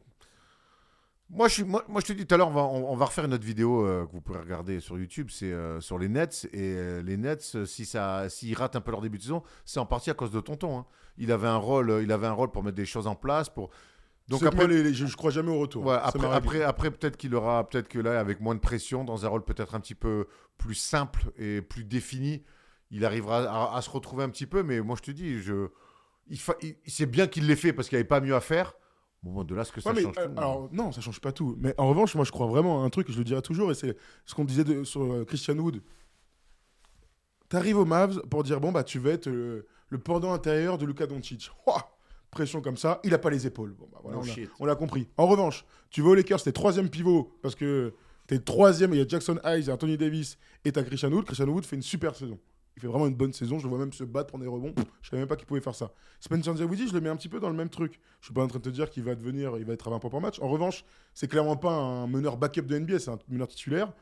Moi 1.35 1.49
je, 1.49 1.55
suis, 1.55 1.64
moi, 1.64 1.83
moi, 1.89 2.03
je 2.03 2.07
te 2.09 2.12
dis 2.12 2.26
tout 2.26 2.35
à 2.35 2.39
l'heure, 2.39 2.49
on 2.49 2.53
va, 2.53 2.61
on, 2.62 2.93
on 2.93 2.95
va 2.97 3.07
refaire 3.07 3.24
une 3.24 3.33
autre 3.33 3.45
vidéo 3.45 3.87
euh, 3.87 4.05
que 4.07 4.12
vous 4.12 4.20
pourrez 4.20 4.41
regarder 4.41 4.80
sur 4.80 4.99
YouTube, 4.99 5.28
c'est 5.30 5.51
euh, 5.51 5.80
sur 5.80 5.99
les 5.99 6.09
Nets. 6.11 6.47
Et 6.53 6.74
euh, 6.76 7.03
les 7.03 7.16
Nets, 7.16 7.64
si 7.64 7.87
ça, 7.87 8.28
s'ils 8.28 8.55
ratent 8.55 8.76
un 8.76 8.83
peu 8.83 8.91
leur 8.91 9.01
début 9.01 9.16
de 9.16 9.22
saison, 9.22 9.43
c'est 9.64 9.80
en 9.80 9.87
partie 9.87 10.11
à 10.11 10.14
cause 10.14 10.30
de 10.30 10.41
Tonton. 10.41 10.80
hein. 10.80 10.87
Il, 11.16 11.33
avait 11.33 11.49
un 11.49 11.57
rôle, 11.57 12.01
il 12.03 12.12
avait 12.12 12.26
un 12.26 12.33
rôle 12.33 12.51
pour 12.51 12.62
mettre 12.62 12.76
des 12.76 12.85
choses 12.85 13.07
en 13.07 13.14
place. 13.14 13.49
Pour... 13.49 13.70
Donc 14.28 14.41
après, 14.49 14.64
après, 14.64 14.74
les, 14.76 14.83
les- 14.83 14.95
je, 14.95 15.07
je 15.07 15.16
crois 15.16 15.30
jamais 15.30 15.51
au 15.51 15.59
retour. 15.59 15.87
Ouais, 15.87 15.95
après, 16.64 16.91
peut-être 16.91 17.16
qu'il 17.16 17.35
aura, 17.35 17.66
peut-être 17.66 17.89
que 17.89 17.99
là, 17.99 18.20
avec 18.20 18.41
moins 18.41 18.55
de 18.55 18.61
pression, 18.61 19.03
dans 19.03 19.24
un 19.24 19.28
rôle 19.30 19.45
peut-être 19.45 19.74
un 19.74 19.80
petit 19.80 19.95
peu 19.95 20.26
plus 20.59 20.74
simple 20.74 21.33
et 21.39 21.62
plus 21.62 21.85
défini, 21.85 22.43
il 22.91 23.07
arrivera 23.07 23.39
à, 23.72 23.76
à 23.78 23.80
se 23.80 23.89
retrouver 23.89 24.22
un 24.24 24.28
petit 24.28 24.47
peu. 24.47 24.62
Mais 24.62 24.80
moi, 24.83 24.97
je 24.99 25.03
te 25.03 25.11
dis, 25.11 25.41
je, 25.41 25.68
il, 26.28 26.39
il- 26.61 26.76
c'est 26.87 27.07
bien 27.07 27.26
qu'il 27.26 27.47
l'ait 27.47 27.57
fait 27.57 27.72
parce 27.72 27.89
qu'il 27.89 27.97
n'y 27.97 28.01
avait 28.01 28.09
pas 28.09 28.20
mieux 28.20 28.35
à 28.35 28.41
faire. 28.43 28.74
Bon, 29.23 29.45
de 29.45 29.55
là, 29.55 29.64
ce 29.64 29.70
que 29.73 29.81
ça 29.81 29.93
Ouais, 29.93 30.03
change 30.03 30.14
euh, 30.18 30.27
tout. 30.27 30.33
alors, 30.39 30.68
non, 30.73 30.91
ça 30.91 31.01
change 31.01 31.20
pas 31.20 31.31
tout. 31.33 31.57
Mais 31.61 31.75
en 31.79 31.89
revanche, 31.89 32.14
moi, 32.16 32.25
je 32.25 32.33
crois 32.33 32.47
vraiment 32.49 32.83
à 32.83 32.87
un 32.87 32.91
truc, 32.91 33.11
je 33.11 33.18
le 33.18 33.25
dirai 33.25 33.41
toujours, 33.43 33.70
et 33.70 33.75
c'est 33.75 33.97
ce 34.27 34.35
qu'on 34.35 34.45
disait 34.45 34.64
de- 34.64 34.83
sur 34.85 35.03
euh, 35.03 35.25
Christian 35.25 35.57
Wood. 35.59 35.81
T'arrives 37.49 37.79
aux 37.79 37.85
Mavs 37.85 38.20
pour 38.31 38.43
dire, 38.43 38.61
bon, 38.61 38.73
bah, 38.73 38.83
tu 38.83 38.99
vas 38.99 39.11
être 39.11 39.29
euh, 39.29 39.66
le 39.89 39.99
pendant 39.99 40.33
intérieur 40.33 40.79
de 40.79 40.87
Luka 40.87 41.07
Doncic. 41.07 41.51
Ouah, 41.66 41.91
pression 42.31 42.61
comme 42.62 42.77
ça, 42.77 43.01
il 43.05 43.12
a 43.14 43.18
pas 43.18 43.31
les 43.31 43.47
épaules. 43.47 43.75
Bon, 43.79 43.89
bah, 43.93 44.01
voilà, 44.03 44.18
No 44.18 44.25
shit. 44.25 44.51
on 44.59 44.64
l'a 44.64 44.75
compris. 44.75 45.09
En 45.16 45.27
revanche, 45.27 45.64
tu 45.91 46.01
vas 46.03 46.11
aux 46.11 46.14
Lakers, 46.14 46.43
t'es 46.43 46.53
troisième 46.53 46.89
pivot, 46.89 47.37
parce 47.43 47.55
que 47.55 47.95
t'es 48.27 48.39
troisième, 48.39 48.93
il 48.95 48.99
y 48.99 49.03
a 49.03 49.07
Jackson 49.07 49.39
Hayes, 49.45 49.70
Anthony 49.70 49.97
Davis, 49.99 50.39
et 50.64 50.73
t'as 50.73 50.83
Christian 50.83 51.12
Wood. 51.12 51.27
Christian 51.27 51.47
Wood 51.49 51.64
fait 51.64 51.77
une 51.77 51.83
super 51.83 52.16
saison. 52.16 52.39
Il 52.77 52.81
fait 52.81 52.87
vraiment 52.89 53.07
une 53.07 53.14
bonne 53.14 53.33
saison. 53.33 53.59
Je 53.59 53.64
le 53.64 53.68
vois 53.68 53.79
même 53.79 53.93
se 53.93 54.05
battre, 54.05 54.29
prendre 54.29 54.45
des 54.45 54.51
rebonds. 54.51 54.75
Je 55.03 55.11
savais 55.11 55.20
même 55.20 55.29
pas 55.29 55.37
qu'il 55.37 55.47
pouvait 55.47 55.61
faire 55.61 55.75
ça. 55.75 55.93
Spencer 56.20 56.55
Dinwiddie, 56.55 56.89
je 56.89 56.95
le 56.95 57.01
mets 57.01 57.09
un 57.09 57.16
petit 57.16 57.29
peu 57.29 57.41
dans 57.41 57.51
le 57.51 57.57
même 57.57 57.68
truc. 57.68 58.01
Je 58.20 58.27
suis 58.27 58.35
pas 58.35 58.43
en 58.43 58.47
train 58.47 58.59
de 58.59 58.64
te 58.64 58.70
dire 58.70 58.91
qu'il 58.91 59.03
va 59.03 59.14
devenir, 59.14 59.57
il 59.59 59.64
va 59.64 59.75
être 59.75 59.89
à 59.89 59.91
20 59.91 59.99
points 59.99 60.11
par 60.11 60.20
match. 60.20 60.41
En 60.41 60.49
revanche, 60.49 60.85
c'est 61.14 61.29
clairement 61.29 61.57
pas 61.57 61.73
un 61.73 62.07
meneur 62.07 62.37
backup 62.37 62.62
de 62.62 62.79
NBA, 62.79 62.99
c'est 62.99 63.11
un 63.11 63.18
meneur 63.29 63.49
titulaire, 63.49 63.93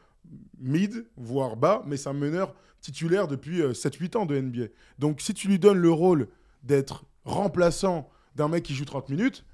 mid, 0.59 1.07
voire 1.16 1.57
bas, 1.57 1.83
mais 1.87 1.97
c'est 1.97 2.09
un 2.09 2.14
meneur 2.14 2.55
titulaire 2.81 3.29
depuis 3.29 3.62
euh, 3.62 3.73
7-8 3.73 4.16
ans 4.16 4.27
de 4.27 4.39
NBA. 4.39 4.66
Donc 4.99 5.21
si 5.21 5.35
tu 5.35 5.49
lui 5.49 5.59
donnes 5.59 5.79
le 5.79 5.91
rôle 5.91 6.29
d'être 6.62 7.05
remplaçant 7.25 8.09
d'un 8.37 8.49
mec 8.49 8.62
qui 8.62 8.75
joue 8.75 8.85
30 8.85 9.09
minutes, 9.09 9.45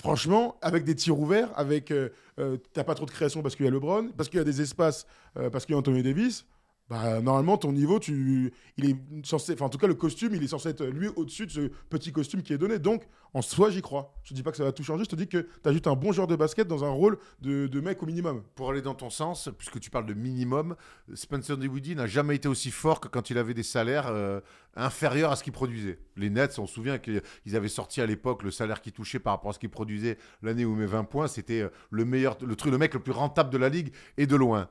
franchement, 0.00 0.56
avec 0.62 0.84
des 0.84 0.94
tirs 0.94 1.18
ouverts, 1.18 1.50
avec 1.56 1.90
euh, 1.90 2.08
euh, 2.38 2.56
t'as 2.72 2.84
pas 2.84 2.94
trop 2.94 3.04
de 3.04 3.10
création 3.10 3.42
parce 3.42 3.54
qu'il 3.54 3.66
y 3.66 3.68
a 3.68 3.70
LeBron, 3.70 4.08
parce 4.16 4.28
qu'il 4.28 4.38
y 4.38 4.40
a 4.40 4.44
des 4.44 4.60
espaces, 4.60 5.06
euh, 5.36 5.50
parce 5.50 5.66
qu'il 5.66 5.74
y 5.74 5.76
a 5.76 5.78
Anthony 5.78 6.02
Davis. 6.02 6.46
Bah, 6.90 7.20
normalement, 7.20 7.56
ton 7.56 7.70
niveau, 7.70 8.00
tu, 8.00 8.52
il 8.76 8.90
est 8.90 8.96
censé, 9.24 9.54
en 9.62 9.68
tout 9.68 9.78
cas, 9.78 9.86
le 9.86 9.94
costume, 9.94 10.34
il 10.34 10.42
est 10.42 10.48
censé 10.48 10.70
être 10.70 10.84
lui 10.84 11.06
au-dessus 11.14 11.46
de 11.46 11.52
ce 11.52 11.60
petit 11.88 12.10
costume 12.10 12.42
qui 12.42 12.52
est 12.52 12.58
donné. 12.58 12.80
Donc, 12.80 13.06
en 13.32 13.42
soi, 13.42 13.70
j'y 13.70 13.80
crois. 13.80 14.12
Je 14.24 14.30
te 14.30 14.34
dis 14.34 14.42
pas 14.42 14.50
que 14.50 14.56
ça 14.56 14.64
va 14.64 14.72
tout 14.72 14.82
changer. 14.82 15.04
Je 15.04 15.10
te 15.10 15.14
dis 15.14 15.28
que 15.28 15.38
tu 15.38 15.68
as 15.68 15.72
juste 15.72 15.86
un 15.86 15.94
bon 15.94 16.10
joueur 16.10 16.26
de 16.26 16.34
basket 16.34 16.66
dans 16.66 16.82
un 16.82 16.90
rôle 16.90 17.16
de, 17.42 17.68
de 17.68 17.80
mec 17.80 18.02
au 18.02 18.06
minimum. 18.06 18.42
Pour 18.56 18.70
aller 18.70 18.82
dans 18.82 18.96
ton 18.96 19.08
sens, 19.08 19.50
puisque 19.56 19.78
tu 19.78 19.88
parles 19.88 20.06
de 20.06 20.14
minimum, 20.14 20.74
Spencer 21.14 21.56
Dinwiddie 21.56 21.94
n'a 21.94 22.08
jamais 22.08 22.34
été 22.34 22.48
aussi 22.48 22.72
fort 22.72 22.98
que 22.98 23.06
quand 23.06 23.30
il 23.30 23.38
avait 23.38 23.54
des 23.54 23.62
salaires 23.62 24.08
euh, 24.08 24.40
inférieurs 24.74 25.30
à 25.30 25.36
ce 25.36 25.44
qu'il 25.44 25.52
produisait. 25.52 26.00
Les 26.16 26.28
Nets, 26.28 26.58
on 26.58 26.66
se 26.66 26.74
souvient 26.74 26.98
qu'ils 26.98 27.22
avaient 27.54 27.68
sorti 27.68 28.00
à 28.00 28.06
l'époque 28.06 28.42
le 28.42 28.50
salaire 28.50 28.82
qu'il 28.82 28.92
touchait 28.92 29.20
par 29.20 29.34
rapport 29.34 29.50
à 29.50 29.52
ce 29.52 29.60
qu'il 29.60 29.70
produisait 29.70 30.18
l'année 30.42 30.64
où 30.64 30.72
il 30.72 30.78
met 30.78 30.86
20 30.86 31.04
points. 31.04 31.28
C'était 31.28 31.60
euh, 31.60 31.68
le 31.90 32.04
meilleur, 32.04 32.36
le, 32.44 32.56
truc, 32.56 32.72
le 32.72 32.78
mec 32.78 32.94
le 32.94 33.00
plus 33.00 33.12
rentable 33.12 33.50
de 33.50 33.58
la 33.58 33.68
ligue 33.68 33.92
et 34.18 34.26
de 34.26 34.34
loin. 34.34 34.68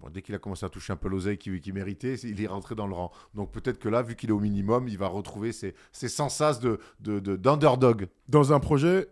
Bon, 0.00 0.08
dès 0.10 0.22
qu'il 0.22 0.34
a 0.34 0.38
commencé 0.38 0.64
à 0.66 0.68
toucher 0.68 0.92
un 0.92 0.96
peu 0.96 1.08
l'oseille 1.08 1.38
qu'il 1.38 1.60
qu'il 1.60 1.74
méritait, 1.74 2.14
il 2.14 2.40
est 2.42 2.46
rentré 2.46 2.74
dans 2.74 2.86
le 2.86 2.94
rang. 2.94 3.10
Donc 3.34 3.52
peut-être 3.52 3.78
que 3.78 3.88
là, 3.88 4.02
vu 4.02 4.16
qu'il 4.16 4.30
est 4.30 4.32
au 4.32 4.40
minimum, 4.40 4.88
il 4.88 4.98
va 4.98 5.08
retrouver 5.08 5.52
ses, 5.52 5.74
ses 5.92 6.08
100 6.08 6.28
sas 6.28 6.60
de, 6.60 6.78
de, 7.00 7.18
de- 7.20 7.36
d'underdog. 7.36 8.08
Dans 8.28 8.52
un 8.52 8.60
projet 8.60 9.08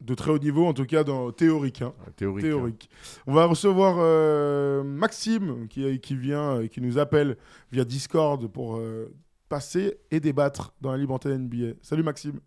de 0.00 0.14
très 0.14 0.30
haut 0.30 0.38
niveau, 0.38 0.66
en 0.66 0.74
tout 0.74 0.84
cas 0.86 1.04
dans, 1.04 1.30
théorique. 1.32 1.80
hein. 1.82 1.94
euh, 2.06 2.10
Théorique. 2.16 2.44
théorique. 2.44 2.90
On 3.26 3.32
va 3.32 3.46
recevoir 3.46 3.96
euh, 3.98 4.82
Maxime 4.82 5.66
qui, 5.68 5.98
qui 6.00 6.16
vient 6.16 6.60
et 6.60 6.68
qui 6.68 6.80
nous 6.80 6.98
appelle 6.98 7.36
via 7.72 7.84
Discord 7.84 8.46
pour 8.48 8.76
euh, 8.76 9.14
passer 9.48 9.98
et 10.10 10.20
débattre 10.20 10.74
dans 10.80 10.90
la 10.92 10.98
libre 10.98 11.14
antenne 11.14 11.44
NBA. 11.44 11.74
Salut 11.80 12.02
Maxime, 12.02 12.40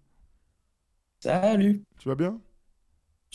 Salut. 1.20 1.84
tu 1.98 2.10
vas 2.10 2.16
bien? 2.16 2.40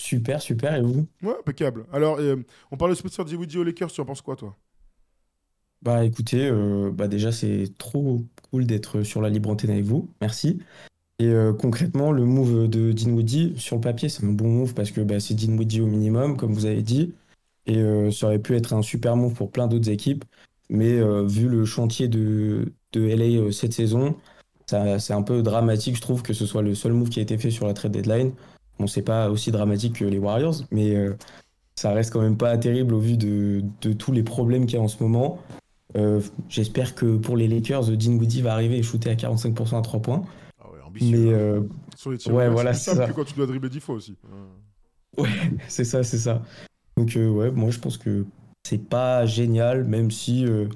Super, 0.02 0.42
super. 0.42 0.74
Et 0.74 0.82
vous? 0.82 1.06
Ouais, 1.22 1.34
impeccable. 1.38 1.86
Alors, 1.92 2.18
euh, 2.18 2.34
on 2.72 2.76
parle 2.76 2.90
de 2.90 2.96
Spencer 2.96 3.24
Dinwiddie 3.24 3.56
aux 3.56 3.62
Lakers, 3.62 3.92
tu 3.92 4.00
en 4.00 4.04
penses 4.04 4.20
quoi 4.20 4.34
toi? 4.34 4.56
Bah 5.80 6.04
écoutez, 6.04 6.48
euh, 6.48 6.90
bah 6.92 7.06
déjà 7.06 7.30
c'est 7.30 7.72
trop 7.78 8.24
cool 8.50 8.66
d'être 8.66 9.04
sur 9.04 9.22
la 9.22 9.30
libre 9.30 9.50
antenne 9.50 9.70
avec 9.70 9.84
vous. 9.84 10.10
Merci. 10.20 10.58
Et 11.20 11.26
euh, 11.26 11.52
concrètement, 11.52 12.10
le 12.10 12.24
move 12.24 12.68
de 12.68 12.90
Dinwiddie, 12.90 13.54
sur 13.58 13.76
le 13.76 13.80
papier, 13.80 14.08
c'est 14.08 14.24
un 14.24 14.32
bon 14.32 14.48
move 14.48 14.74
parce 14.74 14.90
que 14.90 15.00
bah, 15.00 15.20
c'est 15.20 15.34
Dinwiddie 15.34 15.80
au 15.80 15.86
minimum, 15.86 16.36
comme 16.36 16.52
vous 16.52 16.66
avez 16.66 16.82
dit. 16.82 17.14
Et 17.66 17.80
ça 18.10 18.26
aurait 18.26 18.40
pu 18.40 18.56
être 18.56 18.72
un 18.72 18.82
super 18.82 19.14
move 19.14 19.34
pour 19.34 19.52
plein 19.52 19.68
d'autres 19.68 19.88
équipes. 19.88 20.24
Mais 20.68 21.00
vu 21.26 21.48
le 21.48 21.64
chantier 21.64 22.08
de, 22.08 22.72
de 22.92 23.06
LA 23.06 23.52
cette 23.52 23.72
saison, 23.72 24.16
c'est 24.66 25.12
un 25.12 25.22
peu 25.22 25.42
dramatique, 25.42 25.94
je 25.94 26.00
trouve, 26.00 26.22
que 26.22 26.32
ce 26.32 26.44
soit 26.44 26.62
le 26.62 26.74
seul 26.74 26.92
move 26.92 27.08
qui 27.08 27.20
a 27.20 27.22
été 27.22 27.38
fait 27.38 27.52
sur 27.52 27.68
la 27.68 27.74
trade 27.74 27.92
deadline. 27.92 28.32
Bon, 28.82 28.88
c'est 28.88 29.02
pas 29.02 29.30
aussi 29.30 29.52
dramatique 29.52 30.00
que 30.00 30.04
les 30.04 30.18
Warriors, 30.18 30.56
mais 30.72 30.96
euh, 30.96 31.16
ça 31.76 31.92
reste 31.92 32.12
quand 32.12 32.20
même 32.20 32.36
pas 32.36 32.58
terrible 32.58 32.94
au 32.94 32.98
vu 32.98 33.16
de, 33.16 33.62
de 33.80 33.92
tous 33.92 34.10
les 34.10 34.24
problèmes 34.24 34.66
qu'il 34.66 34.74
y 34.74 34.80
a 34.80 34.82
en 34.82 34.88
ce 34.88 35.00
moment. 35.00 35.38
Euh, 35.96 36.20
J'espère 36.48 36.96
que 36.96 37.16
pour 37.16 37.36
les 37.36 37.46
Lakers, 37.46 37.84
Dinwiddie 37.92 38.42
va 38.42 38.54
arriver 38.54 38.78
et 38.78 38.82
shooter 38.82 39.10
à 39.10 39.14
45% 39.14 39.78
à 39.78 39.82
3 39.82 40.02
points. 40.02 40.24
Ah 40.58 40.68
ouais, 40.72 40.80
ambitieux. 40.84 41.16
Mais 41.16 41.32
hein. 41.32 41.36
euh, 41.36 41.62
Sur 41.94 42.10
les 42.10 42.18
tirs 42.18 42.34
Ouais, 42.34 42.48
voilà, 42.48 42.74
c'est 42.74 42.96
ça. 42.96 43.06
que 43.06 43.12
quand 43.12 43.24
tu 43.24 43.34
dois 43.34 43.46
dribbler 43.46 43.70
10 43.70 43.78
fois 43.78 43.94
aussi. 43.94 44.16
Ouais. 45.16 45.28
c'est 45.68 45.84
ça, 45.84 46.02
c'est 46.02 46.18
ça. 46.18 46.42
Donc 46.96 47.14
euh, 47.16 47.28
ouais, 47.28 47.52
moi 47.52 47.70
je 47.70 47.78
pense 47.78 47.98
que 47.98 48.24
c'est 48.64 48.84
pas 48.84 49.26
génial, 49.26 49.84
même 49.84 50.10
si 50.10 50.44
euh, 50.44 50.66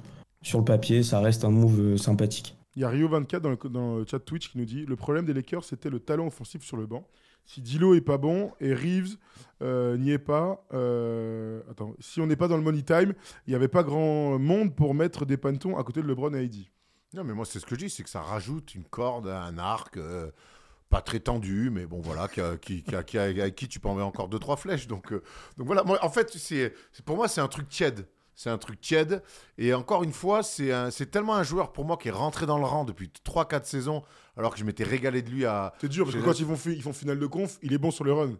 sur 0.43 0.59
le 0.59 0.63
papier, 0.65 1.03
ça 1.03 1.19
reste 1.19 1.43
un 1.43 1.51
move 1.51 1.81
euh, 1.81 1.97
sympathique. 1.97 2.55
Il 2.77 2.83
y 2.83 2.85
a 2.85 2.89
Rio24 2.89 3.39
dans 3.39 3.49
le, 3.49 3.57
dans 3.69 3.95
le 3.97 4.05
chat 4.05 4.19
Twitch 4.19 4.49
qui 4.49 4.59
nous 4.59 4.65
dit 4.65 4.85
Le 4.85 4.95
problème 4.95 5.25
des 5.25 5.33
Lakers, 5.33 5.65
c'était 5.65 5.89
le 5.89 5.99
talent 5.99 6.27
offensif 6.27 6.63
sur 6.63 6.77
le 6.77 6.85
banc. 6.85 7.05
Si 7.47 7.61
Dilo 7.61 7.95
est 7.95 8.01
pas 8.01 8.17
bon 8.17 8.51
et 8.59 8.73
Reeves 8.73 9.15
euh, 9.61 9.97
n'y 9.97 10.11
est 10.11 10.19
pas, 10.19 10.63
euh, 10.73 11.61
attends, 11.71 11.95
si 11.99 12.19
on 12.21 12.27
n'est 12.27 12.35
pas 12.35 12.47
dans 12.49 12.57
le 12.57 12.61
money 12.63 12.83
time, 12.83 13.13
il 13.47 13.51
n'y 13.51 13.55
avait 13.55 13.69
pas 13.69 13.83
grand 13.83 14.37
monde 14.37 14.75
pour 14.75 14.93
mettre 14.93 15.25
des 15.25 15.37
pantons 15.37 15.77
à 15.77 15.83
côté 15.83 16.01
de 16.01 16.07
LeBron 16.07 16.33
et 16.33 16.43
AD. 16.43 16.55
Non, 17.13 17.23
mais 17.23 17.33
moi, 17.33 17.45
c'est 17.45 17.59
ce 17.59 17.65
que 17.65 17.73
je 17.75 17.85
dis, 17.85 17.89
c'est 17.89 18.03
que 18.03 18.09
ça 18.09 18.21
rajoute 18.21 18.75
une 18.75 18.83
corde, 18.83 19.27
un 19.29 19.57
arc, 19.57 19.95
euh, 19.95 20.29
pas 20.89 21.01
très 21.01 21.21
tendu, 21.21 21.69
mais 21.71 21.85
bon, 21.85 22.01
voilà, 22.01 22.27
qui, 22.27 22.41
qui, 22.61 22.83
qui, 22.83 22.95
qui 23.05 23.17
avec 23.17 23.55
qui 23.55 23.67
tu 23.69 23.79
peux 23.79 23.87
envoyer 23.87 24.05
encore 24.07 24.27
deux, 24.27 24.39
trois 24.39 24.57
flèches. 24.57 24.87
Donc, 24.87 25.11
donc 25.13 25.65
voilà, 25.67 25.83
moi, 25.85 25.97
en 26.03 26.09
fait, 26.09 26.29
c'est- 26.37 26.73
pour 27.05 27.15
moi, 27.15 27.29
c'est 27.29 27.41
un 27.41 27.47
truc 27.47 27.69
tiède. 27.69 28.07
C'est 28.37 28.51
un 28.51 28.57
truc 28.59 28.79
tiède. 28.79 29.23
Et 29.57 29.73
encore 29.73 30.03
une 30.03 30.13
fois, 30.13 30.43
c'est, 30.43 30.71
un- 30.71 30.91
tellement 30.91 31.35
un 31.35 31.41
joueur 31.43 31.73
pour 31.73 31.85
moi 31.85 31.97
qui 31.97 32.07
est 32.09 32.11
rentré 32.11 32.45
dans 32.45 32.59
le 32.59 32.65
rang 32.65 32.85
depuis 32.85 33.11
3-4 33.25 33.65
saisons, 33.65 34.03
alors 34.37 34.53
que 34.53 34.59
je 34.59 34.63
m'étais 34.63 34.83
régalé 34.83 35.23
de 35.23 35.29
lui 35.31 35.45
à. 35.47 35.73
C'est 35.81 35.89
dur 35.89 36.05
parce 36.05 36.15
que 36.15 36.21
quand 36.21 36.39
ils, 36.39 36.45
vont 36.45 36.55
ils 36.67 36.83
font 36.83 36.93
finale 36.93 37.17
de 37.17 37.25
conf, 37.25 37.57
il 37.63 37.73
est 37.73 37.79
bon 37.79 37.89
sur 37.89 38.03
le 38.03 38.13
run. 38.13 38.33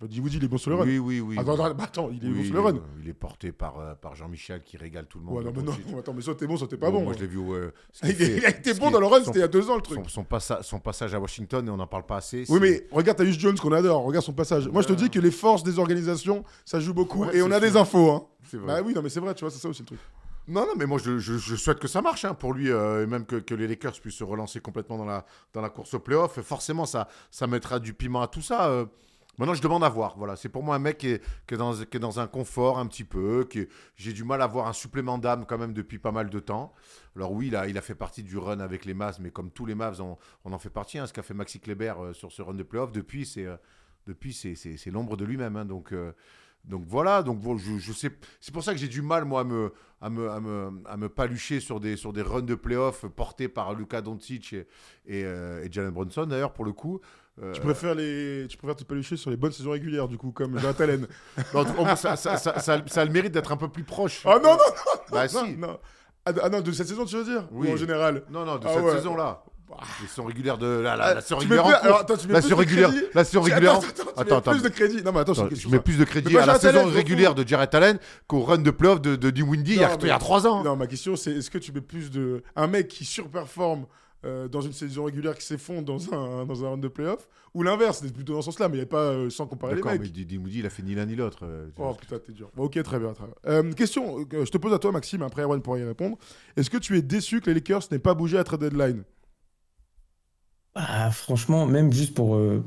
Bah, 0.00 0.06
Dis-vous, 0.08 0.28
il 0.28 0.42
est 0.42 0.48
bon 0.48 0.56
sur 0.56 0.70
le 0.70 0.76
run. 0.76 0.86
Oui, 0.86 0.98
oui, 0.98 1.20
oui. 1.20 1.36
attends, 1.38 1.52
oui. 1.56 1.60
attends, 1.62 1.74
bah, 1.74 1.84
attends, 1.84 2.10
il 2.10 2.24
est 2.24 2.28
Oui, 2.28 2.38
bon 2.38 2.44
sur 2.44 2.54
le 2.54 2.60
run. 2.60 2.74
est- 2.76 2.80
Il 3.02 3.08
est 3.10 3.12
porté 3.14 3.52
par, 3.52 3.78
euh, 3.78 3.94
par 3.94 4.14
Jean-Michel 4.14 4.62
qui 4.64 4.76
régale 4.78 5.04
tout 5.06 5.18
le 5.18 5.24
monde. 5.24 5.36
Ouais, 5.38 5.44
non, 5.44 5.52
mais 5.54 5.62
non, 5.62 5.72
attends, 5.98 6.14
mais 6.14 6.22
soit 6.22 6.34
t'es 6.36 6.46
bon, 6.46 6.56
soit 6.56 6.68
t'es 6.68 6.78
pas 6.78 6.90
bon. 6.90 7.02
Moi, 7.02 7.12
je 7.14 7.18
l'ai 7.20 7.26
vu. 7.26 7.38
Il, 8.04 8.14
fait- 8.14 8.36
il 8.38 8.46
a 8.46 8.48
été 8.50 8.72
bon 8.74 8.90
dans 8.90 9.00
le 9.00 9.06
run, 9.06 9.18
c'était 9.22 9.38
il 9.38 9.42
y 9.42 9.44
a 9.44 9.48
deux 9.48 9.68
ans 9.68 9.76
le 9.76 9.82
truc. 9.82 9.98
Son, 10.04 10.08
son 10.08 10.24
passa- 10.24 10.62
son 10.62 10.78
passage 10.80 11.14
à 11.14 11.20
Washington, 11.20 11.66
et 11.66 11.70
on 11.70 11.76
n'en 11.76 11.86
parle 11.86 12.06
pas 12.06 12.16
assez. 12.16 12.44
Oui, 12.48 12.58
mais 12.62 12.86
regarde 12.90 13.18
Tyus 13.18 13.38
Jones 13.38 13.58
qu'on 13.58 13.72
adore, 13.72 14.02
regarde 14.04 14.24
son 14.24 14.32
passage. 14.32 14.68
Moi, 14.68 14.80
je 14.82 14.88
te 14.88 14.92
dis 14.94 15.10
que 15.10 15.20
les 15.20 15.30
forces 15.30 15.62
des 15.62 15.78
organisations, 15.78 16.44
ça 16.64 16.80
joue 16.80 16.94
beaucoup. 16.94 17.24
Ouais, 17.26 17.36
et 17.36 17.42
on 17.42 17.50
a 17.50 17.60
des 17.60 17.76
infos, 17.76 18.10
hein. 18.10 18.26
c'est 18.50 18.56
vrai. 18.56 18.66
Bah 18.80 18.82
oui, 18.86 18.94
non, 18.94 19.02
mais 19.02 19.10
c'est 19.10 19.20
vrai, 19.20 19.34
tu 19.34 19.44
vois, 19.44 19.50
c'est 19.50 19.58
ça 19.60 19.68
aussi 19.68 19.82
le 19.82 19.86
truc. 19.86 20.00
Non, 20.48 20.62
non, 20.62 20.72
mais 20.76 20.86
moi, 20.86 20.98
je, 20.98 21.18
je- 21.18 21.36
je 21.36 21.54
souhaite 21.56 21.78
que 21.78 21.86
ça 21.88 22.00
marche 22.00 22.24
hein, 22.24 22.32
pour 22.34 22.54
lui, 22.54 22.70
euh, 22.70 23.04
et 23.04 23.06
même 23.06 23.26
que, 23.26 23.36
que 23.36 23.54
les 23.54 23.68
Lakers 23.68 24.00
puissent 24.00 24.14
se 24.16 24.24
relancer 24.24 24.60
complètement 24.60 24.96
dans 24.96 25.04
la, 25.04 25.26
dans 25.52 25.60
la 25.60 25.68
course 25.68 25.92
au 25.94 26.00
playoff. 26.00 26.40
Forcément, 26.40 26.86
ça, 26.86 27.06
ça 27.30 27.46
mettra 27.46 27.78
du 27.78 27.92
piment 27.92 28.22
à 28.22 28.28
tout 28.28 28.40
ça. 28.42 28.68
euh. 28.70 28.86
Maintenant, 29.40 29.54
je 29.54 29.62
demande 29.62 29.82
à 29.82 29.88
voir. 29.88 30.18
Voilà, 30.18 30.36
c'est 30.36 30.50
pour 30.50 30.62
moi 30.62 30.76
un 30.76 30.78
mec 30.78 30.98
qui 30.98 31.08
est, 31.08 31.22
qui 31.46 31.54
est 31.54 31.56
dans, 31.56 31.72
qui 31.72 31.96
est 31.96 31.98
dans 31.98 32.20
un 32.20 32.26
confort 32.26 32.78
un 32.78 32.86
petit 32.86 33.04
peu, 33.04 33.44
que 33.48 33.66
j'ai 33.96 34.12
du 34.12 34.22
mal 34.22 34.42
à 34.42 34.46
voir 34.46 34.66
un 34.68 34.74
supplément 34.74 35.16
d'âme 35.16 35.46
quand 35.48 35.56
même 35.56 35.72
depuis 35.72 35.98
pas 35.98 36.12
mal 36.12 36.28
de 36.28 36.40
temps. 36.40 36.74
Alors 37.16 37.32
oui, 37.32 37.52
a, 37.56 37.66
il 37.66 37.78
a 37.78 37.80
fait 37.80 37.94
partie 37.94 38.22
du 38.22 38.36
run 38.36 38.60
avec 38.60 38.84
les 38.84 38.92
Mavs, 38.92 39.16
mais 39.18 39.30
comme 39.30 39.50
tous 39.50 39.64
les 39.64 39.74
Mavs, 39.74 39.98
on, 40.02 40.18
on 40.44 40.52
en 40.52 40.58
fait 40.58 40.68
partie. 40.68 40.98
hein. 40.98 41.06
ce 41.06 41.14
qu'a 41.14 41.22
fait 41.22 41.32
Maxi 41.32 41.58
Kleber 41.58 41.94
euh, 41.98 42.12
sur 42.12 42.30
ce 42.32 42.42
run 42.42 42.52
de 42.52 42.62
playoff, 42.62 42.92
depuis, 42.92 43.24
c'est 43.24 43.46
euh, 43.46 43.56
c'est, 44.30 44.90
l'ombre 44.90 45.16
de 45.16 45.24
lui-même. 45.24 45.56
hein. 45.56 45.64
donc, 45.64 45.92
euh, 45.94 46.12
donc 46.66 46.84
voilà, 46.86 47.22
donc 47.22 47.40
je, 47.56 47.92
sais, 47.94 48.10
c'est 48.42 48.52
pour 48.52 48.62
ça 48.62 48.74
que 48.74 48.78
j'ai 48.78 48.88
du 48.88 49.00
mal 49.00 49.24
moi 49.24 49.40
à 49.40 49.44
me, 49.44 49.72
à 50.02 50.10
me, 50.10 50.30
à 50.30 50.38
me, 50.38 50.82
à 50.84 50.98
me 50.98 51.08
palucher 51.08 51.60
sur 51.60 51.80
des, 51.80 51.96
sur 51.96 52.12
des 52.12 52.20
runs 52.20 52.42
de 52.42 52.54
playoff 52.54 53.06
portés 53.06 53.48
par 53.48 53.72
Luka 53.72 54.02
Doncic 54.02 54.52
et, 54.52 54.66
et 55.06 55.72
Jalen 55.72 55.92
Brunson 55.92 56.26
d'ailleurs 56.26 56.52
pour 56.52 56.66
le 56.66 56.72
coup. 56.74 57.00
Euh, 57.42 57.52
Tu 57.52 57.60
préfères, 57.60 57.94
les... 57.94 58.46
tu 58.48 58.56
préfères 58.56 58.76
te 58.76 58.84
palucher 58.84 59.16
sur 59.16 59.30
les 59.30 59.36
bonnes 59.36 59.52
saisons 59.52 59.70
régulières, 59.70 60.08
du 60.08 60.18
coup, 60.18 60.30
comme 60.30 60.56
au 61.78 61.84
moins, 61.84 61.96
ça, 61.96 62.12
a 62.14 63.04
le 63.04 63.10
mérite 63.10 63.32
d'être 63.32 63.52
un 63.52 63.56
peu 63.56 63.68
plus 63.68 63.84
proche. 63.84 64.22
Ah 64.26 64.38
non, 64.42 64.52
non, 64.52 64.58
Bah 65.10 65.24
non, 65.32 65.44
si. 65.46 65.56
non. 65.56 65.78
Ah, 66.26 66.32
ah 66.42 66.48
non, 66.50 66.60
de 66.60 66.70
cette 66.72 66.88
saison, 66.88 67.04
tu 67.06 67.16
veux 67.16 67.24
dire 67.24 67.46
Oui. 67.50 67.68
Ou 67.68 67.72
en 67.72 67.76
général 67.76 68.22
Non, 68.30 68.44
non, 68.44 68.56
de 68.58 68.66
Ah 68.66 68.72
cette 68.74 68.98
saison-là. 68.98 69.42
Les 70.02 70.08
saisons 70.08 70.24
régulières 70.24 70.58
de 70.58 70.66
la, 70.66 70.96
la, 70.96 71.04
Ah, 71.04 71.14
la 71.14 71.36
régulière 71.38 71.64
en 71.64 71.70
cours. 71.70 71.96
attends, 72.00 72.16
tu 72.16 72.26
mets 72.26 72.32
la 72.34 72.40
plus 72.40 72.48
saison 72.48 72.56
de 72.56 72.60
régulière, 72.60 72.90
crédit 72.90 73.06
la 73.14 73.24
saison 73.24 73.40
Attends, 73.40 73.54
régulière. 73.54 73.76
attends, 74.16 74.36
attends, 74.38 74.50
plus 74.50 74.62
de 74.62 74.68
crédit. 74.68 75.02
Non, 75.04 75.12
mais 75.12 75.20
attends, 75.20 75.32
je 75.34 75.44
question 75.44 75.70
mets 75.70 75.78
plus 75.78 75.96
de 75.96 76.04
crédit 76.04 76.36
à 76.36 76.44
la 76.44 76.58
saison 76.58 76.86
régulière 76.90 77.34
de 77.36 77.46
Jarrett 77.46 77.72
Allen 77.74 77.98
qu'au 78.26 78.40
run 78.42 78.58
de 78.58 78.70
playoff 78.72 79.00
de, 79.00 79.14
de 79.16 79.30
il 79.30 79.36
y 79.80 79.84
a- 79.84 79.90
Non, 79.90 79.96
il 80.02 80.08
y 80.08 80.10
a 80.10 80.14
mais- 80.14 80.18
trois 80.18 80.46
ans. 80.46 80.64
Non, 80.64 80.74
ma 80.76 80.88
question, 80.88 81.14
c'est 81.14 81.30
est-ce 81.36 81.50
que 81.52 81.58
tu 81.58 81.72
mets 81.72 81.80
plus 81.80 82.10
de. 82.10 82.42
Un 82.56 82.66
mec 82.66 82.88
qui 82.88 83.04
surperforme 83.04 83.86
euh, 84.24 84.48
dans 84.48 84.60
une 84.60 84.72
saison 84.72 85.04
régulière 85.04 85.34
qui 85.34 85.44
s'effondre 85.44 85.82
dans 85.84 86.12
un, 86.14 86.44
dans 86.44 86.64
un 86.64 86.68
round 86.68 86.82
de 86.82 86.88
playoff 86.88 87.28
Ou 87.54 87.62
l'inverse 87.62 88.00
C'est 88.04 88.12
plutôt 88.12 88.34
dans 88.34 88.42
ce 88.42 88.46
sens-là, 88.46 88.68
mais 88.68 88.74
il 88.74 88.80
n'y 88.80 88.84
a 88.84 88.86
pas 88.86 88.98
euh, 89.12 89.30
sans 89.30 89.46
comparer 89.46 89.72
les 89.74 89.76
D'accord, 89.80 89.92
mecs. 89.92 90.02
mais 90.02 90.08
Di- 90.08 90.26
Dinwiddie 90.26 90.58
il 90.60 90.66
a 90.66 90.70
fait 90.70 90.82
ni 90.82 90.94
l'un 90.94 91.06
ni 91.06 91.16
l'autre. 91.16 91.40
euh, 91.44 91.68
Oh 91.78 91.82
vois. 91.84 91.96
putain, 91.96 92.18
t'es 92.18 92.32
dur. 92.32 92.50
Bon, 92.54 92.64
ok, 92.64 92.82
très 92.82 92.98
bien. 92.98 93.12
Très 93.12 93.24
bien. 93.24 93.34
Euh, 93.46 93.72
question, 93.72 94.18
euh, 94.32 94.44
je 94.44 94.50
te 94.50 94.58
pose 94.58 94.72
à 94.74 94.78
toi, 94.78 94.92
Maxime, 94.92 95.22
après 95.22 95.42
Erwan 95.42 95.62
pourra 95.62 95.78
y 95.78 95.84
répondre. 95.84 96.18
Est-ce 96.56 96.68
que 96.70 96.76
tu 96.78 96.96
es 96.98 97.02
déçu 97.02 97.40
que 97.40 97.46
les 97.46 97.54
Lakers 97.54 97.82
n'aient 97.90 97.98
pas 97.98 98.14
bougé 98.14 98.36
à 98.38 98.44
trade 98.44 98.60
deadline? 98.60 99.04
Ah, 100.74 101.10
franchement, 101.10 101.66
même 101.66 101.92
juste 101.92 102.14
pour 102.14 102.36
euh, 102.36 102.62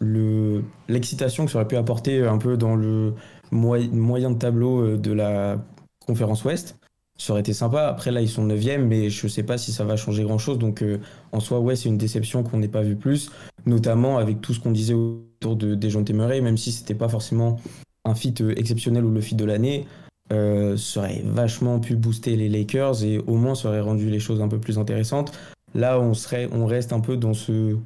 le 0.00 0.64
l'excitation 0.88 1.44
que 1.44 1.52
ça 1.52 1.58
aurait 1.58 1.68
pu 1.68 1.76
apporter 1.76 2.26
un 2.26 2.38
peu 2.38 2.56
dans 2.56 2.74
le 2.74 3.14
moy- 3.52 3.88
moyen 3.88 4.30
de 4.30 4.38
tableau 4.38 4.96
de 4.96 5.12
la 5.12 5.64
conférence 6.06 6.44
Ouest, 6.44 6.79
ça 7.20 7.34
aurait 7.34 7.40
été 7.40 7.52
sympa. 7.52 7.86
Après, 7.86 8.10
là, 8.10 8.22
ils 8.22 8.30
sont 8.30 8.44
9 8.44 8.78
mais 8.80 9.10
je 9.10 9.28
sais 9.28 9.42
pas 9.42 9.58
si 9.58 9.72
ça 9.72 9.84
va 9.84 9.96
changer 9.96 10.24
grand-chose. 10.24 10.58
Donc, 10.58 10.82
euh, 10.82 10.98
en 11.32 11.40
soi, 11.40 11.60
ouais, 11.60 11.76
c'est 11.76 11.90
une 11.90 11.98
déception 11.98 12.42
qu'on 12.42 12.56
n'ait 12.56 12.68
pas 12.68 12.80
vu 12.80 12.96
plus, 12.96 13.30
notamment 13.66 14.16
avec 14.16 14.40
tout 14.40 14.54
ce 14.54 14.60
qu'on 14.60 14.70
disait 14.70 14.94
autour 14.94 15.54
de 15.56 15.74
Dejounte 15.74 16.10
Murray, 16.12 16.40
même 16.40 16.56
si 16.56 16.72
c'était 16.72 16.94
pas 16.94 17.10
forcément 17.10 17.58
un 18.06 18.14
fit 18.14 18.32
euh, 18.40 18.54
exceptionnel 18.56 19.04
ou 19.04 19.10
le 19.10 19.20
fit 19.20 19.34
de 19.34 19.44
l'année. 19.44 19.86
euh, 20.32 20.78
ça 20.78 21.00
aurait 21.00 21.22
vachement 21.26 21.78
pu 21.78 21.94
booster 21.94 22.36
les 22.36 22.48
Lakers 22.48 23.04
et 23.04 23.18
au 23.18 23.34
moins 23.34 23.54
ça 23.54 23.68
aurait 23.68 23.80
rendu 23.80 24.08
les 24.08 24.20
choses 24.20 24.40
un 24.40 24.48
peu 24.48 24.58
plus 24.58 24.78
intéressantes. 24.78 25.32
Là, 25.74 26.00
on, 26.00 26.14
serait, 26.14 26.48
on 26.52 26.64
reste 26.64 26.94
un 26.94 27.00
peu 27.00 27.18
dans, 27.18 27.34
ce, 27.34 27.76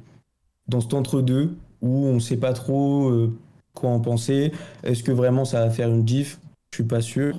dans 0.69 0.79
cet 0.79 0.93
entre-deux 0.93 1.57
où 1.81 2.05
on 2.05 2.13
ne 2.13 2.19
sait 2.19 2.37
pas 2.37 2.53
trop 2.53 3.11
quoi 3.73 3.89
en 3.89 3.99
penser. 3.99 4.51
Est-ce 4.83 5.03
que 5.03 5.11
vraiment 5.11 5.43
ça 5.43 5.65
va 5.65 5.69
faire 5.71 5.89
une 5.89 6.05
diff 6.05 6.39
Je 6.71 6.77
suis 6.77 6.83
pas 6.83 7.01
sûr. 7.01 7.37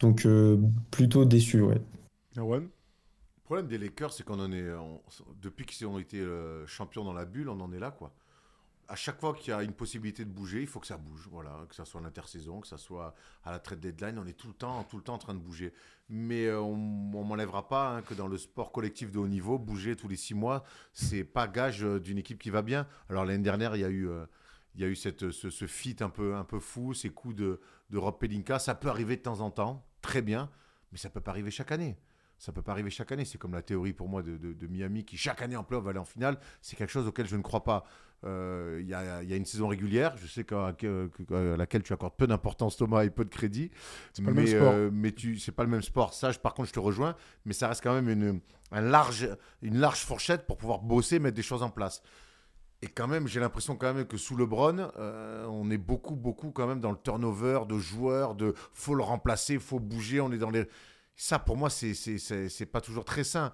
Donc, 0.00 0.26
euh, 0.26 0.58
plutôt 0.90 1.24
déçu, 1.24 1.60
ouais. 1.62 1.80
Erwan 2.36 2.62
Le 2.64 3.42
problème 3.44 3.66
des 3.66 3.78
Lakers, 3.78 4.12
c'est 4.12 4.24
qu'on 4.24 4.40
en 4.40 4.52
est. 4.52 4.72
on- 4.74 5.00
depuis 5.40 5.64
qu'ils 5.64 5.86
ont 5.86 5.98
été 5.98 6.20
euh, 6.20 6.66
champions 6.66 7.04
dans 7.04 7.12
la 7.14 7.24
bulle, 7.24 7.48
on 7.48 7.60
en 7.60 7.72
est 7.72 7.78
là, 7.78 7.90
quoi. 7.90 8.12
À 8.88 8.94
chaque 8.94 9.18
fois 9.18 9.34
qu'il 9.34 9.50
y 9.50 9.52
a 9.52 9.62
une 9.64 9.72
possibilité 9.72 10.24
de 10.24 10.30
bouger, 10.30 10.60
il 10.60 10.66
faut 10.68 10.78
que 10.78 10.86
ça 10.86 10.96
bouge. 10.96 11.28
Voilà, 11.32 11.64
que 11.68 11.74
ça 11.74 11.84
soit 11.84 12.00
à 12.00 12.04
l'intersaison, 12.04 12.60
que 12.60 12.68
ça 12.68 12.78
soit 12.78 13.14
à 13.44 13.50
la 13.50 13.58
trade 13.58 13.80
deadline, 13.80 14.18
on 14.18 14.26
est 14.26 14.32
tout 14.36 14.46
le 14.46 14.54
temps, 14.54 14.84
tout 14.84 14.96
le 14.96 15.02
temps 15.02 15.14
en 15.14 15.18
train 15.18 15.34
de 15.34 15.40
bouger. 15.40 15.72
Mais 16.08 16.46
euh, 16.46 16.60
on, 16.60 16.74
on 17.14 17.24
m'enlèvera 17.24 17.66
pas 17.68 17.96
hein, 17.96 18.02
que 18.02 18.14
dans 18.14 18.28
le 18.28 18.36
sport 18.38 18.70
collectif 18.70 19.10
de 19.10 19.18
haut 19.18 19.26
niveau, 19.26 19.58
bouger 19.58 19.96
tous 19.96 20.06
les 20.06 20.14
six 20.16 20.34
mois, 20.34 20.62
c'est 20.92 21.24
pas 21.24 21.48
gage 21.48 21.82
euh, 21.84 21.98
d'une 21.98 22.18
équipe 22.18 22.38
qui 22.40 22.50
va 22.50 22.62
bien. 22.62 22.86
Alors 23.08 23.24
l'année 23.24 23.42
dernière, 23.42 23.74
il 23.76 23.80
y 23.80 23.84
a 23.84 23.88
eu. 23.88 24.08
euh, 24.08 24.24
il 24.76 24.82
y 24.82 24.84
a 24.84 24.88
eu 24.88 24.94
cette, 24.96 25.30
ce, 25.30 25.50
ce 25.50 25.66
feat 25.66 26.02
un 26.02 26.10
peu, 26.10 26.34
un 26.36 26.44
peu 26.44 26.60
fou, 26.60 26.94
ces 26.94 27.10
coups 27.10 27.34
de, 27.34 27.60
de 27.90 27.98
Rob 27.98 28.18
Pelinka. 28.18 28.58
Ça 28.58 28.74
peut 28.74 28.88
arriver 28.88 29.16
de 29.16 29.22
temps 29.22 29.40
en 29.40 29.50
temps, 29.50 29.84
très 30.02 30.22
bien, 30.22 30.50
mais 30.92 30.98
ça 30.98 31.10
peut 31.10 31.20
pas 31.20 31.30
arriver 31.32 31.50
chaque 31.50 31.72
année. 31.72 31.96
Ça 32.38 32.52
peut 32.52 32.60
pas 32.60 32.72
arriver 32.72 32.90
chaque 32.90 33.10
année. 33.12 33.24
C'est 33.24 33.38
comme 33.38 33.54
la 33.54 33.62
théorie 33.62 33.94
pour 33.94 34.08
moi 34.08 34.22
de, 34.22 34.36
de- 34.36 34.52
de 34.52 34.66
Miami 34.66 35.04
qui 35.06 35.16
chaque 35.16 35.40
année 35.40 35.56
en 35.56 35.64
playoff 35.64 35.84
va 35.84 35.90
aller 35.90 35.98
en 35.98 36.04
finale. 36.04 36.38
C'est 36.60 36.76
quelque 36.76 36.90
chose 36.90 37.06
auquel 37.06 37.26
je 37.26 37.34
ne 37.36 37.40
crois 37.40 37.64
pas. 37.64 37.84
Euh, 38.24 38.78
Il 38.82 38.86
y, 38.88 38.92
a, 38.92 39.22
y 39.22 39.32
a 39.32 39.36
une 39.36 39.46
saison 39.46 39.68
régulière. 39.68 40.14
Je 40.18 40.26
sais 40.26 40.44
qu'à 40.44 40.66
à 40.68 41.56
laquelle 41.56 41.82
tu 41.82 41.94
accordes 41.94 42.14
peu 42.14 42.26
d'importance 42.26 42.76
Thomas 42.76 43.04
et 43.04 43.10
peu 43.10 43.24
de 43.24 43.30
crédit. 43.30 43.70
C'est 44.12 44.22
pas 44.22 44.30
le 44.32 44.36
mais, 44.36 44.42
même 44.44 44.54
sport. 44.60 44.72
euh, 44.74 44.90
mais 44.92 45.12
tu, 45.12 45.38
c'est 45.38 45.52
pas 45.52 45.64
le 45.64 45.70
même 45.70 45.80
sport. 45.82 46.12
Ça, 46.12 46.30
je- 46.30 46.38
par 46.38 46.52
contre, 46.52 46.68
je 46.68 46.74
te 46.74 46.80
rejoins. 46.80 47.16
Mais 47.46 47.54
ça 47.54 47.68
reste 47.68 47.82
quand 47.82 47.94
même 47.94 48.10
une, 48.10 48.40
un 48.70 48.80
large, 48.82 49.30
une 49.62 49.78
large 49.78 50.00
fourchette 50.04 50.46
pour 50.46 50.58
pouvoir 50.58 50.80
bosser, 50.80 51.18
mettre 51.18 51.36
des 51.36 51.42
choses 51.42 51.62
en 51.62 51.70
place. 51.70 52.02
Et 52.82 52.88
quand 52.88 53.08
même, 53.08 53.26
j'ai 53.26 53.40
l'impression 53.40 53.74
quand 53.76 53.92
même 53.94 54.06
que 54.06 54.16
sous 54.18 54.36
LeBron, 54.36 54.90
euh, 54.98 55.46
on 55.46 55.70
est 55.70 55.78
beaucoup, 55.78 56.14
beaucoup 56.14 56.50
quand 56.50 56.66
même 56.66 56.80
dans 56.80 56.90
le 56.92 56.98
turnover 57.02 57.60
de 57.68 57.78
joueurs, 57.78 58.34
de 58.34 58.54
faut 58.72 58.94
le 58.94 59.02
remplacer, 59.02 59.58
faut 59.58 59.80
bouger, 59.80 60.20
on 60.20 60.30
est 60.32 60.38
dans 60.38 60.50
les... 60.50 60.66
Ça, 61.16 61.38
pour 61.38 61.56
moi, 61.56 61.70
c'est 61.70 61.94
c'est- 61.94 62.18
c'est 62.18 62.50
c'est 62.50 62.66
pas 62.66 62.82
toujours 62.82 63.04
très 63.06 63.24
sain. 63.24 63.52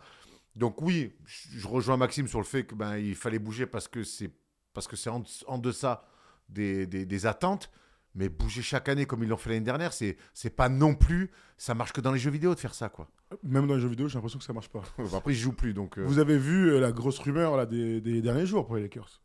Donc 0.56 0.82
oui, 0.82 1.14
je 1.26 1.68
rejoins 1.68 1.96
Maxime 1.96 2.28
sur 2.28 2.38
le 2.40 2.44
fait 2.44 2.64
que 2.64 2.74
ben, 2.74 2.98
il 2.98 3.14
fallait 3.16 3.38
bouger 3.38 3.66
parce 3.66 3.88
que 3.88 4.04
c'est 4.04 4.30
parce 4.74 4.88
que 4.88 4.96
c'est 4.96 5.10
en, 5.10 5.22
en 5.46 5.58
deçà 5.58 6.04
des, 6.48 6.86
des- 6.86 7.06
des 7.06 7.26
attentes. 7.26 7.70
Mais 8.14 8.28
bouger 8.28 8.60
chaque 8.62 8.88
année 8.90 9.06
comme 9.06 9.22
ils 9.22 9.28
l'ont 9.28 9.36
fait 9.38 9.50
l'année 9.50 9.64
dernière, 9.64 9.92
c'est 9.94 10.16
c'est 10.34 10.54
pas 10.54 10.68
non 10.68 10.94
plus. 10.94 11.30
Ça 11.56 11.74
marche 11.74 11.92
que 11.92 12.00
dans 12.02 12.12
les 12.12 12.18
jeux 12.18 12.30
vidéo 12.30 12.54
de 12.54 12.60
faire 12.60 12.74
ça, 12.74 12.88
quoi. 12.90 13.08
Même 13.42 13.66
dans 13.66 13.74
les 13.74 13.80
jeux 13.80 13.88
vidéo, 13.88 14.08
j'ai 14.08 14.14
l'impression 14.16 14.38
que 14.38 14.44
ça 14.44 14.52
marche 14.52 14.68
pas. 14.68 14.82
Après, 15.16 15.32
ils 15.32 15.36
jouent 15.36 15.54
plus, 15.54 15.72
donc. 15.72 15.96
euh, 15.98 16.04
Vous 16.04 16.18
avez 16.18 16.36
vu 16.36 16.70
euh, 16.70 16.80
la 16.80 16.92
grosse 16.92 17.18
rumeur 17.18 17.56
là, 17.56 17.64
des, 17.64 18.00
des 18.02 18.20
derniers 18.20 18.44
jours 18.44 18.66
pour 18.66 18.76
les 18.76 18.82
Lakers 18.82 19.22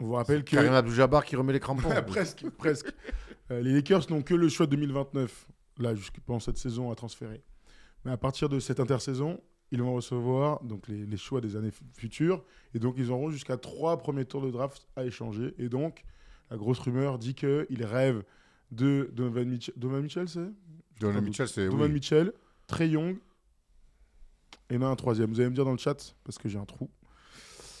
On 0.00 0.04
vous 0.04 0.12
rappelle 0.12 0.44
que. 0.44 0.50
Karim 0.50 0.74
Abdul-Jabbar 0.74 1.24
qui 1.24 1.34
remet 1.36 1.54
les 1.54 1.60
crampons. 1.60 1.88
presque, 2.06 2.48
presque. 2.50 2.92
Euh, 3.50 3.60
les 3.62 3.72
Lakers 3.72 4.10
n'ont 4.10 4.22
que 4.22 4.34
le 4.34 4.48
choix 4.50 4.66
2029, 4.66 5.46
là, 5.78 5.94
pendant 6.26 6.40
cette 6.40 6.58
saison 6.58 6.90
à 6.90 6.94
transférer. 6.94 7.42
Mais 8.04 8.12
à 8.12 8.16
partir 8.18 8.50
de 8.50 8.60
cette 8.60 8.80
intersaison, 8.80 9.40
ils 9.70 9.80
vont 9.80 9.94
recevoir 9.94 10.62
donc 10.62 10.88
les, 10.88 11.06
les 11.06 11.16
choix 11.16 11.40
des 11.40 11.56
années 11.56 11.70
fu- 11.70 11.84
futures. 11.96 12.44
Et 12.74 12.78
donc, 12.78 12.96
ils 12.98 13.10
auront 13.10 13.30
jusqu'à 13.30 13.56
trois 13.56 13.96
premiers 13.98 14.26
tours 14.26 14.42
de 14.42 14.50
draft 14.50 14.86
à 14.96 15.04
échanger. 15.04 15.54
Et 15.58 15.70
donc, 15.70 16.04
la 16.50 16.56
grosse 16.56 16.78
rumeur 16.78 17.18
dit 17.18 17.34
qu'ils 17.34 17.84
rêvent 17.84 18.22
de 18.70 19.10
Donovan 19.12 19.48
Mitchell. 19.48 19.74
Donovan 19.76 20.02
Mitchell, 20.02 20.28
c'est 20.28 20.50
Donovan 21.00 21.24
Mitchell, 21.24 21.48
c'est. 21.48 21.66
Donovan 21.66 21.88
oui. 21.88 21.94
Mitchell, 21.94 22.32
Trey 22.66 22.88
Young. 22.88 23.18
Et 24.70 24.76
a 24.76 24.86
un 24.86 24.96
troisième. 24.96 25.30
Vous 25.30 25.40
allez 25.40 25.50
me 25.50 25.54
dire 25.54 25.64
dans 25.64 25.72
le 25.72 25.78
chat, 25.78 26.14
parce 26.24 26.38
que 26.38 26.48
j'ai 26.48 26.58
un 26.58 26.64
trou. 26.64 26.90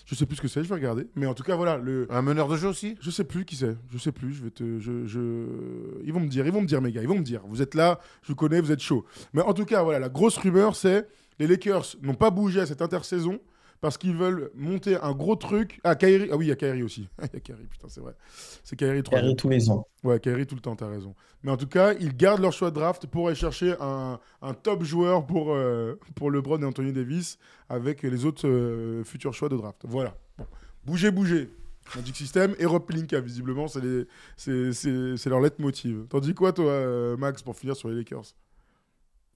Je 0.06 0.14
sais 0.14 0.26
plus 0.26 0.36
ce 0.36 0.42
que 0.42 0.48
c'est, 0.48 0.62
je 0.62 0.68
vais 0.68 0.74
regarder. 0.74 1.08
Mais 1.14 1.24
en 1.24 1.32
tout 1.32 1.42
cas, 1.42 1.56
voilà, 1.56 1.78
le, 1.78 2.06
Un 2.10 2.20
meneur 2.20 2.46
de 2.46 2.56
jeu 2.56 2.68
aussi? 2.68 2.96
Je 3.00 3.10
sais 3.10 3.24
plus 3.24 3.46
qui 3.46 3.56
c'est. 3.56 3.74
Je 3.90 3.96
sais 3.96 4.12
plus. 4.12 4.34
Je 4.34 4.44
vais 4.44 4.50
te. 4.50 4.78
Je, 4.78 5.06
je... 5.06 6.02
Ils 6.04 6.12
vont 6.12 6.20
me 6.20 6.28
dire. 6.28 6.46
Ils 6.46 6.52
vont 6.52 6.60
me 6.60 6.66
dire, 6.66 6.82
mes 6.82 6.92
gars. 6.92 7.00
Ils 7.00 7.08
vont 7.08 7.18
me 7.18 7.22
dire. 7.22 7.42
Vous 7.46 7.62
êtes 7.62 7.74
là. 7.74 8.00
Je 8.22 8.28
vous 8.28 8.34
connais. 8.34 8.60
Vous 8.60 8.70
êtes 8.70 8.82
chaud. 8.82 9.06
Mais 9.32 9.40
en 9.40 9.54
tout 9.54 9.64
cas, 9.64 9.82
voilà. 9.82 9.98
La 9.98 10.10
grosse 10.10 10.36
rumeur, 10.36 10.76
c'est 10.76 11.08
les 11.38 11.46
Lakers 11.46 11.96
n'ont 12.02 12.14
pas 12.14 12.30
bougé 12.30 12.60
à 12.60 12.66
cette 12.66 12.82
intersaison 12.82 13.40
parce 13.84 13.98
qu'ils 13.98 14.16
veulent 14.16 14.50
monter 14.54 14.96
un 14.96 15.12
gros 15.12 15.36
truc. 15.36 15.78
Ah, 15.84 15.94
Kyrie. 15.94 16.30
Ah 16.32 16.38
oui, 16.38 16.46
il 16.46 16.48
y 16.48 16.52
a 16.52 16.56
Kyrie 16.56 16.82
aussi. 16.82 17.06
Il 17.18 17.34
y 17.34 17.36
a 17.36 17.40
Kyrie. 17.40 17.66
Putain, 17.66 17.86
c'est 17.90 18.00
vrai. 18.00 18.14
C'est 18.62 18.76
Kyrie 18.76 19.02
3. 19.02 19.20
Carré 19.20 19.36
tous 19.36 19.50
les 19.50 19.68
ans. 19.68 19.86
Ouais, 20.02 20.18
Kyrie 20.20 20.46
tout 20.46 20.54
le 20.54 20.62
temps. 20.62 20.74
T'as 20.74 20.88
raison. 20.88 21.14
Mais 21.42 21.50
en 21.50 21.58
tout 21.58 21.66
cas, 21.66 21.92
ils 21.92 22.16
gardent 22.16 22.40
leur 22.40 22.54
choix 22.54 22.70
de 22.70 22.76
draft 22.76 23.06
pour 23.06 23.26
aller 23.26 23.36
chercher 23.36 23.74
un, 23.80 24.18
un 24.40 24.54
top 24.54 24.84
joueur 24.84 25.26
pour 25.26 25.52
euh, 25.52 25.98
pour 26.14 26.30
LeBron 26.30 26.62
et 26.62 26.64
Anthony 26.64 26.94
Davis 26.94 27.36
avec 27.68 28.02
les 28.02 28.24
autres 28.24 28.48
euh, 28.48 29.04
futurs 29.04 29.34
choix 29.34 29.50
de 29.50 29.56
draft. 29.58 29.82
Voilà. 29.86 30.16
Bon. 30.38 30.46
Bougez, 30.86 31.10
bougez. 31.10 31.50
Magic 31.94 32.16
System 32.16 32.54
et 32.58 32.64
Rob 32.64 32.86
Pelinka, 32.86 33.20
visiblement, 33.20 33.66
c'est 33.68 35.26
leur 35.26 35.40
leitmotiv. 35.42 36.06
T'en 36.08 36.20
dis 36.20 36.32
quoi, 36.32 36.54
toi, 36.54 36.70
euh, 36.70 37.18
Max, 37.18 37.42
pour 37.42 37.54
finir 37.54 37.76
sur 37.76 37.90
les 37.90 37.96
Lakers? 37.96 38.34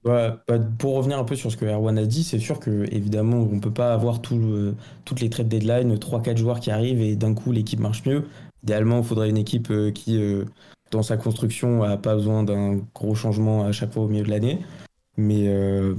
Bah, 0.05 0.39
pour 0.79 0.95
revenir 0.95 1.19
un 1.19 1.25
peu 1.25 1.35
sur 1.37 1.51
ce 1.51 1.57
que 1.57 1.65
Erwan 1.67 1.99
a 1.99 2.07
dit, 2.07 2.23
c'est 2.23 2.39
sûr 2.39 2.61
que 2.61 2.85
évidemment 2.95 3.39
on 3.39 3.59
peut 3.61 3.73
pas 3.73 3.93
avoir 3.93 4.21
le- 4.31 4.75
toutes 5.05 5.21
les 5.21 5.29
trades 5.29 5.49
deadline, 5.49 5.99
3-4 5.99 6.39
joueurs 6.39 6.61
qui 6.61 6.71
arrivent 6.71 7.01
et 7.01 7.17
d'un 7.17 7.35
coup 7.35 7.51
l'équipe 7.53 7.81
marche 7.81 8.05
mieux. 8.07 8.25
Idéalement, 8.63 8.99
il 8.99 9.05
faudrait 9.05 9.29
une 9.31 9.37
équipe 9.37 9.71
euh, 9.71 9.91
qui, 9.91 10.17
euh, 10.17 10.45
dans 10.93 11.03
sa 11.03 11.17
construction, 11.17 11.83
a 11.83 11.97
pas 11.97 12.15
besoin 12.15 12.43
d'un 12.45 12.81
gros 12.95 13.15
changement 13.15 13.65
à 13.65 13.73
chaque 13.73 13.93
fois 13.93 14.05
au 14.05 14.09
milieu 14.09 14.25
de 14.25 14.31
l'année. 14.31 14.61
Mais, 15.17 15.49
euh, 15.49 15.95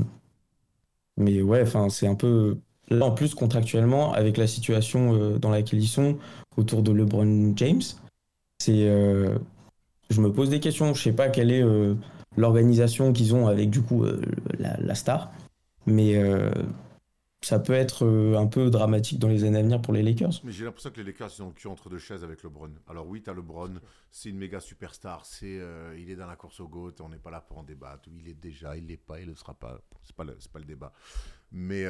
mais 1.18 1.42
ouais, 1.42 1.62
enfin, 1.62 1.90
c'est 1.90 2.08
un 2.08 2.16
peu. 2.16 2.58
Là, 2.90 3.06
en 3.06 3.12
plus, 3.12 3.36
contractuellement, 3.36 4.14
avec 4.14 4.38
la 4.38 4.48
situation 4.48 5.14
euh, 5.14 5.38
dans 5.38 5.50
laquelle 5.52 5.80
ils 5.82 5.88
sont 5.88 6.18
autour 6.58 6.82
de 6.82 6.92
LeBron 6.92 7.54
James, 7.56 7.82
c'est. 8.60 8.88
euh, 8.88 9.38
je 10.10 10.22
me 10.22 10.32
pose 10.34 10.50
des 10.50 10.60
questions. 10.60 10.94
Je 10.94 11.04
sais 11.04 11.14
pas 11.14 11.30
quelle 11.30 11.52
est. 11.52 11.64
euh, 11.64 11.96
l'organisation 12.38 13.14
qu'ils 13.14 13.36
ont 13.36 13.48
avec 13.48 13.70
du 13.70 13.82
coup 13.82 14.04
euh, 14.04 14.22
la, 14.58 14.96
star. 14.96 15.32
Mais, 15.86 16.16
euh, 16.16 16.52
ça 17.42 17.58
peut 17.58 17.74
être 17.74 18.06
euh, 18.06 18.38
un 18.38 18.48
peu 18.48 18.70
dramatique 18.70 19.18
dans 19.18 19.30
les 19.30 19.46
années 19.46 19.60
à 19.60 19.62
venir 19.62 19.82
pour 19.82 19.94
les 19.94 20.04
Lakers. 20.04 20.42
Mais 20.44 20.52
j'ai 20.52 20.66
l'impression 20.66 20.92
que 20.92 20.98
les 20.98 21.06
Lakers 21.06 21.32
ils 21.38 21.42
ont 21.42 21.48
le 21.48 21.54
cul 21.54 21.68
entre 21.68 21.90
deux 21.90 21.98
chaises 21.98 22.24
avec 22.24 22.44
LeBron. 22.44 22.72
Alors 22.88 23.08
oui, 23.08 23.22
tu 23.22 23.30
as 23.30 23.34
LeBron, 23.34 23.76
c'est 24.12 24.30
une 24.30 24.38
méga 24.38 24.60
superstar, 24.60 25.26
c'est 25.26 25.60
il 25.98 26.10
est 26.10 26.18
dans 26.18 26.28
la 26.28 26.36
course 26.36 26.60
au 26.60 26.68
GOAT, 26.68 26.96
on 27.00 27.08
n'est 27.08 27.18
pas 27.18 27.32
là 27.32 27.40
pour 27.40 27.58
en 27.58 27.64
débattre. 27.64 28.10
Il 28.12 28.28
est 28.28 28.34
déjà, 28.34 28.76
il 28.76 28.88
l'est 28.88 28.98
pas, 28.98 29.20
il 29.20 29.26
ne 29.26 29.32
le 29.32 29.36
sera 29.38 29.54
pas. 29.54 29.80
C'est 30.04 30.16
pas 30.16 30.26
le, 30.26 30.38
pas 30.52 30.60
le 30.60 30.66
débat. 30.66 30.92
Mais 31.54 31.86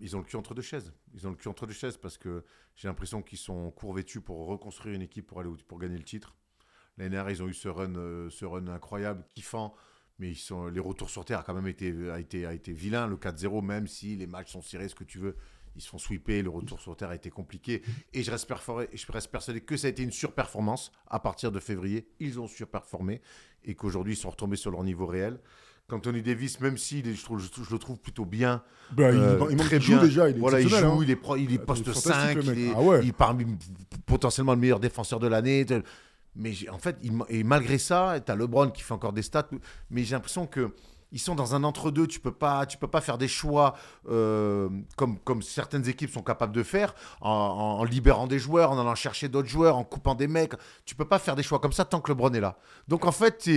ils 0.00 0.14
ont 0.14 0.20
le 0.20 0.24
cul 0.24 0.36
entre 0.36 0.54
deux 0.54 0.62
chaises. 0.62 0.92
Ils 1.12 1.26
ont 1.26 1.30
le 1.30 1.36
cul 1.36 1.48
entre 1.48 1.66
deux 1.66 1.74
chaises 1.74 1.96
parce 1.96 2.16
que 2.16 2.44
j'ai 2.76 2.86
l'impression 2.86 3.20
qu'ils 3.20 3.38
sont 3.38 3.72
court 3.72 3.92
vêtus 3.94 4.20
pour 4.20 4.46
reconstruire 4.46 4.94
une 4.94 5.02
équipe 5.02 5.26
pour 5.26 5.40
aller 5.40 5.50
pour 5.66 5.80
gagner 5.80 5.98
le 5.98 6.04
titre. 6.04 6.36
L'année 6.98 7.10
dernière, 7.10 7.30
ils 7.30 7.42
ont 7.42 7.48
eu 7.48 7.54
ce 7.54 7.68
run, 7.68 7.94
euh, 7.96 8.28
ce 8.30 8.44
run 8.44 8.66
incroyable, 8.68 9.24
kiffant. 9.34 9.74
Mais 10.18 10.30
ils 10.30 10.36
sont, 10.36 10.66
les 10.66 10.80
retours 10.80 11.10
sur 11.10 11.24
terre 11.24 11.38
a 11.38 11.42
quand 11.44 11.54
même 11.54 11.68
été, 11.68 11.94
a 12.10 12.18
été, 12.18 12.44
a 12.44 12.52
été 12.52 12.72
vilain. 12.72 13.06
Le 13.06 13.16
4-0, 13.16 13.62
même 13.64 13.86
si 13.86 14.16
les 14.16 14.26
matchs 14.26 14.50
sont 14.52 14.62
serrés, 14.62 14.88
ce 14.88 14.96
que 14.96 15.04
tu 15.04 15.18
veux, 15.18 15.36
ils 15.76 15.80
se 15.82 15.88
font 15.88 15.98
sweeper. 15.98 16.42
Le 16.42 16.50
retour 16.50 16.80
sur 16.80 16.96
terre 16.96 17.10
a 17.10 17.14
été 17.14 17.30
compliqué. 17.30 17.82
Et 18.12 18.24
je 18.24 18.30
reste, 18.32 18.48
perforé- 18.50 18.88
je 18.92 19.12
reste 19.12 19.30
persuadé 19.30 19.60
que 19.60 19.76
ça 19.76 19.86
a 19.86 19.90
été 19.90 20.02
une 20.02 20.10
surperformance. 20.10 20.90
À 21.06 21.20
partir 21.20 21.52
de 21.52 21.60
février, 21.60 22.08
ils 22.18 22.40
ont 22.40 22.48
surperformé. 22.48 23.20
Et 23.64 23.76
qu'aujourd'hui, 23.76 24.14
ils 24.14 24.16
sont 24.16 24.30
retombés 24.30 24.56
sur 24.56 24.72
leur 24.72 24.82
niveau 24.82 25.06
réel. 25.06 25.38
Qu'Anthony 25.86 26.20
Davis, 26.20 26.58
même 26.60 26.74
est, 26.74 27.14
je, 27.14 27.24
trouve, 27.24 27.38
je, 27.40 27.48
je 27.62 27.72
le 27.72 27.78
trouve 27.78 27.98
plutôt 28.00 28.26
bien, 28.26 28.62
Bah, 28.92 29.10
il, 29.12 29.18
euh, 29.18 29.38
il 29.50 29.56
très 29.56 29.80
joue 29.80 29.92
bien. 29.94 30.02
déjà. 30.02 30.28
Il 30.28 30.36
est 30.36 30.38
voilà, 30.40 30.60
il 30.60 30.68
joue, 30.68 30.76
hein. 30.76 30.98
il 31.02 31.10
est, 31.10 31.16
pro- 31.16 31.36
il 31.36 31.50
est 31.54 31.58
Ah, 31.62 31.64
poste 31.64 31.84
il 31.86 31.90
est 31.90 31.94
fantastique, 31.94 32.12
5, 32.14 32.34
le 32.34 32.42
mec. 32.42 32.56
il 32.58 32.64
est, 32.66 32.72
Ah 32.76 32.82
ouais. 32.82 33.00
il 33.04 33.08
est 33.08 33.12
parmi 33.12 33.46
potentiellement 34.04 34.52
le 34.52 34.60
meilleur 34.60 34.80
défenseur 34.80 35.18
de 35.20 35.26
l'année. 35.28 35.64
Mais 36.38 36.52
en 36.70 36.78
fait, 36.78 36.96
et 37.28 37.42
malgré 37.44 37.78
ça, 37.78 38.20
tu 38.24 38.30
as 38.32 38.36
LeBron 38.36 38.70
qui 38.70 38.82
fait 38.82 38.94
encore 38.94 39.12
des 39.12 39.22
stats, 39.22 39.48
mais 39.90 40.04
j'ai 40.04 40.14
l'impression 40.14 40.46
que 40.46 40.72
ils 41.10 41.18
sont 41.18 41.34
dans 41.34 41.54
un 41.54 41.64
entre-deux. 41.64 42.06
Tu 42.06 42.20
peux 42.20 42.30
peux 42.30 42.86
pas 42.86 43.00
faire 43.00 43.16
des 43.16 43.28
choix 43.28 43.74
euh, 44.10 44.68
comme, 44.96 45.18
comme 45.20 45.40
certaines 45.42 45.88
équipes 45.88 46.10
sont 46.10 46.22
capables 46.22 46.54
de 46.54 46.62
faire 46.62 46.94
en, 47.22 47.30
en- 47.30 47.84
libérant 47.84 48.26
des 48.26 48.38
joueurs, 48.38 48.72
en 48.72 48.78
allant 48.78 48.94
chercher 48.94 49.28
d'autres 49.28 49.48
joueurs, 49.48 49.76
en 49.78 49.84
coupant 49.84 50.14
des 50.14 50.28
mecs. 50.28 50.52
Tu 50.84 50.94
peux 50.94 51.06
pas 51.06 51.18
faire 51.18 51.34
des 51.34 51.42
choix 51.42 51.60
comme 51.60 51.72
ça 51.72 51.86
tant 51.86 52.00
que 52.02 52.10
LeBron 52.12 52.32
est 52.34 52.40
là. 52.40 52.58
Donc 52.88 53.06
en 53.06 53.12
fait, 53.12 53.50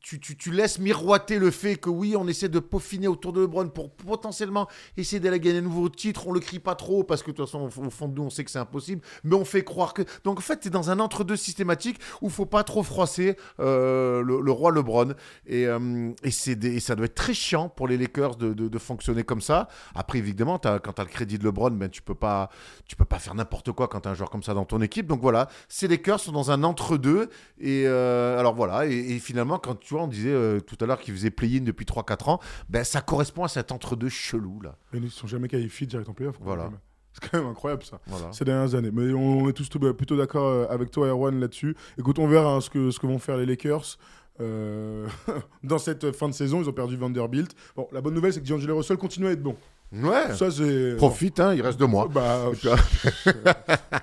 tu, 0.00 0.18
tu, 0.18 0.36
tu 0.36 0.50
laisses 0.50 0.78
miroiter 0.78 1.38
le 1.38 1.50
fait 1.50 1.76
que 1.76 1.90
oui, 1.90 2.16
on 2.16 2.26
essaie 2.26 2.48
de 2.48 2.58
peaufiner 2.58 3.06
autour 3.06 3.32
de 3.32 3.42
LeBron 3.42 3.68
pour 3.68 3.90
potentiellement 3.90 4.66
essayer 4.96 5.20
d'aller 5.20 5.40
gagner 5.40 5.58
un 5.58 5.62
nouveau 5.62 5.88
titre. 5.88 6.26
On 6.26 6.32
le 6.32 6.40
crie 6.40 6.58
pas 6.58 6.74
trop 6.74 7.04
parce 7.04 7.22
que 7.22 7.30
de 7.30 7.36
toute 7.36 7.46
façon, 7.46 7.64
au, 7.64 7.90
fond 7.90 8.08
de 8.08 8.14
nous, 8.14 8.22
on 8.22 8.30
sait 8.30 8.44
que 8.44 8.50
c'est 8.50 8.58
impossible, 8.58 9.02
mais 9.24 9.36
on 9.36 9.44
fait 9.44 9.62
croire 9.62 9.92
que. 9.92 10.02
Donc 10.24 10.38
en 10.38 10.42
fait, 10.42 10.60
tu 10.60 10.68
es 10.68 10.70
dans 10.70 10.90
un 10.90 11.00
entre-deux 11.00 11.36
systématique 11.36 11.98
où 12.22 12.30
faut 12.30 12.46
pas 12.46 12.64
trop 12.64 12.82
froisser 12.82 13.36
euh, 13.60 14.22
le, 14.22 14.50
roi 14.50 14.72
LeBron. 14.72 15.14
Et, 15.46 15.66
euh, 15.66 16.12
et, 16.22 16.30
c'est 16.30 16.80
ça 16.80 16.96
doit 16.96 17.06
être 17.06 17.14
très 17.14 17.34
chiant 17.34 17.68
pour 17.68 17.86
les 17.86 17.98
Lakers 17.98 18.36
de, 18.36 18.52
de- 18.54 18.78
fonctionner 18.78 19.24
comme 19.24 19.42
ça. 19.42 19.68
Après, 19.94 20.18
évidemment, 20.18 20.58
quand 20.58 20.92
tu 20.94 21.00
as 21.00 21.04
le 21.04 21.10
crédit 21.10 21.38
de 21.38 21.44
LeBron, 21.44 21.70
ben, 21.72 21.90
tu 21.90 22.00
peux 22.00 22.14
pas, 22.14 22.48
tu 22.86 22.96
peux 22.96 23.04
pas 23.04 23.18
faire 23.18 23.34
n'importe 23.34 23.72
quoi 23.72 23.88
quand 23.88 24.00
tu 24.00 24.08
as 24.08 24.12
un 24.12 24.14
joueur 24.14 24.30
comme 24.30 24.42
ça 24.42 24.54
dans 24.54 24.64
ton 24.64 24.80
équipe. 24.80 25.06
Donc 25.06 25.20
voilà, 25.20 25.48
ces 25.68 25.86
Lakers 25.88 26.20
sont 26.20 26.32
dans 26.32 26.50
un 26.50 26.62
entre-deux. 26.62 27.28
Et 27.60 27.84
euh, 27.86 28.38
alors 28.38 28.54
voilà, 28.54 28.86
et, 28.86 28.92
et 28.92 29.18
finalement, 29.18 29.58
quand 29.58 29.78
tu 29.78 29.89
vois, 29.94 30.02
on 30.02 30.08
disait 30.08 30.32
euh, 30.32 30.60
tout 30.60 30.76
à 30.80 30.86
l'heure 30.86 31.00
qu'ils 31.00 31.14
faisaient 31.14 31.30
play-in 31.30 31.62
depuis 31.62 31.84
3-4 31.84 32.30
ans, 32.30 32.40
ben, 32.68 32.84
ça 32.84 33.00
correspond 33.00 33.44
à 33.44 33.48
cet 33.48 33.72
entre-deux 33.72 34.08
chelou 34.08 34.60
là. 34.60 34.76
Mais 34.92 34.98
ils 34.98 35.04
ne 35.04 35.10
sont 35.10 35.26
jamais 35.26 35.48
qualifiés 35.48 35.86
direct 35.86 36.08
en 36.08 36.14
playoff. 36.14 36.36
Voilà. 36.40 36.70
C'est 37.12 37.28
quand 37.28 37.38
même 37.38 37.48
incroyable 37.48 37.82
ça. 37.82 38.00
Voilà. 38.06 38.32
ces 38.32 38.44
dernières 38.44 38.74
années. 38.74 38.90
Mais 38.92 39.12
on 39.12 39.48
est 39.48 39.52
tous 39.52 39.68
bah, 39.78 39.92
plutôt 39.92 40.16
d'accord 40.16 40.46
euh, 40.46 40.66
avec 40.70 40.90
toi, 40.90 41.08
Erwan, 41.08 41.40
là-dessus. 41.40 41.76
Écoute, 41.98 42.18
on 42.18 42.28
verra 42.28 42.54
hein, 42.54 42.60
ce, 42.60 42.70
que, 42.70 42.90
ce 42.90 42.98
que 43.00 43.06
vont 43.06 43.18
faire 43.18 43.36
les 43.36 43.46
Lakers. 43.46 43.98
Euh, 44.40 45.06
dans 45.64 45.78
cette 45.78 46.12
fin 46.12 46.28
de 46.28 46.34
saison, 46.34 46.62
ils 46.62 46.68
ont 46.68 46.72
perdu 46.72 46.96
Vanderbilt. 46.96 47.52
Bon, 47.76 47.88
la 47.92 48.00
bonne 48.00 48.14
nouvelle, 48.14 48.32
c'est 48.32 48.40
que 48.42 48.48
D'Angelo 48.48 48.76
Russell 48.76 48.96
continue 48.96 49.26
à 49.26 49.30
être 49.32 49.42
bon. 49.42 49.56
Ouais. 49.92 50.34
Ça, 50.36 50.50
c'est. 50.50 50.94
Profite, 50.96 51.40
hein, 51.40 51.52
il 51.54 51.62
reste 51.62 51.78
deux 51.78 51.86
mois. 51.86 52.06
Bah, 52.08 52.44
euh, 52.64 52.74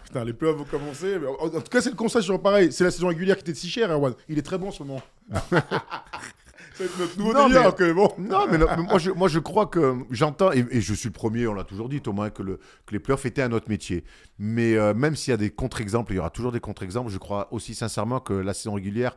putain, 0.04 0.24
les 0.26 0.34
playoffs 0.34 0.58
vont 0.58 0.66
commencer. 0.66 1.18
Mais 1.20 1.28
en, 1.28 1.46
en 1.46 1.62
tout 1.62 1.70
cas, 1.72 1.82
c'est 1.82 1.90
le 1.92 1.96
conseil 1.96 2.24
sur 2.24 2.42
pareil. 2.42 2.72
C'est 2.72 2.84
la 2.84 2.92
saison 2.92 3.08
régulière 3.08 3.36
qui 3.38 3.42
était 3.42 3.54
si 3.54 3.70
chère, 3.70 3.90
Erwan. 3.92 4.14
Il 4.28 4.38
est 4.38 4.42
très 4.42 4.58
bon 4.58 4.68
en 4.68 4.72
ce 4.72 4.84
moment. 4.84 5.02
c'est 6.74 7.00
notre 7.00 7.18
nouveau 7.18 7.34
Non, 7.34 7.48
délire, 7.48 7.74
mais- 7.80 7.94
bon. 7.94 8.12
Non, 8.18 8.48
mais, 8.52 8.58
non, 8.58 8.66
mais 8.78 8.84
moi, 8.84 9.00
je, 9.00 9.12
moi, 9.12 9.28
je 9.30 9.40
crois 9.40 9.66
que 9.68 9.96
j'entends, 10.12 10.52
et, 10.52 10.66
et 10.72 10.82
je 10.82 10.94
suis 10.94 11.08
le 11.10 11.14
premier, 11.14 11.48
on 11.48 11.54
l'a 11.54 11.64
toujours 11.64 11.88
dit, 11.90 12.02
Thomas, 12.02 12.30
que, 12.30 12.44
le, 12.44 12.58
que 12.86 12.92
les 12.94 13.00
playoffs 13.00 13.26
étaient 13.26 13.42
un 13.42 13.52
autre 13.54 13.70
métier. 13.70 14.04
Mais 14.40 14.76
euh, 14.76 14.94
même 14.94 15.16
s'il 15.16 15.32
y 15.32 15.34
a 15.34 15.38
des 15.38 15.50
contre-exemples, 15.50 16.12
il 16.14 16.18
y 16.18 16.20
aura 16.20 16.30
toujours 16.30 16.52
des 16.52 16.60
contre-exemples, 16.60 17.10
je 17.12 17.18
crois 17.18 17.48
aussi 17.52 17.74
sincèrement 17.76 18.20
que 18.20 18.34
la 18.34 18.54
saison 18.54 18.74
régulière 18.74 19.16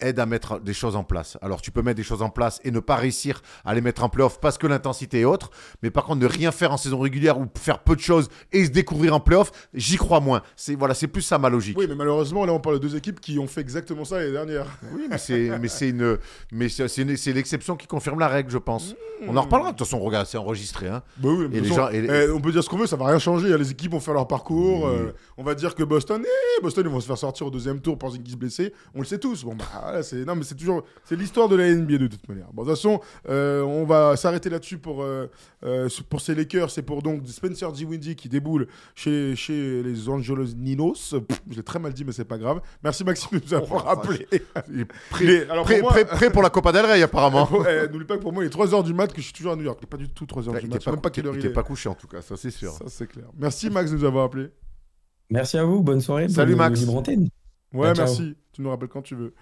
aide 0.00 0.20
à 0.20 0.26
mettre 0.26 0.60
des 0.60 0.74
choses 0.74 0.94
en 0.94 1.02
place. 1.02 1.36
Alors, 1.42 1.60
tu 1.60 1.72
peux 1.72 1.82
mettre 1.82 1.96
des 1.96 2.04
choses 2.04 2.22
en 2.22 2.30
place 2.30 2.60
et 2.62 2.70
ne 2.70 2.78
pas 2.78 2.94
réussir 2.94 3.42
à 3.64 3.74
les 3.74 3.80
mettre 3.80 4.04
en 4.04 4.08
playoff 4.08 4.38
parce 4.40 4.56
que 4.56 4.68
l'intensité 4.68 5.20
est 5.22 5.24
autre. 5.24 5.50
Mais 5.82 5.90
par 5.90 6.04
contre, 6.04 6.20
ne 6.20 6.26
rien 6.26 6.52
faire 6.52 6.70
en 6.72 6.76
saison 6.76 7.00
régulière 7.00 7.36
ou 7.40 7.46
faire 7.58 7.80
peu 7.80 7.96
de 7.96 8.00
choses 8.00 8.28
et 8.52 8.64
se 8.64 8.70
découvrir 8.70 9.12
en 9.16 9.18
playoff, 9.18 9.50
j'y 9.74 9.96
crois 9.96 10.20
moins. 10.20 10.42
C'est 10.54 10.76
voilà, 10.76 10.94
c'est 10.94 11.08
plus 11.08 11.22
ça 11.22 11.36
ma 11.38 11.48
logique. 11.48 11.76
Oui, 11.76 11.86
mais 11.88 11.96
malheureusement, 11.96 12.44
là, 12.46 12.52
on 12.52 12.60
parle 12.60 12.78
de 12.78 12.86
deux 12.86 12.94
équipes 12.96 13.18
qui 13.20 13.40
ont 13.40 13.48
fait 13.48 13.60
exactement 13.60 14.04
ça 14.04 14.18
l'année 14.20 14.30
dernière. 14.30 14.66
Oui, 14.94 15.08
mais 15.10 15.18
c'est 15.18 15.58
mais 15.58 15.66
c'est 15.68 15.88
une 15.88 16.16
mais 16.52 16.68
c'est 16.68 16.86
c'est 16.86 17.02
une- 17.02 17.16
c'est 17.16 17.32
l'exception 17.32 17.74
qui 17.74 17.88
confirme 17.88 18.20
la 18.20 18.28
règle, 18.28 18.50
je 18.52 18.58
pense. 18.58 18.94
On 19.26 19.36
en 19.36 19.42
reparlera. 19.42 19.72
De 19.72 19.76
toute 19.76 19.84
façon, 19.84 19.98
regarde, 19.98 20.28
c'est 20.28 20.38
enregistré. 20.38 20.86
Hein. 20.86 21.02
Bah 21.16 21.30
oui, 21.32 21.48
Et 21.52 21.60
les 21.60 21.68
gens- 21.68 21.88
et 21.88 22.02
les- 22.02 22.26
eh, 22.26 22.30
on 22.30 22.40
peut 22.40 22.52
dire 22.52 22.62
ce 22.62 22.68
qu'on 22.68 22.76
veut, 22.78 22.86
ça 22.86 22.94
va 22.94 23.06
rien 23.06 23.18
changer. 23.18 23.58
Les 23.58 23.72
équipes 23.72 23.90
vont 23.90 23.98
faire 23.98 24.14
leur 24.14 24.28
parcours. 24.28 24.86
Euh, 24.86 25.12
on 25.36 25.42
va 25.42 25.56
dire 25.56 25.74
que 25.74 25.82
Boston, 25.82 26.22
eh, 26.24 26.62
Boston, 26.62 26.84
ils 26.86 26.92
vont 26.92 27.00
se 27.00 27.06
faire 27.08 27.18
sortir 27.18 27.48
au 27.48 27.50
deuxième 27.50 27.80
tour 27.80 27.98
pour 27.98 28.12
se 28.12 28.18
blessé. 28.36 28.72
On 28.94 29.00
le 29.00 29.04
sait 29.06 29.18
tous. 29.18 29.42
Bon, 29.48 29.56
bah, 29.56 29.64
voilà, 29.82 30.02
c'est 30.02 30.24
non, 30.24 30.34
mais 30.36 30.42
c'est 30.44 30.54
toujours, 30.54 30.84
c'est 31.04 31.16
l'histoire 31.16 31.48
de 31.48 31.56
la 31.56 31.72
NBA 31.74 31.98
de 31.98 32.06
toute 32.06 32.28
manière. 32.28 32.48
Bon, 32.52 32.62
de 32.62 32.68
toute 32.68 32.76
façon, 32.76 33.00
euh, 33.28 33.62
on 33.62 33.84
va 33.84 34.16
s'arrêter 34.16 34.50
là-dessus 34.50 34.78
pour 34.78 35.02
euh, 35.02 35.26
euh, 35.64 35.88
pour 36.10 36.20
ces 36.20 36.34
Lakers. 36.34 36.70
C'est 36.70 36.82
pour 36.82 37.02
donc 37.02 37.26
Spencer 37.26 37.72
Dinwiddie 37.72 38.14
qui 38.16 38.28
déboule 38.28 38.66
chez 38.94 39.34
chez 39.36 39.82
les 39.82 40.08
Angelos 40.08 40.48
Ninos. 40.56 41.14
Pff, 41.26 41.40
je 41.50 41.56
l'ai 41.56 41.62
très 41.62 41.78
mal 41.78 41.92
dit, 41.94 42.04
mais 42.04 42.12
c'est 42.12 42.24
pas 42.24 42.38
grave. 42.38 42.60
Merci 42.84 43.04
Maxime 43.04 43.38
de 43.38 43.44
nous 43.44 43.54
avoir 43.54 43.82
Oh, 43.84 43.88
rappelé. 43.88 44.26
Prêt, 45.10 45.46
alors, 45.50 45.64
prêt, 45.64 45.80
pour 45.80 45.90
moi- 45.90 45.92
prêt- 45.98 46.04
prêt 46.06 46.30
pour 46.30 46.42
la 46.42 46.50
Copa 46.50 46.72
del 46.72 46.84
Rey, 46.86 47.02
apparemment. 47.02 47.48
Eh, 47.68 47.88
N'oublie 47.90 48.04
pas 48.06 48.16
que 48.16 48.22
pour 48.22 48.32
moi, 48.32 48.44
il 48.44 48.46
est 48.46 48.54
3h 48.54 48.82
du 48.84 48.92
mat 48.94 49.08
que 49.12 49.20
je 49.20 49.24
suis 49.26 49.32
toujours 49.32 49.52
à 49.52 49.56
New 49.56 49.64
York. 49.64 49.78
Il 49.80 49.84
n'est 49.84 49.88
pas 49.88 49.96
du 49.96 50.08
tout 50.08 50.24
3h 50.26 50.50
Il 50.54 50.60
du 50.60 50.68
mat. 50.68 50.78
Je 50.78 50.84
sais 50.84 50.90
même 50.90 51.00
pas 51.00 51.10
quelle 51.10 51.26
heure 51.26 51.36
il 51.36 51.44
est. 51.46 51.50
pas 51.50 51.62
couché, 51.62 51.88
en 51.88 51.94
tout 51.94 52.06
cas, 52.06 52.20
ça 52.22 52.36
c'est 52.36 52.50
sûr. 52.50 52.72
Ça, 52.72 52.84
c'est 52.88 53.06
clair. 53.06 53.26
Merci 53.38 53.70
Max 53.70 53.90
de 53.90 53.96
nous 53.96 54.04
avoir 54.04 54.24
appelé. 54.24 54.48
Merci 55.30 55.58
à 55.58 55.64
vous, 55.64 55.82
bonne 55.82 56.00
soirée. 56.00 56.28
Salut, 56.28 56.52
bonne 56.52 56.58
Max. 56.70 56.80
libre 56.80 56.96
antenne. 56.96 57.28
Ouais, 57.72 57.88
Bah, 57.88 57.94
ciao. 57.94 58.06
merci. 58.06 58.36
Tu 58.52 58.62
nous 58.62 58.70
rappelles 58.70 58.88
quand 58.88 59.02
tu 59.02 59.14
veux. 59.14 59.34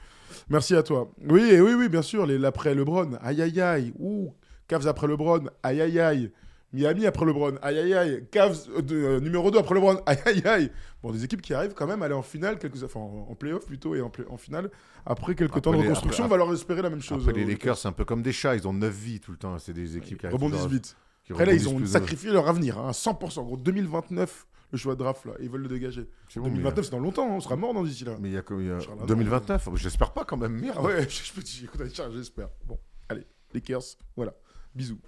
Merci 0.48 0.74
à 0.74 0.82
toi. 0.82 1.10
Oui, 1.28 1.42
et 1.42 1.60
oui, 1.60 1.74
oui, 1.74 1.88
bien 1.88 2.02
sûr. 2.02 2.26
les- 2.26 2.38
L'après 2.38 2.74
LeBron. 2.74 3.12
Aïe, 3.22 3.40
aïe, 3.42 3.60
aïe. 3.60 3.92
Ouh. 3.98 4.32
Cavs 4.68 4.86
après 4.88 5.06
LeBron. 5.06 5.44
Aïe, 5.62 5.80
aïe, 5.80 6.00
aïe. 6.00 6.32
Miami 6.72 7.06
après 7.06 7.24
LeBron. 7.24 7.54
Aïe, 7.62 7.78
aïe, 7.78 7.94
aïe. 7.94 8.24
Cavs 8.30 8.58
euh, 8.76 8.82
euh, 8.90 9.20
numéro 9.20 9.50
2 9.50 9.58
après 9.58 9.74
LeBron. 9.76 10.00
Aïe, 10.04 10.18
aïe, 10.26 10.42
aïe. 10.44 10.70
Bon, 11.02 11.12
des 11.12 11.24
équipes 11.24 11.40
qui 11.40 11.54
arrivent 11.54 11.74
quand 11.74 11.86
même 11.86 12.02
à 12.02 12.06
aller 12.06 12.14
en 12.14 12.22
finale, 12.22 12.58
quelques... 12.58 12.82
enfin 12.82 12.98
en 13.00 13.34
playoff 13.36 13.64
plutôt, 13.64 13.94
et 13.94 14.00
en, 14.02 14.10
play- 14.10 14.26
en 14.28 14.36
finale. 14.36 14.70
Après 15.06 15.34
quelques 15.36 15.50
Après 15.52 15.60
temps 15.60 15.72
de 15.72 15.76
reconstruction, 15.78 16.24
on 16.24 16.28
va 16.28 16.36
leur 16.36 16.52
espérer 16.52 16.82
la 16.82 16.90
même 16.90 17.00
chose. 17.00 17.22
Après, 17.26 17.32
les 17.40 17.44
euh, 17.46 17.50
Lakers, 17.50 17.78
c'est 17.78 17.88
un 17.88 17.92
peu 17.92 18.04
comme 18.04 18.22
des 18.22 18.32
chats, 18.32 18.56
ils 18.56 18.66
ont 18.66 18.72
9 18.72 18.92
vies 18.92 19.20
tout 19.20 19.30
le 19.30 19.36
temps. 19.38 19.56
C'est 19.58 19.72
des 19.72 19.96
équipes 19.96 20.18
qui 20.20 20.26
rebondissent 20.26 20.66
vite. 20.66 20.96
Après 21.30 21.46
là, 21.46 21.52
ils 21.54 21.68
ont 21.68 21.84
sacrifié 21.86 22.30
leur 22.32 22.48
avenir, 22.48 22.78
hein, 22.78 22.88
à 22.88 22.92
100%. 22.92 23.44
Gros, 23.44 23.56
2029, 23.56 24.46
le 24.72 24.78
choix 24.78 24.94
de 24.94 24.98
draft, 24.98 25.24
là, 25.24 25.32
ils 25.40 25.48
veulent 25.48 25.62
le 25.62 25.68
dégager. 25.68 26.08
Bon, 26.36 26.42
mais- 26.44 26.50
2029, 26.50 26.84
c'est 26.84 26.90
dans 26.90 26.98
longtemps, 26.98 27.28
on 27.28 27.40
sera 27.40 27.56
mort 27.56 27.72
dans 27.74 27.84
d'ici 27.84 28.04
là. 28.04 28.16
Mais 28.20 28.30
il 28.30 28.32
y 28.32 28.36
a, 28.36 28.40
y 28.40 28.70
a 28.70 28.80
Charles, 28.80 29.06
2029, 29.06 29.68
j'espère 29.76 30.12
pas 30.12 30.24
quand 30.24 30.36
même. 30.36 30.58
Merde. 30.60 30.76
Ah 30.78 30.82
ouais, 30.82 31.08
je, 31.08 31.32
peux 31.32 31.42
dire, 31.42 31.64
écoute, 31.64 31.82
j'espère. 32.12 32.48
Bon, 32.64 32.78
allez, 33.08 33.26
Lakers, 33.54 33.82
voilà. 34.16 34.34
Bisous. 34.74 35.00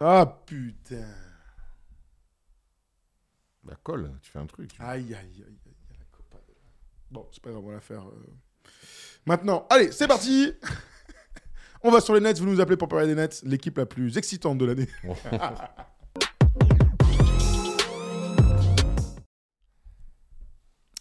Ah 0.00 0.42
putain. 0.46 1.08
Bah, 3.62 3.74
colle, 3.82 4.12
tu 4.22 4.30
fais 4.30 4.38
un 4.38 4.46
truc. 4.46 4.70
Aïe, 4.78 5.14
aïe, 5.14 5.16
aïe, 5.16 5.44
aïe, 5.66 5.78
la. 5.98 6.38
Bon, 7.10 7.26
c'est 7.32 7.42
pas 7.42 7.50
grave, 7.50 7.64
on 7.64 7.68
va 7.68 7.74
la 7.74 7.80
faire. 7.80 8.06
euh. 8.06 8.26
Maintenant, 9.24 9.66
allez, 9.70 9.90
c'est 9.92 10.06
parti 10.06 10.52
On 11.82 11.90
va 11.90 12.00
sur 12.00 12.14
les 12.14 12.20
Nets, 12.20 12.38
vous 12.38 12.46
nous 12.46 12.60
appelez 12.60 12.76
pour 12.76 12.88
parler 12.88 13.06
des 13.06 13.14
Nets, 13.14 13.42
l'équipe 13.44 13.76
la 13.76 13.86
plus 13.86 14.16
excitante 14.16 14.58
de 14.58 14.64
l'année. 14.64 14.88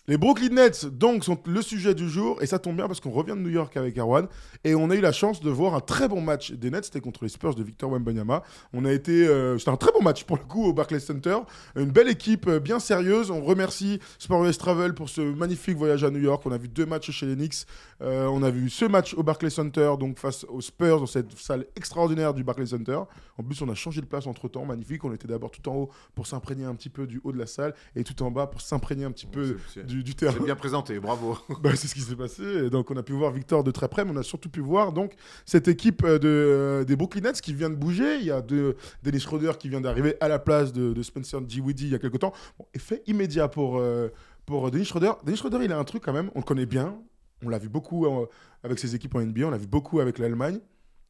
Les 0.07 0.17
Brooklyn 0.17 0.49
Nets, 0.49 0.85
donc, 0.85 1.23
sont 1.23 1.39
le 1.47 1.63
sujet 1.63 1.95
du 1.95 2.07
jour, 2.07 2.37
et 2.39 2.45
ça 2.45 2.59
tombe 2.59 2.75
bien 2.75 2.85
parce 2.85 2.99
qu'on 2.99 3.09
revient 3.09 3.31
de 3.31 3.39
New 3.39 3.49
York 3.49 3.75
avec 3.75 3.97
Erwan, 3.97 4.27
et 4.63 4.75
on 4.75 4.91
a 4.91 4.95
eu 4.95 5.01
la 5.01 5.11
chance 5.11 5.41
de 5.41 5.49
voir 5.49 5.73
un 5.73 5.79
très 5.79 6.07
bon 6.07 6.21
match 6.21 6.51
des 6.51 6.69
Nets, 6.69 6.85
c'était 6.85 7.01
contre 7.01 7.23
les 7.23 7.29
Spurs 7.29 7.55
de 7.55 7.63
Victor 7.63 7.91
Wembanyama. 7.91 8.43
On 8.71 8.85
a 8.85 8.91
été, 8.91 9.27
euh, 9.27 9.57
c'était 9.57 9.71
un 9.71 9.77
très 9.77 9.91
bon 9.93 10.03
match 10.03 10.23
pour 10.25 10.37
le 10.37 10.43
coup 10.43 10.63
au 10.63 10.73
Barclays 10.73 10.99
Center, 10.99 11.37
une 11.75 11.89
belle 11.89 12.07
équipe 12.07 12.47
euh, 12.47 12.59
bien 12.59 12.79
sérieuse. 12.79 13.31
On 13.31 13.41
remercie 13.41 13.99
Sport 14.19 14.45
US 14.45 14.59
Travel 14.59 14.93
pour 14.93 15.09
ce 15.09 15.21
magnifique 15.21 15.75
voyage 15.75 16.03
à 16.03 16.11
New 16.11 16.21
York. 16.21 16.43
On 16.45 16.51
a 16.51 16.59
vu 16.59 16.67
deux 16.67 16.85
matchs 16.85 17.09
chez 17.09 17.25
les 17.25 17.35
Knicks, 17.35 17.65
Euh, 18.01 18.25
on 18.25 18.43
a 18.43 18.49
vu 18.49 18.69
ce 18.69 18.85
match 18.85 19.13
au 19.13 19.23
Barclays 19.23 19.49
Center, 19.49 19.93
donc 19.99 20.19
face 20.19 20.45
aux 20.49 20.61
Spurs 20.61 20.99
dans 20.99 21.05
cette 21.05 21.31
salle 21.37 21.65
extraordinaire 21.75 22.33
du 22.33 22.43
Barclays 22.43 22.67
Center. 22.67 22.99
En 23.37 23.43
plus, 23.43 23.61
on 23.61 23.69
a 23.69 23.75
changé 23.75 24.01
de 24.01 24.05
place 24.05 24.27
entre 24.27 24.47
temps, 24.47 24.65
magnifique. 24.65 25.03
On 25.03 25.13
était 25.13 25.27
d'abord 25.27 25.51
tout 25.51 25.67
en 25.69 25.75
haut 25.75 25.89
pour 26.13 26.27
s'imprégner 26.27 26.65
un 26.65 26.75
petit 26.75 26.89
peu 26.89 27.07
du 27.07 27.21
haut 27.23 27.31
de 27.31 27.37
la 27.37 27.47
salle, 27.47 27.73
et 27.95 28.03
tout 28.03 28.21
en 28.23 28.31
bas 28.31 28.47
pour 28.47 28.61
s'imprégner 28.61 29.05
un 29.05 29.11
petit 29.11 29.25
peu 29.25 29.57
du 29.85 30.03
du, 30.03 30.15
terrain. 30.15 30.33
C'est 30.37 30.43
bien 30.43 30.55
présenté, 30.55 30.99
bravo. 30.99 31.37
Bah, 31.61 31.71
c'est 31.75 31.87
ce 31.87 31.95
qui 31.95 32.01
s'est 32.01 32.15
passé. 32.15 32.43
Et 32.43 32.69
donc, 32.69 32.91
on 32.91 32.97
a 32.97 33.03
pu 33.03 33.13
voir 33.13 33.31
Victor 33.31 33.63
de 33.63 33.71
très 33.71 33.87
près, 33.87 34.03
mais 34.03 34.11
on 34.11 34.17
a 34.17 34.23
surtout 34.23 34.49
pu 34.49 34.59
voir 34.59 34.91
donc 34.91 35.13
cette 35.45 35.67
équipe 35.67 36.03
euh, 36.03 36.19
de, 36.19 36.27
euh, 36.27 36.83
des 36.83 36.95
Brooklyn 36.95 37.21
Nets 37.21 37.41
qui 37.41 37.53
vient 37.53 37.69
de 37.69 37.75
bouger. 37.75 38.17
Il 38.19 38.25
y 38.25 38.31
a 38.31 38.41
de, 38.41 38.75
Dennis 39.03 39.21
Schroeder 39.21 39.53
qui 39.57 39.69
vient 39.69 39.81
d'arriver 39.81 40.15
à 40.19 40.27
la 40.27 40.39
place 40.39 40.73
de, 40.73 40.93
de 40.93 41.03
Spencer 41.03 41.41
Dinwiddie 41.41 41.85
il 41.85 41.91
y 41.91 41.95
a 41.95 41.99
quelques 41.99 42.19
temps. 42.19 42.33
Bon, 42.59 42.65
effet 42.73 43.01
immédiat 43.07 43.47
pour, 43.47 43.77
euh, 43.77 44.09
pour 44.45 44.69
Dennis 44.69 44.85
Schroeder. 44.85 45.13
Dennis 45.23 45.37
Schroeder, 45.37 45.59
il 45.63 45.71
a 45.71 45.77
un 45.77 45.83
truc 45.83 46.03
quand 46.03 46.13
même, 46.13 46.29
on 46.35 46.39
le 46.39 46.45
connaît 46.45 46.65
bien. 46.65 46.97
On 47.45 47.49
l'a 47.49 47.59
vu 47.59 47.69
beaucoup 47.69 48.05
euh, 48.05 48.25
avec 48.63 48.79
ses 48.79 48.95
équipes 48.95 49.15
en 49.15 49.21
NBA, 49.21 49.45
on 49.45 49.51
l'a 49.51 49.57
vu 49.57 49.67
beaucoup 49.67 49.99
avec 49.99 50.17
l'Allemagne. 50.17 50.59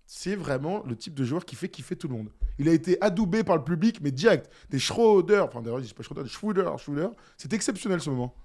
C'est 0.05 0.35
vraiment 0.35 0.83
le 0.83 0.95
type 0.95 1.15
de 1.15 1.23
joueur 1.23 1.45
qui 1.45 1.55
fait 1.55 1.69
kiffer 1.69 1.95
tout 1.95 2.07
le 2.07 2.13
monde. 2.13 2.29
Il 2.59 2.69
a 2.69 2.73
été 2.73 3.01
adoubé 3.01 3.43
par 3.43 3.55
le 3.55 3.63
public, 3.63 4.01
mais 4.01 4.11
direct. 4.11 4.51
Des 4.69 4.77
Schroeder, 4.77 5.45
enfin 5.47 5.61
d'ailleurs, 5.61 5.81
je 5.81 5.93
pas 5.93 6.03
Schroeder, 6.03 6.23
des 6.23 6.29
Schroeder, 6.29 6.71
Schroeder. 6.77 7.09
C'est 7.37 7.53
exceptionnel 7.53 8.01
ce 8.01 8.09
moment. 8.11 8.35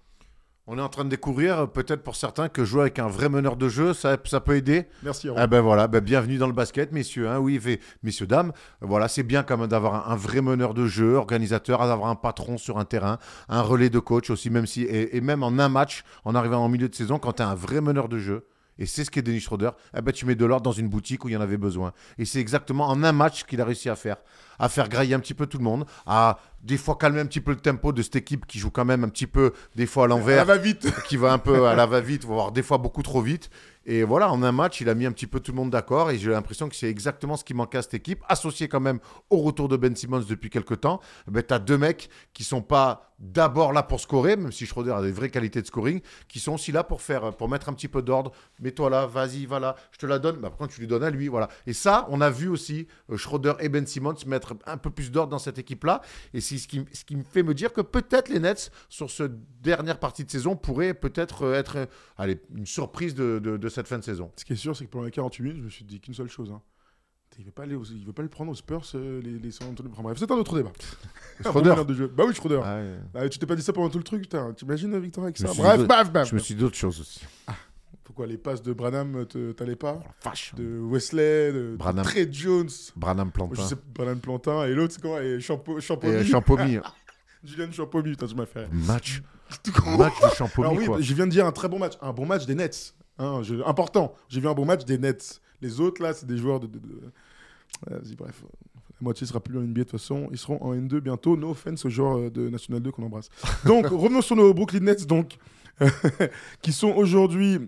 On 0.72 0.78
est 0.78 0.82
en 0.82 0.88
train 0.88 1.04
de 1.04 1.08
découvrir, 1.08 1.68
peut-être 1.68 2.04
pour 2.04 2.14
certains, 2.14 2.48
que 2.48 2.64
jouer 2.64 2.82
avec 2.82 3.00
un 3.00 3.08
vrai 3.08 3.28
meneur 3.28 3.56
de 3.56 3.68
jeu, 3.68 3.92
ça, 3.92 4.16
ça 4.24 4.38
peut 4.38 4.54
aider. 4.54 4.86
Merci. 5.02 5.26
Aaron. 5.26 5.36
Ah 5.40 5.48
ben 5.48 5.60
voilà, 5.60 5.88
ben 5.88 5.98
bienvenue 5.98 6.38
dans 6.38 6.46
le 6.46 6.52
basket, 6.52 6.92
messieurs. 6.92 7.28
hein, 7.28 7.40
oui, 7.40 7.58
fait- 7.58 7.80
messieurs, 8.04 8.28
dames. 8.28 8.52
Voilà, 8.80 9.08
c'est 9.08 9.24
bien 9.24 9.42
quand 9.42 9.58
même 9.58 9.66
d'avoir 9.66 10.08
un, 10.08 10.12
un 10.12 10.16
vrai 10.16 10.40
meneur 10.42 10.72
de 10.72 10.86
jeu, 10.86 11.14
organisateur, 11.16 11.80
d'avoir 11.88 12.08
un 12.08 12.14
patron 12.14 12.56
sur 12.56 12.78
un 12.78 12.84
terrain, 12.84 13.18
un 13.48 13.62
relais 13.62 13.90
de 13.90 13.98
coach 13.98 14.30
aussi, 14.30 14.48
même 14.48 14.66
si 14.66 14.82
et, 14.82 15.16
et 15.16 15.20
même 15.20 15.42
en 15.42 15.58
un 15.58 15.68
match, 15.68 16.04
en 16.24 16.36
arrivant 16.36 16.58
en 16.64 16.68
milieu 16.68 16.88
de 16.88 16.94
saison, 16.94 17.18
quand 17.18 17.32
tu 17.32 17.42
as 17.42 17.48
un 17.48 17.56
vrai 17.56 17.80
meneur 17.80 18.08
de 18.08 18.18
jeu. 18.18 18.46
Et 18.80 18.86
c'est 18.86 19.04
ce 19.04 19.10
qu'est 19.10 19.22
Denis 19.22 19.40
Schroeder. 19.40 19.70
Eh 19.96 20.00
ben, 20.00 20.10
tu 20.10 20.26
mets 20.26 20.34
de 20.34 20.44
l'ordre 20.44 20.64
dans 20.64 20.72
une 20.72 20.88
boutique 20.88 21.24
où 21.24 21.28
il 21.28 21.32
y 21.32 21.36
en 21.36 21.40
avait 21.40 21.58
besoin. 21.58 21.92
Et 22.18 22.24
c'est 22.24 22.40
exactement 22.40 22.88
en 22.88 23.04
un 23.04 23.12
match 23.12 23.44
qu'il 23.44 23.60
a 23.60 23.64
réussi 23.64 23.88
à 23.88 23.94
faire. 23.94 24.16
À 24.58 24.68
faire 24.68 24.88
grailler 24.88 25.14
un 25.14 25.20
petit 25.20 25.34
peu 25.34 25.46
tout 25.46 25.58
le 25.58 25.64
monde. 25.64 25.84
À 26.06 26.38
des 26.62 26.76
fois 26.76 26.96
calmer 26.96 27.20
un 27.20 27.26
petit 27.26 27.40
peu 27.40 27.52
le 27.52 27.58
tempo 27.58 27.92
de 27.92 28.02
cette 28.02 28.16
équipe 28.16 28.46
qui 28.46 28.58
joue 28.58 28.70
quand 28.70 28.84
même 28.84 29.04
un 29.04 29.08
petit 29.08 29.26
peu, 29.26 29.52
des 29.76 29.86
fois 29.86 30.04
à 30.04 30.06
l'envers 30.08 30.40
Ça 30.40 30.44
va 30.44 30.58
vite. 30.58 30.88
qui 31.08 31.16
va 31.16 31.32
un 31.32 31.38
peu 31.38 31.66
à 31.66 31.74
la 31.74 31.86
va-vite, 31.86 32.24
voire 32.24 32.52
des 32.52 32.62
fois 32.62 32.78
beaucoup 32.78 33.02
trop 33.02 33.22
vite. 33.22 33.50
Et 33.86 34.02
voilà, 34.04 34.30
en 34.30 34.42
un 34.42 34.52
match, 34.52 34.80
il 34.80 34.88
a 34.88 34.94
mis 34.94 35.06
un 35.06 35.12
petit 35.12 35.26
peu 35.26 35.40
tout 35.40 35.52
le 35.52 35.56
monde 35.56 35.70
d'accord. 35.70 36.10
Et 36.10 36.18
j'ai 36.18 36.30
l'impression 36.30 36.68
que 36.68 36.76
c'est 36.76 36.88
exactement 36.88 37.36
ce 37.36 37.44
qui 37.44 37.54
manquait 37.54 37.78
à 37.78 37.82
cette 37.82 37.94
équipe, 37.94 38.22
associé 38.28 38.68
quand 38.68 38.80
même 38.80 39.00
au 39.30 39.38
retour 39.38 39.68
de 39.68 39.76
Ben 39.76 39.96
Simmons 39.96 40.24
depuis 40.28 40.50
quelques 40.50 40.80
temps. 40.80 41.00
Ben, 41.26 41.42
tu 41.42 41.54
as 41.54 41.58
deux 41.58 41.78
mecs 41.78 42.10
qui 42.34 42.44
sont 42.44 42.62
pas 42.62 43.09
d'abord 43.20 43.72
là 43.72 43.82
pour 43.82 44.00
scorer, 44.00 44.36
même 44.36 44.50
si 44.50 44.66
Schroeder 44.66 44.92
a 44.92 45.02
des 45.02 45.12
vraies 45.12 45.30
qualités 45.30 45.60
de 45.60 45.66
scoring, 45.66 46.00
qui 46.26 46.40
sont 46.40 46.54
aussi 46.54 46.72
là 46.72 46.82
pour 46.82 47.02
faire, 47.02 47.36
pour 47.36 47.48
mettre 47.48 47.68
un 47.68 47.74
petit 47.74 47.88
peu 47.88 48.02
d'ordre. 48.02 48.32
Mets-toi 48.60 48.90
là, 48.90 49.06
vas-y, 49.06 49.46
va 49.46 49.60
là, 49.60 49.76
je 49.92 49.98
te 49.98 50.06
la 50.06 50.18
donne. 50.18 50.36
Ben, 50.36 50.50
quand 50.58 50.66
tu 50.66 50.80
lui 50.80 50.86
donnes 50.86 51.04
à 51.04 51.10
lui, 51.10 51.28
voilà. 51.28 51.48
Et 51.66 51.72
ça, 51.72 52.06
on 52.08 52.20
a 52.20 52.30
vu 52.30 52.48
aussi 52.48 52.88
euh, 53.10 53.16
Schroeder 53.16 53.52
et 53.60 53.68
Ben 53.68 53.86
Simmons 53.86 54.14
mettre 54.26 54.54
un 54.66 54.76
peu 54.78 54.90
plus 54.90 55.10
d'ordre 55.10 55.30
dans 55.30 55.38
cette 55.38 55.58
équipe-là. 55.58 56.00
Et 56.34 56.40
c'est 56.40 56.58
ce 56.58 56.66
qui, 56.66 56.84
ce 56.92 57.04
qui 57.04 57.16
me 57.16 57.22
fait 57.24 57.42
me 57.42 57.54
dire 57.54 57.72
que 57.72 57.82
peut-être 57.82 58.28
les 58.28 58.40
Nets, 58.40 58.70
sur 58.88 59.10
cette 59.10 59.32
dernière 59.60 59.98
partie 59.98 60.24
de 60.24 60.30
saison, 60.30 60.56
pourraient 60.56 60.94
peut-être 60.94 61.44
euh, 61.44 61.54
être 61.54 61.76
euh, 62.18 62.34
une 62.56 62.66
surprise 62.66 63.14
de 63.14 63.68
cette 63.68 63.86
fin 63.86 63.98
de 63.98 64.04
saison. 64.04 64.32
Ce 64.36 64.44
qui 64.44 64.54
est 64.54 64.56
sûr, 64.56 64.74
c'est 64.76 64.86
que 64.86 64.90
pendant 64.90 65.04
les 65.04 65.10
48 65.10 65.42
minutes, 65.42 65.58
je 65.58 65.64
me 65.64 65.70
suis 65.70 65.84
dit 65.84 66.00
qu'une 66.00 66.14
seule 66.14 66.28
chose. 66.28 66.50
hein. 66.50 66.62
Il 67.38 67.44
veut 67.46 67.52
pas 67.52 67.62
aller 67.62 67.74
aux- 67.74 67.84
il 67.84 68.04
veut 68.04 68.12
pas 68.12 68.22
le 68.22 68.28
prendre 68.28 68.50
aux 68.50 68.54
Spurs, 68.54 68.82
euh, 68.96 69.20
les, 69.22 69.38
les 69.38 69.50
San 69.50 69.68
Antonio. 69.68 69.90
Enfin 69.92 70.02
bref, 70.02 70.18
c'est 70.18 70.30
un 70.30 70.34
autre 70.34 70.56
débat. 70.56 70.72
Schroeder. 71.44 71.74
de 71.86 71.94
jeu. 71.94 72.06
Bah 72.08 72.24
oui, 72.26 72.34
Schroeder. 72.34 72.60
Ah 72.62 72.76
ouais. 72.76 72.96
Ah, 73.14 73.28
tu 73.28 73.38
t'es 73.38 73.46
pas 73.46 73.56
dit 73.56 73.62
ça 73.62 73.72
pendant 73.72 73.88
tout 73.88 73.98
le 73.98 74.04
truc, 74.04 74.22
putain. 74.22 74.52
T'imagines 74.52 74.98
Victor 74.98 75.24
avec 75.24 75.38
ça 75.38 75.48
Bref, 75.56 75.86
baf, 75.86 76.12
baf. 76.12 76.28
Je 76.28 76.34
me 76.34 76.40
suis 76.40 76.54
dit 76.54 76.60
d'autres 76.60 76.76
choses 76.76 77.00
aussi. 77.00 77.20
Pourquoi 78.04 78.26
les 78.26 78.36
passes 78.36 78.60
de 78.62 78.72
Branham 78.72 79.24
te- 79.26 79.52
t'allais 79.52 79.76
pas 79.76 80.02
Oh, 80.04 80.10
vache. 80.24 80.52
De 80.56 80.80
Wesley, 80.80 81.52
de, 81.52 81.76
Branham. 81.78 82.02
Trey 82.04 82.28
Jones, 82.30 82.68
Branham 82.96 83.30
Plantin. 83.30 83.54
je 83.54 83.68
sais 83.68 83.76
Branham 83.94 84.18
Plantin, 84.18 84.66
et 84.66 84.74
l'autre 84.74 84.94
c'est 84.94 85.00
quoi? 85.02 85.22
Et 85.22 85.40
Champo, 85.40 85.78
Et 85.78 85.80
Champomy. 85.80 86.12
euh, 86.14 86.24
Champomy. 86.30 86.78
Julian 87.44 87.70
Champomy, 87.72 88.10
putain, 88.10 88.26
tu 88.26 88.34
m'as 88.34 88.46
fait. 88.46 88.68
match. 88.72 89.22
Match 89.98 90.14
de 90.22 90.28
Champomy, 90.36 90.66
Alors 90.68 90.76
oui, 90.78 90.86
quoi. 90.86 91.00
je 91.00 91.14
viens 91.14 91.26
de 91.26 91.30
dire 91.32 91.46
un 91.46 91.52
très 91.52 91.68
bon 91.68 91.78
match. 91.78 91.94
Un 92.02 92.12
bon 92.12 92.26
match 92.26 92.46
des 92.46 92.54
Nets. 92.54 92.94
Hein, 93.18 93.40
je- 93.42 93.62
important. 93.66 94.14
J'ai 94.28 94.40
vu 94.40 94.48
un 94.48 94.54
bon 94.54 94.64
match 94.64 94.84
des 94.84 94.98
Nets. 94.98 95.40
Les 95.62 95.80
autres, 95.80 96.02
là, 96.02 96.12
c'est 96.14 96.26
des 96.26 96.36
joueurs 96.36 96.60
de. 96.60 96.66
de- 96.66 96.78
de- 96.78 97.00
Vas-y, 97.88 98.16
bref. 98.16 98.42
La 99.00 99.04
moitié 99.04 99.26
sera 99.26 99.40
plus 99.40 99.56
en 99.56 99.62
NBA 99.62 99.80
de 99.80 99.82
toute 99.84 99.92
façon. 99.92 100.28
Ils 100.32 100.38
seront 100.38 100.60
en 100.62 100.74
N2 100.74 101.00
bientôt. 101.00 101.36
No 101.36 101.50
offense 101.50 101.84
aux 101.86 101.90
joueurs 101.90 102.18
euh, 102.18 102.30
de 102.30 102.48
National 102.48 102.82
2 102.82 102.90
qu'on 102.90 103.04
embrasse. 103.04 103.28
Donc, 103.64 103.86
revenons 103.90 104.20
sur 104.20 104.36
nos 104.36 104.52
Brooklyn 104.52 104.80
Nets, 104.80 105.06
donc, 105.06 105.38
qui 106.62 106.72
sont 106.72 106.90
aujourd'hui 106.92 107.58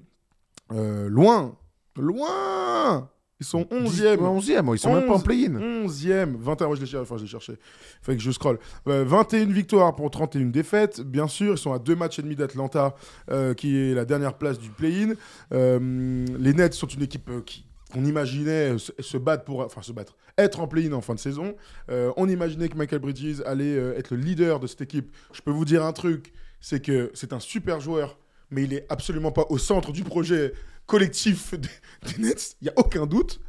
euh, 0.72 1.08
loin. 1.08 1.56
Loin 1.96 3.10
Ils 3.40 3.46
sont 3.46 3.62
11e. 3.70 4.16
11e, 4.16 4.74
ils 4.74 4.78
sont 4.78 4.94
même 4.94 5.06
pas 5.06 5.12
en 5.12 5.16
11, 5.16 5.22
play-in. 5.24 5.52
11e, 5.86 6.36
21, 6.38 6.66
moi 6.66 6.76
je 6.76 6.80
l'ai 6.80 6.86
cherché, 6.86 7.02
enfin 7.02 7.16
je 7.18 7.22
l'ai 7.22 7.28
cherché, 7.28 7.52
il 7.52 8.04
fallait 8.04 8.16
que 8.18 8.24
je 8.24 8.30
scrolle. 8.30 8.58
Euh, 8.88 9.04
21 9.04 9.46
victoires 9.46 9.94
pour 9.94 10.10
31 10.10 10.46
défaites, 10.46 11.00
bien 11.02 11.28
sûr, 11.28 11.52
ils 11.54 11.58
sont 11.58 11.72
à 11.72 11.78
deux 11.78 11.94
matchs 11.96 12.18
et 12.18 12.22
demi 12.22 12.34
d'Atlanta, 12.36 12.94
euh, 13.30 13.52
qui 13.54 13.76
est 13.76 13.94
la 13.94 14.04
dernière 14.06 14.34
place 14.38 14.58
du 14.58 14.70
play-in. 14.70 15.12
Euh, 15.52 16.24
les 16.38 16.54
Nets 16.54 16.72
sont 16.74 16.86
une 16.86 17.02
équipe 17.02 17.28
euh, 17.30 17.40
qui 17.42 17.64
on 17.96 18.04
imaginait 18.04 18.76
se, 18.78 19.16
battre 19.16 19.44
pour, 19.44 19.60
enfin 19.60 19.82
se 19.82 19.92
battre, 19.92 20.16
être 20.38 20.60
en 20.60 20.68
play-in 20.68 20.92
en 20.92 21.00
fin 21.00 21.14
de 21.14 21.18
saison. 21.18 21.54
Euh, 21.90 22.12
on 22.16 22.28
imaginait 22.28 22.68
que 22.68 22.76
Michael 22.76 23.00
Bridges 23.00 23.42
allait 23.44 23.76
euh, 23.76 23.98
être 23.98 24.10
le 24.10 24.18
leader 24.18 24.60
de 24.60 24.66
cette 24.66 24.80
équipe. 24.80 25.14
Je 25.32 25.40
peux 25.42 25.50
vous 25.50 25.64
dire 25.64 25.84
un 25.84 25.92
truc, 25.92 26.32
c'est 26.60 26.80
que 26.80 27.10
c'est 27.14 27.32
un 27.32 27.40
super 27.40 27.80
joueur, 27.80 28.18
mais 28.50 28.64
il 28.64 28.74
est 28.74 28.86
absolument 28.88 29.32
pas 29.32 29.46
au 29.48 29.58
centre 29.58 29.92
du 29.92 30.04
projet 30.04 30.52
collectif 30.86 31.54
des, 31.60 32.18
Nets. 32.18 32.56
Il 32.60 32.66
y 32.66 32.70
a 32.70 32.74
aucun 32.76 33.06
doute. 33.06 33.40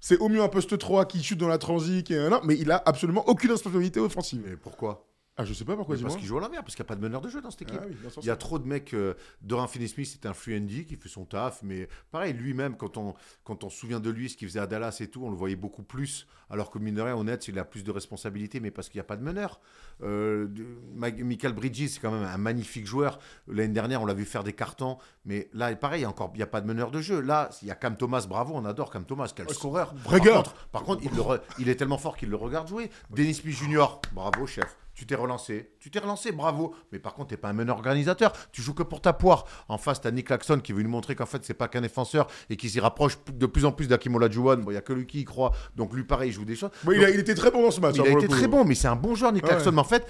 C'est 0.00 0.18
au 0.18 0.28
mieux 0.28 0.42
un 0.42 0.48
poste 0.48 0.76
3 0.76 1.04
qui 1.04 1.22
chute 1.22 1.38
dans 1.38 1.48
la 1.48 1.58
transi, 1.58 2.02
qui 2.02 2.14
est 2.14 2.18
un, 2.18 2.40
mais 2.44 2.56
il 2.58 2.72
a 2.72 2.82
absolument 2.84 3.28
aucune 3.28 3.52
responsabilité 3.52 4.00
offensive. 4.00 4.42
Mais 4.44 4.56
pourquoi? 4.56 5.06
Ah, 5.38 5.46
je 5.46 5.54
sais 5.54 5.64
pas 5.64 5.76
pourquoi, 5.76 5.96
Parce 6.02 6.16
qu'il 6.20 6.26
joue 6.28 6.36
à 6.36 6.40
l'envers, 6.42 6.62
parce 6.62 6.74
qu'il 6.76 6.82
n'y 6.82 6.86
a 6.86 6.90
pas 6.90 6.96
de 6.96 7.00
meneur 7.00 7.22
de 7.22 7.30
jeu 7.30 7.40
dans 7.40 7.50
cette 7.50 7.62
équipe. 7.62 7.80
Ah 7.82 7.86
oui, 7.88 7.96
Il 8.20 8.26
y 8.26 8.30
a 8.30 8.36
trop 8.36 8.58
de 8.58 8.66
mecs. 8.66 8.92
Euh, 8.92 9.14
Doran 9.40 9.66
Finney-Smith, 9.66 10.06
c'est 10.06 10.26
un 10.26 10.34
fluendy 10.34 10.84
qui 10.84 10.96
fait 10.96 11.08
son 11.08 11.24
taf, 11.24 11.62
mais 11.62 11.88
pareil, 12.10 12.34
lui-même, 12.34 12.76
quand 12.76 12.98
on, 12.98 13.14
quand 13.42 13.64
on 13.64 13.70
se 13.70 13.78
souvient 13.78 13.98
de 13.98 14.10
lui, 14.10 14.28
ce 14.28 14.36
qu'il 14.36 14.46
faisait 14.46 14.60
à 14.60 14.66
Dallas 14.66 14.98
et 15.00 15.08
tout, 15.08 15.24
on 15.24 15.30
le 15.30 15.36
voyait 15.36 15.56
beaucoup 15.56 15.82
plus. 15.84 16.26
Alors 16.50 16.70
que 16.70 16.78
mine 16.78 16.94
de 16.94 17.00
rien, 17.00 17.16
honnête, 17.16 17.48
il 17.48 17.58
a 17.58 17.64
plus 17.64 17.82
de 17.82 17.90
responsabilités, 17.90 18.60
mais 18.60 18.70
parce 18.70 18.90
qu'il 18.90 18.98
n'y 18.98 19.00
a 19.00 19.04
pas 19.04 19.16
de 19.16 19.22
meneur. 19.22 19.58
Euh, 20.02 20.48
Michael 20.96 21.52
Bridges, 21.54 21.88
c'est 21.88 22.00
quand 22.00 22.10
même 22.12 22.24
un 22.24 22.36
magnifique 22.36 22.86
joueur. 22.86 23.18
L'année 23.48 23.72
dernière, 23.72 24.02
on 24.02 24.06
l'a 24.06 24.14
vu 24.14 24.26
faire 24.26 24.44
des 24.44 24.52
cartons, 24.52 24.98
mais 25.24 25.48
là, 25.54 25.74
pareil, 25.76 26.00
il 26.00 26.02
n'y 26.02 26.06
a, 26.06 26.10
encore- 26.10 26.32
il 26.34 26.40
y 26.40 26.42
a 26.42 26.46
pas 26.46 26.60
de 26.60 26.66
meneur 26.66 26.90
de 26.90 27.00
jeu. 27.00 27.20
Là, 27.20 27.48
il 27.62 27.68
y 27.68 27.70
a 27.70 27.74
Cam 27.74 27.96
Thomas, 27.96 28.26
bravo, 28.28 28.52
on 28.54 28.66
adore 28.66 28.90
Cam 28.90 29.04
Thomas, 29.06 29.32
quel 29.34 29.48
scoreur. 29.48 29.94
vrai 29.94 30.18
Par 30.20 30.34
contre, 30.36 30.54
par 30.68 30.82
contre, 30.82 31.02
il, 31.04 31.10
le 31.16 31.22
re- 31.22 31.40
il 31.58 31.70
est 31.70 31.76
tellement 31.76 31.98
fort 31.98 32.16
qu'il 32.18 32.28
le 32.28 32.36
regarde 32.36 32.68
jouer. 32.68 32.90
Dennis 33.10 33.34
Smith 33.34 33.56
Junior, 33.56 34.02
bravo 34.12 34.46
chef. 34.46 34.76
Tu 34.94 35.06
t'es 35.06 35.14
relancé, 35.14 35.70
tu 35.80 35.90
t'es 35.90 35.98
relancé, 36.00 36.32
bravo. 36.32 36.74
Mais 36.92 36.98
par 36.98 37.14
contre, 37.14 37.28
t'es 37.28 37.38
pas 37.38 37.48
un 37.48 37.54
meneur 37.54 37.76
organisateur. 37.76 38.32
Tu 38.52 38.60
joues 38.60 38.74
que 38.74 38.82
pour 38.82 39.00
ta 39.00 39.14
poire. 39.14 39.46
En 39.68 39.78
face, 39.78 40.00
t'as 40.02 40.10
Nick 40.10 40.26
Claxon 40.26 40.60
qui 40.60 40.72
veut 40.74 40.82
nous 40.82 40.90
montrer 40.90 41.14
qu'en 41.14 41.24
fait, 41.24 41.42
c'est 41.44 41.54
pas 41.54 41.66
qu'un 41.66 41.80
défenseur 41.80 42.26
et 42.50 42.56
qui 42.58 42.68
s'y 42.68 42.78
rapproche 42.78 43.16
de 43.32 43.46
plus 43.46 43.64
en 43.64 43.72
plus 43.72 43.88
d'Akim 43.88 44.14
Olajuwon. 44.14 44.58
Bon, 44.58 44.70
il 44.70 44.74
y 44.74 44.76
a 44.76 44.82
que 44.82 44.92
lui 44.92 45.06
qui 45.06 45.20
y 45.20 45.24
croit. 45.24 45.52
Donc 45.76 45.94
lui, 45.94 46.04
pareil, 46.04 46.28
il 46.28 46.32
joue 46.34 46.44
des 46.44 46.56
choses. 46.56 46.70
Bon, 46.84 46.92
il, 46.92 47.02
a- 47.04 47.10
il 47.10 47.18
était 47.20 47.34
très 47.34 47.50
bon 47.50 47.62
dans 47.62 47.70
ce 47.70 47.80
match. 47.80 47.94
Il 47.96 48.00
hein, 48.02 48.04
a 48.04 48.08
pour 48.10 48.18
été 48.18 48.26
coup. 48.26 48.34
très 48.34 48.48
bon, 48.48 48.64
mais 48.66 48.74
c'est 48.74 48.88
un 48.88 48.96
bon 48.96 49.14
joueur, 49.14 49.32
Nick 49.32 49.44
Ouais. 49.44 49.48
Claxon. 49.50 49.72
Mais 49.72 49.80
en 49.80 49.84
fait, 49.84 50.06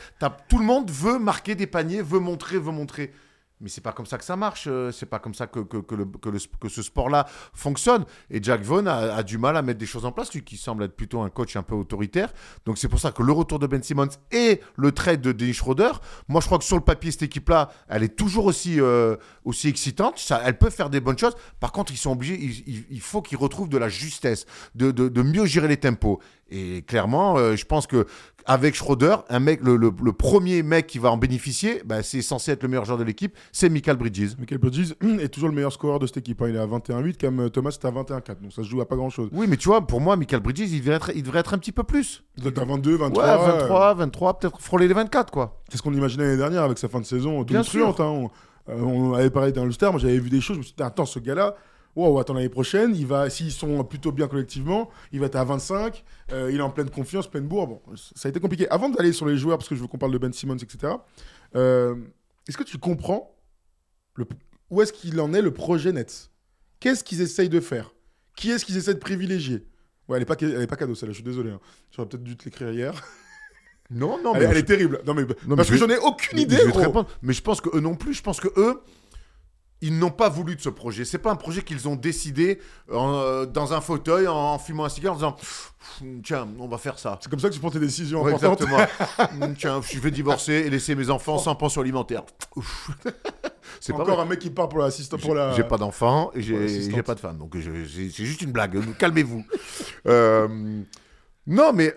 tout 0.49 0.59
le 0.59 0.65
monde 0.65 0.91
veut 0.91 1.19
marquer 1.21 1.55
des 1.55 1.69
paniers, 1.69 2.03
veut 2.03 2.19
montrer, 2.19 2.59
veut 2.59 2.73
montrer. 2.73 3.13
Mais 3.63 3.69
c'est 3.69 3.81
pas 3.81 3.93
comme 3.93 4.07
ça 4.07 4.19
que 4.19 4.25
ça 4.25 4.37
marche. 4.37 4.65
euh, 4.67 4.91
C'est 4.93 5.07
pas 5.07 5.19
comme 5.21 5.35
ça 5.35 5.47
que, 5.47 5.61
que, 5.61 5.95
le- 5.95 6.05
que 6.05 6.29
le- 6.29 6.39
que 6.61 6.69
ce 6.69 6.83
sport-là 6.83 7.27
fonctionne. 7.55 8.05
Et 8.31 8.43
Jack 8.43 8.63
Vaughn 8.63 8.87
a, 8.89 9.23
du 9.23 9.39
mal 9.39 9.57
à 9.57 9.63
mettre 9.63 9.79
des 9.79 9.87
choses 9.87 10.05
en 10.05 10.13
place, 10.13 10.33
lui 10.35 10.43
qui 10.43 10.57
semble 10.57 10.83
être 10.85 10.97
plutôt 10.97 11.21
un 11.23 11.31
coach 11.31 11.55
un 11.57 11.63
peu 11.63 11.75
autoritaire. 11.77 12.33
Donc 12.67 12.77
c'est 12.79 12.89
pour 12.89 12.99
ça 13.01 13.13
que 13.13 13.23
le 13.23 13.33
retour 13.33 13.59
de 13.59 13.67
Ben 13.67 13.83
Simmons 13.83 14.09
et 14.33 14.61
le 14.77 14.93
trade 14.93 15.21
de 15.21 15.33
Dennis 15.33 15.55
Schroeder, 15.55 15.93
moi 16.29 16.41
je 16.41 16.47
crois 16.47 16.59
que 16.59 16.65
sur 16.65 16.77
le 16.77 16.83
papier, 16.83 17.11
cette 17.13 17.23
équipe-là, 17.23 17.71
elle 17.89 18.03
est 18.03 18.17
toujours 18.17 18.47
aussi, 18.47 18.81
euh, 18.81 19.17
aussi 19.45 19.69
excitante. 19.69 20.21
Elle 20.45 20.59
peut 20.59 20.71
faire 20.71 20.91
des 20.91 21.01
bonnes 21.01 21.19
choses. 21.19 21.35
Par 21.61 21.71
contre, 21.73 21.93
ils 21.93 21.97
sont 21.99 22.13
obligés, 22.13 22.39
il 22.91 23.01
faut 23.01 23.23
qu'ils 23.23 23.39
retrouvent 23.39 23.69
de 23.69 23.79
la 23.79 23.89
justesse, 23.89 24.45
de, 24.75 24.91
de- 24.91 25.09
de 25.09 25.23
mieux 25.23 25.47
gérer 25.47 25.69
les 25.69 25.77
tempos. 25.77 26.19
Et 26.55 26.83
clairement, 26.83 27.39
euh, 27.39 27.57
je 27.57 27.65
pense 27.65 27.87
que 27.87 28.07
avec 28.45 28.75
Schroeder, 28.75 29.17
un 29.31 29.39
mec, 29.39 29.61
le, 29.63 29.77
le- 29.77 29.93
le 30.03 30.13
premier 30.13 30.63
mec 30.63 30.87
qui 30.89 30.99
va 30.99 31.11
en 31.11 31.17
bénéficier, 31.17 31.81
bah, 31.87 32.03
c'est 32.03 32.21
censé 32.23 32.51
être 32.51 32.63
le 32.65 32.69
meilleur 32.69 32.85
joueur 32.85 32.99
de 32.99 33.05
l'équipe, 33.05 33.35
c'est 33.53 33.69
Michael 33.69 33.97
Bridges. 33.97 34.33
Michael 34.39 34.59
Bridges 34.59 34.93
est 35.21 35.29
toujours 35.29 35.49
le 35.49 35.55
meilleur 35.55 35.73
scoreur 35.73 35.99
de 36.01 36.07
cette 36.07 36.17
équipe. 36.19 36.43
hein. 36.43 36.47
Il 36.49 36.57
est 36.57 36.59
à 36.59 36.67
21-8, 36.67 37.19
comme 37.21 37.41
euh, 37.41 37.49
Thomas 37.49 37.71
est 37.71 37.85
à 37.85 37.91
21-4. 37.91 38.41
Donc 38.43 38.53
ça 38.53 38.63
se 38.63 38.69
joue 38.69 38.81
à 38.81 38.89
pas 38.89 38.97
grand 38.97 39.11
chose. 39.11 39.31
Oui, 39.33 39.47
mais 39.49 39.57
tu 39.57 39.69
vois, 39.69 39.87
pour 39.87 40.01
moi, 40.01 40.17
Michael 40.17 40.41
Bridges, 40.41 40.61
il 40.73 40.81
devrait 40.81 40.97
être, 40.97 41.11
il 41.15 41.23
devrait 41.23 41.41
être 41.41 41.55
un 41.55 41.59
petit 41.59 41.73
peu 41.73 41.85
plus. 41.85 42.23
Vous 42.37 42.49
êtes 42.49 42.59
à 42.59 42.65
22, 42.65 42.97
23. 42.97 43.25
Ouais, 43.25 43.31
euh, 43.31 43.59
23, 43.61 43.95
23, 43.95 44.39
peut-être 44.41 44.61
frôler 44.61 44.89
les 44.89 44.95
24, 44.95 45.31
quoi. 45.31 45.63
C'est 45.71 45.79
ce 45.79 45.83
qu'on 45.83 45.95
imaginait 45.95 46.25
l'année 46.25 46.37
dernière 46.37 46.65
avec 46.65 46.79
sa 46.79 46.89
fin 46.89 47.01
de 47.01 47.07
saison 47.07 47.43
Bien 47.43 47.63
tonitruante, 47.63 48.01
hein. 48.01 48.05
On, 48.05 48.31
euh, 48.73 48.81
on 48.83 49.15
avait 49.15 49.31
parlé 49.31 49.53
d'un 49.53 49.63
All-Star, 49.63 49.93
moi 49.93 50.01
j'avais 50.01 50.19
vu 50.19 50.31
des 50.31 50.41
choses, 50.41 50.55
je 50.57 50.59
me 50.61 50.65
suis 50.65 50.75
dit, 50.77 50.83
attends, 50.83 51.07
ce 51.07 51.19
gars-là, 51.19 51.55
wow, 51.97 52.19
attends, 52.19 52.35
l'année 52.35 52.49
prochaine, 52.49 52.95
il 52.97 53.07
va, 53.07 53.29
s'ils 53.31 53.53
sont 53.53 53.83
plutôt 53.85 54.13
bien 54.13 54.29
collectivement, 54.29 54.91
il 55.13 55.21
va 55.21 55.27
être 55.27 55.37
à 55.37 55.45
25, 55.45 56.05
euh, 56.33 56.51
il 56.53 56.59
est 56.59 56.63
en 56.63 56.71
pleine 56.71 56.91
confiance, 56.91 57.29
pleine 57.29 57.47
bourre. 57.47 57.67
Bon, 57.69 57.83
ça 57.95 58.29
a 58.29 58.31
été 58.31 58.41
compliqué. 58.41 58.69
Avant 58.71 58.89
d'aller 58.89 59.13
sur 59.13 59.27
les 59.27 59.37
joueurs, 59.37 59.59
parce 59.59 59.69
que 59.69 59.75
je 59.75 59.81
veux 59.81 59.87
qu'on 59.89 59.99
parle 59.99 60.13
de 60.13 60.19
Ben 60.19 60.33
Simmons, 60.33 60.57
etc., 60.57 60.95
euh, 61.57 61.95
est-ce 62.49 62.57
que 62.57 62.63
tu 62.65 62.79
comprends 62.79 63.37
le- 64.17 64.27
où 64.71 64.81
est-ce 64.83 64.93
qu'il 64.93 65.21
en 65.21 65.33
est 65.35 65.43
le 65.43 65.53
projet 65.53 65.93
Nets 65.93 66.31
Qu'est-ce 66.81 67.05
qu'ils 67.05 67.21
essayent 67.21 67.49
de 67.51 67.61
faire? 67.61 67.95
Qui 68.37 68.51
est-ce 68.51 68.65
qu'ils 68.65 68.77
essaient 68.79 68.95
de 68.95 68.99
privilégier? 68.99 69.67
Ouais, 70.09 70.17
elle 70.17 70.23
est 70.23 70.27
pas, 70.27 70.35
elle 70.41 70.63
est 70.63 70.67
pas 70.67 70.77
cadeau, 70.77 70.95
celle-là, 70.95 71.13
je 71.13 71.17
suis 71.19 71.25
désolé. 71.25 71.51
hein. 71.51 71.61
J'aurais 71.91 72.09
peut-être 72.09 72.25
dû 72.25 72.37
te 72.37 72.45
l'écrire 72.45 72.71
hier. 72.73 72.93
Non, 73.91 74.19
non, 74.23 74.35
elle, 74.35 74.41
mais 74.41 74.47
elle 74.47 74.55
je- 74.55 74.59
est 74.61 74.65
terrible. 74.65 75.01
Non, 75.07 75.13
mais, 75.15 75.25
Non, 75.47 75.55
parce 75.55 75.69
que 75.69 75.77
j'en 75.77 75.89
ai 75.89 75.99
aucune 75.99 76.39
idée. 76.39 76.55
Mais 76.57 76.61
je- 76.63 76.67
mais, 76.79 76.83
je 76.85 76.89
gros. 76.89 77.05
mais 77.21 77.35
pense 77.35 77.61
que 77.61 77.77
eux 77.77 77.81
non 77.81 77.95
plus. 77.95 78.15
Je 78.15 78.23
pense 78.23 78.41
que 78.41 78.49
eux, 78.59 78.81
ils 79.83 79.99
n'ont 79.99 80.11
pas 80.11 80.29
voulu 80.31 80.57
de 80.57 80.61
ce 80.61 80.69
projet. 80.71 81.05
C'est 81.05 81.19
pas 81.19 81.31
un 81.31 81.37
projet 81.37 81.63
qu'ils 81.63 81.87
ont 81.89 81.97
décidé 81.97 82.61
en, 82.91 83.15
euh, 83.15 83.45
dans 83.47 83.75
un 83.75 83.81
fauteuil 83.81 84.27
en, 84.29 84.35
en 84.35 84.59
fumant 84.59 84.85
un 84.85 84.89
cigare 84.89 85.13
en 85.13 85.17
disant 85.17 85.37
tiens, 86.23 86.49
on 86.59 86.69
va 86.69 86.79
faire 86.79 86.99
ça. 86.99 87.19
C'est 87.21 87.29
comme 87.29 87.41
ça 87.41 87.49
que 87.49 87.55
tu 87.55 87.61
prends 87.61 87.71
tes 87.71 87.81
décisions 87.81 88.23
Ouais, 88.23 88.33
exactement. 88.33 88.79
Mm, 89.35 89.55
tiens, 89.59 89.81
je 89.83 89.99
vais 89.99 90.11
divorcer 90.11 90.53
et 90.53 90.71
laisser 90.71 90.95
mes 90.95 91.11
enfants 91.11 91.37
sans 91.39 91.55
pension 91.55 91.81
alimentaire. 91.83 92.23
C'est 93.81 93.93
Encore 93.93 94.21
un 94.21 94.25
mec 94.27 94.39
qui 94.39 94.51
part 94.51 94.69
pour 94.69 94.79
l'assistant 94.81 95.17
pour 95.19 95.31
J'ai 95.31 95.35
la. 95.37 95.53
j'ai 95.55 95.65
pas 95.65 95.79
d'enfant 95.79 96.31
et 96.35 96.43
j'ai 96.43 97.03
pas 97.03 97.15
de 97.15 97.21
femme, 97.21 97.39
donc 97.39 97.55
c'est 97.57 98.25
juste 98.25 98.43
une 98.43 98.53
blague. 98.53 98.79
Calmez-vous. 98.99 99.45
Euh, 100.07 100.49
non, 101.47 101.73
mais 101.73 101.95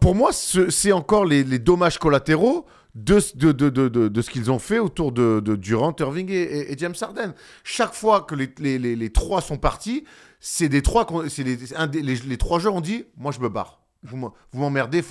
pour 0.00 0.14
moi, 0.14 0.32
ce- 0.32 0.70
c'est 0.70 0.92
encore 0.92 1.24
les, 1.24 1.44
les 1.44 1.58
dommages 1.58 1.98
collatéraux 1.98 2.66
de, 2.94 3.20
de, 3.34 3.52
de, 3.52 3.88
de, 3.88 4.22
ce 4.22 4.30
qu'ils 4.30 4.50
ont 4.50 4.58
fait 4.58 4.78
autour 4.78 5.12
de, 5.12 5.40
Durant, 5.56 5.94
Irving 5.98 6.30
et, 6.30 6.74
James 6.78 6.94
Harden. 7.00 7.34
Chaque 7.64 7.94
fois 7.94 8.22
que 8.22 8.34
les, 8.34 8.52
les, 8.58 8.96
les, 8.96 9.10
trois 9.10 9.40
sont 9.40 9.56
partis, 9.56 10.04
c'est 10.40 10.68
des 10.68 10.82
trois, 10.82 11.06
c'est 11.28 11.42
les, 11.44 12.36
trois 12.36 12.58
joueurs 12.58 12.74
ont 12.74 12.80
dit, 12.80 13.04
moi 13.16 13.32
je 13.32 13.40
me 13.40 13.48
barre. 13.48 13.80
Vous 14.02 14.32
m'emmerdez, 14.52 15.02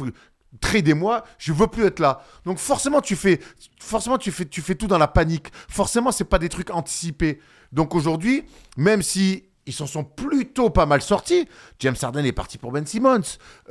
tradez-moi, 0.59 1.23
je 1.37 1.53
veux 1.53 1.67
plus 1.67 1.85
être 1.85 1.99
là. 1.99 2.23
Donc 2.45 2.59
forcément 2.59 3.01
tu 3.01 3.15
fais, 3.15 3.39
forcément 3.79 4.17
tu 4.17 4.31
fais, 4.31 4.45
tu 4.45 4.61
fais 4.61 4.75
tout 4.75 4.87
dans 4.87 4.97
la 4.97 5.07
panique. 5.07 5.47
Forcément 5.69 6.11
c'est 6.11 6.25
pas 6.25 6.39
des 6.39 6.49
trucs 6.49 6.69
anticipés. 6.69 7.39
Donc 7.71 7.95
aujourd'hui, 7.95 8.43
même 8.77 9.01
si 9.01 9.45
ils 9.71 9.73
s'en 9.73 9.87
sont 9.87 10.03
plutôt 10.03 10.69
pas 10.69 10.85
mal 10.85 11.01
sortis. 11.01 11.47
James 11.79 11.95
Harden 12.01 12.25
est 12.25 12.33
parti 12.33 12.57
pour 12.57 12.73
Ben 12.73 12.85
Simmons. 12.85 13.21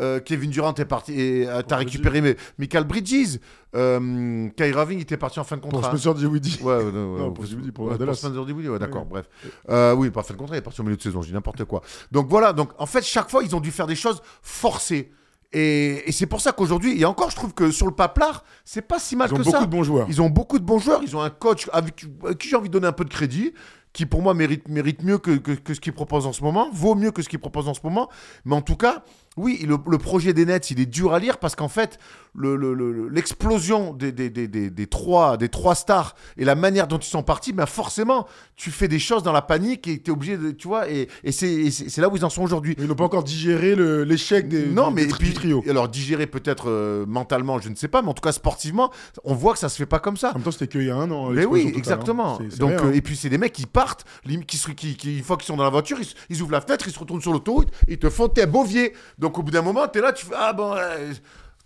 Euh, 0.00 0.18
Kevin 0.18 0.50
Durant 0.50 0.72
est 0.74 0.84
parti. 0.86 1.12
et, 1.12 1.46
euh, 1.46 1.60
T'as 1.60 1.76
récupéré 1.76 2.22
mais, 2.22 2.36
Michael 2.58 2.84
Bridges. 2.84 3.38
Euh, 3.76 4.48
Kyrie 4.56 4.70
Irving 4.70 4.98
était 5.00 5.18
parti 5.18 5.38
en 5.40 5.44
fin 5.44 5.56
de 5.56 5.60
Pour 5.60 5.70
contrat. 5.70 5.90
Spencer 5.90 6.14
Dinwiddie. 6.14 6.58
Ouais, 6.62 6.74
ouais, 6.76 6.84
ouais, 6.84 6.90
Non, 6.92 7.32
pour 7.32 7.44
Dinwiddie, 7.44 7.70
pour 7.70 7.86
ouais, 7.88 7.98
Dallas. 7.98 8.14
Spencer 8.14 8.46
Dinwiddie, 8.46 8.70
ouais, 8.70 8.78
d'accord, 8.78 9.04
bref. 9.04 9.26
Euh, 9.68 9.94
oui, 9.94 10.10
pas 10.10 10.22
fin 10.22 10.32
de 10.32 10.38
contrat, 10.38 10.56
il 10.56 10.60
est 10.60 10.62
parti 10.62 10.80
au 10.80 10.84
milieu 10.84 10.96
de 10.96 11.02
saison, 11.02 11.20
dis 11.20 11.32
n'importe 11.34 11.64
quoi. 11.64 11.82
Donc 12.10 12.28
voilà, 12.28 12.54
donc 12.54 12.70
en 12.78 12.86
fait, 12.86 13.02
chaque 13.04 13.30
fois, 13.30 13.44
ils 13.44 13.54
ont 13.54 13.60
dû 13.60 13.70
faire 13.70 13.86
des 13.86 13.94
choses 13.94 14.22
forcées. 14.42 15.12
Et, 15.52 16.08
et 16.08 16.12
c'est 16.12 16.26
pour 16.26 16.40
ça 16.40 16.52
qu'aujourd'hui, 16.52 17.00
et 17.00 17.04
encore, 17.04 17.28
je 17.30 17.34
trouve 17.36 17.52
que 17.54 17.72
sur 17.72 17.86
le 17.86 17.92
paplard, 17.92 18.44
c'est 18.64 18.82
pas 18.82 19.00
si 19.00 19.16
mal 19.16 19.28
Ils 19.28 19.34
ont 19.34 19.38
que 19.38 19.42
beaucoup 19.42 19.56
ça. 19.58 19.66
de 19.66 19.70
bons 19.70 19.82
joueurs. 19.82 20.06
Ils 20.08 20.22
ont 20.22 20.30
beaucoup 20.30 20.60
de 20.60 20.64
bons 20.64 20.78
joueurs, 20.78 21.00
ils 21.02 21.16
ont 21.16 21.20
un 21.22 21.30
coach 21.30 21.68
avec, 21.72 22.06
à 22.28 22.34
qui 22.34 22.48
j'ai 22.48 22.54
envie 22.56 22.68
de 22.68 22.72
donner 22.72 22.86
un 22.86 22.92
peu 22.92 23.04
de 23.04 23.10
crédit, 23.10 23.52
qui 23.92 24.06
pour 24.06 24.22
moi 24.22 24.34
mérite, 24.34 24.68
mieux 24.68 25.18
que 25.18 25.74
ce 25.74 25.80
qu'il 25.80 25.92
propose 25.92 26.26
en 26.26 26.32
ce 26.32 26.42
moment, 26.42 26.68
vaut 26.72 26.94
mieux 26.94 27.10
que 27.10 27.22
ce 27.22 27.28
qu'il 27.28 27.40
propose 27.40 27.68
en 27.68 27.74
ce 27.74 27.80
moment. 27.82 28.08
Mais 28.44 28.54
en 28.54 28.62
tout 28.62 28.76
cas, 28.76 29.04
oui, 29.40 29.64
le, 29.66 29.76
le 29.90 29.98
projet 29.98 30.32
des 30.32 30.44
Nets, 30.46 30.70
il 30.70 30.80
est 30.80 30.86
dur 30.86 31.12
à 31.14 31.18
lire 31.18 31.38
parce 31.38 31.54
qu'en 31.56 31.68
fait, 31.68 31.98
le- 32.34 32.54
le- 32.56 32.74
le- 32.74 33.08
l'explosion 33.08 33.92
des, 33.92 34.12
des, 34.12 34.30
des, 34.30 34.46
des, 34.48 34.70
des 34.70 34.86
trois, 34.86 35.36
des 35.36 35.48
trois 35.48 35.74
stars 35.74 36.14
et 36.36 36.44
la 36.44 36.54
manière 36.54 36.86
dont 36.86 36.98
ils 36.98 37.04
sont 37.08 37.22
partis, 37.22 37.52
ben 37.52 37.66
forcément, 37.66 38.26
tu 38.56 38.70
fais 38.70 38.86
des 38.88 38.98
choses 38.98 39.22
dans 39.22 39.32
la 39.32 39.42
panique 39.42 39.88
et 39.88 40.00
tu 40.00 40.10
es 40.10 40.12
obligé 40.12 40.36
de. 40.36 40.50
Tu 40.50 40.68
vois, 40.68 40.88
et, 40.90 41.08
et 41.24 41.32
c'est 41.32 41.98
là 41.98 42.08
où 42.08 42.16
ils 42.16 42.24
en 42.24 42.30
sont 42.30 42.42
aujourd'hui. 42.42 42.74
Ils 42.78 42.86
n'ont 42.86 42.94
pas 42.94 43.04
encore 43.04 43.24
digéré 43.24 43.74
l'échec 44.04 44.48
des, 44.48 44.66
Non, 44.66 44.90
mais 44.90 45.04
et 45.04 45.06
puis, 45.08 45.32
trio. 45.32 45.64
alors 45.68 45.88
digérer 45.88 46.26
peut-être 46.26 46.68
euh, 46.68 47.04
mentalement, 47.06 47.58
je 47.60 47.68
ne 47.68 47.74
sais 47.74 47.88
pas, 47.88 48.02
mais 48.02 48.08
en 48.08 48.14
tout 48.14 48.22
cas 48.22 48.32
sportivement, 48.32 48.90
on 49.24 49.34
voit 49.34 49.52
que 49.54 49.58
ça 49.58 49.68
se 49.68 49.76
fait 49.76 49.86
pas 49.86 49.98
comme 49.98 50.16
ça. 50.16 50.30
En 50.30 50.34
même 50.34 50.42
temps, 50.42 50.50
c'était 50.50 50.68
qu'il 50.68 50.84
y 50.86 50.90
a 50.90 50.96
un 50.96 51.10
an. 51.10 51.30
Mais 51.30 51.36
l'explosion 51.36 51.66
oui, 51.66 51.72
totale, 51.72 51.74
hein. 51.74 51.78
exactement. 51.78 52.38
Donc, 52.58 52.70
rien, 52.70 52.78
euh, 52.80 52.90
hein. 52.90 52.92
et 52.94 53.00
puis 53.00 53.16
c'est 53.16 53.28
des 53.28 53.38
mecs 53.38 53.52
qui 53.52 53.66
partent, 53.66 54.04
qui, 54.46 54.58
qui, 54.74 54.96
qui- 54.96 55.18
une 55.18 55.24
fois 55.24 55.36
qu'ils 55.36 55.46
sont 55.46 55.56
dans 55.56 55.64
la 55.64 55.70
voiture, 55.70 55.98
ils, 56.28 56.42
ouvrent 56.42 56.52
la 56.52 56.60
fenêtre, 56.60 56.86
ils 56.86 56.92
se 56.92 56.98
retournent 56.98 57.20
sur 57.22 57.32
l'autoroute, 57.32 57.68
ils 57.88 57.98
te 57.98 58.08
font 58.10 58.28
tes 58.28 58.46
bovier. 58.46 58.92
Donc 59.18 59.29
au 59.38 59.42
bout 59.42 59.50
d'un 59.50 59.62
moment, 59.62 59.86
tu 59.88 59.98
es 59.98 60.02
là, 60.02 60.12
tu 60.12 60.26
fais 60.26 60.34
ah 60.36 60.52
bon, 60.52 60.74
euh, 60.74 61.12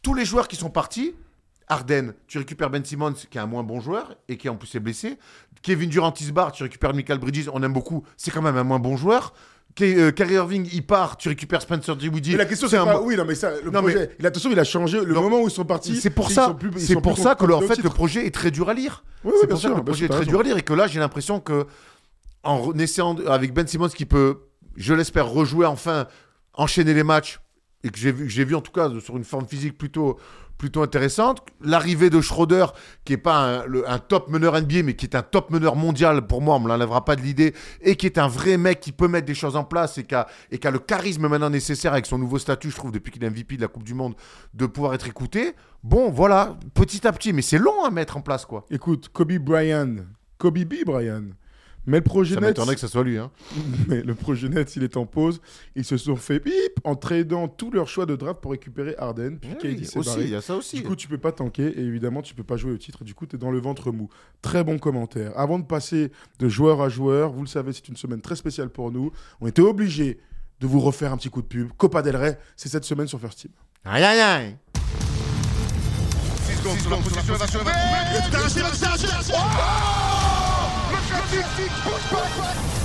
tous 0.03 0.15
les 0.15 0.25
joueurs 0.25 0.49
qui 0.49 0.57
sont 0.57 0.71
partis. 0.71 1.15
Arden, 1.67 2.13
tu 2.27 2.37
récupères 2.39 2.69
Ben 2.69 2.85
Simmons, 2.85 3.15
qui 3.31 3.39
est 3.39 3.41
un 3.41 3.47
moins 3.47 3.63
bon 3.63 3.81
joueur 3.81 4.15
et 4.29 4.37
qui 4.37 4.49
en 4.51 4.57
plus 4.57 4.75
est 4.75 4.81
blessé. 4.81 5.19
Kevin 5.63 5.89
Durant 5.89 6.13
il 6.21 6.27
se 6.27 6.33
barre, 6.33 6.53
tu 6.53 6.63
récupères 6.63 6.93
Michael 6.93 7.19
Bridges, 7.19 7.49
on 7.53 7.63
aime 7.63 7.73
beaucoup, 7.73 8.05
c'est 8.19 8.31
quand 8.31 8.43
même 8.43 8.57
un 8.59 8.65
moins 8.65 8.79
bon 8.79 8.99
joueur. 8.99 9.33
Ke- 9.75 9.83
euh, 9.99 10.11
Kyrie 10.13 10.35
Irving, 10.35 10.69
il 10.73 10.87
part, 10.87 11.17
tu 11.17 11.29
récupères 11.31 11.63
Spencer 11.63 11.97
Dinwiddie. 11.97 12.33
Mais 12.33 12.37
la 12.37 12.45
question, 12.45 12.69
c'est 12.69 12.77
un 12.77 12.85
pas. 12.85 13.01
Oui, 13.01 13.17
non, 13.17 13.25
mais 13.25 13.35
ça, 13.35 13.51
le 13.61 13.71
Non, 13.71 13.81
projet. 13.81 14.15
a- 14.23 14.27
Attention, 14.27 14.51
il 14.53 14.59
a 14.61 14.65
changé. 14.65 15.01
Le 15.03 15.15
moment 15.15 15.41
où 15.41 15.49
ils 15.49 15.51
sont 15.51 15.65
partis. 15.65 15.97
C'est 15.97 16.11
pour 16.11 16.31
ça, 16.31 16.55
c'est 16.77 17.01
pour 17.01 17.17
ça 17.19 17.35
que 17.35 17.47
le, 17.47 17.55
en 17.55 17.63
fait 17.63 17.83
le 17.83 17.89
projet 17.91 18.27
est 18.27 18.31
très 18.35 18.51
dur 18.51 18.69
à 18.69 18.75
lire. 18.75 19.03
Oui, 19.25 19.31
oui, 19.33 19.39
c'est 19.41 19.47
pour 19.49 19.59
ça 19.59 19.71
que 19.71 19.75
le 19.75 19.83
projet 19.85 20.05
est 20.05 20.09
très 20.09 20.19
raison. 20.19 20.31
dur 20.31 20.41
à 20.41 20.43
lire 20.43 20.57
et 20.59 20.63
que 20.63 20.75
là 20.75 20.87
j'ai 20.87 21.01
l'impression 21.01 21.41
que 21.41 21.67
en 22.43 22.73
essayant 22.79 23.17
avec 23.27 23.55
Ben 23.55 23.67
Simmons 23.67 23.89
qui 23.89 24.05
peut, 24.05 24.43
je 24.77 24.93
l'espère, 24.93 25.27
rejouer 25.29 25.65
enfin, 25.67 26.07
enchaîner 26.53 26.93
les 26.93 27.03
matchs 27.05 27.41
et 27.85 27.91
que 27.91 27.99
j'ai 27.99 28.11
vu, 28.11 28.27
vu 28.27 28.55
en 28.55 28.61
tout 28.61 28.73
cas 28.73 28.91
sur 29.01 29.17
une 29.17 29.25
forme 29.25 29.47
physique 29.47 29.79
plutôt 29.79 30.19
plutôt 30.59 30.83
intéressante. 30.83 31.43
L'arrivée 31.61 32.11
de 32.11 32.21
Schroeder, 32.21 32.67
qui 33.05 33.15
est 33.15 33.19
pas 33.19 33.65
un, 33.67 33.99
top 33.99 34.29
meneur 34.29 34.61
NBA, 34.61 34.83
mais 34.85 34.95
qui 34.95 35.07
est 35.07 35.17
un 35.17 35.23
top 35.23 35.51
meneur 35.51 35.77
mondial, 35.77 36.27
pour 36.27 36.41
moi, 36.41 36.57
on 36.57 36.61
me 36.61 36.69
l'enlèvera 36.69 37.05
pas 37.05 37.17
de 37.17 37.23
l'idée, 37.23 37.55
et 37.81 37.97
qui 37.97 38.07
est 38.07 38.19
un 38.19 38.29
vrai 38.29 38.57
mec 38.57 38.81
qui 38.81 38.93
peut 38.93 39.09
mettre 39.09 39.27
des 39.27 39.35
choses 39.35 39.57
en 39.57 39.65
place 39.65 39.99
et 39.99 40.05
qui 40.05 40.15
a, 40.15 40.27
et 40.51 40.59
qui 40.59 40.67
a 40.67 40.71
le 40.71 40.79
charisme 40.79 41.29
maintenant 41.29 41.51
nécessaire 41.51 41.93
avec 41.93 42.07
son 42.07 42.19
nouveau 42.19 42.39
statut, 42.39 42.71
je 42.71 42.77
trouve, 42.77 42.93
depuis 42.93 43.11
qu'il 43.11 43.23
est 43.25 43.31
MVP 43.31 43.57
de 43.57 43.63
la 43.63 43.69
Coupe 43.69 43.85
du 43.85 43.95
Monde, 43.95 44.15
de 44.55 44.67
pouvoir 44.67 44.95
être 44.95 45.09
écouté. 45.09 45.55
Bon, 45.83 46.11
voilà, 46.11 46.57
petit 46.73 47.07
à 47.07 47.13
petit, 47.13 47.33
mais 47.33 47.43
c'est 47.43 47.59
long 47.59 47.85
à 47.85 47.91
mettre 47.91 48.17
en 48.17 48.21
place, 48.21 48.47
quoi. 48.47 48.65
Écoute, 48.71 49.09
Kobe 49.13 49.33
Bryant. 49.33 49.97
Kobe 50.39 50.59
B. 50.59 50.85
Bryant. 50.85 51.25
Mais 51.87 51.99
le 51.99 52.03
projet 52.03 52.35
Ça 52.35 52.41
m'étonnerait 52.41 52.75
que 52.75 52.81
ça 52.81 52.89
soit 52.89 53.05
lui, 53.05 53.19
hein. 53.19 53.31
Mais 53.89 54.03
le 54.03 54.15
projet 54.15 54.49
Nets, 54.49 54.75
il 54.77 54.83
est 54.85 54.97
en 54.97 55.05
pause. 55.07 55.41
Ils 55.77 55.85
se 55.85 55.97
sont 55.97 56.17
fait 56.17 56.39
bip 56.41 56.53
en 56.85 56.97
tradant 56.97 57.47
tous 57.49 57.71
leurs 57.71 57.89
choix 57.89 58.07
de 58.07 58.17
draft 58.17 58.41
pour 58.41 58.53
récupérer 58.53 58.95
Harden. 58.97 59.37
Puis 59.39 59.51
KD 59.57 59.79
Oui, 59.81 59.85
s'est 59.85 59.99
aussi, 59.99 60.09
barré. 60.09 60.25
il 60.25 60.31
y 60.31 60.35
a 60.35 60.41
ça 60.41 60.57
aussi. 60.57 60.77
Du 60.77 60.83
coup, 60.83 60.97
tu 60.97 61.09
peux 61.09 61.19
pas 61.19 61.33
tanker 61.33 61.67
et 61.79 61.83
évidemment, 61.83 62.23
tu 62.23 62.35
peux 62.35 62.43
pas 62.43 62.57
jouer 62.57 62.73
au 62.73 62.79
titre. 62.79 63.05
Du 63.05 63.15
coup, 63.15 63.27
tu 63.27 63.37
es 63.37 63.39
dans 63.39 63.51
le 63.51 63.59
ventre 63.61 63.93
mou. 63.93 64.09
Très 64.41 64.65
bon 64.65 64.79
commentaire. 64.79 65.33
Avant 65.39 65.59
de 65.59 65.65
passer 65.65 66.11
de 66.39 66.49
joueur 66.49 66.81
à 66.81 66.89
joueur, 66.89 67.33
vous 67.33 67.43
le 67.43 67.49
savez, 67.49 67.73
c'est 67.73 67.89
une 67.89 67.97
semaine 67.97 68.21
très 68.23 68.37
spéciale 68.37 68.71
pour 68.71 68.91
nous. 68.91 69.11
On 69.41 69.47
était 69.47 69.63
obligé 69.63 70.19
de 70.61 70.67
vous 70.67 70.81
refaire 70.81 71.13
un 71.13 71.17
petit 71.19 71.29
coup 71.31 71.43
de 71.43 71.47
pub. 71.47 71.69
Copa 71.77 72.01
del 72.01 72.17
Rey, 72.17 72.39
c'est 72.57 72.69
cette 72.71 72.85
semaine 72.85 73.07
sur 73.09 73.21
First 73.21 73.41
Team. 73.41 73.51
Aïe, 73.85 74.03
aïe, 74.03 74.21
aïe. 74.21 74.57
Et 81.37 82.84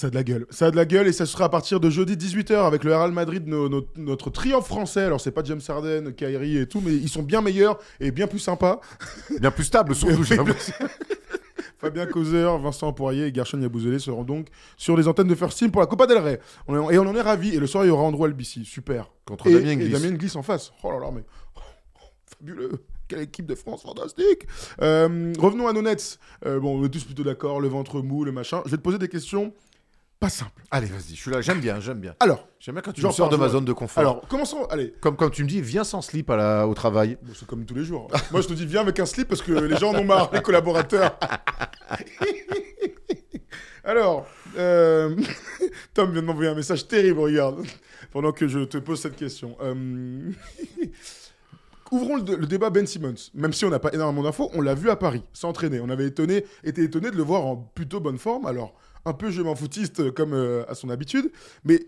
ça 0.00 0.06
a 0.08 0.10
de 0.10 0.14
la 0.16 0.24
gueule. 0.24 0.46
Ça 0.50 0.66
a 0.66 0.70
de 0.70 0.76
la 0.76 0.84
gueule 0.84 1.06
et 1.06 1.12
ça 1.12 1.26
sera 1.26 1.44
à 1.44 1.48
partir 1.48 1.78
de 1.80 1.90
jeudi 1.90 2.16
18h 2.16 2.66
avec 2.66 2.84
le 2.84 2.94
Real 2.94 3.12
Madrid, 3.12 3.46
no- 3.46 3.68
no- 3.68 3.86
notre 3.96 4.30
triomphe 4.30 4.66
français. 4.66 5.02
Alors, 5.02 5.20
c'est 5.20 5.30
pas 5.30 5.42
James 5.44 5.60
Harden, 5.68 6.12
Kyrie 6.16 6.58
et 6.58 6.66
tout, 6.66 6.80
mais 6.84 6.92
ils 6.92 7.08
sont 7.08 7.22
bien 7.22 7.40
meilleurs 7.40 7.78
et 8.00 8.10
bien 8.10 8.26
plus 8.26 8.38
sympas. 8.38 8.80
Bien 9.40 9.50
plus 9.50 9.64
stable, 9.64 9.94
surtout, 9.94 10.24
j'ai. 10.24 10.36
Fabien 11.78 12.06
Causeur, 12.06 12.58
Vincent 12.58 12.92
Poirier 12.92 13.28
et 13.28 13.34
Gershon 13.34 13.60
Yabouzelé 13.60 13.98
seront 13.98 14.22
donc 14.24 14.48
sur 14.76 14.96
les 14.98 15.08
antennes 15.08 15.28
de 15.28 15.34
First 15.34 15.56
Team 15.58 15.70
pour 15.70 15.80
la 15.80 15.86
Copa 15.86 16.06
del 16.06 16.18
Rey. 16.18 16.38
On 16.68 16.90
et 16.90 16.98
on 16.98 17.06
en 17.06 17.14
est 17.16 17.22
ravis. 17.22 17.54
Et 17.54 17.58
le 17.58 17.66
soir, 17.66 17.84
il 17.84 17.88
y 17.88 17.90
aura 17.90 18.02
Andrew 18.02 18.24
Albici. 18.26 18.64
Super. 18.66 19.10
Contre 19.24 19.46
et, 19.46 19.54
Damien 19.54 19.70
et 19.70 19.76
Gliss. 19.76 19.92
Damien 19.92 20.14
Gliss 20.16 20.36
en 20.36 20.42
face. 20.42 20.72
Oh 20.82 20.90
là 20.92 20.98
là, 20.98 21.10
mais. 21.14 21.22
Fabuleux. 22.38 22.84
Quelle 23.08 23.20
équipe 23.22 23.46
de 23.46 23.54
France, 23.54 23.82
fantastique. 23.82 24.46
Euh, 24.82 25.32
revenons 25.38 25.66
à 25.68 25.72
nos 25.72 25.82
Nets. 25.82 26.18
Euh, 26.46 26.60
bon, 26.60 26.78
on 26.80 26.84
est 26.84 26.90
tous 26.90 27.02
plutôt 27.04 27.24
d'accord, 27.24 27.60
le 27.60 27.66
ventre 27.68 28.02
mou, 28.02 28.24
le 28.24 28.30
machin. 28.30 28.62
Je 28.66 28.70
vais 28.70 28.76
te 28.76 28.82
poser 28.82 28.98
des 28.98 29.08
questions 29.08 29.52
pas 30.20 30.28
simples. 30.28 30.62
Allez, 30.70 30.86
vas-y, 30.86 31.14
je 31.14 31.20
suis 31.20 31.30
là, 31.30 31.40
j'aime 31.40 31.60
bien, 31.60 31.80
j'aime 31.80 31.98
bien. 31.98 32.14
Alors, 32.20 32.46
J'aime 32.60 32.74
bien 32.74 32.82
quand 32.82 32.92
tu 32.92 33.04
me 33.04 33.10
sors 33.10 33.30
de 33.30 33.36
ma 33.36 33.48
zone 33.48 33.64
de 33.64 33.72
confort. 33.72 34.00
alors 34.00 34.28
commençons. 34.28 34.66
Allez, 34.66 34.92
comme 35.00 35.16
quand 35.16 35.30
tu 35.30 35.42
me 35.44 35.48
dis, 35.48 35.62
viens 35.62 35.82
sans 35.82 36.02
slip 36.02 36.28
à 36.28 36.36
la- 36.36 36.68
au 36.68 36.74
travail. 36.74 37.16
Bon, 37.22 37.32
c'est 37.34 37.46
comme 37.46 37.64
tous 37.64 37.74
les 37.74 37.84
jours. 37.84 38.08
Moi, 38.30 38.42
je 38.42 38.48
te 38.48 38.52
dis, 38.52 38.66
viens 38.66 38.82
avec 38.82 39.00
un 39.00 39.06
slip 39.06 39.28
parce 39.28 39.40
que 39.40 39.52
les 39.52 39.76
gens 39.78 39.94
en 39.94 39.98
ont 39.98 40.04
marre, 40.04 40.30
les 40.32 40.42
collaborateurs. 40.42 41.18
Alors, 43.82 44.26
euh, 44.58 45.16
Tom 45.94 46.12
vient 46.12 46.20
de 46.20 46.26
m'envoyer 46.26 46.50
un 46.50 46.54
message 46.54 46.86
terrible, 46.86 47.18
regarde, 47.20 47.64
pendant 48.12 48.30
que 48.32 48.46
je 48.46 48.60
te 48.60 48.76
pose 48.78 49.00
cette 49.00 49.16
question. 49.16 49.56
Euh, 49.62 50.30
Ouvrons 51.90 52.18
le, 52.18 52.36
le 52.36 52.46
débat 52.46 52.70
Ben 52.70 52.86
Simmons. 52.86 53.14
Même 53.34 53.52
si 53.52 53.64
on 53.64 53.70
n'a 53.70 53.80
pas 53.80 53.90
énormément 53.92 54.22
d'infos, 54.22 54.50
on 54.54 54.60
l'a 54.60 54.74
vu 54.74 54.90
à 54.90 54.96
Paris, 54.96 55.22
s'entraîner. 55.32 55.80
On 55.80 55.88
avait 55.88 56.06
étonné, 56.06 56.44
été 56.62 56.84
étonné 56.84 57.10
de 57.10 57.16
le 57.16 57.22
voir 57.22 57.44
en 57.46 57.56
plutôt 57.56 57.98
bonne 58.00 58.18
forme. 58.18 58.46
Alors, 58.46 58.74
un 59.04 59.12
peu 59.12 59.30
je 59.30 59.42
m'en 59.42 59.54
foutiste 59.54 60.10
comme 60.12 60.34
euh, 60.34 60.64
à 60.68 60.74
son 60.74 60.90
habitude, 60.90 61.30
mais 61.64 61.80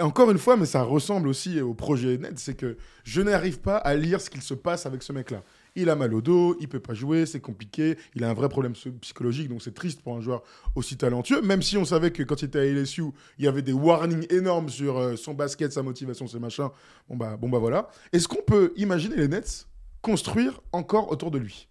encore 0.00 0.30
une 0.30 0.38
fois, 0.38 0.56
mais 0.56 0.66
ça 0.66 0.82
ressemble 0.82 1.28
aussi 1.28 1.60
au 1.60 1.72
projet 1.72 2.18
net, 2.18 2.38
c'est 2.38 2.56
que 2.56 2.76
je 3.04 3.22
n'arrive 3.22 3.60
pas 3.60 3.76
à 3.76 3.94
lire 3.94 4.20
ce 4.20 4.28
qu'il 4.28 4.42
se 4.42 4.54
passe 4.54 4.86
avec 4.86 5.04
ce 5.04 5.12
mec-là. 5.12 5.42
il 5.76 5.88
a 5.88 5.94
mal 5.94 6.12
au 6.14 6.20
dos, 6.20 6.56
il 6.58 6.68
peut 6.68 6.80
pas 6.80 6.94
jouer, 6.94 7.26
c'est 7.26 7.40
compliqué, 7.40 7.96
il 8.14 8.24
a 8.24 8.30
un 8.30 8.34
vrai 8.34 8.48
problème 8.48 8.72
psychologique, 9.00 9.48
donc 9.48 9.62
c'est 9.62 9.74
triste 9.74 10.02
pour 10.02 10.16
un 10.16 10.20
joueur 10.20 10.42
aussi 10.74 10.96
talentueux, 10.96 11.42
même 11.42 11.62
si 11.62 11.76
on 11.76 11.84
savait 11.84 12.10
que 12.10 12.24
quand 12.24 12.42
il 12.42 12.46
était 12.46 12.58
à 12.58 12.64
LSU, 12.64 13.04
il 13.38 13.44
y 13.44 13.48
avait 13.48 13.62
des 13.62 13.72
warnings 13.72 14.26
énormes 14.30 14.68
sur 14.68 14.98
euh, 14.98 15.16
son 15.16 15.32
basket, 15.32 15.72
sa 15.72 15.82
motivation, 15.82 16.26
ses 16.26 16.40
machins. 16.40 16.70
Bon 17.08 17.16
bah, 17.16 17.36
bon 17.36 17.48
bah 17.48 17.58
voilà. 17.58 17.88
Est-ce 18.12 18.26
qu'on 18.26 18.42
peut 18.42 18.72
imaginer 18.76 19.16
les 19.16 19.28
Nets 19.28 19.68
construire 20.02 20.60
encore 20.72 21.12
autour 21.12 21.30
de 21.30 21.38
lui? 21.38 21.68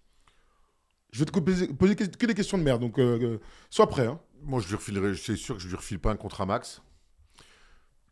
Je 1.11 1.19
vais 1.19 1.25
te 1.25 1.39
poser, 1.39 1.95
que 1.95 2.25
des 2.25 2.34
questions 2.34 2.57
de 2.57 2.63
merde, 2.63 2.81
donc 2.81 2.97
euh, 2.99 3.19
euh, 3.21 3.38
sois 3.69 3.88
prêt. 3.88 4.07
Hein. 4.07 4.19
Moi, 4.44 4.60
je 4.61 4.68
lui 4.68 4.76
refilerai, 4.76 5.15
c'est 5.15 5.36
sûr 5.36 5.56
que 5.56 5.61
je 5.61 5.68
lui 5.68 5.76
refile 5.76 5.99
pas 5.99 6.11
un 6.11 6.15
contrat 6.15 6.45
max. 6.45 6.82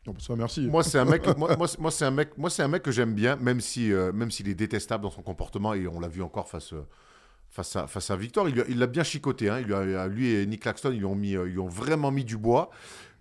Bon, 0.05 0.13
bah, 0.13 0.19
ça, 0.19 0.35
merci. 0.35 0.61
Moi, 0.67 0.83
c'est 0.83 0.97
un 0.99 1.05
mec, 1.05 1.25
moi, 1.37 1.55
moi, 1.57 1.67
c'est- 1.67 1.79
moi, 1.79 1.91
c'est 1.91 2.05
un 2.05 2.11
mec, 2.11 2.37
moi, 2.37 2.49
c'est 2.49 2.63
un 2.63 2.67
mec 2.67 2.83
que 2.83 2.91
j'aime 2.91 3.13
bien, 3.13 3.35
même 3.35 3.61
si, 3.61 3.91
euh, 3.91 4.11
même 4.11 4.31
s'il 4.31 4.47
est 4.49 4.55
détestable 4.55 5.03
dans 5.03 5.11
son 5.11 5.21
comportement 5.21 5.73
et 5.73 5.87
on 5.87 5.99
l'a 5.99 6.07
vu 6.07 6.21
encore 6.23 6.47
face, 6.49 6.73
euh, 6.73 6.87
face 7.49 7.75
à, 7.75 7.85
face 7.87 8.09
à 8.09 8.15
Victor. 8.15 8.47
Il 8.49 8.79
l'a 8.79 8.87
bien 8.87 9.03
chicoté. 9.03 9.49
Hein. 9.49 9.59
Il 9.59 9.65
lui, 9.67 9.73
a- 9.95 10.07
lui 10.07 10.29
et 10.29 10.45
Nick 10.45 10.61
Claxton, 10.63 10.91
ils 10.91 10.99
lui 10.99 11.05
ont 11.05 11.15
mis, 11.15 11.35
euh, 11.35 11.47
ils 11.47 11.51
lui 11.53 11.59
ont 11.59 11.67
vraiment 11.67 12.09
mis 12.11 12.23
du 12.25 12.37
bois. 12.37 12.69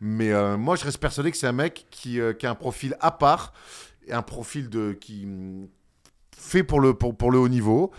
Mais 0.01 0.33
euh, 0.33 0.57
moi, 0.57 0.77
je 0.77 0.85
reste 0.85 0.99
persuadé 0.99 1.31
que 1.31 1.37
c'est 1.37 1.47
un 1.49 1.53
mec 1.53 1.87
qui, 1.91 2.19
qui 2.39 2.47
a 2.47 2.51
un 2.51 2.55
profil 2.55 2.97
à 3.01 3.11
part, 3.11 3.53
et 4.07 4.13
un 4.15 4.23
profil 4.23 4.71
de 4.71 4.93
qui 4.93 5.29
fait 6.35 6.65
pour 6.65 6.81
le 6.81 6.95
pour, 6.95 7.15
pour 7.15 7.31
le 7.31 7.39
haut 7.39 7.49
niveau 7.49 7.91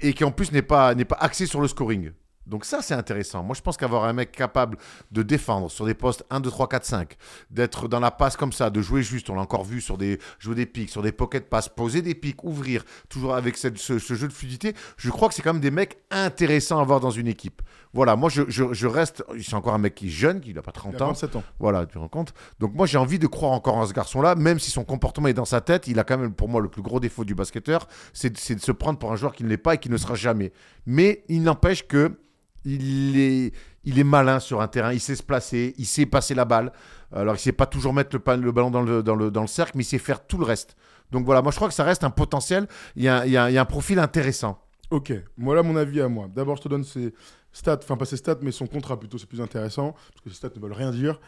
et 0.00 0.12
qui 0.12 0.24
en 0.24 0.30
plus 0.30 0.52
n'est 0.52 0.60
pas 0.62 0.94
n'est 0.94 1.06
pas 1.06 1.16
axé 1.16 1.46
sur 1.46 1.60
le 1.62 1.68
scoring. 1.68 2.12
Donc 2.46 2.64
ça, 2.64 2.82
c'est 2.82 2.94
intéressant. 2.94 3.42
Moi, 3.42 3.54
je 3.54 3.60
pense 3.62 3.76
qu'avoir 3.76 4.04
un 4.04 4.12
mec 4.12 4.32
capable 4.32 4.76
de 5.12 5.22
défendre 5.22 5.70
sur 5.70 5.86
des 5.86 5.94
postes 5.94 6.24
1, 6.30 6.40
2, 6.40 6.50
3, 6.50 6.68
4, 6.68 6.84
5, 6.84 7.16
d'être 7.50 7.86
dans 7.88 8.00
la 8.00 8.10
passe 8.10 8.36
comme 8.36 8.52
ça, 8.52 8.68
de 8.70 8.80
jouer 8.82 9.02
juste, 9.02 9.30
on 9.30 9.34
l'a 9.36 9.42
encore 9.42 9.64
vu 9.64 9.80
sur 9.80 9.96
des 9.96 10.18
jouer 10.40 10.54
des 10.56 10.66
pics, 10.66 10.90
sur 10.90 11.02
des 11.02 11.12
pocket 11.12 11.48
passes, 11.48 11.68
poser 11.68 12.02
des 12.02 12.14
pics, 12.14 12.42
ouvrir, 12.42 12.84
toujours 13.08 13.34
avec 13.34 13.56
cette- 13.56 13.78
ce, 13.78 13.98
ce 13.98 14.14
jeu 14.14 14.26
de 14.28 14.32
fluidité, 14.32 14.74
je 14.96 15.10
crois 15.10 15.28
que 15.28 15.34
c'est 15.34 15.42
quand 15.42 15.52
même 15.52 15.62
des 15.62 15.70
mecs 15.70 15.98
intéressants 16.10 16.78
à 16.78 16.82
avoir 16.82 16.98
dans 17.00 17.10
une 17.10 17.28
équipe. 17.28 17.62
Voilà, 17.94 18.16
moi, 18.16 18.28
je, 18.30 18.42
je, 18.48 18.72
je 18.72 18.86
reste... 18.86 19.22
C'est 19.40 19.54
encore 19.54 19.74
un 19.74 19.78
mec 19.78 19.94
qui 19.94 20.06
est 20.06 20.10
jeune, 20.10 20.40
qui 20.40 20.52
n'a 20.54 20.62
pas 20.62 20.72
30 20.72 20.94
Il 20.96 21.02
a 21.02 21.04
ans. 21.04 21.08
27 21.08 21.36
ans. 21.36 21.44
Voilà, 21.60 21.86
tu 21.86 21.94
te 21.94 21.98
rends 21.98 22.08
compte 22.08 22.32
Donc 22.58 22.74
moi, 22.74 22.86
j'ai 22.86 22.98
envie 22.98 23.18
de 23.18 23.26
croire 23.26 23.52
encore 23.52 23.76
en 23.76 23.86
ce 23.86 23.92
garçon-là, 23.92 24.34
même 24.34 24.58
si 24.58 24.70
son 24.70 24.82
comportement 24.84 25.28
est 25.28 25.34
dans 25.34 25.44
sa 25.44 25.60
tête. 25.60 25.86
Il 25.86 25.98
a 25.98 26.04
quand 26.04 26.18
même, 26.18 26.32
pour 26.34 26.48
moi, 26.48 26.60
le 26.60 26.68
plus 26.68 26.82
gros 26.82 27.00
défaut 27.00 27.24
du 27.24 27.34
basketteur, 27.34 27.86
c'est 28.12 28.36
c'est 28.38 28.54
de 28.54 28.60
se 28.60 28.72
prendre 28.72 28.98
pour 28.98 29.12
un 29.12 29.16
joueur 29.16 29.32
qui 29.34 29.44
ne 29.44 29.48
l'est 29.48 29.56
pas 29.58 29.74
et 29.74 29.78
qui 29.78 29.90
ne 29.90 29.96
sera 29.98 30.14
jamais. 30.14 30.52
Mais 30.86 31.22
il 31.28 31.42
n'empêche 31.42 31.86
que 31.86 32.18
il 32.64 33.18
est, 33.18 33.52
il 33.84 33.98
est 33.98 34.04
malin 34.04 34.38
sur 34.40 34.60
un 34.60 34.68
terrain, 34.68 34.92
il 34.92 35.00
sait 35.00 35.16
se 35.16 35.22
placer, 35.22 35.74
il 35.78 35.86
sait 35.86 36.06
passer 36.06 36.34
la 36.34 36.44
balle. 36.44 36.72
Alors, 37.14 37.34
il 37.34 37.38
sait 37.38 37.52
pas 37.52 37.66
toujours 37.66 37.92
mettre 37.92 38.16
le, 38.16 38.52
ballon 38.52 38.70
dans 38.70 38.82
le, 38.82 39.02
dans, 39.02 39.14
le, 39.16 39.30
dans 39.30 39.42
le 39.42 39.46
cercle, 39.46 39.72
mais 39.76 39.82
il 39.82 39.86
sait 39.86 39.98
faire 39.98 40.26
tout 40.26 40.38
le 40.38 40.44
reste. 40.44 40.76
Donc 41.10 41.26
voilà, 41.26 41.42
moi, 41.42 41.50
je 41.52 41.56
crois 41.56 41.68
que 41.68 41.74
ça 41.74 41.84
reste 41.84 42.04
un 42.04 42.10
potentiel. 42.10 42.66
Il 42.96 43.02
y 43.02 43.08
a, 43.08 43.26
il 43.26 43.32
y 43.32 43.36
a- 43.36 43.50
il 43.50 43.54
y 43.54 43.58
a 43.58 43.60
un 43.60 43.66
profil 43.66 43.98
intéressant. 43.98 44.58
Ok, 44.90 45.12
voilà 45.38 45.62
mon 45.62 45.76
avis 45.76 46.00
à 46.00 46.08
moi. 46.08 46.28
D'abord, 46.34 46.56
je 46.56 46.62
te 46.62 46.68
donne 46.68 46.84
ses 46.84 47.12
stats, 47.52 47.78
enfin 47.82 47.96
pas 47.96 48.04
ses 48.04 48.16
stats, 48.16 48.36
mais 48.42 48.50
son 48.52 48.66
contrat 48.66 48.98
plutôt, 48.98 49.18
c'est 49.18 49.26
plus 49.28 49.40
intéressant, 49.40 49.92
parce 49.92 50.20
que 50.24 50.30
ses 50.30 50.36
stats 50.36 50.50
ne 50.54 50.60
veulent 50.60 50.72
rien 50.72 50.90
dire. 50.90 51.18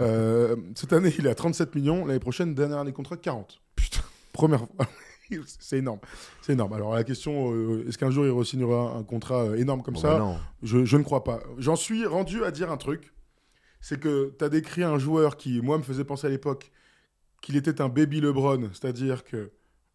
Euh, 0.00 0.56
cette 0.74 0.92
année, 0.92 1.14
il 1.18 1.26
est 1.26 1.30
à 1.30 1.34
37 1.34 1.74
millions, 1.74 2.04
l'année 2.06 2.18
prochaine, 2.20 2.54
dernière 2.54 2.78
année 2.78 2.92
contrat, 2.92 3.16
40. 3.16 3.60
Putain, 3.76 4.00
première 4.32 4.60
fois. 4.60 4.86
c'est 5.46 5.78
énorme. 5.78 6.00
C'est 6.42 6.52
énorme. 6.52 6.72
Alors 6.72 6.94
la 6.94 7.04
question, 7.04 7.52
euh, 7.52 7.84
est-ce 7.88 7.98
qu'un 7.98 8.10
jour 8.10 8.26
il 8.26 8.30
re-signera 8.30 8.96
un 8.96 9.02
contrat 9.02 9.44
euh, 9.44 9.56
énorme 9.56 9.82
comme 9.82 9.94
Bon, 9.94 10.00
ça 10.00 10.14
bah 10.14 10.18
non. 10.18 10.38
je, 10.62 10.84
je 10.84 10.96
ne 10.96 11.02
crois 11.02 11.24
pas. 11.24 11.40
J'en 11.58 11.76
suis 11.76 12.06
rendu 12.06 12.44
à 12.44 12.50
dire 12.50 12.70
un 12.70 12.76
truc. 12.76 13.12
C'est 13.80 13.98
que 13.98 14.34
tu 14.38 14.44
as 14.44 14.48
décrit 14.50 14.82
un 14.82 14.98
joueur 14.98 15.36
qui, 15.36 15.60
moi, 15.62 15.78
me 15.78 15.82
faisait 15.82 16.04
penser 16.04 16.26
à 16.26 16.30
l'époque 16.30 16.70
qu'il 17.40 17.56
était 17.56 17.80
un 17.80 17.88
baby 17.88 18.20
LeBron. 18.20 18.68
C'est-à-dire 18.72 19.24
que, 19.24 19.52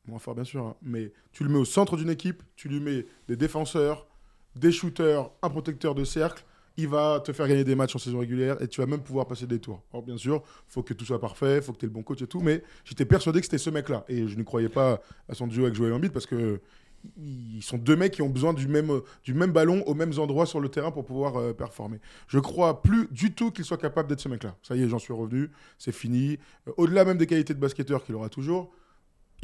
moins 0.08 0.20
fort 0.20 0.36
bien 0.36 0.44
sûr, 0.44 0.66
hein, 0.66 0.76
mais 0.82 1.14
tu 1.32 1.44
le 1.44 1.50
mets 1.50 1.60
au 1.60 1.66
centre 1.66 1.96
d'une 1.96 2.10
équipe, 2.10 2.42
tu 2.56 2.68
lui 2.68 2.80
mets 2.80 3.06
des 3.28 3.36
défenseurs, 3.36 4.08
des 4.56 4.72
shooters, 4.72 5.30
un 5.42 5.50
protecteur 5.50 5.94
de 5.96 6.04
cercle. 6.04 6.44
Il 6.78 6.90
va 6.90 7.22
te 7.22 7.32
faire 7.32 7.48
gagner 7.48 7.64
des 7.64 7.76
matchs 7.76 7.96
en 7.96 8.00
saison 8.00 8.20
régulière 8.20 8.62
et 8.62 8.68
tu 8.68 8.82
vas 8.82 8.88
même 8.88 9.02
pouvoir 9.02 9.28
passer 9.28 9.48
des 9.48 9.60
tours. 9.60 9.82
Alors, 9.94 10.04
bien 10.04 10.18
sûr, 10.18 10.44
faut 10.68 10.84
que 10.84 10.94
tout 10.94 11.06
soit 11.06 11.22
parfait, 11.22 11.62
faut 11.62 11.72
que 11.72 11.78
tu 11.78 11.86
aies 11.86 11.90
le 11.90 11.94
bon 11.94 12.04
coach 12.04 12.22
et 12.22 12.28
tout, 12.28 12.42
mais 12.42 12.64
j'étais 12.84 13.06
persuadé 13.06 13.40
que 13.40 13.46
c'était 13.46 13.58
ce 13.58 13.70
mec-là. 13.70 14.04
Et 14.10 14.28
je 14.28 14.38
ne 14.38 14.44
croyais 14.44 14.70
pas 14.70 15.02
à 15.30 15.34
son 15.34 15.48
duo 15.48 15.64
avec 15.64 15.76
Joel 15.76 15.94
Embiid 15.94 16.12
parce 16.12 16.26
que 16.26 16.60
ils 17.18 17.62
sont 17.62 17.78
deux 17.78 17.96
mecs 17.96 18.14
qui 18.14 18.22
ont 18.22 18.30
besoin 18.30 18.54
du 18.54 18.68
même, 18.68 19.02
du 19.24 19.34
même 19.34 19.52
ballon 19.52 19.84
aux 19.86 19.94
mêmes 19.94 20.18
endroits 20.18 20.46
sur 20.46 20.60
le 20.60 20.70
terrain 20.70 20.92
pour 20.92 21.06
pouvoir 21.06 21.38
euh, 21.38 21.54
performer. 21.54 22.00
Je 22.28 22.40
crois 22.40 22.82
plus 22.82 23.08
du 23.12 23.34
tout 23.34 23.52
qu'il 23.52 23.66
soit 23.66 23.78
capable 23.78 24.10
d'être 24.10 24.22
ce 24.22 24.30
mec-là. 24.30 24.56
Ça 24.64 24.76
y 24.76 24.84
est, 24.84 24.90
j'en 24.90 25.00
suis 25.00 25.14
revenu, 25.14 25.50
c'est 25.78 25.92
fini. 25.92 26.40
Euh, 26.68 26.72
Au-delà 26.78 27.06
même 27.06 27.18
des 27.18 27.28
qualités 27.28 27.54
de 27.54 27.60
basketteur 27.60 28.04
qu'il 28.04 28.16
aura 28.16 28.30
toujours, 28.30 28.72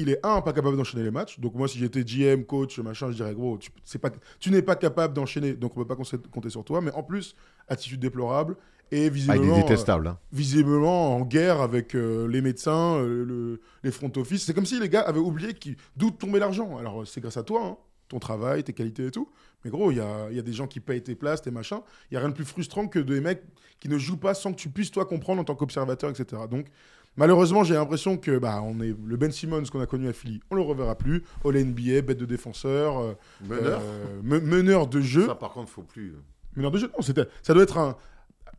il 0.01 0.09
est 0.09 0.19
un, 0.25 0.41
pas 0.41 0.53
capable 0.53 0.75
d'enchaîner 0.77 1.03
les 1.03 1.11
matchs. 1.11 1.39
Donc 1.39 1.53
moi, 1.55 1.67
si 1.67 1.77
j'étais 1.79 2.03
GM, 2.03 2.43
coach, 2.43 2.79
machin, 2.79 3.09
je 3.11 3.15
dirais, 3.15 3.33
gros, 3.33 3.57
tu, 3.57 3.69
c'est 3.83 3.99
pas, 3.99 4.09
tu 4.39 4.51
n'es 4.51 4.61
pas 4.61 4.75
capable 4.75 5.13
d'enchaîner, 5.13 5.53
donc 5.53 5.77
on 5.77 5.83
peut 5.85 5.95
pas 5.95 6.01
compter 6.31 6.49
sur 6.49 6.63
toi. 6.63 6.81
Mais 6.81 6.91
en 6.93 7.03
plus, 7.03 7.35
attitude 7.67 7.99
déplorable 7.99 8.55
et 8.93 9.03
Ah, 9.03 9.05
il 9.05 9.11
visiblement, 9.11 9.57
est 9.57 9.61
détestable. 9.63 10.07
hein. 10.07 10.17
euh, 10.21 10.35
visiblement 10.35 11.15
en 11.15 11.21
guerre 11.21 11.61
avec 11.61 11.95
euh, 11.95 12.27
les 12.27 12.41
médecins, 12.41 12.95
euh, 12.97 13.23
le- 13.25 13.61
les 13.83 13.91
front 13.91 14.11
office. 14.17 14.43
C'est 14.43 14.53
comme 14.53 14.65
si 14.65 14.79
les 14.79 14.89
gars 14.89 15.01
avaient 15.01 15.19
oublié 15.19 15.53
qui, 15.53 15.77
d'où 15.95 16.11
tombait 16.11 16.39
l'argent. 16.39 16.77
Alors 16.77 17.07
c'est 17.07 17.21
grâce 17.21 17.37
à 17.37 17.43
toi, 17.43 17.61
hein, 17.65 17.77
ton 18.09 18.19
travail, 18.19 18.63
tes 18.65 18.73
qualités 18.73 19.05
et 19.07 19.11
tout. 19.11 19.29
Mais 19.63 19.71
gros, 19.71 19.91
il 19.91 19.97
y 19.97 20.01
a, 20.01 20.29
y 20.31 20.39
a 20.39 20.41
des 20.41 20.51
gens 20.53 20.67
qui 20.67 20.79
payent 20.81 21.01
tes 21.03 21.15
places, 21.15 21.41
tes 21.41 21.51
machins. 21.51 21.79
Il 22.09 22.15
y 22.15 22.17
a 22.17 22.19
rien 22.19 22.29
de 22.29 22.33
plus 22.33 22.43
frustrant 22.43 22.87
que 22.87 22.99
des 22.99 23.21
mecs 23.21 23.43
qui 23.79 23.87
ne 23.87 23.97
jouent 23.97 24.17
pas 24.17 24.33
sans 24.33 24.51
que 24.51 24.57
tu 24.57 24.69
puisses 24.69 24.91
toi 24.91 25.05
comprendre 25.05 25.39
en 25.39 25.43
tant 25.45 25.55
qu'observateur, 25.55 26.09
etc. 26.09 26.41
Donc 26.49 26.67
malheureusement, 27.17 27.63
j'ai 27.63 27.73
l'impression 27.75 28.17
que 28.17 28.37
bah, 28.37 28.61
on 28.63 28.79
est 28.81 28.95
le 29.05 29.17
Ben 29.17 29.31
Simmons 29.31 29.63
qu'on 29.71 29.81
a 29.81 29.85
connu 29.85 30.07
à 30.07 30.13
Philly, 30.13 30.41
on 30.51 30.55
le 30.55 30.61
reverra 30.61 30.95
plus. 30.95 31.23
All 31.45 31.55
NBA, 31.55 32.01
bête 32.01 32.17
de 32.17 32.25
défenseur, 32.25 32.97
euh, 32.99 33.13
Meneur 33.47 33.81
euh, 33.83 34.21
me- 34.23 34.39
meneur 34.41 34.87
de 34.87 35.01
jeu. 35.01 35.25
Ça, 35.27 35.35
par 35.35 35.51
contre, 35.51 35.69
faut 35.69 35.83
plus. 35.83 36.15
Meneur 36.55 36.71
de 36.71 36.77
jeu 36.79 36.87
Non, 36.95 37.01
c'était, 37.01 37.27
ça 37.43 37.53
doit 37.53 37.63
être 37.63 37.77
un. 37.77 37.95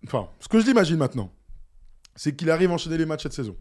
Enfin, 0.06 0.28
ce 0.40 0.48
que 0.48 0.58
je 0.60 0.66
l'imagine 0.66 0.96
maintenant, 0.96 1.30
c'est 2.16 2.34
qu'il 2.34 2.50
arrive 2.50 2.70
à 2.70 2.74
enchaîner 2.74 2.98
les 2.98 3.06
matchs 3.06 3.22
cette 3.24 3.32
saison. 3.32 3.56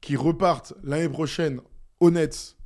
Qu'il 0.00 0.18
reparte 0.18 0.74
l'année 0.84 1.08
prochaine 1.08 1.60
au 2.00 2.10
Nets 2.10 2.56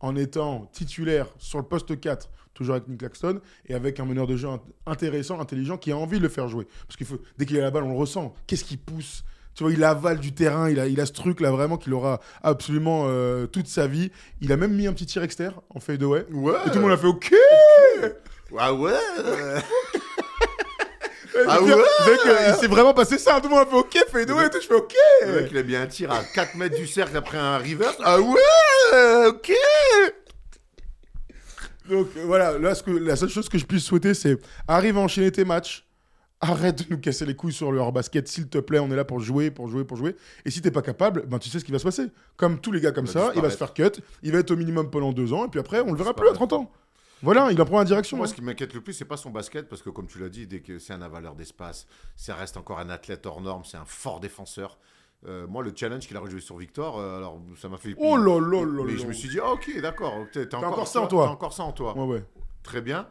en 0.00 0.16
étant 0.16 0.66
titulaire 0.72 1.28
sur 1.38 1.58
le 1.58 1.64
poste 1.64 1.98
4, 1.98 2.28
toujours 2.54 2.74
avec 2.74 2.88
Nick 2.88 2.98
Claxton, 2.98 3.40
et 3.66 3.74
avec 3.74 4.00
un 4.00 4.04
meneur 4.04 4.26
de 4.26 4.36
jeu 4.36 4.48
int- 4.48 4.60
intéressant, 4.84 5.40
intelligent, 5.40 5.78
qui 5.78 5.92
a 5.92 5.96
envie 5.96 6.18
de 6.18 6.22
le 6.24 6.28
faire 6.28 6.48
jouer. 6.48 6.66
Parce 6.86 6.96
qu'il 6.96 7.06
faut, 7.06 7.18
dès 7.38 7.46
qu'il 7.46 7.56
a 7.58 7.62
la 7.62 7.70
balle, 7.70 7.84
on 7.84 7.92
le 7.92 7.96
ressent. 7.96 8.34
Qu'est-ce 8.46 8.64
qu'il 8.64 8.78
pousse 8.78 9.24
tu 9.54 9.64
vois, 9.64 9.72
il 9.72 9.84
avale 9.84 10.18
du 10.18 10.32
terrain, 10.32 10.70
il 10.70 10.80
a, 10.80 10.86
il 10.86 11.00
a 11.00 11.06
ce 11.06 11.12
truc 11.12 11.40
là 11.40 11.50
vraiment 11.50 11.76
qu'il 11.76 11.92
aura 11.92 12.20
absolument 12.42 13.04
euh, 13.06 13.46
toute 13.46 13.66
sa 13.68 13.86
vie. 13.86 14.10
Il 14.40 14.50
a 14.52 14.56
même 14.56 14.72
mis 14.72 14.86
un 14.86 14.92
petit 14.92 15.06
tir 15.06 15.22
externe 15.22 15.54
en 15.70 15.80
fade 15.80 16.02
away. 16.02 16.24
Ouais. 16.30 16.54
Et 16.66 16.70
tout 16.70 16.76
le 16.76 16.80
monde 16.80 16.92
a 16.92 16.96
fait 16.96 17.06
OK 17.06 17.34
Ah 18.58 18.72
ouais 18.72 18.92
Ah 21.48 21.62
ouais 21.62 21.74
ouais 21.74 21.82
Il 22.48 22.54
s'est 22.60 22.66
vraiment 22.66 22.94
passé 22.94 23.18
ça. 23.18 23.40
Tout 23.40 23.48
le 23.48 23.54
monde 23.54 23.66
a 23.66 23.70
fait 23.70 23.76
OK, 23.76 23.98
fade 24.10 24.30
away 24.30 24.46
et 24.46 24.50
tout. 24.50 24.58
Je 24.60 24.66
fais 24.66 24.74
OK 24.74 24.94
Le 25.26 25.32
mec, 25.40 25.48
il 25.50 25.58
a 25.58 25.62
bien 25.62 25.82
un 25.82 25.86
tir 25.86 26.10
à 26.10 26.22
4 26.24 26.56
mètres 26.56 26.76
du 26.76 26.86
cercle 26.86 27.16
après 27.16 27.38
un 27.38 27.58
reverse. 27.58 27.96
Ah 28.02 28.20
ouais 28.20 29.28
Ok 29.28 29.52
Donc 31.90 32.08
euh, 32.16 32.24
voilà, 32.24 32.58
là, 32.58 32.74
ce 32.74 32.82
que, 32.82 32.90
la 32.90 33.16
seule 33.16 33.28
chose 33.28 33.48
que 33.48 33.58
je 33.58 33.66
puisse 33.66 33.84
souhaiter, 33.84 34.14
c'est 34.14 34.38
arrive 34.66 34.96
à 34.96 35.00
enchaîner 35.00 35.30
tes 35.30 35.44
matchs. 35.44 35.86
Arrête 36.44 36.88
de 36.88 36.94
nous 36.94 37.00
casser 37.00 37.24
les 37.24 37.36
couilles 37.36 37.52
sur 37.52 37.70
le 37.70 37.78
hors-basket, 37.78 38.26
s'il 38.26 38.48
te 38.48 38.58
plaît. 38.58 38.80
On 38.80 38.90
est 38.90 38.96
là 38.96 39.04
pour 39.04 39.20
jouer, 39.20 39.52
pour 39.52 39.68
jouer, 39.68 39.84
pour 39.84 39.96
jouer. 39.96 40.16
Et 40.44 40.50
si 40.50 40.60
t'es 40.60 40.72
pas 40.72 40.82
capable, 40.82 41.24
ben 41.26 41.38
tu 41.38 41.48
sais 41.48 41.60
ce 41.60 41.64
qui 41.64 41.70
va 41.70 41.78
se 41.78 41.84
passer. 41.84 42.08
Comme 42.36 42.60
tous 42.60 42.72
les 42.72 42.80
gars 42.80 42.90
comme 42.90 43.06
Il 43.06 43.12
ça, 43.12 43.30
il 43.36 43.40
va 43.40 43.48
se 43.48 43.56
faire 43.56 43.72
cut. 43.72 44.02
Il 44.24 44.32
va 44.32 44.38
être 44.38 44.50
au 44.50 44.56
minimum 44.56 44.90
pendant 44.90 45.12
deux 45.12 45.32
ans. 45.32 45.46
Et 45.46 45.48
puis 45.48 45.60
après, 45.60 45.80
on 45.80 45.92
le 45.92 45.96
verra 45.96 46.14
plus 46.14 46.28
à 46.28 46.32
30 46.32 46.52
ans. 46.54 46.72
Voilà, 47.22 47.52
il 47.52 47.62
en 47.62 47.64
prend 47.64 47.78
la 47.78 47.84
direction. 47.84 48.16
Moi, 48.16 48.26
hein. 48.26 48.28
ce 48.28 48.34
qui 48.34 48.42
m'inquiète 48.42 48.74
le 48.74 48.80
plus, 48.80 48.92
c'est 48.92 49.04
pas 49.04 49.16
son 49.16 49.30
basket, 49.30 49.68
parce 49.68 49.80
que 49.80 49.90
comme 49.90 50.08
tu 50.08 50.18
l'as 50.18 50.28
dit, 50.28 50.48
dès 50.48 50.58
que 50.58 50.80
c'est 50.80 50.92
un 50.92 51.02
avaleur 51.02 51.36
d'espace, 51.36 51.86
ça 52.16 52.34
reste 52.34 52.56
encore 52.56 52.80
un 52.80 52.90
athlète 52.90 53.24
hors 53.26 53.40
norme, 53.40 53.62
c'est 53.64 53.76
un 53.76 53.84
fort 53.84 54.18
défenseur. 54.18 54.76
Euh, 55.28 55.46
moi, 55.46 55.62
le 55.62 55.72
challenge 55.74 56.08
qu'il 56.08 56.16
a 56.16 56.20
rejoué 56.20 56.40
sur 56.40 56.56
Victor, 56.56 56.98
euh, 56.98 57.18
alors 57.18 57.40
ça 57.56 57.68
m'a 57.68 57.76
fait. 57.76 57.94
Oh 57.96 58.16
là 58.16 58.40
là 58.40 58.64
là 58.64 58.82
Mais 58.84 58.96
je 58.96 59.06
me 59.06 59.12
suis 59.12 59.28
dit, 59.28 59.38
ah, 59.40 59.52
ok, 59.52 59.80
d'accord, 59.80 60.14
t'as 60.32 60.46
t'as 60.46 60.58
encore 60.58 60.88
ça 60.88 61.02
en 61.02 61.06
toi. 61.06 61.26
T'as 61.26 61.32
encore 61.32 61.52
ça 61.52 61.62
en 61.62 61.70
toi. 61.70 61.96
Ouais, 61.96 62.14
ouais. 62.14 62.24
Très 62.64 62.80
bien. 62.80 63.06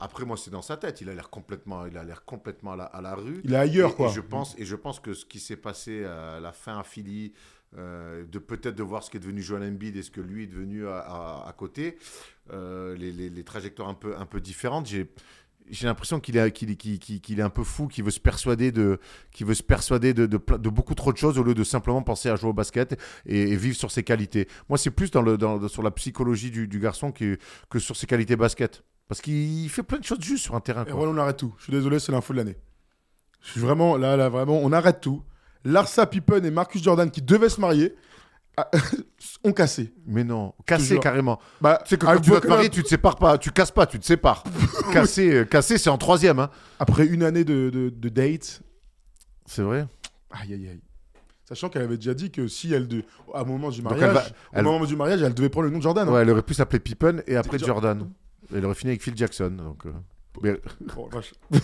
Après, 0.00 0.24
moi, 0.24 0.36
c'est 0.36 0.50
dans 0.50 0.62
sa 0.62 0.76
tête. 0.76 1.00
Il 1.00 1.08
a 1.08 1.14
l'air 1.14 1.30
complètement, 1.30 1.86
il 1.86 1.96
a 1.96 2.04
l'air 2.04 2.24
complètement 2.24 2.72
à 2.72 2.76
la, 2.76 2.84
à 2.84 3.00
la 3.00 3.14
rue. 3.14 3.40
Il 3.44 3.52
est 3.54 3.56
ailleurs, 3.56 3.90
Et- 3.90 3.94
quoi. 3.94 4.08
Et 4.10 4.12
je 4.12 4.20
pense, 4.20 4.54
et 4.58 4.64
je 4.64 4.76
pense 4.76 5.00
que 5.00 5.14
ce 5.14 5.24
qui 5.24 5.38
s'est 5.40 5.56
passé 5.56 6.04
à 6.04 6.40
la 6.40 6.52
fin 6.52 6.78
à 6.78 6.82
Philly, 6.82 7.32
euh, 7.76 8.24
de 8.26 8.38
peut-être 8.38 8.76
de 8.76 8.82
voir 8.82 9.02
ce 9.02 9.10
qu'est 9.10 9.18
devenu 9.18 9.42
Joel 9.42 9.62
Embiid 9.62 9.96
et 9.96 10.02
ce 10.02 10.10
que 10.10 10.20
lui 10.20 10.44
est 10.44 10.46
devenu 10.46 10.86
à, 10.86 10.98
à- 10.98 11.48
à 11.48 11.52
côté, 11.52 11.96
euh, 12.52 12.96
les, 12.96 13.12
les- 13.12 13.30
les 13.30 13.44
trajectoires 13.44 13.88
un 13.88 13.94
peu, 13.94 14.16
un 14.16 14.26
peu 14.26 14.40
différentes. 14.40 14.86
J'ai 14.86 15.10
j'ai 15.70 15.86
l'impression 15.86 16.20
qu'il 16.20 16.36
est, 16.36 16.50
qu'il, 16.52 16.70
est- 16.70 17.30
est 17.30 17.40
un 17.40 17.48
peu 17.48 17.64
fou, 17.64 17.88
qu'il 17.88 18.04
veut 18.04 18.10
se 18.10 18.20
persuader 18.20 18.70
de, 18.70 18.98
qu'il 19.32 19.46
veut 19.46 19.54
se 19.54 19.62
persuader 19.62 20.12
de, 20.12 20.26
de, 20.26 20.36
beaucoup 20.68 20.94
trop 20.94 21.10
de 21.10 21.16
choses 21.16 21.38
au 21.38 21.42
lieu 21.42 21.54
de 21.54 21.64
simplement 21.64 22.02
penser 22.02 22.28
à 22.28 22.36
jouer 22.36 22.50
au 22.50 22.52
basket 22.52 23.00
et, 23.24 23.40
et 23.52 23.56
vivre 23.56 23.74
sur 23.74 23.90
ses 23.90 24.02
qualités. 24.02 24.46
Moi, 24.68 24.76
c'est 24.76 24.90
plus 24.90 25.10
dans 25.10 25.22
le, 25.22 25.38
dans, 25.38 25.66
sur 25.68 25.82
la 25.82 25.90
psychologie 25.90 26.50
du, 26.50 26.68
du 26.68 26.80
garçon 26.80 27.12
que, 27.12 27.38
que 27.70 27.78
sur 27.78 27.96
ses 27.96 28.06
qualités 28.06 28.36
basket. 28.36 28.84
Parce 29.08 29.20
qu'il 29.20 29.68
fait 29.68 29.82
plein 29.82 29.98
de 29.98 30.04
choses 30.04 30.20
juste 30.20 30.44
sur 30.44 30.54
un 30.54 30.60
terrain. 30.60 30.82
Et 30.82 30.86
quoi. 30.86 30.94
voilà, 30.96 31.12
on 31.12 31.18
arrête 31.18 31.36
tout. 31.36 31.54
Je 31.58 31.64
suis 31.64 31.72
désolé, 31.72 31.98
c'est 31.98 32.12
l'info 32.12 32.32
de 32.32 32.38
l'année. 32.38 32.56
Je 33.42 33.50
suis 33.50 33.60
vraiment, 33.60 33.96
là, 33.96 34.16
là, 34.16 34.28
vraiment, 34.28 34.58
on 34.62 34.72
arrête 34.72 35.00
tout. 35.00 35.22
Larsa 35.64 36.06
Pippen 36.06 36.42
et 36.44 36.50
Marcus 36.50 36.82
Jordan 36.82 37.10
qui 37.10 37.20
devaient 37.22 37.48
se 37.50 37.60
marier. 37.60 37.94
ah, 38.56 38.70
ont 39.44 39.52
cassé. 39.52 39.92
Mais 40.06 40.24
non, 40.24 40.54
cassé 40.66 40.98
carrément. 40.98 41.38
Bah, 41.60 41.80
Tu 41.84 41.90
sais 41.90 41.98
que 41.98 42.06
ah, 42.06 42.14
quand 42.14 42.20
tu 42.22 42.30
dois 42.30 42.40
te 42.40 42.46
marier, 42.46 42.70
tu 42.70 42.82
te 42.82 42.88
sépares 42.88 43.16
pas, 43.16 43.36
tu 43.38 43.50
casses 43.50 43.70
pas, 43.70 43.86
tu 43.86 43.98
te 43.98 44.04
sépares. 44.06 44.42
cassé, 44.92 45.30
euh, 45.32 45.44
cassé, 45.44 45.76
c'est 45.78 45.90
en 45.90 45.98
troisième. 45.98 46.38
Hein. 46.38 46.50
Après 46.78 47.06
une 47.06 47.22
année 47.22 47.44
de, 47.44 47.68
de, 47.70 47.90
de 47.90 48.08
date, 48.08 48.62
C'est 49.46 49.62
vrai. 49.62 49.86
aïe 50.30 50.54
aïe 50.54 50.68
aïe. 50.68 50.80
Sachant 51.46 51.68
qu'elle 51.68 51.82
avait 51.82 51.96
déjà 51.98 52.14
dit 52.14 52.30
que 52.30 52.48
si 52.48 52.72
elle, 52.72 52.88
de, 52.88 53.04
à 53.34 53.44
moment 53.44 53.68
du 53.68 53.82
mariage, 53.82 54.02
elle 54.08 54.14
va- 54.14 54.22
au 54.24 54.26
elle- 54.54 54.64
moment 54.64 54.86
du 54.86 54.96
mariage, 54.96 55.20
elle 55.20 55.34
devait 55.34 55.50
prendre 55.50 55.66
le 55.66 55.70
nom 55.72 55.78
de 55.78 55.82
Jordan. 55.82 56.08
hein. 56.08 56.12
Ouais, 56.12 56.22
elle 56.22 56.30
aurait 56.30 56.42
pu 56.42 56.54
s'appeler 56.54 56.80
Pippen 56.80 57.22
et 57.26 57.36
après 57.36 57.58
Jor- 57.58 57.66
Jordan. 57.68 58.10
Elle 58.54 58.64
aurait 58.64 58.74
fini 58.74 58.90
avec 58.90 59.02
Phil 59.02 59.16
Jackson. 59.16 59.50
Donc, 59.50 59.86
euh, 59.86 59.92
Bon, 60.96 61.08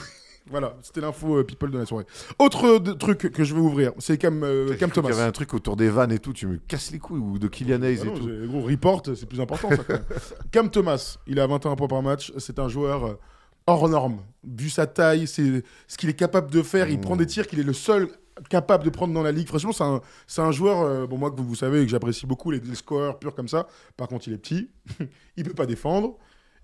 voilà, 0.50 0.76
c'était 0.82 1.00
l'info 1.00 1.38
euh, 1.38 1.44
people 1.44 1.70
de 1.70 1.78
la 1.78 1.86
soirée. 1.86 2.06
Autre 2.38 2.66
euh, 2.66 2.94
truc 2.94 3.30
que 3.32 3.42
je 3.44 3.52
vais 3.54 3.60
ouvrir, 3.60 3.92
c'est 3.98 4.16
Cam, 4.16 4.42
euh, 4.44 4.74
Thomas. 4.92 5.08
y 5.08 5.12
avait 5.12 5.22
un 5.22 5.32
truc 5.32 5.54
autour 5.54 5.76
des 5.76 5.88
vannes 5.90 6.12
et 6.12 6.18
tout, 6.20 6.32
tu 6.32 6.46
me 6.46 6.56
casses 6.56 6.92
les 6.92 6.98
couilles, 7.00 7.18
ou 7.18 7.38
de 7.38 7.48
Kylian 7.48 7.82
Hayes 7.82 7.98
Ah 8.02 8.04
et 8.04 8.08
non, 8.08 8.14
tout. 8.16 8.30
gros, 8.48 8.62
report, 8.62 9.02
c'est 9.16 9.26
plus 9.26 9.40
important 9.40 9.70
ça 9.70 9.76
quand 9.78 9.92
même. 9.94 10.04
Cam 10.52 10.70
Thomas, 10.70 11.18
il 11.26 11.40
a 11.40 11.46
21 11.46 11.74
points 11.76 11.88
par 11.88 12.02
match. 12.02 12.32
C'est 12.38 12.58
un 12.60 12.68
joueur 12.68 13.18
hors 13.66 13.88
norme. 13.88 14.20
Vu 14.44 14.70
sa 14.70 14.86
taille, 14.86 15.26
c'est 15.26 15.62
ce 15.88 15.96
qu'il 15.98 16.08
est 16.08 16.14
capable 16.14 16.50
de 16.50 16.62
faire. 16.62 16.88
Il 16.88 16.98
Mmh. 16.98 17.00
prend 17.02 17.16
des 17.16 17.26
tirs 17.26 17.46
qu'il 17.46 17.58
est 17.58 17.64
le 17.64 17.72
seul 17.72 18.08
capable 18.48 18.84
de 18.84 18.90
prendre 18.90 19.12
dans 19.12 19.22
la 19.22 19.32
ligue. 19.32 19.48
Franchement, 19.48 19.72
c'est 19.72 19.84
un, 19.84 20.00
c'est 20.26 20.40
un 20.40 20.50
joueur, 20.52 20.80
euh, 20.80 21.06
bon, 21.06 21.18
moi 21.18 21.30
que 21.30 21.36
vous, 21.36 21.44
vous 21.46 21.54
savez, 21.56 21.84
que 21.84 21.90
j'apprécie 21.90 22.24
beaucoup 22.26 22.50
les, 22.50 22.60
les 22.60 22.74
scoreurs 22.74 23.18
purs 23.18 23.34
comme 23.34 23.48
ça. 23.48 23.66
Par 23.96 24.08
contre, 24.08 24.28
il 24.28 24.34
est 24.34 24.38
petit. 24.38 24.70
il 25.36 25.44
peut 25.44 25.54
pas 25.54 25.66
défendre. 25.66 26.16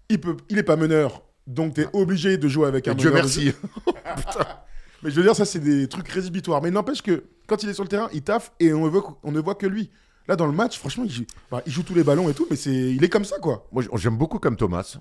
Il, 0.08 0.20
peut, 0.20 0.36
il 0.48 0.58
est 0.58 0.62
pas 0.62 0.76
meneur. 0.76 1.22
Donc, 1.46 1.74
tu 1.74 1.82
es 1.82 1.88
obligé 1.92 2.38
de 2.38 2.48
jouer 2.48 2.66
avec 2.68 2.88
un 2.88 2.92
Et 2.92 2.96
Dieu 2.96 3.10
meneur 3.10 3.24
de 3.24 3.28
merci. 3.28 3.52
mais 5.02 5.10
je 5.10 5.16
veux 5.16 5.22
dire, 5.22 5.36
ça, 5.36 5.44
c'est 5.44 5.60
des 5.60 5.88
trucs 5.88 6.08
rédhibitoires. 6.08 6.62
Mais 6.62 6.70
n'empêche 6.70 7.02
que 7.02 7.24
quand 7.46 7.62
il 7.62 7.68
est 7.68 7.74
sur 7.74 7.82
le 7.84 7.88
terrain, 7.88 8.08
il 8.12 8.22
taffe 8.22 8.52
et 8.60 8.72
on 8.72 8.84
ne 8.84 8.88
voit, 8.90 9.18
on 9.22 9.32
ne 9.32 9.40
voit 9.40 9.54
que 9.54 9.66
lui. 9.66 9.90
Là, 10.28 10.34
dans 10.34 10.46
le 10.46 10.52
match, 10.52 10.78
franchement, 10.78 11.04
il 11.04 11.10
joue, 11.12 11.24
bah, 11.50 11.62
il 11.66 11.72
joue 11.72 11.84
tous 11.84 11.94
les 11.94 12.02
ballons 12.02 12.28
et 12.28 12.34
tout, 12.34 12.46
mais 12.50 12.56
c'est, 12.56 12.72
il 12.74 13.02
est 13.04 13.08
comme 13.08 13.24
ça, 13.24 13.38
quoi. 13.38 13.68
Moi, 13.70 13.84
j'aime 13.94 14.16
beaucoup 14.16 14.40
comme 14.40 14.56
Thomas. 14.56 14.96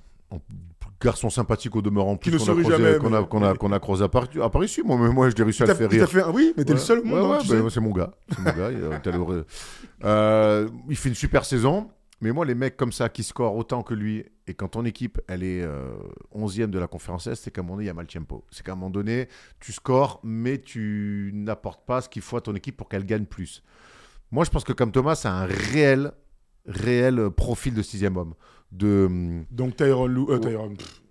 Garçon 1.01 1.29
sympathique 1.29 1.75
au 1.75 1.81
demeurant, 1.81 2.15
Qui 2.15 2.29
plus 2.29 2.39
ne 2.39 2.45
qu'on 2.45 2.51
a, 2.51 2.61
croisé- 2.61 2.83
jamais, 2.83 2.97
qu'on 2.99 3.13
a, 3.13 3.23
qu'on 3.23 3.43
a, 3.43 3.53
qu'on 3.55 3.71
a 3.73 3.79
croisé 3.79 4.03
à 4.03 4.07
Paris, 4.07 4.29
à 4.41 4.49
Paris. 4.49 4.73
Moi, 4.85 4.97
mais 4.97 5.09
moi, 5.09 5.29
je 5.29 5.35
l'ai 5.35 5.43
réussi 5.43 5.63
à 5.63 5.65
le 5.65 5.73
faire 5.75 5.89
rire. 5.89 6.09
fait 6.09 6.21
un- 6.21 6.31
Oui, 6.31 6.53
mais 6.57 6.63
t'es 6.63 6.73
le 6.73 6.79
Ouais. 6.79 6.85
seul 6.85 6.99
Ouais, 6.99 7.11
hein, 7.13 7.21
ouais, 7.21 7.37
bah, 7.39 7.43
sais. 7.45 7.69
c'est 7.69 7.79
mon 7.81 7.91
gars. 7.91 8.11
C'est 8.29 8.39
mon 8.39 8.45
gars. 8.45 8.71
il, 8.71 8.77
euh, 8.81 9.43
Euh, 10.03 10.67
il 10.89 10.95
fait 10.95 11.09
une 11.09 11.15
super 11.15 11.43
saison. 11.45 11.89
Mais 12.21 12.31
moi, 12.31 12.45
les 12.45 12.55
mecs 12.55 12.77
comme 12.77 12.91
ça 12.91 13.09
qui 13.09 13.23
scorent 13.23 13.55
autant 13.55 13.83
que 13.83 13.93
lui, 13.93 14.25
et 14.47 14.53
quand 14.53 14.69
ton 14.69 14.85
équipe, 14.85 15.19
elle 15.27 15.43
est 15.43 15.61
euh, 15.61 15.91
11e 16.33 16.67
de 16.69 16.79
la 16.79 16.87
conférence 16.87 17.27
Est, 17.27 17.35
c'est 17.35 17.51
qu'à 17.51 17.61
un 17.61 17.63
moment 17.63 17.75
donné, 17.75 17.85
il 17.85 17.87
y 17.87 17.91
a 17.91 17.93
mal 17.93 18.07
tempo. 18.07 18.45
C'est 18.51 18.65
qu'à 18.65 18.71
un 18.71 18.75
moment 18.75 18.89
donné, 18.89 19.27
tu 19.59 19.73
scores, 19.73 20.19
mais 20.23 20.59
tu 20.59 21.31
n'apportes 21.33 21.85
pas 21.85 22.01
ce 22.01 22.09
qu'il 22.09 22.21
faut 22.21 22.37
à 22.37 22.41
ton 22.41 22.55
équipe 22.55 22.77
pour 22.77 22.87
qu'elle 22.87 23.05
gagne 23.05 23.25
plus. 23.25 23.63
Moi, 24.31 24.45
je 24.45 24.49
pense 24.49 24.63
que 24.63 24.73
comme 24.73 24.91
Thomas, 24.91 25.15
c'est 25.15 25.27
un 25.27 25.45
réel, 25.45 26.11
réel 26.65 27.19
euh, 27.19 27.29
profil 27.29 27.73
de 27.73 27.81
sixième 27.81 28.17
homme. 28.17 28.33
De, 28.71 29.05
hum, 29.07 29.45
Donc, 29.51 29.75
Tyron 29.75 30.07
Lou, 30.07 30.27
euh, 30.31 30.39
pff, 30.39 31.01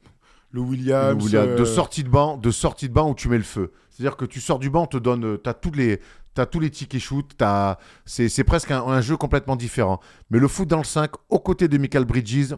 le 0.50 0.60
Williams. 0.60 1.34
euh, 1.34 1.56
de 1.56 1.64
sortie 1.64 2.04
de 2.04 2.08
banc, 2.08 2.36
de 2.36 2.50
sortie 2.50 2.88
de 2.88 2.94
banc 2.94 3.10
où 3.10 3.14
tu 3.14 3.28
mets 3.28 3.38
le 3.38 3.44
feu. 3.44 3.72
C'est-à-dire 3.90 4.16
que 4.16 4.24
tu 4.24 4.40
sors 4.40 4.58
du 4.58 4.70
banc, 4.70 4.84
on 4.84 4.86
te 4.86 4.96
donne, 4.96 5.38
t'as 5.38 5.54
tous 5.54 5.72
les, 5.72 6.00
t'as 6.34 6.46
tous 6.46 6.60
les 6.60 6.70
tickets 6.70 7.00
shoot, 7.00 7.30
t'as, 7.36 7.78
c'est, 8.04 8.28
c'est 8.28 8.44
presque 8.44 8.70
un, 8.70 8.82
un 8.82 9.00
jeu 9.00 9.16
complètement 9.16 9.56
différent. 9.56 10.00
Mais 10.30 10.38
le 10.38 10.48
foot 10.48 10.68
dans 10.68 10.78
le 10.78 10.84
5, 10.84 11.10
aux 11.28 11.38
côtés 11.38 11.68
de 11.68 11.78
Michael 11.78 12.04
Bridges, 12.04 12.54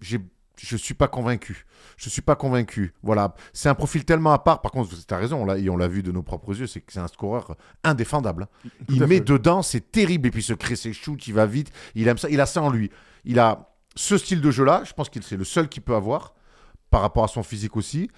j'ai, 0.00 0.20
je 0.58 0.76
suis 0.76 0.94
pas 0.94 1.08
convaincu. 1.08 1.66
Je 1.96 2.08
suis 2.08 2.22
pas 2.22 2.36
convaincu. 2.36 2.94
Voilà, 3.02 3.34
c'est 3.52 3.68
un 3.68 3.74
profil 3.74 4.04
tellement 4.04 4.32
à 4.32 4.38
part. 4.38 4.60
Par 4.60 4.70
contre, 4.70 4.90
tu 4.94 5.14
as 5.14 5.16
raison, 5.16 5.42
on 5.42 5.44
l'a, 5.46 5.58
et 5.58 5.68
on 5.68 5.76
l'a 5.76 5.88
vu 5.88 6.02
de 6.02 6.12
nos 6.12 6.22
propres 6.22 6.58
yeux, 6.58 6.66
c'est 6.66 6.80
que 6.80 6.92
c'est 6.92 7.00
un 7.00 7.08
scoreur 7.08 7.56
indéfendable. 7.82 8.48
Il 8.88 9.00
met 9.00 9.16
fait. 9.16 9.20
dedans, 9.20 9.62
c'est 9.62 9.92
terrible. 9.92 10.28
Et 10.28 10.30
puis 10.30 10.40
il 10.40 10.44
se 10.44 10.54
crée 10.54 10.76
ses 10.76 10.92
shoots, 10.92 11.26
il 11.26 11.34
va 11.34 11.46
vite. 11.46 11.70
Il 11.94 12.08
aime 12.08 12.18
ça, 12.18 12.28
il 12.28 12.40
a 12.40 12.46
ça 12.46 12.62
en 12.62 12.70
lui. 12.70 12.90
Il 13.24 13.38
a 13.38 13.74
ce 13.96 14.18
style 14.18 14.40
de 14.40 14.50
jeu-là. 14.50 14.82
Je 14.84 14.92
pense 14.92 15.08
qu'il 15.08 15.22
c'est 15.22 15.36
le 15.36 15.44
seul 15.44 15.68
qu'il 15.68 15.82
peut 15.82 15.94
avoir 15.94 16.34
par 16.90 17.00
rapport 17.00 17.24
à 17.24 17.28
son 17.28 17.42
physique 17.42 17.76
aussi 17.76 18.08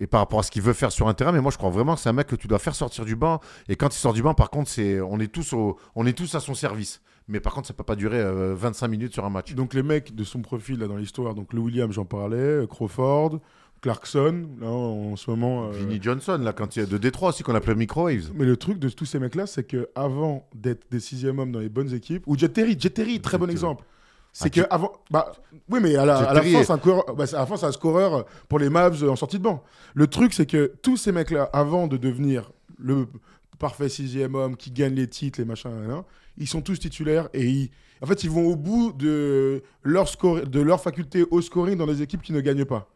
et 0.00 0.06
par 0.06 0.20
rapport 0.20 0.40
à 0.40 0.42
ce 0.42 0.50
qu'il 0.50 0.62
veut 0.62 0.72
faire 0.72 0.90
sur 0.90 1.06
un 1.08 1.14
terrain. 1.14 1.30
Mais 1.32 1.40
moi, 1.40 1.52
je 1.52 1.58
crois 1.58 1.70
vraiment 1.70 1.94
que 1.94 2.00
c'est 2.00 2.08
un 2.08 2.12
mec 2.14 2.26
que 2.26 2.36
tu 2.36 2.48
dois 2.48 2.58
faire 2.58 2.74
sortir 2.74 3.04
du 3.04 3.14
banc. 3.16 3.38
Et 3.68 3.76
quand 3.76 3.94
il 3.94 3.98
sort 3.98 4.12
du 4.14 4.22
banc, 4.22 4.34
par 4.34 4.50
contre, 4.50 4.68
c'est 4.70 5.00
on 5.00 5.20
est 5.20 5.28
tous 5.30 5.52
au- 5.52 5.76
on 5.94 6.06
est 6.06 6.12
tous 6.16 6.34
à 6.34 6.40
son 6.40 6.54
service. 6.54 7.00
Mais 7.28 7.38
par 7.38 7.54
contre, 7.54 7.68
ça 7.68 7.74
peut 7.74 7.84
pas 7.84 7.94
durer 7.96 8.18
euh, 8.18 8.54
25 8.56 8.88
minutes 8.88 9.12
sur 9.12 9.24
un 9.24 9.30
match. 9.30 9.54
Donc, 9.54 9.72
les 9.74 9.82
mecs 9.84 10.14
de 10.16 10.24
son 10.24 10.40
profil, 10.42 10.78
là, 10.80 10.88
dans 10.88 10.96
l'histoire, 10.96 11.34
donc 11.34 11.52
le 11.52 11.60
Williams, 11.60 11.92
j'en 11.94 12.04
parlais, 12.04 12.36
euh, 12.36 12.66
Crawford, 12.66 13.38
Clarkson, 13.82 14.48
là, 14.60 14.66
en 14.68 15.16
ce 15.16 15.30
moment. 15.30 15.68
euh, 15.68 15.70
Vinnie 15.70 16.00
Johnson, 16.02 16.38
là, 16.42 16.52
quand 16.52 16.76
il 16.76 16.80
y 16.80 16.82
a 16.82 16.86
de 16.86 16.98
Détroit 16.98 17.30
aussi 17.30 17.42
qu'on 17.42 17.54
appelait 17.54 17.74
Microwaves. 17.74 18.30
Mais 18.34 18.44
le 18.44 18.56
truc 18.56 18.78
de 18.78 18.88
tous 18.88 19.06
ces 19.06 19.18
mecs-là, 19.18 19.46
c'est 19.46 19.64
que 19.64 19.88
avant 19.94 20.46
d'être 20.54 20.86
des 20.90 21.00
sixième 21.00 21.38
hommes 21.38 21.52
dans 21.52 21.60
les 21.60 21.68
bonnes 21.70 21.94
équipes, 21.94 22.24
ou 22.26 22.36
Jet 22.36 22.50
Terry, 22.50 22.76
Jet 22.78 22.90
Terry, 22.90 23.20
très 23.20 23.38
bon 23.38 23.48
exemple. 23.48 23.84
C'est 24.32 24.46
Ah, 24.46 24.50
que 24.50 24.60
avant, 24.70 24.92
bah, 25.10 25.32
oui, 25.68 25.80
mais 25.82 25.96
à 25.96 26.04
la, 26.06 26.16
Jet 26.20 26.26
à 26.26 26.34
la 26.34 26.42
fin, 26.42 26.48
est- 26.60 26.64
c'est 26.64 26.72
un 26.72 26.78
coureur, 26.78 27.04
bah, 27.16 27.26
c'est- 27.26 27.36
à 27.36 27.40
la 27.40 27.46
fin, 27.46 27.56
c'est 27.56 27.66
un 27.66 27.72
scoreur 27.72 28.24
pour 28.48 28.58
les 28.58 28.70
Mavs 28.70 29.02
en 29.08 29.16
sortie 29.16 29.38
de 29.38 29.42
banc. 29.42 29.62
Le 29.94 30.06
truc, 30.06 30.32
c'est 30.34 30.46
que 30.46 30.72
tous 30.82 30.96
ces 30.96 31.10
mecs-là, 31.12 31.50
avant 31.52 31.86
de 31.88 31.96
devenir 31.96 32.52
le 32.78 33.06
parfait 33.58 33.88
sixième 33.88 34.34
homme 34.36 34.56
qui 34.56 34.70
gagne 34.70 34.94
les 34.94 35.08
titres, 35.08 35.40
les 35.40 35.44
machins, 35.44 35.70
ils 36.38 36.46
sont 36.48 36.62
tous 36.62 36.78
titulaires 36.78 37.28
et 37.34 37.44
ils, 37.46 37.70
en 38.00 38.06
fait, 38.06 38.22
ils 38.24 38.30
vont 38.30 38.46
au 38.46 38.56
bout 38.56 38.92
de 38.92 39.62
leur 39.82 40.08
score, 40.08 40.40
de 40.46 40.60
leur 40.60 40.80
faculté 40.80 41.26
au 41.30 41.40
scoring 41.42 41.76
dans 41.76 41.86
des 41.86 42.00
équipes 42.00 42.22
qui 42.22 42.32
ne 42.32 42.40
gagnent 42.40 42.64
pas. 42.64 42.88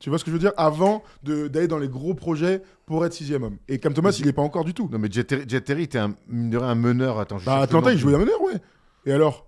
Tu 0.00 0.10
vois 0.10 0.18
ce 0.18 0.24
que 0.24 0.30
je 0.30 0.34
veux 0.36 0.40
dire? 0.40 0.52
Avant 0.56 1.02
d'aller 1.24 1.66
dans 1.68 1.78
les 1.78 1.88
gros 1.88 2.14
projets 2.14 2.62
pour 2.86 3.04
être 3.04 3.12
sixième 3.12 3.42
homme. 3.42 3.56
Et 3.68 3.78
Cam 3.80 3.92
Thomas, 3.92 4.16
il 4.18 4.26
n'est 4.26 4.32
pas 4.32 4.42
encore 4.42 4.64
du 4.64 4.72
tout. 4.72 4.88
Non, 4.92 4.98
mais 4.98 5.08
Jet 5.10 5.24
Terry, 5.64 5.82
était 5.82 5.98
un, 5.98 6.14
un 6.32 6.74
meneur. 6.76 7.18
Attends, 7.18 7.38
je 7.38 7.44
Bah, 7.46 7.58
Atlanta, 7.58 7.92
il 7.92 7.98
jouait 7.98 8.14
à 8.14 8.18
meneur, 8.18 8.40
ouais. 8.42 8.54
Et 9.06 9.12
alors? 9.12 9.47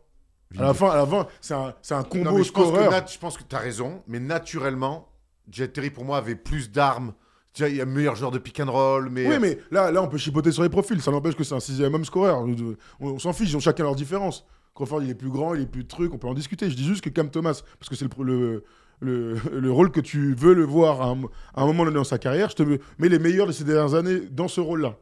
À 0.59 0.63
la 0.63 0.75
fin, 0.75 0.91
à 0.91 0.97
la 0.97 1.07
fin 1.07 1.27
c'est 1.41 1.55
un, 1.55 1.75
un 1.91 2.03
combo 2.03 2.25
Non, 2.25 2.37
mais 2.39 2.43
je 2.45 2.51
pense, 2.53 2.65
que 2.65 2.69
scoreur. 2.75 2.91
nat- 2.91 3.07
je 3.07 3.19
pense 3.19 3.37
que 3.39 3.43
tu 3.49 3.55
as 3.55 3.61
raison, 3.61 4.03
mais 4.09 4.19
naturellement, 4.19 5.09
Jet 5.51 5.69
Terry, 5.69 5.91
pour 5.91 6.05
moi, 6.05 6.19
avait 6.19 6.35
plus 6.37 6.71
d'armes. 6.71 7.13
Tu 7.53 7.63
vois, 7.63 7.69
il 7.71 7.77
y 7.77 7.81
a 7.81 7.85
un 7.85 7.87
meilleur 7.87 8.15
joueur 8.17 8.31
de 8.31 8.39
pick 8.39 8.59
and 8.61 8.71
roll, 8.71 9.09
mais. 9.11 9.27
Oui, 9.29 9.37
mais 9.41 9.59
là, 9.71 9.91
là, 9.91 10.03
on 10.03 10.09
peut 10.09 10.19
chipoter 10.19 10.53
sur 10.53 10.63
les 10.63 10.69
profils. 10.69 11.01
Ça 11.03 11.11
n'empêche 11.11 11.35
que 11.35 11.43
c'est 11.45 11.55
un 11.55 11.61
sixième 11.61 11.95
homme 11.95 12.05
scoreur. 12.05 12.41
On, 12.41 12.55
on 13.01 13.19
s'en 13.19 13.33
fiche, 13.33 13.51
ils 13.51 13.57
ont 13.57 13.61
chacun 13.61 13.83
leur 13.85 13.95
différence. 13.97 14.45
Crawford, 14.75 15.03
il 15.03 15.11
est 15.11 15.15
plus 15.15 15.31
grand, 15.31 15.55
il 15.55 15.63
est 15.63 15.67
plus 15.67 15.83
de 15.83 15.89
trucs, 15.89 16.13
on 16.15 16.19
peut 16.19 16.29
en 16.29 16.35
discuter. 16.35 16.71
Je 16.71 16.77
dis 16.77 16.85
juste 16.85 17.03
que 17.03 17.11
Cam 17.11 17.29
Thomas, 17.31 17.61
parce 17.79 17.89
que 17.89 17.97
c'est 17.97 18.07
le, 18.19 18.65
le, 19.01 19.35
le 19.53 19.73
rôle 19.73 19.91
que 19.91 20.01
tu 20.01 20.35
veux 20.35 20.55
le 20.55 20.65
voir 20.65 21.03
à 21.03 21.07
un, 21.11 21.21
à 21.55 21.63
un 21.63 21.67
moment 21.67 21.85
donné 21.85 21.97
dans 21.97 22.05
sa 22.05 22.19
carrière, 22.19 22.51
je 22.51 22.57
te 22.57 22.63
mets 22.63 23.09
les 23.09 23.19
meilleurs 23.19 23.47
de 23.49 23.53
ces 23.53 23.65
dernières 23.65 23.95
années 23.95 24.21
dans 24.31 24.47
ce 24.49 24.61
rôle-là. 24.61 24.97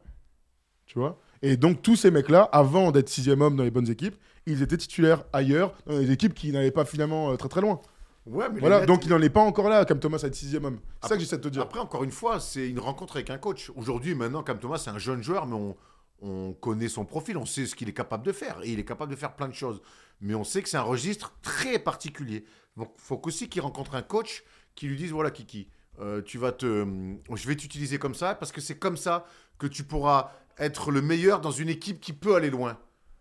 Tu 0.87 0.97
vois? 0.97 1.19
Et 1.43 1.55
donc, 1.55 1.81
tous 1.83 1.95
ces 1.95 2.09
mecs-là, 2.11 2.49
avant 2.51 2.91
d'être 2.91 3.09
sixième 3.09 3.41
homme 3.41 3.55
dans 3.55 3.63
les 3.63 3.71
bonnes 3.71 3.89
équipes, 3.89 4.15
ils 4.51 4.61
étaient 4.61 4.77
titulaires 4.77 5.23
ailleurs, 5.33 5.73
dans 5.85 5.99
des 5.99 6.11
équipes 6.11 6.33
qui 6.33 6.51
n'allaient 6.51 6.71
pas 6.71 6.85
finalement 6.85 7.31
euh, 7.31 7.35
très 7.35 7.49
très 7.49 7.61
loin. 7.61 7.79
Ouais, 8.25 8.47
mais 8.49 8.55
les 8.55 8.59
Voilà, 8.59 8.85
donc 8.85 9.05
il 9.05 9.09
n'en 9.09 9.21
est 9.21 9.29
pas 9.29 9.41
encore 9.41 9.69
là, 9.69 9.85
Cam 9.85 9.99
Thomas, 9.99 10.19
à 10.23 10.27
être 10.27 10.35
sixième 10.35 10.65
homme. 10.65 10.79
C'est 11.01 11.09
ça 11.09 11.15
que 11.15 11.21
j'essaie 11.21 11.37
de 11.37 11.41
te 11.41 11.47
dire. 11.47 11.61
Après, 11.61 11.79
encore 11.79 12.03
une 12.03 12.11
fois, 12.11 12.39
c'est 12.39 12.67
une 12.69 12.79
rencontre 12.79 13.15
avec 13.15 13.29
un 13.29 13.37
coach. 13.37 13.71
Aujourd'hui, 13.75 14.13
maintenant, 14.13 14.43
Cam 14.43 14.59
Thomas, 14.59 14.77
c'est 14.77 14.89
un 14.89 14.99
jeune 14.99 15.23
joueur, 15.23 15.47
mais 15.47 15.55
on, 15.55 15.75
on 16.21 16.53
connaît 16.53 16.89
son 16.89 17.05
profil, 17.05 17.37
on 17.37 17.45
sait 17.45 17.65
ce 17.65 17.75
qu'il 17.75 17.89
est 17.89 17.93
capable 17.93 18.25
de 18.25 18.31
faire. 18.31 18.59
Et 18.63 18.71
il 18.71 18.79
est 18.79 18.85
capable 18.85 19.11
de 19.11 19.17
faire 19.17 19.35
plein 19.35 19.47
de 19.47 19.53
choses. 19.53 19.81
Mais 20.21 20.35
on 20.35 20.43
sait 20.43 20.61
que 20.61 20.69
c'est 20.69 20.77
un 20.77 20.81
registre 20.81 21.33
très 21.41 21.79
particulier. 21.79 22.45
Donc, 22.77 22.91
il 22.97 23.01
faut 23.01 23.21
aussi 23.25 23.49
qu'il 23.49 23.61
rencontre 23.61 23.95
un 23.95 24.01
coach 24.01 24.43
qui 24.75 24.87
lui 24.87 24.97
dise 24.97 25.11
voilà, 25.11 25.31
Kiki, 25.31 25.69
euh, 25.99 26.21
tu 26.21 26.37
vas 26.37 26.51
te, 26.51 26.85
je 27.33 27.47
vais 27.47 27.55
t'utiliser 27.55 27.97
comme 27.97 28.15
ça, 28.15 28.35
parce 28.35 28.51
que 28.51 28.61
c'est 28.61 28.77
comme 28.77 28.97
ça 28.97 29.25
que 29.57 29.67
tu 29.67 29.83
pourras 29.83 30.31
être 30.57 30.91
le 30.91 31.01
meilleur 31.01 31.41
dans 31.41 31.51
une 31.51 31.69
équipe 31.69 31.99
qui 31.99 32.13
peut 32.13 32.35
aller 32.35 32.49
loin. 32.49 32.77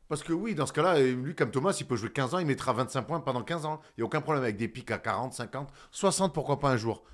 Parce 0.08 0.22
que 0.22 0.32
oui, 0.32 0.54
dans 0.54 0.66
ce 0.66 0.72
cas-là, 0.72 0.96
euh, 0.96 1.14
lui, 1.14 1.34
comme 1.34 1.50
Thomas, 1.50 1.76
il 1.78 1.86
peut 1.86 1.96
jouer 1.96 2.10
15 2.10 2.34
ans, 2.34 2.38
il 2.38 2.46
mettra 2.46 2.72
25 2.72 3.02
points 3.02 3.20
pendant 3.20 3.42
15 3.42 3.66
ans. 3.66 3.80
Il 3.96 4.00
n'y 4.00 4.02
a 4.02 4.06
aucun 4.06 4.22
problème 4.22 4.42
avec 4.42 4.56
des 4.56 4.68
pics 4.68 4.90
à 4.90 4.98
40, 4.98 5.34
50, 5.34 5.70
60, 5.90 6.32
pourquoi 6.32 6.58
pas 6.58 6.70
un 6.70 6.76
jour. 6.76 7.04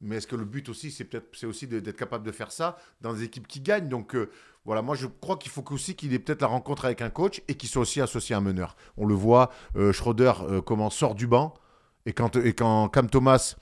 Mais 0.00 0.16
est-ce 0.16 0.26
que 0.26 0.36
le 0.36 0.44
but 0.44 0.68
aussi, 0.68 0.90
c'est 0.90 1.46
aussi 1.46 1.66
d'être 1.66 1.96
capable 1.96 2.26
de 2.26 2.32
faire 2.32 2.52
ça 2.52 2.76
dans 3.00 3.14
des 3.14 3.22
équipes 3.22 3.48
qui 3.48 3.60
gagnent? 3.60 3.88
Donc 3.88 4.14
euh, 4.14 4.28
voilà, 4.66 4.82
moi 4.82 4.94
je 4.94 5.06
crois 5.06 5.38
qu'il 5.38 5.50
faut 5.50 5.64
aussi 5.70 5.94
qu'il 5.94 6.12
ait 6.12 6.18
peut-être 6.18 6.42
la 6.42 6.48
rencontre 6.48 6.84
avec 6.84 7.00
un 7.00 7.08
coach 7.08 7.40
et 7.48 7.54
qu'il 7.54 7.70
soit 7.70 7.82
aussi 7.82 8.02
associé 8.02 8.34
à 8.34 8.38
un 8.38 8.42
meneur. 8.42 8.76
On 8.98 9.06
le 9.06 9.14
voit, 9.14 9.50
euh, 9.76 9.92
Schroeder 9.92 10.32
comment 10.66 10.90
sort 10.90 11.14
du 11.14 11.26
banc 11.26 11.54
et 12.04 12.12
quand 12.12 12.88
Cam 12.88 13.08
Thomas 13.08 13.56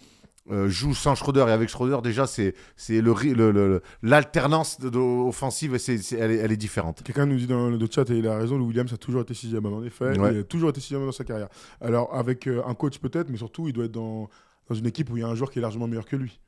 euh, 0.50 0.68
joue 0.68 0.92
sans 0.94 1.14
Schroeder 1.14 1.44
et 1.48 1.52
avec 1.52 1.68
Schroeder, 1.68 1.98
déjà 2.02 2.26
c'est 2.26 2.54
c'est 2.76 3.00
le 3.00 3.12
le- 3.32 3.82
l'alternance 4.02 4.78
offensive, 4.94 5.78
c'est- 5.78 6.12
elle, 6.12 6.30
est, 6.32 6.36
elle 6.36 6.52
est 6.52 6.56
différente. 6.56 7.02
Quelqu'un 7.04 7.26
nous 7.26 7.36
dit 7.36 7.46
dans 7.46 7.68
le 7.70 7.78
chat, 7.90 8.08
et 8.10 8.18
il 8.18 8.26
a 8.26 8.36
raison, 8.38 8.56
le 8.58 8.64
Williams 8.64 8.92
a 8.92 8.96
toujours 8.96 9.22
été 9.22 9.34
sixième 9.34 9.64
en 9.66 9.82
effet. 9.84 10.18
Ouais. 10.18 10.34
Il 10.34 10.38
a 10.40 10.42
toujours 10.44 10.70
été 10.70 10.80
sixième 10.80 11.04
dans 11.04 11.12
sa 11.12 11.24
carrière. 11.24 11.48
Alors, 11.80 12.14
avec 12.14 12.46
euh, 12.48 12.62
un 12.66 12.74
coach 12.74 12.98
peut-être, 12.98 13.30
mais 13.30 13.36
surtout, 13.36 13.68
il 13.68 13.72
doit 13.72 13.84
être 13.84 13.92
dans, 13.92 14.28
dans 14.68 14.74
une 14.74 14.86
équipe 14.86 15.10
où 15.10 15.16
il 15.16 15.20
y 15.20 15.22
a 15.22 15.28
un 15.28 15.34
joueur 15.34 15.50
qui 15.50 15.58
est 15.58 15.62
largement 15.62 15.86
meilleur 15.86 16.06
que 16.06 16.16
lui. 16.16 16.40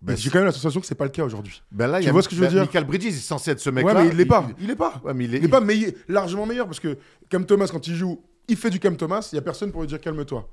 Ben, 0.00 0.16
J'ai 0.16 0.30
quand 0.30 0.38
même 0.38 0.46
la 0.46 0.52
sensation 0.52 0.80
que 0.80 0.86
c'est 0.86 0.94
pas 0.94 1.06
le 1.06 1.10
cas 1.10 1.24
aujourd'hui. 1.24 1.60
ben 1.72 1.88
là, 1.88 1.98
Tu 1.98 2.06
y 2.06 2.08
a 2.08 2.12
vois 2.12 2.22
ce 2.22 2.28
que 2.28 2.36
je 2.36 2.40
veux 2.40 2.46
ben, 2.46 2.52
dire 2.52 2.60
Michael 2.62 2.84
Bridges 2.84 3.06
est 3.06 3.12
censé 3.12 3.50
être 3.50 3.58
ce 3.60 3.68
Ouais, 3.70 3.82
mec-là. 3.82 4.04
mais 4.04 4.10
il 4.10 4.16
l'est 4.16 4.26
pas. 4.26 4.46
Il 4.60 4.68
l'est 4.68 4.76
pas. 4.76 5.00
Ouais, 5.04 5.12
mais 5.12 5.24
il 5.24 5.34
est, 5.34 5.38
Il 5.38 5.50
pas 5.50 5.60
largement 6.06 6.46
meilleur 6.46 6.66
parce 6.66 6.78
que 6.78 6.96
Cam 7.28 7.44
Thomas, 7.44 7.66
quand 7.72 7.84
il 7.88 7.96
joue, 7.96 8.22
il 8.46 8.56
fait 8.56 8.70
du 8.70 8.78
Cam 8.78 8.96
Thomas, 8.96 9.28
il 9.32 9.34
n'y 9.34 9.38
a 9.40 9.42
personne 9.42 9.72
pour 9.72 9.80
lui 9.80 9.88
dire 9.88 10.00
calme-toi. 10.00 10.48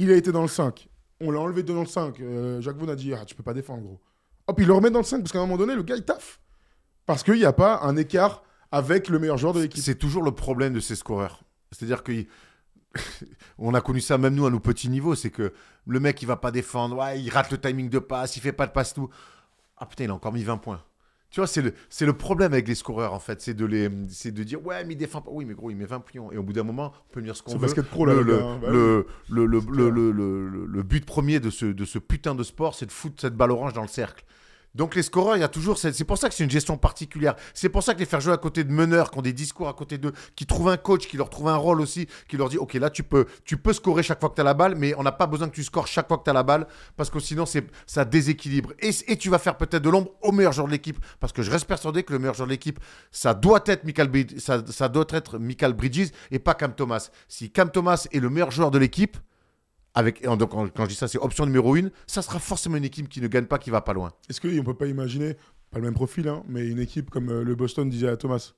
Il 0.00 0.10
a 0.10 0.16
été 0.16 0.32
dans 0.32 0.42
le 0.42 0.48
5. 0.48 0.88
On 1.20 1.30
l'a 1.30 1.40
enlevé 1.40 1.62
dans 1.62 1.80
le 1.80 1.86
5. 1.86 2.18
Euh, 2.20 2.60
Jacques 2.60 2.76
Vaughan 2.76 2.92
a 2.92 2.96
dit 2.96 3.12
ah, 3.14 3.24
tu 3.24 3.34
peux 3.34 3.42
pas 3.42 3.54
défendre, 3.54 3.82
gros. 3.82 4.00
Hop, 4.46 4.58
il 4.60 4.66
le 4.66 4.72
remet 4.72 4.90
dans 4.90 5.00
le 5.00 5.04
5 5.04 5.18
parce 5.18 5.32
qu'à 5.32 5.38
un 5.38 5.42
moment 5.42 5.58
donné, 5.58 5.74
le 5.74 5.82
gars, 5.82 5.96
il 5.96 6.04
taffe. 6.04 6.40
Parce 7.06 7.22
qu'il 7.22 7.34
n'y 7.34 7.44
a 7.44 7.52
pas 7.52 7.80
un 7.82 7.96
écart 7.96 8.42
avec 8.72 9.08
le 9.08 9.18
meilleur 9.18 9.36
joueur 9.36 9.52
de 9.52 9.60
l'équipe. 9.60 9.82
C'est 9.82 9.96
toujours 9.96 10.22
le 10.22 10.32
problème 10.32 10.72
de 10.72 10.80
ces 10.80 10.96
scoreurs. 10.96 11.42
C'est-à-dire 11.72 12.02
que 12.02 12.12
on 13.58 13.74
a 13.74 13.80
connu 13.80 14.00
ça 14.00 14.18
même 14.18 14.34
nous 14.34 14.46
à 14.46 14.50
nos 14.50 14.60
petits 14.60 14.88
niveaux, 14.88 15.14
c'est 15.14 15.30
que 15.30 15.52
le 15.86 16.00
mec 16.00 16.20
il 16.22 16.26
va 16.26 16.36
pas 16.36 16.50
défendre, 16.50 16.96
ouais, 16.96 17.20
il 17.20 17.30
rate 17.30 17.50
le 17.50 17.58
timing 17.58 17.88
de 17.88 17.98
passe, 17.98 18.36
il 18.36 18.40
fait 18.40 18.52
pas 18.52 18.66
de 18.66 18.72
passe 18.72 18.94
tout. 18.94 19.08
Ah 19.76 19.86
putain, 19.86 20.04
il 20.04 20.10
a 20.10 20.14
encore 20.14 20.32
mis 20.32 20.42
20 20.42 20.58
points. 20.58 20.82
Tu 21.30 21.38
vois, 21.40 21.46
c'est 21.46 21.62
le, 21.62 21.74
c'est 21.88 22.06
le 22.06 22.12
problème 22.12 22.52
avec 22.52 22.66
les 22.66 22.74
scoreurs, 22.74 23.12
en 23.14 23.20
fait. 23.20 23.40
C'est 23.40 23.54
de, 23.54 23.64
les, 23.64 23.88
c'est 24.08 24.32
de 24.32 24.42
dire, 24.42 24.64
ouais, 24.66 24.84
mais 24.84 24.94
il 24.94 24.96
défend 24.96 25.20
pas. 25.20 25.30
Oui, 25.32 25.44
mais 25.44 25.54
gros, 25.54 25.70
il 25.70 25.76
met 25.76 25.84
20 25.84 26.00
points. 26.00 26.28
Et 26.32 26.36
au 26.36 26.42
bout 26.42 26.52
d'un 26.52 26.64
moment, 26.64 26.92
on 27.08 27.12
peut 27.12 27.22
dire 27.22 27.36
ce 27.36 27.42
qu'on 27.42 27.52
C'est 27.52 27.56
veut. 27.58 27.62
basket 27.66 27.86
pro, 27.86 28.04
là, 28.04 28.14
hein. 28.14 28.58
Bah 28.60 28.68
le- 28.70 29.06
le 30.66 30.82
but 30.82 31.04
premier 31.06 31.38
de 31.40 31.50
ce, 31.50 31.66
de 31.66 31.84
ce 31.84 31.98
putain 32.00 32.34
de 32.34 32.42
sport, 32.42 32.74
c'est 32.74 32.86
de 32.86 32.92
foutre 32.92 33.20
cette 33.20 33.36
balle 33.36 33.52
orange 33.52 33.72
dans 33.74 33.82
le 33.82 33.88
cercle. 33.88 34.24
Donc 34.74 34.94
les 34.94 35.02
scoreurs, 35.02 35.36
il 35.36 35.40
y 35.40 35.44
a 35.44 35.48
toujours. 35.48 35.78
C'est 35.78 36.04
pour 36.04 36.18
ça 36.18 36.28
que 36.28 36.34
c'est 36.34 36.44
une 36.44 36.50
gestion 36.50 36.76
particulière. 36.76 37.34
C'est 37.54 37.68
pour 37.68 37.82
ça 37.82 37.94
que 37.94 37.98
les 37.98 38.06
faire 38.06 38.20
jouer 38.20 38.32
à 38.32 38.38
côté 38.38 38.64
de 38.64 38.72
meneurs, 38.72 39.10
qui 39.10 39.18
ont 39.18 39.22
des 39.22 39.32
discours 39.32 39.68
à 39.68 39.74
côté 39.74 39.98
d'eux, 39.98 40.12
qui 40.36 40.46
trouvent 40.46 40.68
un 40.68 40.76
coach, 40.76 41.06
qui 41.06 41.16
leur 41.16 41.30
trouve 41.30 41.48
un 41.48 41.56
rôle 41.56 41.80
aussi, 41.80 42.06
qui 42.28 42.36
leur 42.36 42.48
dit 42.48 42.58
Ok, 42.58 42.74
là 42.74 42.90
tu 42.90 43.02
peux, 43.02 43.26
tu 43.44 43.58
scorer 43.72 44.02
chaque 44.02 44.20
fois 44.20 44.30
que 44.30 44.34
tu 44.34 44.40
as 44.40 44.44
la 44.44 44.54
balle, 44.54 44.74
mais 44.76 44.94
on 44.96 45.02
n'a 45.02 45.12
pas 45.12 45.26
besoin 45.26 45.48
que 45.48 45.54
tu 45.54 45.64
scores 45.64 45.86
chaque 45.86 46.08
fois 46.08 46.18
que 46.18 46.24
tu 46.24 46.30
as 46.30 46.32
la 46.32 46.42
balle, 46.42 46.66
parce 46.96 47.10
que 47.10 47.20
sinon 47.20 47.44
ça 47.86 48.04
déséquilibre. 48.04 48.72
Et, 48.80 49.16
tu 49.16 49.28
vas 49.28 49.38
faire 49.38 49.56
peut-être 49.56 49.82
de 49.82 49.90
l'ombre 49.90 50.12
au 50.22 50.32
meilleur 50.32 50.52
joueur 50.52 50.66
de 50.66 50.72
l'équipe, 50.72 50.98
parce 51.18 51.32
que 51.32 51.42
je 51.42 51.50
reste 51.50 51.66
persuadé 51.66 52.02
que 52.02 52.12
le 52.12 52.18
meilleur 52.18 52.34
joueur 52.34 52.46
de 52.46 52.52
l'équipe, 52.52 52.78
ça 53.10 53.34
doit 53.34 53.62
être 53.66 53.84
Michael, 53.84 54.10
ça, 54.38 54.62
ça 54.66 54.88
doit 54.88 55.06
être 55.10 55.38
Michael 55.38 55.72
Bridges 55.74 56.10
et 56.30 56.38
pas 56.38 56.54
Cam 56.54 56.74
Thomas. 56.74 57.10
Si 57.28 57.50
Cam 57.50 57.70
Thomas 57.70 58.06
est 58.10 58.20
le 58.20 58.30
meilleur 58.30 58.50
joueur 58.50 58.70
de 58.70 58.78
l'équipe, 58.78 59.16
avec, 59.94 60.22
donc, 60.24 60.50
quand 60.50 60.68
quand 60.74 60.84
je 60.84 60.90
dis 60.90 60.94
ça, 60.94 61.08
c'est 61.08 61.18
option 61.18 61.46
numéro 61.46 61.74
une, 61.76 61.90
ça 62.06 62.22
sera 62.22 62.38
forcément 62.38 62.76
une 62.76 62.84
équipe 62.84 63.08
qui 63.08 63.20
ne 63.20 63.26
gagne 63.28 63.46
pas, 63.46 63.58
qui 63.58 63.70
va 63.70 63.80
pas 63.80 63.92
loin. 63.92 64.12
Est-ce 64.28 64.40
qu'on 64.40 64.62
peut 64.64 64.74
pas 64.74 64.86
imaginer, 64.86 65.34
pas 65.70 65.78
le 65.78 65.84
même 65.84 65.94
profil, 65.94 66.28
hein, 66.28 66.42
mais 66.48 66.66
une 66.68 66.78
équipe 66.78 67.10
comme 67.10 67.28
euh, 67.28 67.42
le 67.42 67.54
Boston 67.54 67.88
disait 67.88 68.08
à 68.08 68.16
Thomas 68.16 68.52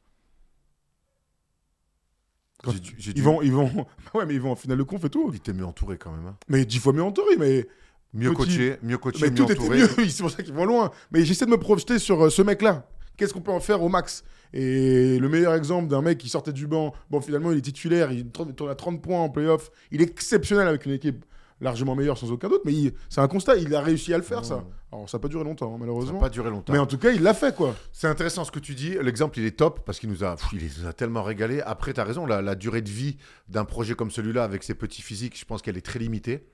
Quand 2.63 2.73
Ils 2.73 3.15
dû- 3.15 3.23
vont, 3.23 3.43
ils 3.43 3.53
vont, 3.53 3.71
ouais, 4.15 4.27
mais 4.27 4.35
ils 4.35 4.41
vont 4.41 4.53
en 4.53 4.57
finale 4.57 4.79
de 4.79 4.83
conf 4.85 5.05
et 5.05 5.11
tout. 5.11 5.31
Il 5.33 5.37
était 5.37 5.53
mieux 5.53 5.65
entouré 5.67 5.97
quand 5.99 6.13
même. 6.13 6.27
hein. 6.27 6.37
Mais 6.49 6.65
dix 6.65 6.79
fois 6.79 6.93
mieux 6.93 7.03
entouré, 7.03 7.37
mais, 7.39 7.67
Mieux 8.15 8.29
Petit. 8.31 8.37
coaché, 8.37 8.77
mieux 8.83 8.99
coaché, 8.99 9.19
mais 9.23 9.31
mieux 9.31 9.37
tout 9.37 9.45
était 9.51 9.59
entouré. 9.59 9.79
mieux. 9.79 9.89
C'est 10.09 10.23
pour 10.23 10.31
ça 10.31 10.43
qu'ils 10.43 10.53
vont 10.53 10.67
loin. 10.67 10.91
Mais 11.11 11.25
j'essaie 11.25 11.47
de 11.47 11.51
me 11.51 11.57
projeter 11.59 11.99
sur 11.99 12.25
euh, 12.27 12.31
ce 12.31 12.43
mec-là. 12.43 12.87
Qu'est-ce 13.17 13.33
qu'on 13.33 13.41
peut 13.41 13.53
en 13.53 13.61
faire 13.61 13.83
au 13.83 13.89
max? 13.89 14.25
Et 14.55 15.19
le 15.19 15.29
meilleur 15.29 15.55
exemple 15.55 15.89
d'un 15.89 16.03
mec 16.03 16.19
qui 16.19 16.29
sortait 16.29 16.53
du 16.53 16.67
banc, 16.67 16.93
bon, 17.11 17.21
finalement, 17.21 17.53
il 17.53 17.59
est 17.59 17.63
titulaire, 17.63 18.13
il 18.13 18.27
tourne, 18.27 18.53
à 18.71 18.75
30 18.75 19.01
points 19.01 19.21
en 19.21 19.29
playoff. 19.31 19.71
Il 19.91 20.01
est 20.01 20.05
exceptionnel 20.11 20.69
avec 20.69 20.85
une 20.87 20.93
équipe 20.93 21.25
largement 21.61 21.95
meilleure, 21.95 22.19
sans 22.19 22.31
aucun 22.33 22.49
doute, 22.49 22.63
mais 22.65 22.73
c'est 23.09 23.21
un 23.21 23.29
constat, 23.29 23.57
il 23.57 23.73
a 23.75 23.81
réussi 23.81 24.13
à 24.13 24.17
le 24.17 24.25
faire, 24.25 24.45
ça. 24.45 24.65
Alors, 24.91 25.09
ça 25.09 25.17
n'a 25.17 25.23
pas 25.23 25.29
duré 25.29 25.45
longtemps, 25.45 25.67
hein, 25.67 25.69
Ça 25.69 25.73
n'a 25.75 25.79
malheureusement. 25.79 26.19
pas 26.19 26.29
duré 26.29 26.51
longtemps. 26.51 26.73
Mais 26.73 26.79
en 26.81 26.87
tout 26.87 26.99
cas, 26.99 27.13
il 27.13 27.23
l'a 27.23 27.35
fait, 27.35 27.55
quoi. 27.55 27.77
C'est 27.93 28.09
intéressant 28.09 28.45
ce 28.45 28.51
que 28.51 28.59
tu 28.59 28.75
dis. 28.75 28.97
L'exemple, 29.01 29.39
il 29.39 29.47
est 29.47 29.57
top 29.57 29.81
parce 29.87 30.01
qu'il 30.01 30.11
nous 30.11 30.25
a, 30.25 30.35
pff, 30.37 30.49
il 30.53 30.69
nous 30.83 30.87
a 30.89 30.93
tellement 30.93 31.23
régalé. 31.23 31.61
Après, 31.63 31.93
tu 31.95 32.01
as 32.01 32.05
raison, 32.05 32.27
la, 32.27 32.43
la 32.43 32.57
durée 32.57 32.83
de 32.83 32.91
vie 32.91 33.17
d'un 33.49 33.65
projet 33.65 33.95
comme 33.95 34.11
celui-là 34.11 34.43
avec 34.45 34.65
ses 34.65 34.75
petits 34.75 35.03
physiques, 35.03 35.39
je 35.39 35.45
pense 35.45 35.63
qu'elle 35.63 35.77
est 35.79 35.87
très 35.87 36.01
limitée. 36.01 36.45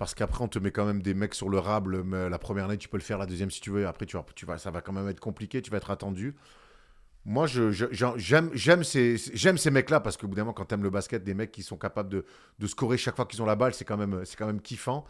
Parce 0.00 0.14
qu'après, 0.16 0.42
on 0.42 0.48
te 0.48 0.58
met 0.58 0.72
quand 0.72 0.86
même 0.86 1.02
des 1.02 1.14
mecs 1.14 1.34
sur 1.36 1.50
le 1.50 1.60
rable. 1.60 2.02
mais 2.04 2.30
la 2.30 2.40
première 2.40 2.66
année, 2.66 2.78
tu 2.78 2.88
peux 2.88 2.98
le 2.98 3.04
faire. 3.04 3.18
La 3.18 3.26
deuxième, 3.26 3.52
si 3.52 3.60
tu 3.60 3.70
veux. 3.70 3.86
Après, 3.86 4.06
tu 4.06 4.16
vas, 4.46 4.58
ça 4.58 4.72
va 4.72 4.80
quand 4.82 4.94
même 4.94 5.08
être 5.08 5.20
compliqué. 5.20 5.62
Tu 5.62 5.70
vas 5.70 5.76
être 5.78 5.92
attendu. 5.92 6.34
Moi, 7.26 7.46
je, 7.46 7.70
je- 7.70 7.86
j'aime, 8.16 8.50
j'aime 8.54 8.82
ces, 8.84 9.16
j'aime 9.34 9.58
ces 9.58 9.70
mecs-là 9.70 10.00
parce 10.00 10.16
qu'au 10.16 10.28
bout 10.28 10.34
d'un 10.36 10.42
moment, 10.44 10.54
quand 10.54 10.66
tu 10.66 10.74
aimes 10.74 10.82
le 10.82 10.90
basket, 10.90 11.22
des 11.24 11.34
mecs 11.34 11.52
qui 11.52 11.62
sont 11.62 11.76
capables 11.76 12.08
de, 12.10 12.24
de 12.58 12.66
scorer 12.66 12.96
chaque 12.98 13.16
fois 13.16 13.26
qu'ils 13.26 13.42
ont 13.42 13.46
la 13.46 13.56
balle, 13.56 13.74
c'est 13.74 13.84
quand 13.84 13.98
quand 14.38 14.46
même 14.46 14.60
kiffant. 14.62 15.04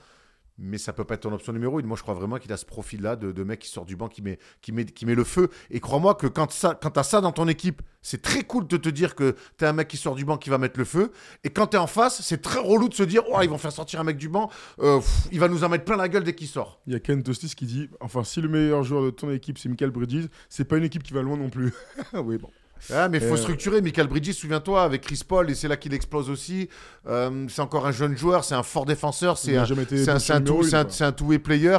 Mais 0.62 0.76
ça 0.76 0.92
peut 0.92 1.04
pas 1.04 1.14
être 1.14 1.22
ton 1.22 1.32
option 1.32 1.54
numéro 1.54 1.80
une. 1.80 1.86
Moi, 1.86 1.96
je 1.96 2.02
crois 2.02 2.14
vraiment 2.14 2.36
qu'il 2.36 2.52
a 2.52 2.58
ce 2.58 2.66
profil-là 2.66 3.16
de, 3.16 3.32
de 3.32 3.44
mec 3.44 3.60
qui 3.60 3.68
sort 3.68 3.86
du 3.86 3.96
banc, 3.96 4.08
qui 4.08 4.20
met, 4.20 4.38
qui 4.60 4.72
met, 5.06 5.14
le 5.14 5.24
feu. 5.24 5.48
Et 5.70 5.80
crois-moi 5.80 6.14
que 6.14 6.26
quand, 6.26 6.52
ça, 6.52 6.78
tu 6.80 6.88
ça 7.02 7.20
dans 7.22 7.32
ton 7.32 7.48
équipe, 7.48 7.80
c'est 8.02 8.20
très 8.20 8.42
cool 8.42 8.66
de 8.66 8.76
te 8.76 8.90
dire 8.90 9.14
que 9.14 9.36
tu 9.58 9.64
un 9.64 9.72
mec 9.72 9.88
qui 9.88 9.96
sort 9.96 10.14
du 10.14 10.24
banc 10.26 10.36
qui 10.36 10.50
va 10.50 10.58
mettre 10.58 10.78
le 10.78 10.84
feu. 10.84 11.12
Et 11.44 11.50
quand 11.50 11.68
tu 11.68 11.76
es 11.76 11.78
en 11.78 11.86
face, 11.86 12.20
c'est 12.22 12.42
très 12.42 12.60
relou 12.60 12.88
de 12.88 12.94
se 12.94 13.02
dire 13.02 13.22
Oh, 13.30 13.38
ils 13.42 13.48
vont 13.48 13.58
faire 13.58 13.72
sortir 13.72 14.00
un 14.00 14.04
mec 14.04 14.18
du 14.18 14.28
banc, 14.28 14.50
euh, 14.80 15.00
il 15.32 15.40
va 15.40 15.48
nous 15.48 15.64
en 15.64 15.70
mettre 15.70 15.84
plein 15.84 15.96
la 15.96 16.08
gueule 16.08 16.24
dès 16.24 16.34
qu'il 16.34 16.48
sort. 16.48 16.80
Il 16.86 16.92
y 16.92 16.96
a 16.96 17.00
Ken 17.00 17.22
Tostis 17.22 17.54
qui 17.54 17.64
dit 17.64 17.88
Enfin, 18.00 18.22
si 18.22 18.40
le 18.40 18.48
meilleur 18.48 18.82
joueur 18.82 19.02
de 19.02 19.10
ton 19.10 19.30
équipe, 19.30 19.58
c'est 19.58 19.68
Michael 19.68 19.90
Bridges, 19.90 20.28
c'est 20.50 20.64
pas 20.64 20.76
une 20.76 20.84
équipe 20.84 21.02
qui 21.02 21.14
va 21.14 21.22
loin 21.22 21.38
non 21.38 21.48
plus. 21.48 21.72
oui, 22.14 22.36
bon. 22.36 22.50
Ah, 22.92 23.08
mais 23.08 23.18
il 23.18 23.24
faut 23.26 23.34
Euh, 23.34 23.36
structurer. 23.36 23.80
Michael 23.82 24.06
Bridges, 24.08 24.32
souviens-toi, 24.32 24.82
avec 24.82 25.02
Chris 25.02 25.20
Paul, 25.26 25.50
et 25.50 25.54
c'est 25.54 25.68
là 25.68 25.76
qu'il 25.76 25.92
explose 25.94 26.30
aussi. 26.30 26.68
Euh, 27.06 27.46
c'est 27.48 27.60
encore 27.62 27.86
un 27.86 27.92
jeune 27.92 28.16
joueur, 28.16 28.44
c'est 28.44 28.54
un 28.54 28.62
fort 28.62 28.86
défenseur, 28.86 29.36
c'est 29.38 29.56
un, 29.56 29.64
jamais 29.64 29.82
été 29.82 30.02
c'est 30.04 30.10
un, 30.10 30.16
option 30.16 30.26
c'est 30.26 30.32
un 30.32 30.40
numéro 30.40 30.56
tout- 30.58 30.64
une, 30.64 30.70
c'est 30.70 30.76
un- 30.76 30.82
quoi. 30.84 30.92
c'est 30.92 31.04
un 31.04 31.12
two-way 31.12 31.38
player. 31.38 31.78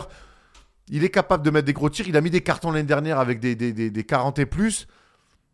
Il 0.90 1.03
est 1.03 1.10
capable 1.10 1.44
de 1.44 1.49
mettre 1.52 1.65
des 1.65 1.73
gros 1.73 1.90
tirs. 1.90 2.07
Il 2.07 2.18
a 2.18 2.22
mis 2.22 2.30
des 2.30 2.41
cartons 2.41 2.72
l'année 2.72 2.86
dernière 2.88 3.19
avec 3.19 3.40
des, 3.40 3.56
des, 3.56 3.72
des, 3.73 3.90
des 3.90 4.03
40 4.03 4.40
et 4.40 4.45
plus. 4.45 4.88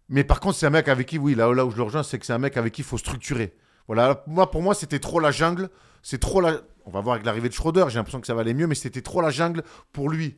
Mais 0.09 0.23
par 0.23 0.39
contre, 0.39 0.57
c'est 0.57 0.65
un 0.65 0.69
mec 0.71 0.87
avec 0.87 1.07
qui, 1.07 1.17
oui, 1.17 1.35
là, 1.35 1.51
là 1.53 1.65
où 1.65 1.71
je 1.71 1.77
le 1.77 1.83
rejoins, 1.83 2.03
c'est 2.03 2.17
que 2.17 2.25
c'est 2.25 2.33
un 2.33 2.37
mec 2.39 2.57
avec 2.57 2.73
qui 2.73 2.81
il 2.81 2.85
faut 2.85 2.97
structurer. 2.97 3.53
Voilà, 3.87 4.23
moi, 4.27 4.49
pour 4.51 4.61
moi, 4.61 4.73
c'était 4.73 4.99
trop 4.99 5.19
la 5.19 5.31
jungle. 5.31 5.69
C'est 6.01 6.17
trop 6.19 6.41
la. 6.41 6.61
On 6.85 6.91
va 6.91 7.01
voir 7.01 7.15
avec 7.15 7.25
l'arrivée 7.25 7.49
de 7.49 7.53
Schroeder, 7.53 7.85
j'ai 7.89 7.95
l'impression 7.97 8.21
que 8.21 8.27
ça 8.27 8.33
va 8.33 8.41
aller 8.41 8.53
mieux, 8.53 8.67
mais 8.67 8.75
c'était 8.75 9.01
trop 9.01 9.21
la 9.21 9.29
jungle 9.29 9.63
pour 9.91 10.09
lui. 10.09 10.37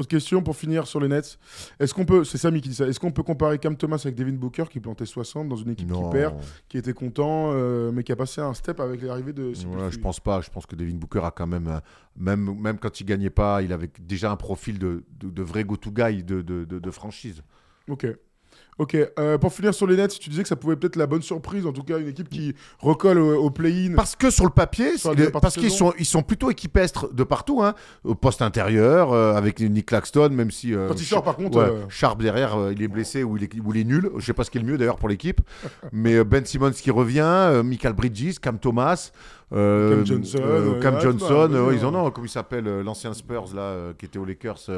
Autre 0.00 0.08
question 0.08 0.42
pour 0.42 0.56
finir 0.56 0.86
sur 0.86 0.98
les 0.98 1.08
Nets. 1.08 1.38
Est-ce 1.78 1.92
qu'on 1.92 2.06
peut, 2.06 2.24
c'est 2.24 2.38
Samy 2.38 2.62
qui 2.62 2.70
dit 2.70 2.74
ça, 2.74 2.86
est-ce 2.86 2.98
qu'on 2.98 3.12
peut 3.12 3.22
comparer 3.22 3.58
Cam 3.58 3.76
Thomas 3.76 4.00
avec 4.02 4.14
Devin 4.14 4.32
Booker 4.32 4.64
qui 4.70 4.80
plantait 4.80 5.04
60 5.04 5.46
dans 5.46 5.56
une 5.56 5.72
équipe 5.72 5.92
qui 5.92 6.00
perd, 6.10 6.36
qui 6.70 6.78
était 6.78 6.94
content, 6.94 7.50
euh, 7.52 7.92
mais 7.92 8.02
qui 8.02 8.10
a 8.10 8.16
passé 8.16 8.40
un 8.40 8.54
step 8.54 8.80
avec 8.80 9.02
l'arrivée 9.02 9.34
de. 9.34 9.48
Ouais, 9.48 9.90
je 9.90 9.98
pense 9.98 10.18
pas. 10.18 10.40
Je 10.40 10.48
pense 10.48 10.64
que 10.64 10.74
Devin 10.74 10.94
Booker 10.94 11.20
a 11.22 11.30
quand 11.30 11.46
même, 11.46 11.68
euh, 11.68 11.80
même, 12.16 12.58
même 12.58 12.78
quand 12.78 12.98
il 12.98 13.04
gagnait 13.04 13.28
pas, 13.28 13.60
il 13.60 13.74
avait 13.74 13.90
déjà 14.00 14.30
un 14.30 14.36
profil 14.36 14.78
de, 14.78 15.04
de, 15.20 15.28
de 15.28 15.42
vrai 15.42 15.64
go-to 15.64 15.90
guy 15.90 16.24
de, 16.24 16.40
de, 16.40 16.64
de, 16.64 16.78
de 16.78 16.90
franchise. 16.90 17.42
Ok. 17.86 18.06
Ok. 18.78 18.96
Euh, 19.18 19.36
pour 19.36 19.52
finir 19.52 19.74
sur 19.74 19.86
les 19.86 19.94
Nets, 19.96 20.18
tu 20.18 20.30
disais 20.30 20.42
que 20.42 20.48
ça 20.48 20.56
pouvait 20.56 20.74
peut-être 20.76 20.96
la 20.96 21.06
bonne 21.06 21.20
surprise, 21.20 21.66
en 21.66 21.72
tout 21.72 21.82
cas 21.82 21.98
une 21.98 22.08
équipe 22.08 22.30
qui 22.30 22.54
recolle 22.78 23.18
au, 23.18 23.36
au 23.42 23.50
play-in. 23.50 23.94
Parce 23.94 24.16
que 24.16 24.30
sur 24.30 24.44
le 24.44 24.50
papier, 24.50 24.96
Sur 24.96 25.14
parce 25.32 25.54
qu'ils 25.56 25.70
sont, 25.70 25.92
ils 25.98 26.06
sont 26.06 26.22
plutôt 26.22 26.50
équipestres 26.50 27.12
de 27.12 27.22
partout, 27.22 27.62
hein, 27.62 27.74
au 28.04 28.14
poste 28.14 28.40
intérieur, 28.40 29.12
euh, 29.12 29.34
avec 29.34 29.60
Nick 29.60 29.84
Claxton, 29.86 30.30
même 30.30 30.50
si. 30.50 30.74
euh, 30.74 30.88
Quand 30.88 30.94
il 30.98 31.04
sort, 31.04 31.22
par 31.22 31.36
contre, 31.36 31.58
ouais, 31.58 31.64
euh, 31.64 31.84
Sharp 31.90 32.22
derrière, 32.22 32.56
il 32.72 32.82
est 32.82 32.88
blessé 32.88 33.22
ou 33.22 33.36
il 33.36 33.44
est, 33.44 33.54
ou 33.62 33.74
il 33.74 33.80
est 33.82 33.84
nul. 33.84 34.10
Je 34.16 34.24
sais 34.24 34.32
pas 34.32 34.44
ce 34.44 34.50
qui 34.50 34.56
est 34.56 34.62
le 34.62 34.66
mieux 34.66 34.78
d'ailleurs 34.78 34.96
pour 34.96 35.10
l'équipe. 35.10 35.42
Mais 35.92 36.24
Ben 36.24 36.44
Simmons 36.46 36.70
qui 36.72 36.90
revient, 36.90 37.60
Michael 37.62 37.92
Bridges, 37.92 38.38
Cam 38.40 38.58
Thomas. 38.58 39.10
Cam 39.50 40.06
Johnson, 40.06 40.78
Cam 40.80 41.00
Johnson, 41.00 41.68
ils 41.72 41.84
en 41.84 41.94
ont, 41.94 42.10
comment 42.10 42.26
il 42.26 42.30
s'appelle, 42.30 42.64
l'ancien 42.80 43.12
Spurs 43.12 43.54
là, 43.54 43.92
qui 43.98 44.06
était 44.06 44.18
aux 44.18 44.24
Lakers. 44.24 44.70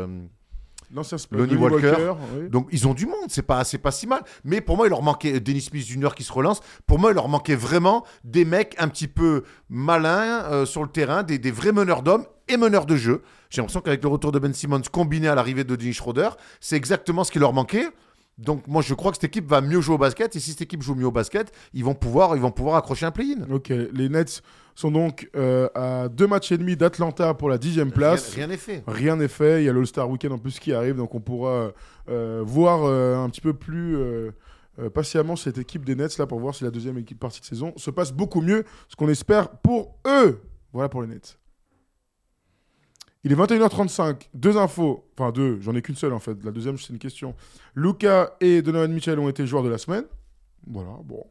Lonnie 1.39 1.57
Walker. 1.57 2.13
oui. 2.37 2.49
donc 2.51 2.69
ils 2.71 2.87
ont 2.87 2.95
du 2.95 3.07
monde, 3.07 3.29
c'est 3.29 3.43
pas, 3.43 3.65
c'est 3.65 3.79
pas 3.79 3.91
si 3.91 4.07
mal. 4.07 4.23
Mais 4.45 4.61
pour 4.61 4.77
moi, 4.77 4.87
il 4.87 4.91
leur 4.91 5.03
manquait 5.03 5.41
Dennis 5.41 5.63
Smith 5.63 5.87
Jr. 5.87 6.11
qui 6.15 6.23
se 6.23 6.33
relance. 6.33 6.61
Pour 6.87 6.99
moi, 6.99 7.11
il 7.11 7.15
leur 7.15 7.29
manquait 7.29 7.55
vraiment 7.57 8.05
des 8.25 8.45
mecs 8.45 8.75
un 8.79 8.89
petit 8.89 9.09
peu 9.09 9.45
malins 9.69 10.45
euh, 10.51 10.67
sur 10.67 10.83
le 10.83 10.89
terrain, 10.89 11.23
des, 11.23 11.39
des 11.39 11.51
vrais 11.51 11.73
meneurs 11.73 12.03
d'hommes 12.03 12.27
et 12.49 12.57
meneurs 12.57 12.87
de 12.87 12.97
jeu. 12.97 13.23
J'ai 13.51 13.61
l'impression 13.61 13.81
qu'avec 13.81 14.03
le 14.03 14.09
retour 14.09 14.33
de 14.33 14.39
Ben 14.39 14.53
Simmons 14.53 14.83
combiné 14.91 15.29
à 15.29 15.35
l'arrivée 15.35 15.65
de 15.65 15.77
Dennis 15.77 15.95
Schroeder, 15.95 16.31
c'est 16.61 16.77
exactement 16.77 17.25
ce 17.25 17.31
qui 17.33 17.39
leur 17.39 17.53
manquait. 17.53 17.89
Donc 18.39 18.67
moi, 18.67 18.83
je 18.83 18.95
crois 18.95 19.13
que 19.13 19.17
cette 19.17 19.25
équipe 19.25 19.47
va 19.47 19.61
mieux 19.61 19.81
jouer 19.81 19.95
au 19.95 19.99
basket. 19.99 20.35
Et 20.37 20.41
si 20.41 20.51
cette 20.51 20.63
équipe 20.63 20.83
joue 20.83 20.95
mieux 20.95 21.07
au 21.07 21.13
basket, 21.13 21.53
ils 21.75 21.85
vont 21.85 21.95
pouvoir, 21.95 22.35
ils 22.37 22.43
vont 22.43 22.51
pouvoir 22.51 22.77
accrocher 22.77 23.07
un 23.07 23.11
play-in. 23.11 23.51
Ok. 23.51 23.69
Les 23.69 24.09
Nets 24.09 24.43
sont 24.75 24.91
donc 24.91 25.29
euh, 25.37 25.69
à 25.75 26.09
deux 26.09 26.27
matchs 26.27 26.53
et 26.53 26.59
demi 26.59 26.77
d'Atlanta 26.77 27.35
pour 27.35 27.49
la 27.49 27.59
dixième 27.59 27.93
place. 27.93 28.35
Rien 28.35 28.47
n'est 28.47 28.57
fait. 28.57 28.83
Rien 28.87 29.17
n'est 29.17 29.29
fait. 29.29 29.63
Il 29.63 29.67
y 29.67 29.69
a 29.69 29.73
l'All-Star 29.73 30.09
Weekend 30.09 30.33
en 30.33 30.39
plus 30.39 30.59
qui 30.59 30.73
arrive, 30.73 30.97
donc 30.97 31.15
on 31.15 31.21
pourra 31.21 31.73
euh, 32.09 32.43
voir 32.45 32.85
euh, 32.85 33.17
un 33.17 33.29
petit 33.29 33.41
peu 33.41 33.53
plus 33.53 33.99
patiemment 34.95 35.37
cette 35.37 35.59
équipe 35.59 35.85
des 35.85 35.95
Nets 35.95 36.17
là 36.17 36.27
pour 36.27 36.41
voir 36.41 36.55
si 36.55 36.65
la 36.65 36.71
deuxième 36.71 36.97
équipe 36.97 37.21
partie 37.21 37.41
de 37.41 37.45
saison 37.45 37.75
se 37.77 37.91
passe 37.91 38.13
beaucoup 38.13 38.41
mieux, 38.41 38.65
ce 38.89 38.97
qu'on 38.97 39.09
espère 39.09 39.51
pour 39.51 39.99
eux. 40.07 40.41
Voilà 40.73 40.89
pour 40.89 41.03
les 41.03 41.09
Nets. 41.09 41.39
Il 43.25 43.33
est 43.33 43.37
21h35. 43.37 44.29
Deux 44.35 44.57
infos. 44.57 45.09
Enfin, 45.17 45.31
deux. 45.31 45.61
J'en 45.61 45.75
ai 45.75 45.83
qu'une 45.83 45.97
seule 45.97 46.13
en 46.13 46.19
fait. 46.19 46.43
La 46.45 46.51
deuxième, 46.51 46.79
c'est 46.79 46.93
une 46.93 46.99
question. 46.99 47.35
Luca 47.75 48.37
et 48.41 48.63
Donovan 48.63 48.93
Mitchell 48.93 49.19
ont 49.19 49.29
été 49.29 49.47
joueurs 49.47 49.63
de 49.63 49.69
la 49.69 49.79
semaine. 49.79 50.05
Voilà. 50.67 50.99
Bon. 51.05 51.25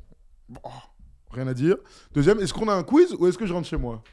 Rien 1.31 1.47
à 1.47 1.53
dire. 1.53 1.77
Deuxième, 2.13 2.39
est-ce 2.39 2.53
qu'on 2.53 2.67
a 2.67 2.73
un 2.73 2.83
quiz 2.83 3.13
ou 3.17 3.27
est-ce 3.27 3.37
que 3.37 3.45
je 3.45 3.53
rentre 3.53 3.67
chez 3.67 3.77
moi? 3.77 4.03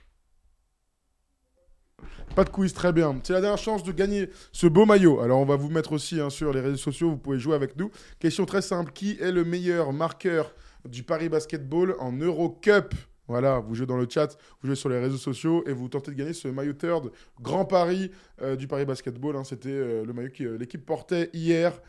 Pas 2.34 2.44
de 2.44 2.50
quiz, 2.50 2.72
très 2.72 2.92
bien. 2.92 3.18
C'est 3.24 3.32
la 3.32 3.40
dernière 3.40 3.58
chance 3.58 3.82
de 3.82 3.90
gagner 3.90 4.28
ce 4.52 4.66
beau 4.66 4.86
maillot. 4.86 5.20
Alors, 5.20 5.40
on 5.40 5.44
va 5.44 5.56
vous 5.56 5.70
mettre 5.70 5.92
aussi 5.92 6.20
hein, 6.20 6.30
sur 6.30 6.52
les 6.52 6.60
réseaux 6.60 6.76
sociaux, 6.76 7.10
vous 7.10 7.16
pouvez 7.16 7.38
jouer 7.38 7.56
avec 7.56 7.76
nous. 7.76 7.90
Question 8.20 8.44
très 8.46 8.62
simple 8.62 8.92
qui 8.92 9.18
est 9.20 9.32
le 9.32 9.44
meilleur 9.44 9.92
marqueur 9.92 10.54
du 10.84 11.02
Paris 11.02 11.28
Basketball 11.28 11.96
en 11.98 12.12
Eurocup? 12.12 12.94
Voilà, 13.28 13.58
vous 13.60 13.74
jouez 13.74 13.86
dans 13.86 13.96
le 13.98 14.06
chat, 14.08 14.36
vous 14.60 14.66
jouez 14.68 14.76
sur 14.76 14.88
les 14.88 14.98
réseaux 14.98 15.16
sociaux 15.18 15.62
et 15.66 15.72
vous 15.72 15.88
tentez 15.88 16.10
de 16.10 16.16
gagner 16.16 16.32
ce 16.32 16.48
maillot 16.48 16.72
third 16.72 17.10
Grand 17.40 17.64
Paris 17.66 18.10
euh, 18.42 18.56
du 18.56 18.66
Paris 18.66 18.86
Basketball. 18.86 19.36
hein. 19.36 19.44
C'était 19.44 19.68
euh, 19.70 20.04
le 20.04 20.12
maillot 20.12 20.30
que 20.34 20.44
euh, 20.44 20.58
l'équipe 20.58 20.84
portait 20.84 21.30
hier 21.32 21.80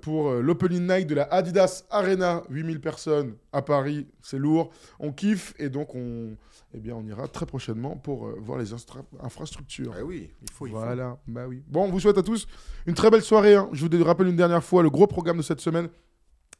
pour 0.00 0.32
l'opening 0.32 0.86
night 0.86 1.06
de 1.06 1.14
la 1.14 1.24
Adidas 1.24 1.84
Arena. 1.90 2.42
8000 2.48 2.80
personnes 2.80 3.34
à 3.52 3.60
Paris, 3.60 4.06
c'est 4.22 4.38
lourd. 4.38 4.70
On 4.98 5.12
kiffe 5.12 5.52
et 5.58 5.68
donc 5.68 5.94
on, 5.94 6.36
eh 6.72 6.78
bien, 6.78 6.94
on 6.94 7.04
ira 7.06 7.28
très 7.28 7.44
prochainement 7.44 7.94
pour 7.94 8.26
euh, 8.28 8.34
voir 8.40 8.58
les 8.58 8.72
infrastructures. 9.20 9.94
Ah 9.98 10.02
oui, 10.02 10.30
il 10.40 10.50
faut. 10.50 10.66
il 10.66 10.70
faut. 10.70 10.78
Voilà, 10.78 11.18
bah 11.26 11.44
oui. 11.46 11.62
Bon, 11.66 11.84
on 11.84 11.90
vous 11.90 12.00
souhaite 12.00 12.16
à 12.16 12.22
tous 12.22 12.46
une 12.86 12.94
très 12.94 13.10
belle 13.10 13.20
soirée. 13.22 13.56
hein. 13.56 13.68
Je 13.72 13.86
vous 13.86 14.04
rappelle 14.04 14.28
une 14.28 14.36
dernière 14.36 14.64
fois 14.64 14.82
le 14.82 14.88
gros 14.88 15.06
programme 15.06 15.36
de 15.36 15.42
cette 15.42 15.60
semaine. 15.60 15.88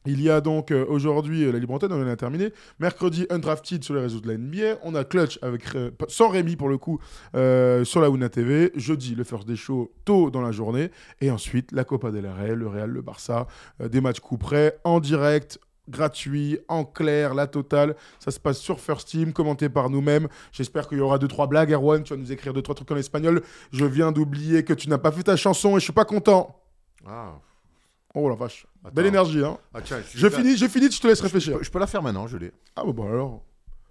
Il 0.07 0.21
y 0.21 0.29
a 0.29 0.43
donc 0.43 0.71
euh, 0.71 0.85
aujourd'hui 0.87 1.45
euh, 1.45 1.53
la 1.53 1.59
libre 1.59 1.73
antenne, 1.73 1.93
on 1.93 2.03
en 2.03 2.07
a 2.07 2.17
terminé. 2.17 2.53
Mercredi, 2.79 3.27
Undrafted 3.31 3.83
sur 3.83 3.95
les 3.95 4.03
réseaux 4.03 4.21
de 4.21 4.29
la 4.29 4.37
NBA. 4.37 4.81
On 4.83 4.95
a 4.95 5.03
Clutch 5.03 5.39
avec, 5.41 5.75
euh, 5.75 5.91
sans 6.09 6.29
Rémi 6.29 6.57
pour 6.57 6.69
le 6.69 6.77
coup 6.77 7.01
sur 7.33 8.01
la 8.01 8.11
Wuna 8.11 8.29
TV. 8.29 8.71
Jeudi, 8.75 9.15
le 9.15 9.25
First 9.25 9.49
Day 9.49 9.57
Show 9.57 9.93
tôt 10.05 10.31
dans 10.31 10.43
la 10.43 10.53
journée. 10.53 10.91
Et 11.23 11.31
ensuite, 11.31 11.73
la 11.73 11.85
Copa 11.85 12.11
del 12.11 12.27
Rey, 12.27 12.55
le 12.55 12.69
Real, 12.69 12.91
le 12.91 13.01
Barça. 13.01 13.47
des 13.81 14.01
matchs 14.01 14.21
coup 14.21 14.37
près 14.37 14.79
en 14.85 15.01
direct. 15.01 15.59
Gratuit, 15.89 16.59
en 16.69 16.85
clair, 16.85 17.35
la 17.35 17.47
totale. 17.47 17.95
Ça 18.19 18.31
se 18.31 18.41
passe 18.41 18.59
sur 18.59 18.81
First 18.81 19.09
Team, 19.09 19.33
commenté 19.33 19.69
par 19.69 19.91
nous-mêmes. 19.91 20.29
J'espère 20.53 20.89
qu'il 20.89 20.99
y 20.99 21.01
aura 21.01 21.19
deux 21.19 21.29
trois 21.29 21.47
blagues. 21.47 21.73
Erwan, 21.73 22.03
tu 22.03 22.15
vas 22.15 22.21
nous 22.21 22.33
écrire 22.33 22.55
deux 22.55 22.63
trois 22.63 22.75
trucs 22.75 22.91
en 22.91 22.97
espagnol. 22.97 23.43
Je 23.71 23.85
viens 23.85 24.13
d'oublier 24.13 24.65
que 24.65 24.73
tu 24.73 24.89
n'as 24.89 24.99
pas 24.99 25.13
fait 25.13 25.25
ta 25.25 25.37
chanson 25.37 25.77
et 25.77 25.81
je 25.81 25.85
suis 25.85 25.93
pas 25.93 26.07
content. 26.07 26.59
Ah, 27.07 27.39
Oh 28.15 28.29
la 28.29 28.35
vache. 28.37 28.67
Attends. 28.85 28.95
Belle 28.95 29.07
énergie, 29.07 29.43
hein. 29.45 29.59
Ah, 29.75 29.81
Je 30.15 30.29
finis, 30.29 30.57
j'ai 30.57 30.69
fini, 30.69 30.91
je 30.91 31.01
te 31.01 31.07
laisse 31.07 31.19
Je 31.19 31.23
réfléchir. 31.25 31.59
peux, 31.59 31.65
je 31.65 31.71
peux 31.71 31.79
la 31.81 31.87
faire 31.87 32.03
maintenant, 32.03 32.27
je 32.29 32.37
l'ai. 32.37 32.53
Ah 32.77 32.83
bah, 32.85 32.93
bah 32.95 33.05
alors. 33.11 33.43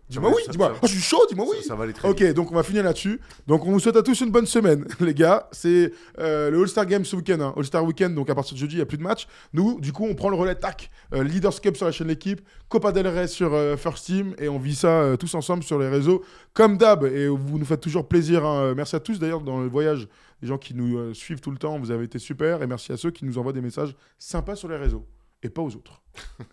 Dis-moi 0.10 0.32
oui, 0.36 0.44
dis-moi. 0.52 0.74
Oh, 0.82 0.86
je 0.86 0.92
suis 0.92 1.02
chaud, 1.02 1.26
dis-moi 1.30 1.46
oui. 1.50 1.58
Ça, 1.62 1.70
ça 1.70 1.76
va 1.76 1.86
aller 1.86 1.94
très 1.94 2.08
vite. 2.10 2.22
Ok, 2.22 2.34
donc 2.34 2.52
on 2.52 2.56
va 2.56 2.62
finir 2.64 2.84
là-dessus. 2.84 3.20
Donc 3.48 3.66
on 3.66 3.72
vous 3.72 3.80
souhaite 3.80 3.96
à 3.96 4.04
tous 4.04 4.20
une 4.22 4.32
bonne 4.32 4.46
semaine, 4.46 4.86
les 5.00 5.14
gars. 5.14 5.48
C'est 5.54 5.92
euh, 6.20 6.52
le 6.52 6.62
All-Star 6.62 6.86
Game 6.86 7.04
ce 7.06 7.16
week-end. 7.16 7.40
hein. 7.40 7.54
All-Star 7.58 7.84
Weekend, 7.84 8.14
donc 8.14 8.30
à 8.30 8.36
partir 8.36 8.54
de 8.54 8.60
jeudi, 8.60 8.76
il 8.76 8.78
n'y 8.80 8.82
a 8.84 8.86
plus 8.86 8.98
de 8.98 9.02
match. 9.04 9.28
Nous, 9.54 9.80
du 9.80 9.92
coup, 9.94 10.06
on 10.06 10.14
prend 10.14 10.30
le 10.30 10.36
relais, 10.36 10.56
tac. 10.56 10.92
Euh, 11.14 11.24
Leaders 11.24 11.60
Cup 11.62 11.78
sur 11.78 11.86
la 11.86 11.92
chaîne 11.94 12.08
L'équipe, 12.10 12.42
Copa 12.70 12.92
del 12.92 13.08
Rey 13.08 13.28
sur 13.28 13.54
euh, 13.54 13.76
First 13.78 14.06
Team, 14.06 14.36
et 14.38 14.50
on 14.50 14.60
vit 14.60 14.76
ça 14.76 14.90
euh, 14.90 15.16
tous 15.16 15.34
ensemble 15.36 15.64
sur 15.64 15.80
les 15.80 15.88
réseaux, 15.88 16.22
comme 16.54 16.78
d'hab. 16.78 17.06
Et 17.06 17.28
vous 17.28 17.58
nous 17.58 17.66
faites 17.66 17.82
toujours 17.82 18.08
plaisir. 18.08 18.46
hein. 18.46 18.74
Merci 18.76 18.96
à 18.98 19.00
tous 19.00 19.20
d'ailleurs 19.20 19.42
dans 19.42 19.62
le 19.62 19.68
voyage, 19.68 20.08
les 20.44 20.50
gens 20.50 20.58
qui 20.58 20.76
nous 20.76 20.98
euh, 20.98 21.14
suivent 21.14 21.40
tout 21.40 21.52
le 21.52 21.58
temps, 21.58 21.80
vous 21.80 21.90
avez 21.90 22.04
été 22.04 22.20
super. 22.20 22.62
Et 22.62 22.68
merci 22.68 22.92
à 22.92 22.98
ceux 22.98 23.12
qui 23.12 23.24
nous 23.24 23.38
envoient 23.38 23.54
des 23.54 23.62
messages 23.62 23.96
sympas 24.20 24.58
sur 24.58 24.68
les 24.68 24.76
réseaux, 24.76 25.08
et 25.42 25.50
pas 25.50 25.62
aux 25.62 25.74
autres. 25.74 26.02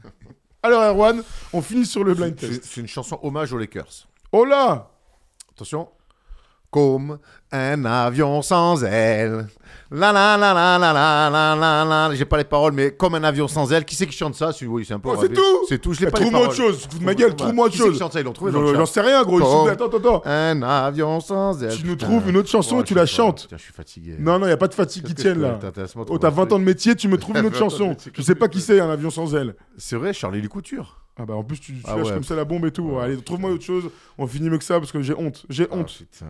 Alors 0.62 0.82
Erwan, 0.82 1.24
on 1.52 1.60
finit 1.60 1.84
sur 1.84 2.04
le 2.04 2.14
blind 2.14 2.36
test. 2.36 2.62
C'est 2.62 2.80
une 2.80 2.86
chanson 2.86 3.18
hommage 3.22 3.52
aux 3.52 3.58
Lakers. 3.58 4.08
Oh 4.30 4.44
là 4.44 4.92
Attention. 5.50 5.88
Comme 6.70 7.18
un 7.50 7.84
avion 7.84 8.42
sans 8.42 8.84
aile. 8.84 9.48
La 9.92 10.12
la 10.12 10.36
la 10.36 10.54
la 10.54 10.78
la 10.78 10.92
la 10.92 11.28
la 11.30 11.56
la 11.56 11.84
la. 12.08 12.14
J'ai 12.14 12.24
pas 12.24 12.36
les 12.38 12.44
paroles, 12.44 12.72
mais 12.72 12.92
comme 12.92 13.16
un 13.16 13.24
avion 13.24 13.48
sans 13.48 13.72
aile. 13.72 13.84
Qui 13.84 13.96
c'est 13.96 14.06
qui 14.06 14.16
chante 14.16 14.36
ça 14.36 14.52
Oui, 14.68 14.84
c'est 14.86 14.94
un 14.94 15.00
peu. 15.00 15.08
Oh, 15.12 15.16
c'est 15.20 15.32
tout 15.32 15.42
C'est 15.68 15.78
tout. 15.80 15.92
Je 15.92 15.98
l'ai 15.98 16.06
Bah, 16.06 16.12
pas 16.12 16.18
les 16.18 16.24
Trouve-moi 16.26 16.46
autre 16.46 16.54
chose, 16.54 16.86
fous 16.88 16.98
de 17.00 17.04
ma 17.04 17.12
gueule, 17.16 17.34
trouve-moi 17.34 17.64
autre 17.66 17.72
Qui 17.72 17.78
c'est 17.78 17.84
qui 17.86 17.90
chose. 17.90 17.98
chante 17.98 18.12
ça 18.12 18.20
Ils 18.20 18.22
l'ont 18.22 18.32
trouvé 18.32 18.52
J'en 18.52 18.86
sais 18.86 19.00
rien, 19.00 19.24
gros. 19.24 19.40
Comme- 19.40 19.64
plaît, 19.64 19.72
Attends, 19.72 19.96
attends. 19.96 20.22
Un 20.24 20.62
avion 20.62 21.18
sans 21.18 21.60
aile. 21.64 21.74
Tu 21.76 21.84
nous 21.84 21.96
trouves 21.96 22.28
une 22.28 22.36
autre 22.36 22.48
chanson 22.48 22.76
Oh, 22.78 22.82
et 22.82 22.84
tu 22.84 22.94
je 22.94 22.98
la 23.00 23.06
chantes. 23.06 23.42
Putain, 23.42 23.56
je 23.56 23.62
suis 23.62 23.72
fatigué. 23.72 24.14
Non, 24.20 24.38
non, 24.38 24.46
n'y 24.46 24.52
a 24.52 24.56
pas 24.56 24.68
de 24.68 24.74
fatigue 24.74 25.02
qui 25.02 25.14
tienne 25.16 25.40
là. 25.40 25.58
Attends, 25.60 26.04
Oh, 26.08 26.18
t'as 26.18 26.28
un 26.28 26.30
20 26.30 26.42
truc. 26.42 26.52
ans 26.52 26.58
de 26.60 26.64
métier, 26.64 26.94
tu 26.94 27.08
me 27.08 27.16
trouves 27.18 27.36
une 27.38 27.46
autre 27.46 27.56
Attends, 27.56 27.68
chanson. 27.70 27.96
Je 28.14 28.22
sais 28.22 28.36
pas 28.36 28.46
qui 28.46 28.60
c'est, 28.60 28.78
un 28.78 28.90
avion 28.90 29.10
sans 29.10 29.34
aile. 29.34 29.56
C'est 29.76 29.96
vrai, 29.96 30.12
Charlie 30.12 30.46
Couture. 30.46 30.99
Ah 31.16 31.26
bah 31.26 31.34
en 31.34 31.44
plus, 31.44 31.58
tu, 31.60 31.74
tu 31.74 31.80
Ah 31.84 31.96
lâches 31.96 32.06
ouais. 32.06 32.14
comme 32.14 32.24
ça 32.24 32.34
la 32.36 32.44
bombe 32.44 32.64
et 32.66 32.70
tout. 32.70 32.82
Ouais, 32.82 33.02
Allez, 33.02 33.16
trouve-moi 33.20 33.50
autre 33.50 33.64
chose. 33.64 33.90
On 34.16 34.26
finit 34.26 34.48
mieux 34.48 34.58
que 34.58 34.64
ça 34.64 34.78
parce 34.80 34.90
que 34.92 35.02
j'ai 35.02 35.14
honte. 35.14 35.44
J'ai 35.50 35.66
Ah, 35.70 35.74
honte. 35.76 35.92
putain, 36.10 36.26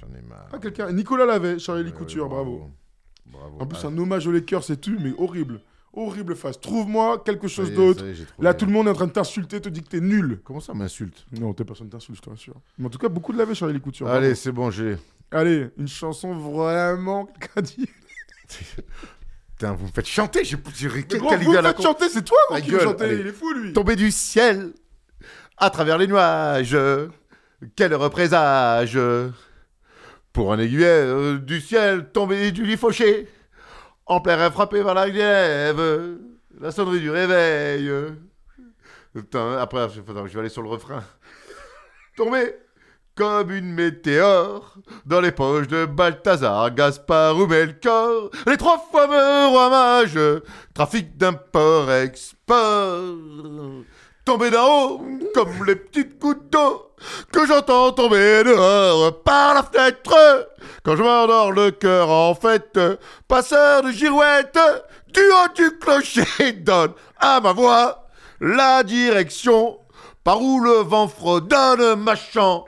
j'en 0.00 0.08
ai 0.18 0.22
marre. 0.22 0.48
Ah, 0.52 0.58
quelqu'un. 0.58 0.90
Nicolas 0.92 1.26
l'avait, 1.26 1.58
Charlie 1.58 1.92
Couture, 1.92 2.28
bravo. 2.28 2.68
Bravo. 3.26 3.58
En 3.60 3.66
plus, 3.66 3.78
Ah, 3.84 3.88
un 3.88 3.98
hommage 3.98 4.26
aux 4.26 4.32
Lakers, 4.32 4.64
c'est 4.64 4.80
tout, 4.80 4.96
mais 5.00 5.12
horrible. 5.18 5.60
Horrible 5.92 6.36
face. 6.36 6.60
Trouve-moi 6.60 7.22
quelque 7.24 7.48
chose 7.48 7.72
d'autre. 7.72 8.04
Là, 8.38 8.54
tout 8.54 8.66
le 8.66 8.72
monde 8.72 8.86
est 8.88 8.90
en 8.90 8.94
train 8.94 9.06
de 9.06 9.12
t'insulter, 9.12 9.60
te 9.60 9.68
dit 9.68 9.82
que 9.82 9.88
t'es 9.88 10.00
nul. 10.00 10.40
Comment 10.44 10.60
ça 10.60 10.74
m'insulte? 10.74 11.24
Non, 11.38 11.52
t'es 11.54 11.64
personne 11.64 11.88
t'insulte, 11.88 12.16
je 12.18 12.22
te 12.22 12.30
rassure. 12.30 12.54
Mais 12.78 12.86
en 12.86 12.90
tout 12.90 12.98
cas, 12.98 13.08
beaucoup 13.08 13.32
de 13.32 13.38
l'avaient, 13.38 13.54
Charlie 13.54 13.80
Couture. 13.80 14.06
bravo. 14.06 14.18
Allez, 14.24 14.34
c'est 14.34 14.52
bon, 14.52 14.70
j'ai. 14.70 14.96
Allez, 15.30 15.68
une 15.76 15.88
chanson 15.88 16.34
vraiment. 16.36 17.28
Putain, 19.58 19.72
vous 19.72 19.86
me 19.86 19.90
faites 19.90 20.06
chanter. 20.06 20.44
J'ai 20.44 20.56
quelle 21.02 21.18
gros, 21.18 21.34
vous 21.36 21.42
idée 21.42 21.56
me 21.56 21.58
à 21.58 21.62
la 21.62 21.72
faites 21.72 21.82
chanter, 21.82 22.08
c'est 22.08 22.24
toi 22.24 22.38
gros, 22.50 22.60
qui 22.60 22.70
gueule, 22.70 22.80
chanter. 22.80 23.04
allez. 23.04 23.16
Il 23.16 23.26
est 23.26 23.32
fou, 23.32 23.52
lui. 23.52 23.72
Tombé 23.72 23.96
du 23.96 24.12
ciel 24.12 24.72
à 25.56 25.68
travers 25.70 25.98
les 25.98 26.06
nuages. 26.06 26.78
Quel 27.74 27.92
heureux 27.92 28.08
présage 28.08 28.96
pour 30.32 30.52
un 30.52 30.60
aiguillet 30.60 30.86
euh, 30.86 31.38
du 31.38 31.60
ciel 31.60 32.10
tombé 32.12 32.52
du 32.52 32.64
lit 32.64 32.76
fauché. 32.76 33.26
En 34.06 34.20
plein 34.20 34.48
frappé 34.52 34.84
par 34.84 34.94
la 34.94 35.10
grève. 35.10 36.16
La 36.60 36.70
sonnerie 36.70 37.00
du 37.00 37.10
réveil. 37.10 37.90
Putain, 39.12 39.58
après, 39.58 39.88
je 39.88 40.00
je 40.00 40.32
vais 40.34 40.38
aller 40.38 40.48
sur 40.48 40.62
le 40.62 40.68
refrain. 40.68 41.02
Tombé 42.16 42.54
comme 43.18 43.50
une 43.50 43.74
météore, 43.74 44.74
dans 45.04 45.20
les 45.20 45.32
poches 45.32 45.66
de 45.66 45.86
Balthazar, 45.86 46.72
Gaspard 46.72 47.36
ou 47.36 47.48
Belcor, 47.48 48.30
les 48.46 48.56
trois 48.56 48.78
fameux 48.92 49.48
rois 49.48 49.68
mages, 49.70 50.40
trafic 50.72 51.16
d'import-export. 51.16 53.02
Tombés 54.24 54.50
d'en 54.50 54.68
haut, 54.68 55.02
comme 55.34 55.64
les 55.66 55.74
petites 55.74 56.20
gouttes 56.20 56.48
d'eau, 56.52 56.92
que 57.32 57.44
j'entends 57.44 57.90
tomber 57.90 58.44
dehors 58.44 59.20
par 59.24 59.54
la 59.54 59.64
fenêtre, 59.64 60.48
quand 60.84 60.94
je 60.94 61.02
m'endors 61.02 61.50
le 61.50 61.72
cœur 61.72 62.08
en 62.08 62.36
fête, 62.36 62.78
passeur 63.26 63.82
de 63.82 63.90
girouette, 63.90 64.60
du 65.12 65.20
haut 65.20 65.52
du 65.56 65.76
clocher 65.78 66.52
donne 66.60 66.92
à 67.18 67.40
ma 67.40 67.52
voix 67.52 68.06
la 68.40 68.84
direction 68.84 69.80
par 70.22 70.40
où 70.40 70.60
le 70.60 70.82
vent 70.84 71.08
fredonne 71.08 71.96
machant. 71.96 72.64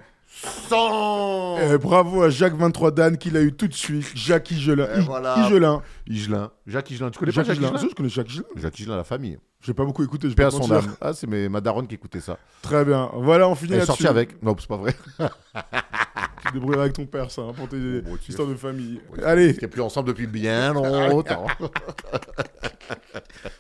100 0.68 1.58
eh, 1.60 1.78
Bravo 1.78 2.22
à 2.22 2.30
Jacques 2.30 2.56
23 2.56 2.90
Dan 2.92 3.18
qui 3.18 3.30
l'a 3.30 3.42
eu 3.42 3.52
tout 3.52 3.68
de 3.68 3.74
suite. 3.74 4.06
Jacques 4.14 4.50
Igelin. 4.50 4.88
Eh, 4.94 5.00
Igelin. 5.00 5.82
Igelin. 6.06 6.50
Jacques 6.66 6.90
Igelin. 6.90 7.10
Tu 7.10 7.18
connais 7.18 7.32
Jacques 7.32 7.46
pas 7.46 7.54
Jacques 7.54 7.62
Igelin, 7.62 7.88
Je 7.90 7.94
connais 7.94 8.08
Jacques 8.08 8.78
Igelin. 8.78 8.96
La 8.96 9.04
famille. 9.04 9.38
J'ai 9.60 9.74
pas 9.74 9.84
beaucoup 9.84 10.02
écouté. 10.02 10.30
Je 10.30 10.34
Paix 10.34 10.44
à 10.44 10.50
son 10.50 10.70
âme. 10.72 10.96
Ah, 11.00 11.12
c'est 11.12 11.26
ma 11.26 11.60
daronne 11.60 11.86
qui 11.86 11.94
écoutait 11.94 12.20
ça. 12.20 12.38
Très 12.62 12.84
bien. 12.84 13.10
Voilà, 13.14 13.48
on 13.48 13.54
finit 13.54 13.76
là-dessus. 13.76 14.06
Avec. 14.06 14.42
Non, 14.42 14.56
c'est 14.58 14.68
pas 14.68 14.78
vrai. 14.78 14.94
tu 15.18 16.48
te 16.48 16.52
débrouilleras 16.54 16.84
avec 16.84 16.94
ton 16.94 17.04
père, 17.04 17.30
ça, 17.30 17.42
hein, 17.42 17.52
pour 17.54 17.68
tes 17.68 17.76
oh, 17.76 18.02
bon, 18.02 18.18
histoires 18.26 18.48
de 18.48 18.54
famille. 18.54 19.00
Bon, 19.10 19.22
Allez. 19.22 19.54
Qui 19.54 19.66
plus 19.66 19.82
ensemble 19.82 20.08
depuis 20.08 20.26
bien 20.26 20.72
longtemps. 20.72 21.46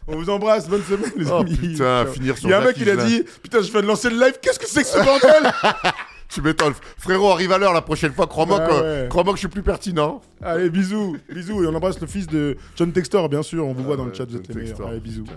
On 0.08 0.16
vous 0.16 0.30
embrasse, 0.30 0.68
bonne 0.68 0.82
semaine 0.82 1.12
les 1.16 1.30
oh, 1.30 1.36
amis. 1.36 1.56
Putain, 1.56 2.06
finir 2.06 2.38
sur 2.38 2.48
Il 2.48 2.52
y 2.52 2.54
a 2.54 2.60
un 2.60 2.64
mec 2.64 2.76
qui 2.76 2.88
a 2.88 2.96
dit 2.96 3.22
Putain, 3.42 3.60
je 3.60 3.70
viens 3.70 3.82
de 3.82 3.86
lancer 3.86 4.08
le 4.08 4.18
live, 4.18 4.38
qu'est-ce 4.40 4.58
que 4.58 4.66
c'est 4.66 4.82
que 4.82 4.88
ce 4.88 5.04
bordel? 5.04 5.52
Tu 6.30 6.42
m'étonnes. 6.42 6.74
Frérot, 6.96 7.30
arrive 7.30 7.52
à 7.52 7.58
l'heure 7.58 7.72
la 7.72 7.82
prochaine 7.82 8.12
fois. 8.12 8.26
Crois-moi 8.26 8.58
Ah 8.62 8.66
que, 8.68 9.02
ouais. 9.04 9.08
que 9.24 9.32
je 9.32 9.38
suis 9.40 9.48
plus 9.48 9.62
pertinent. 9.62 10.20
Allez, 10.42 10.70
bisous. 10.70 11.16
Bisous. 11.32 11.64
Et 11.64 11.66
on 11.66 11.74
embrasse 11.74 12.00
le 12.00 12.06
fils 12.06 12.26
de 12.26 12.56
John 12.76 12.92
Textor, 12.92 13.28
bien 13.28 13.42
sûr. 13.42 13.66
On 13.66 13.72
vous 13.72 13.82
voit 13.82 13.96
dans 13.96 14.04
le 14.04 14.14
chat. 14.14 14.24
Vous 14.28 14.36
êtes 14.36 14.48
les 14.48 14.54
meilleurs. 14.54 14.86
Allez, 14.86 15.00
bisous. 15.00 15.24
putain. 15.24 15.36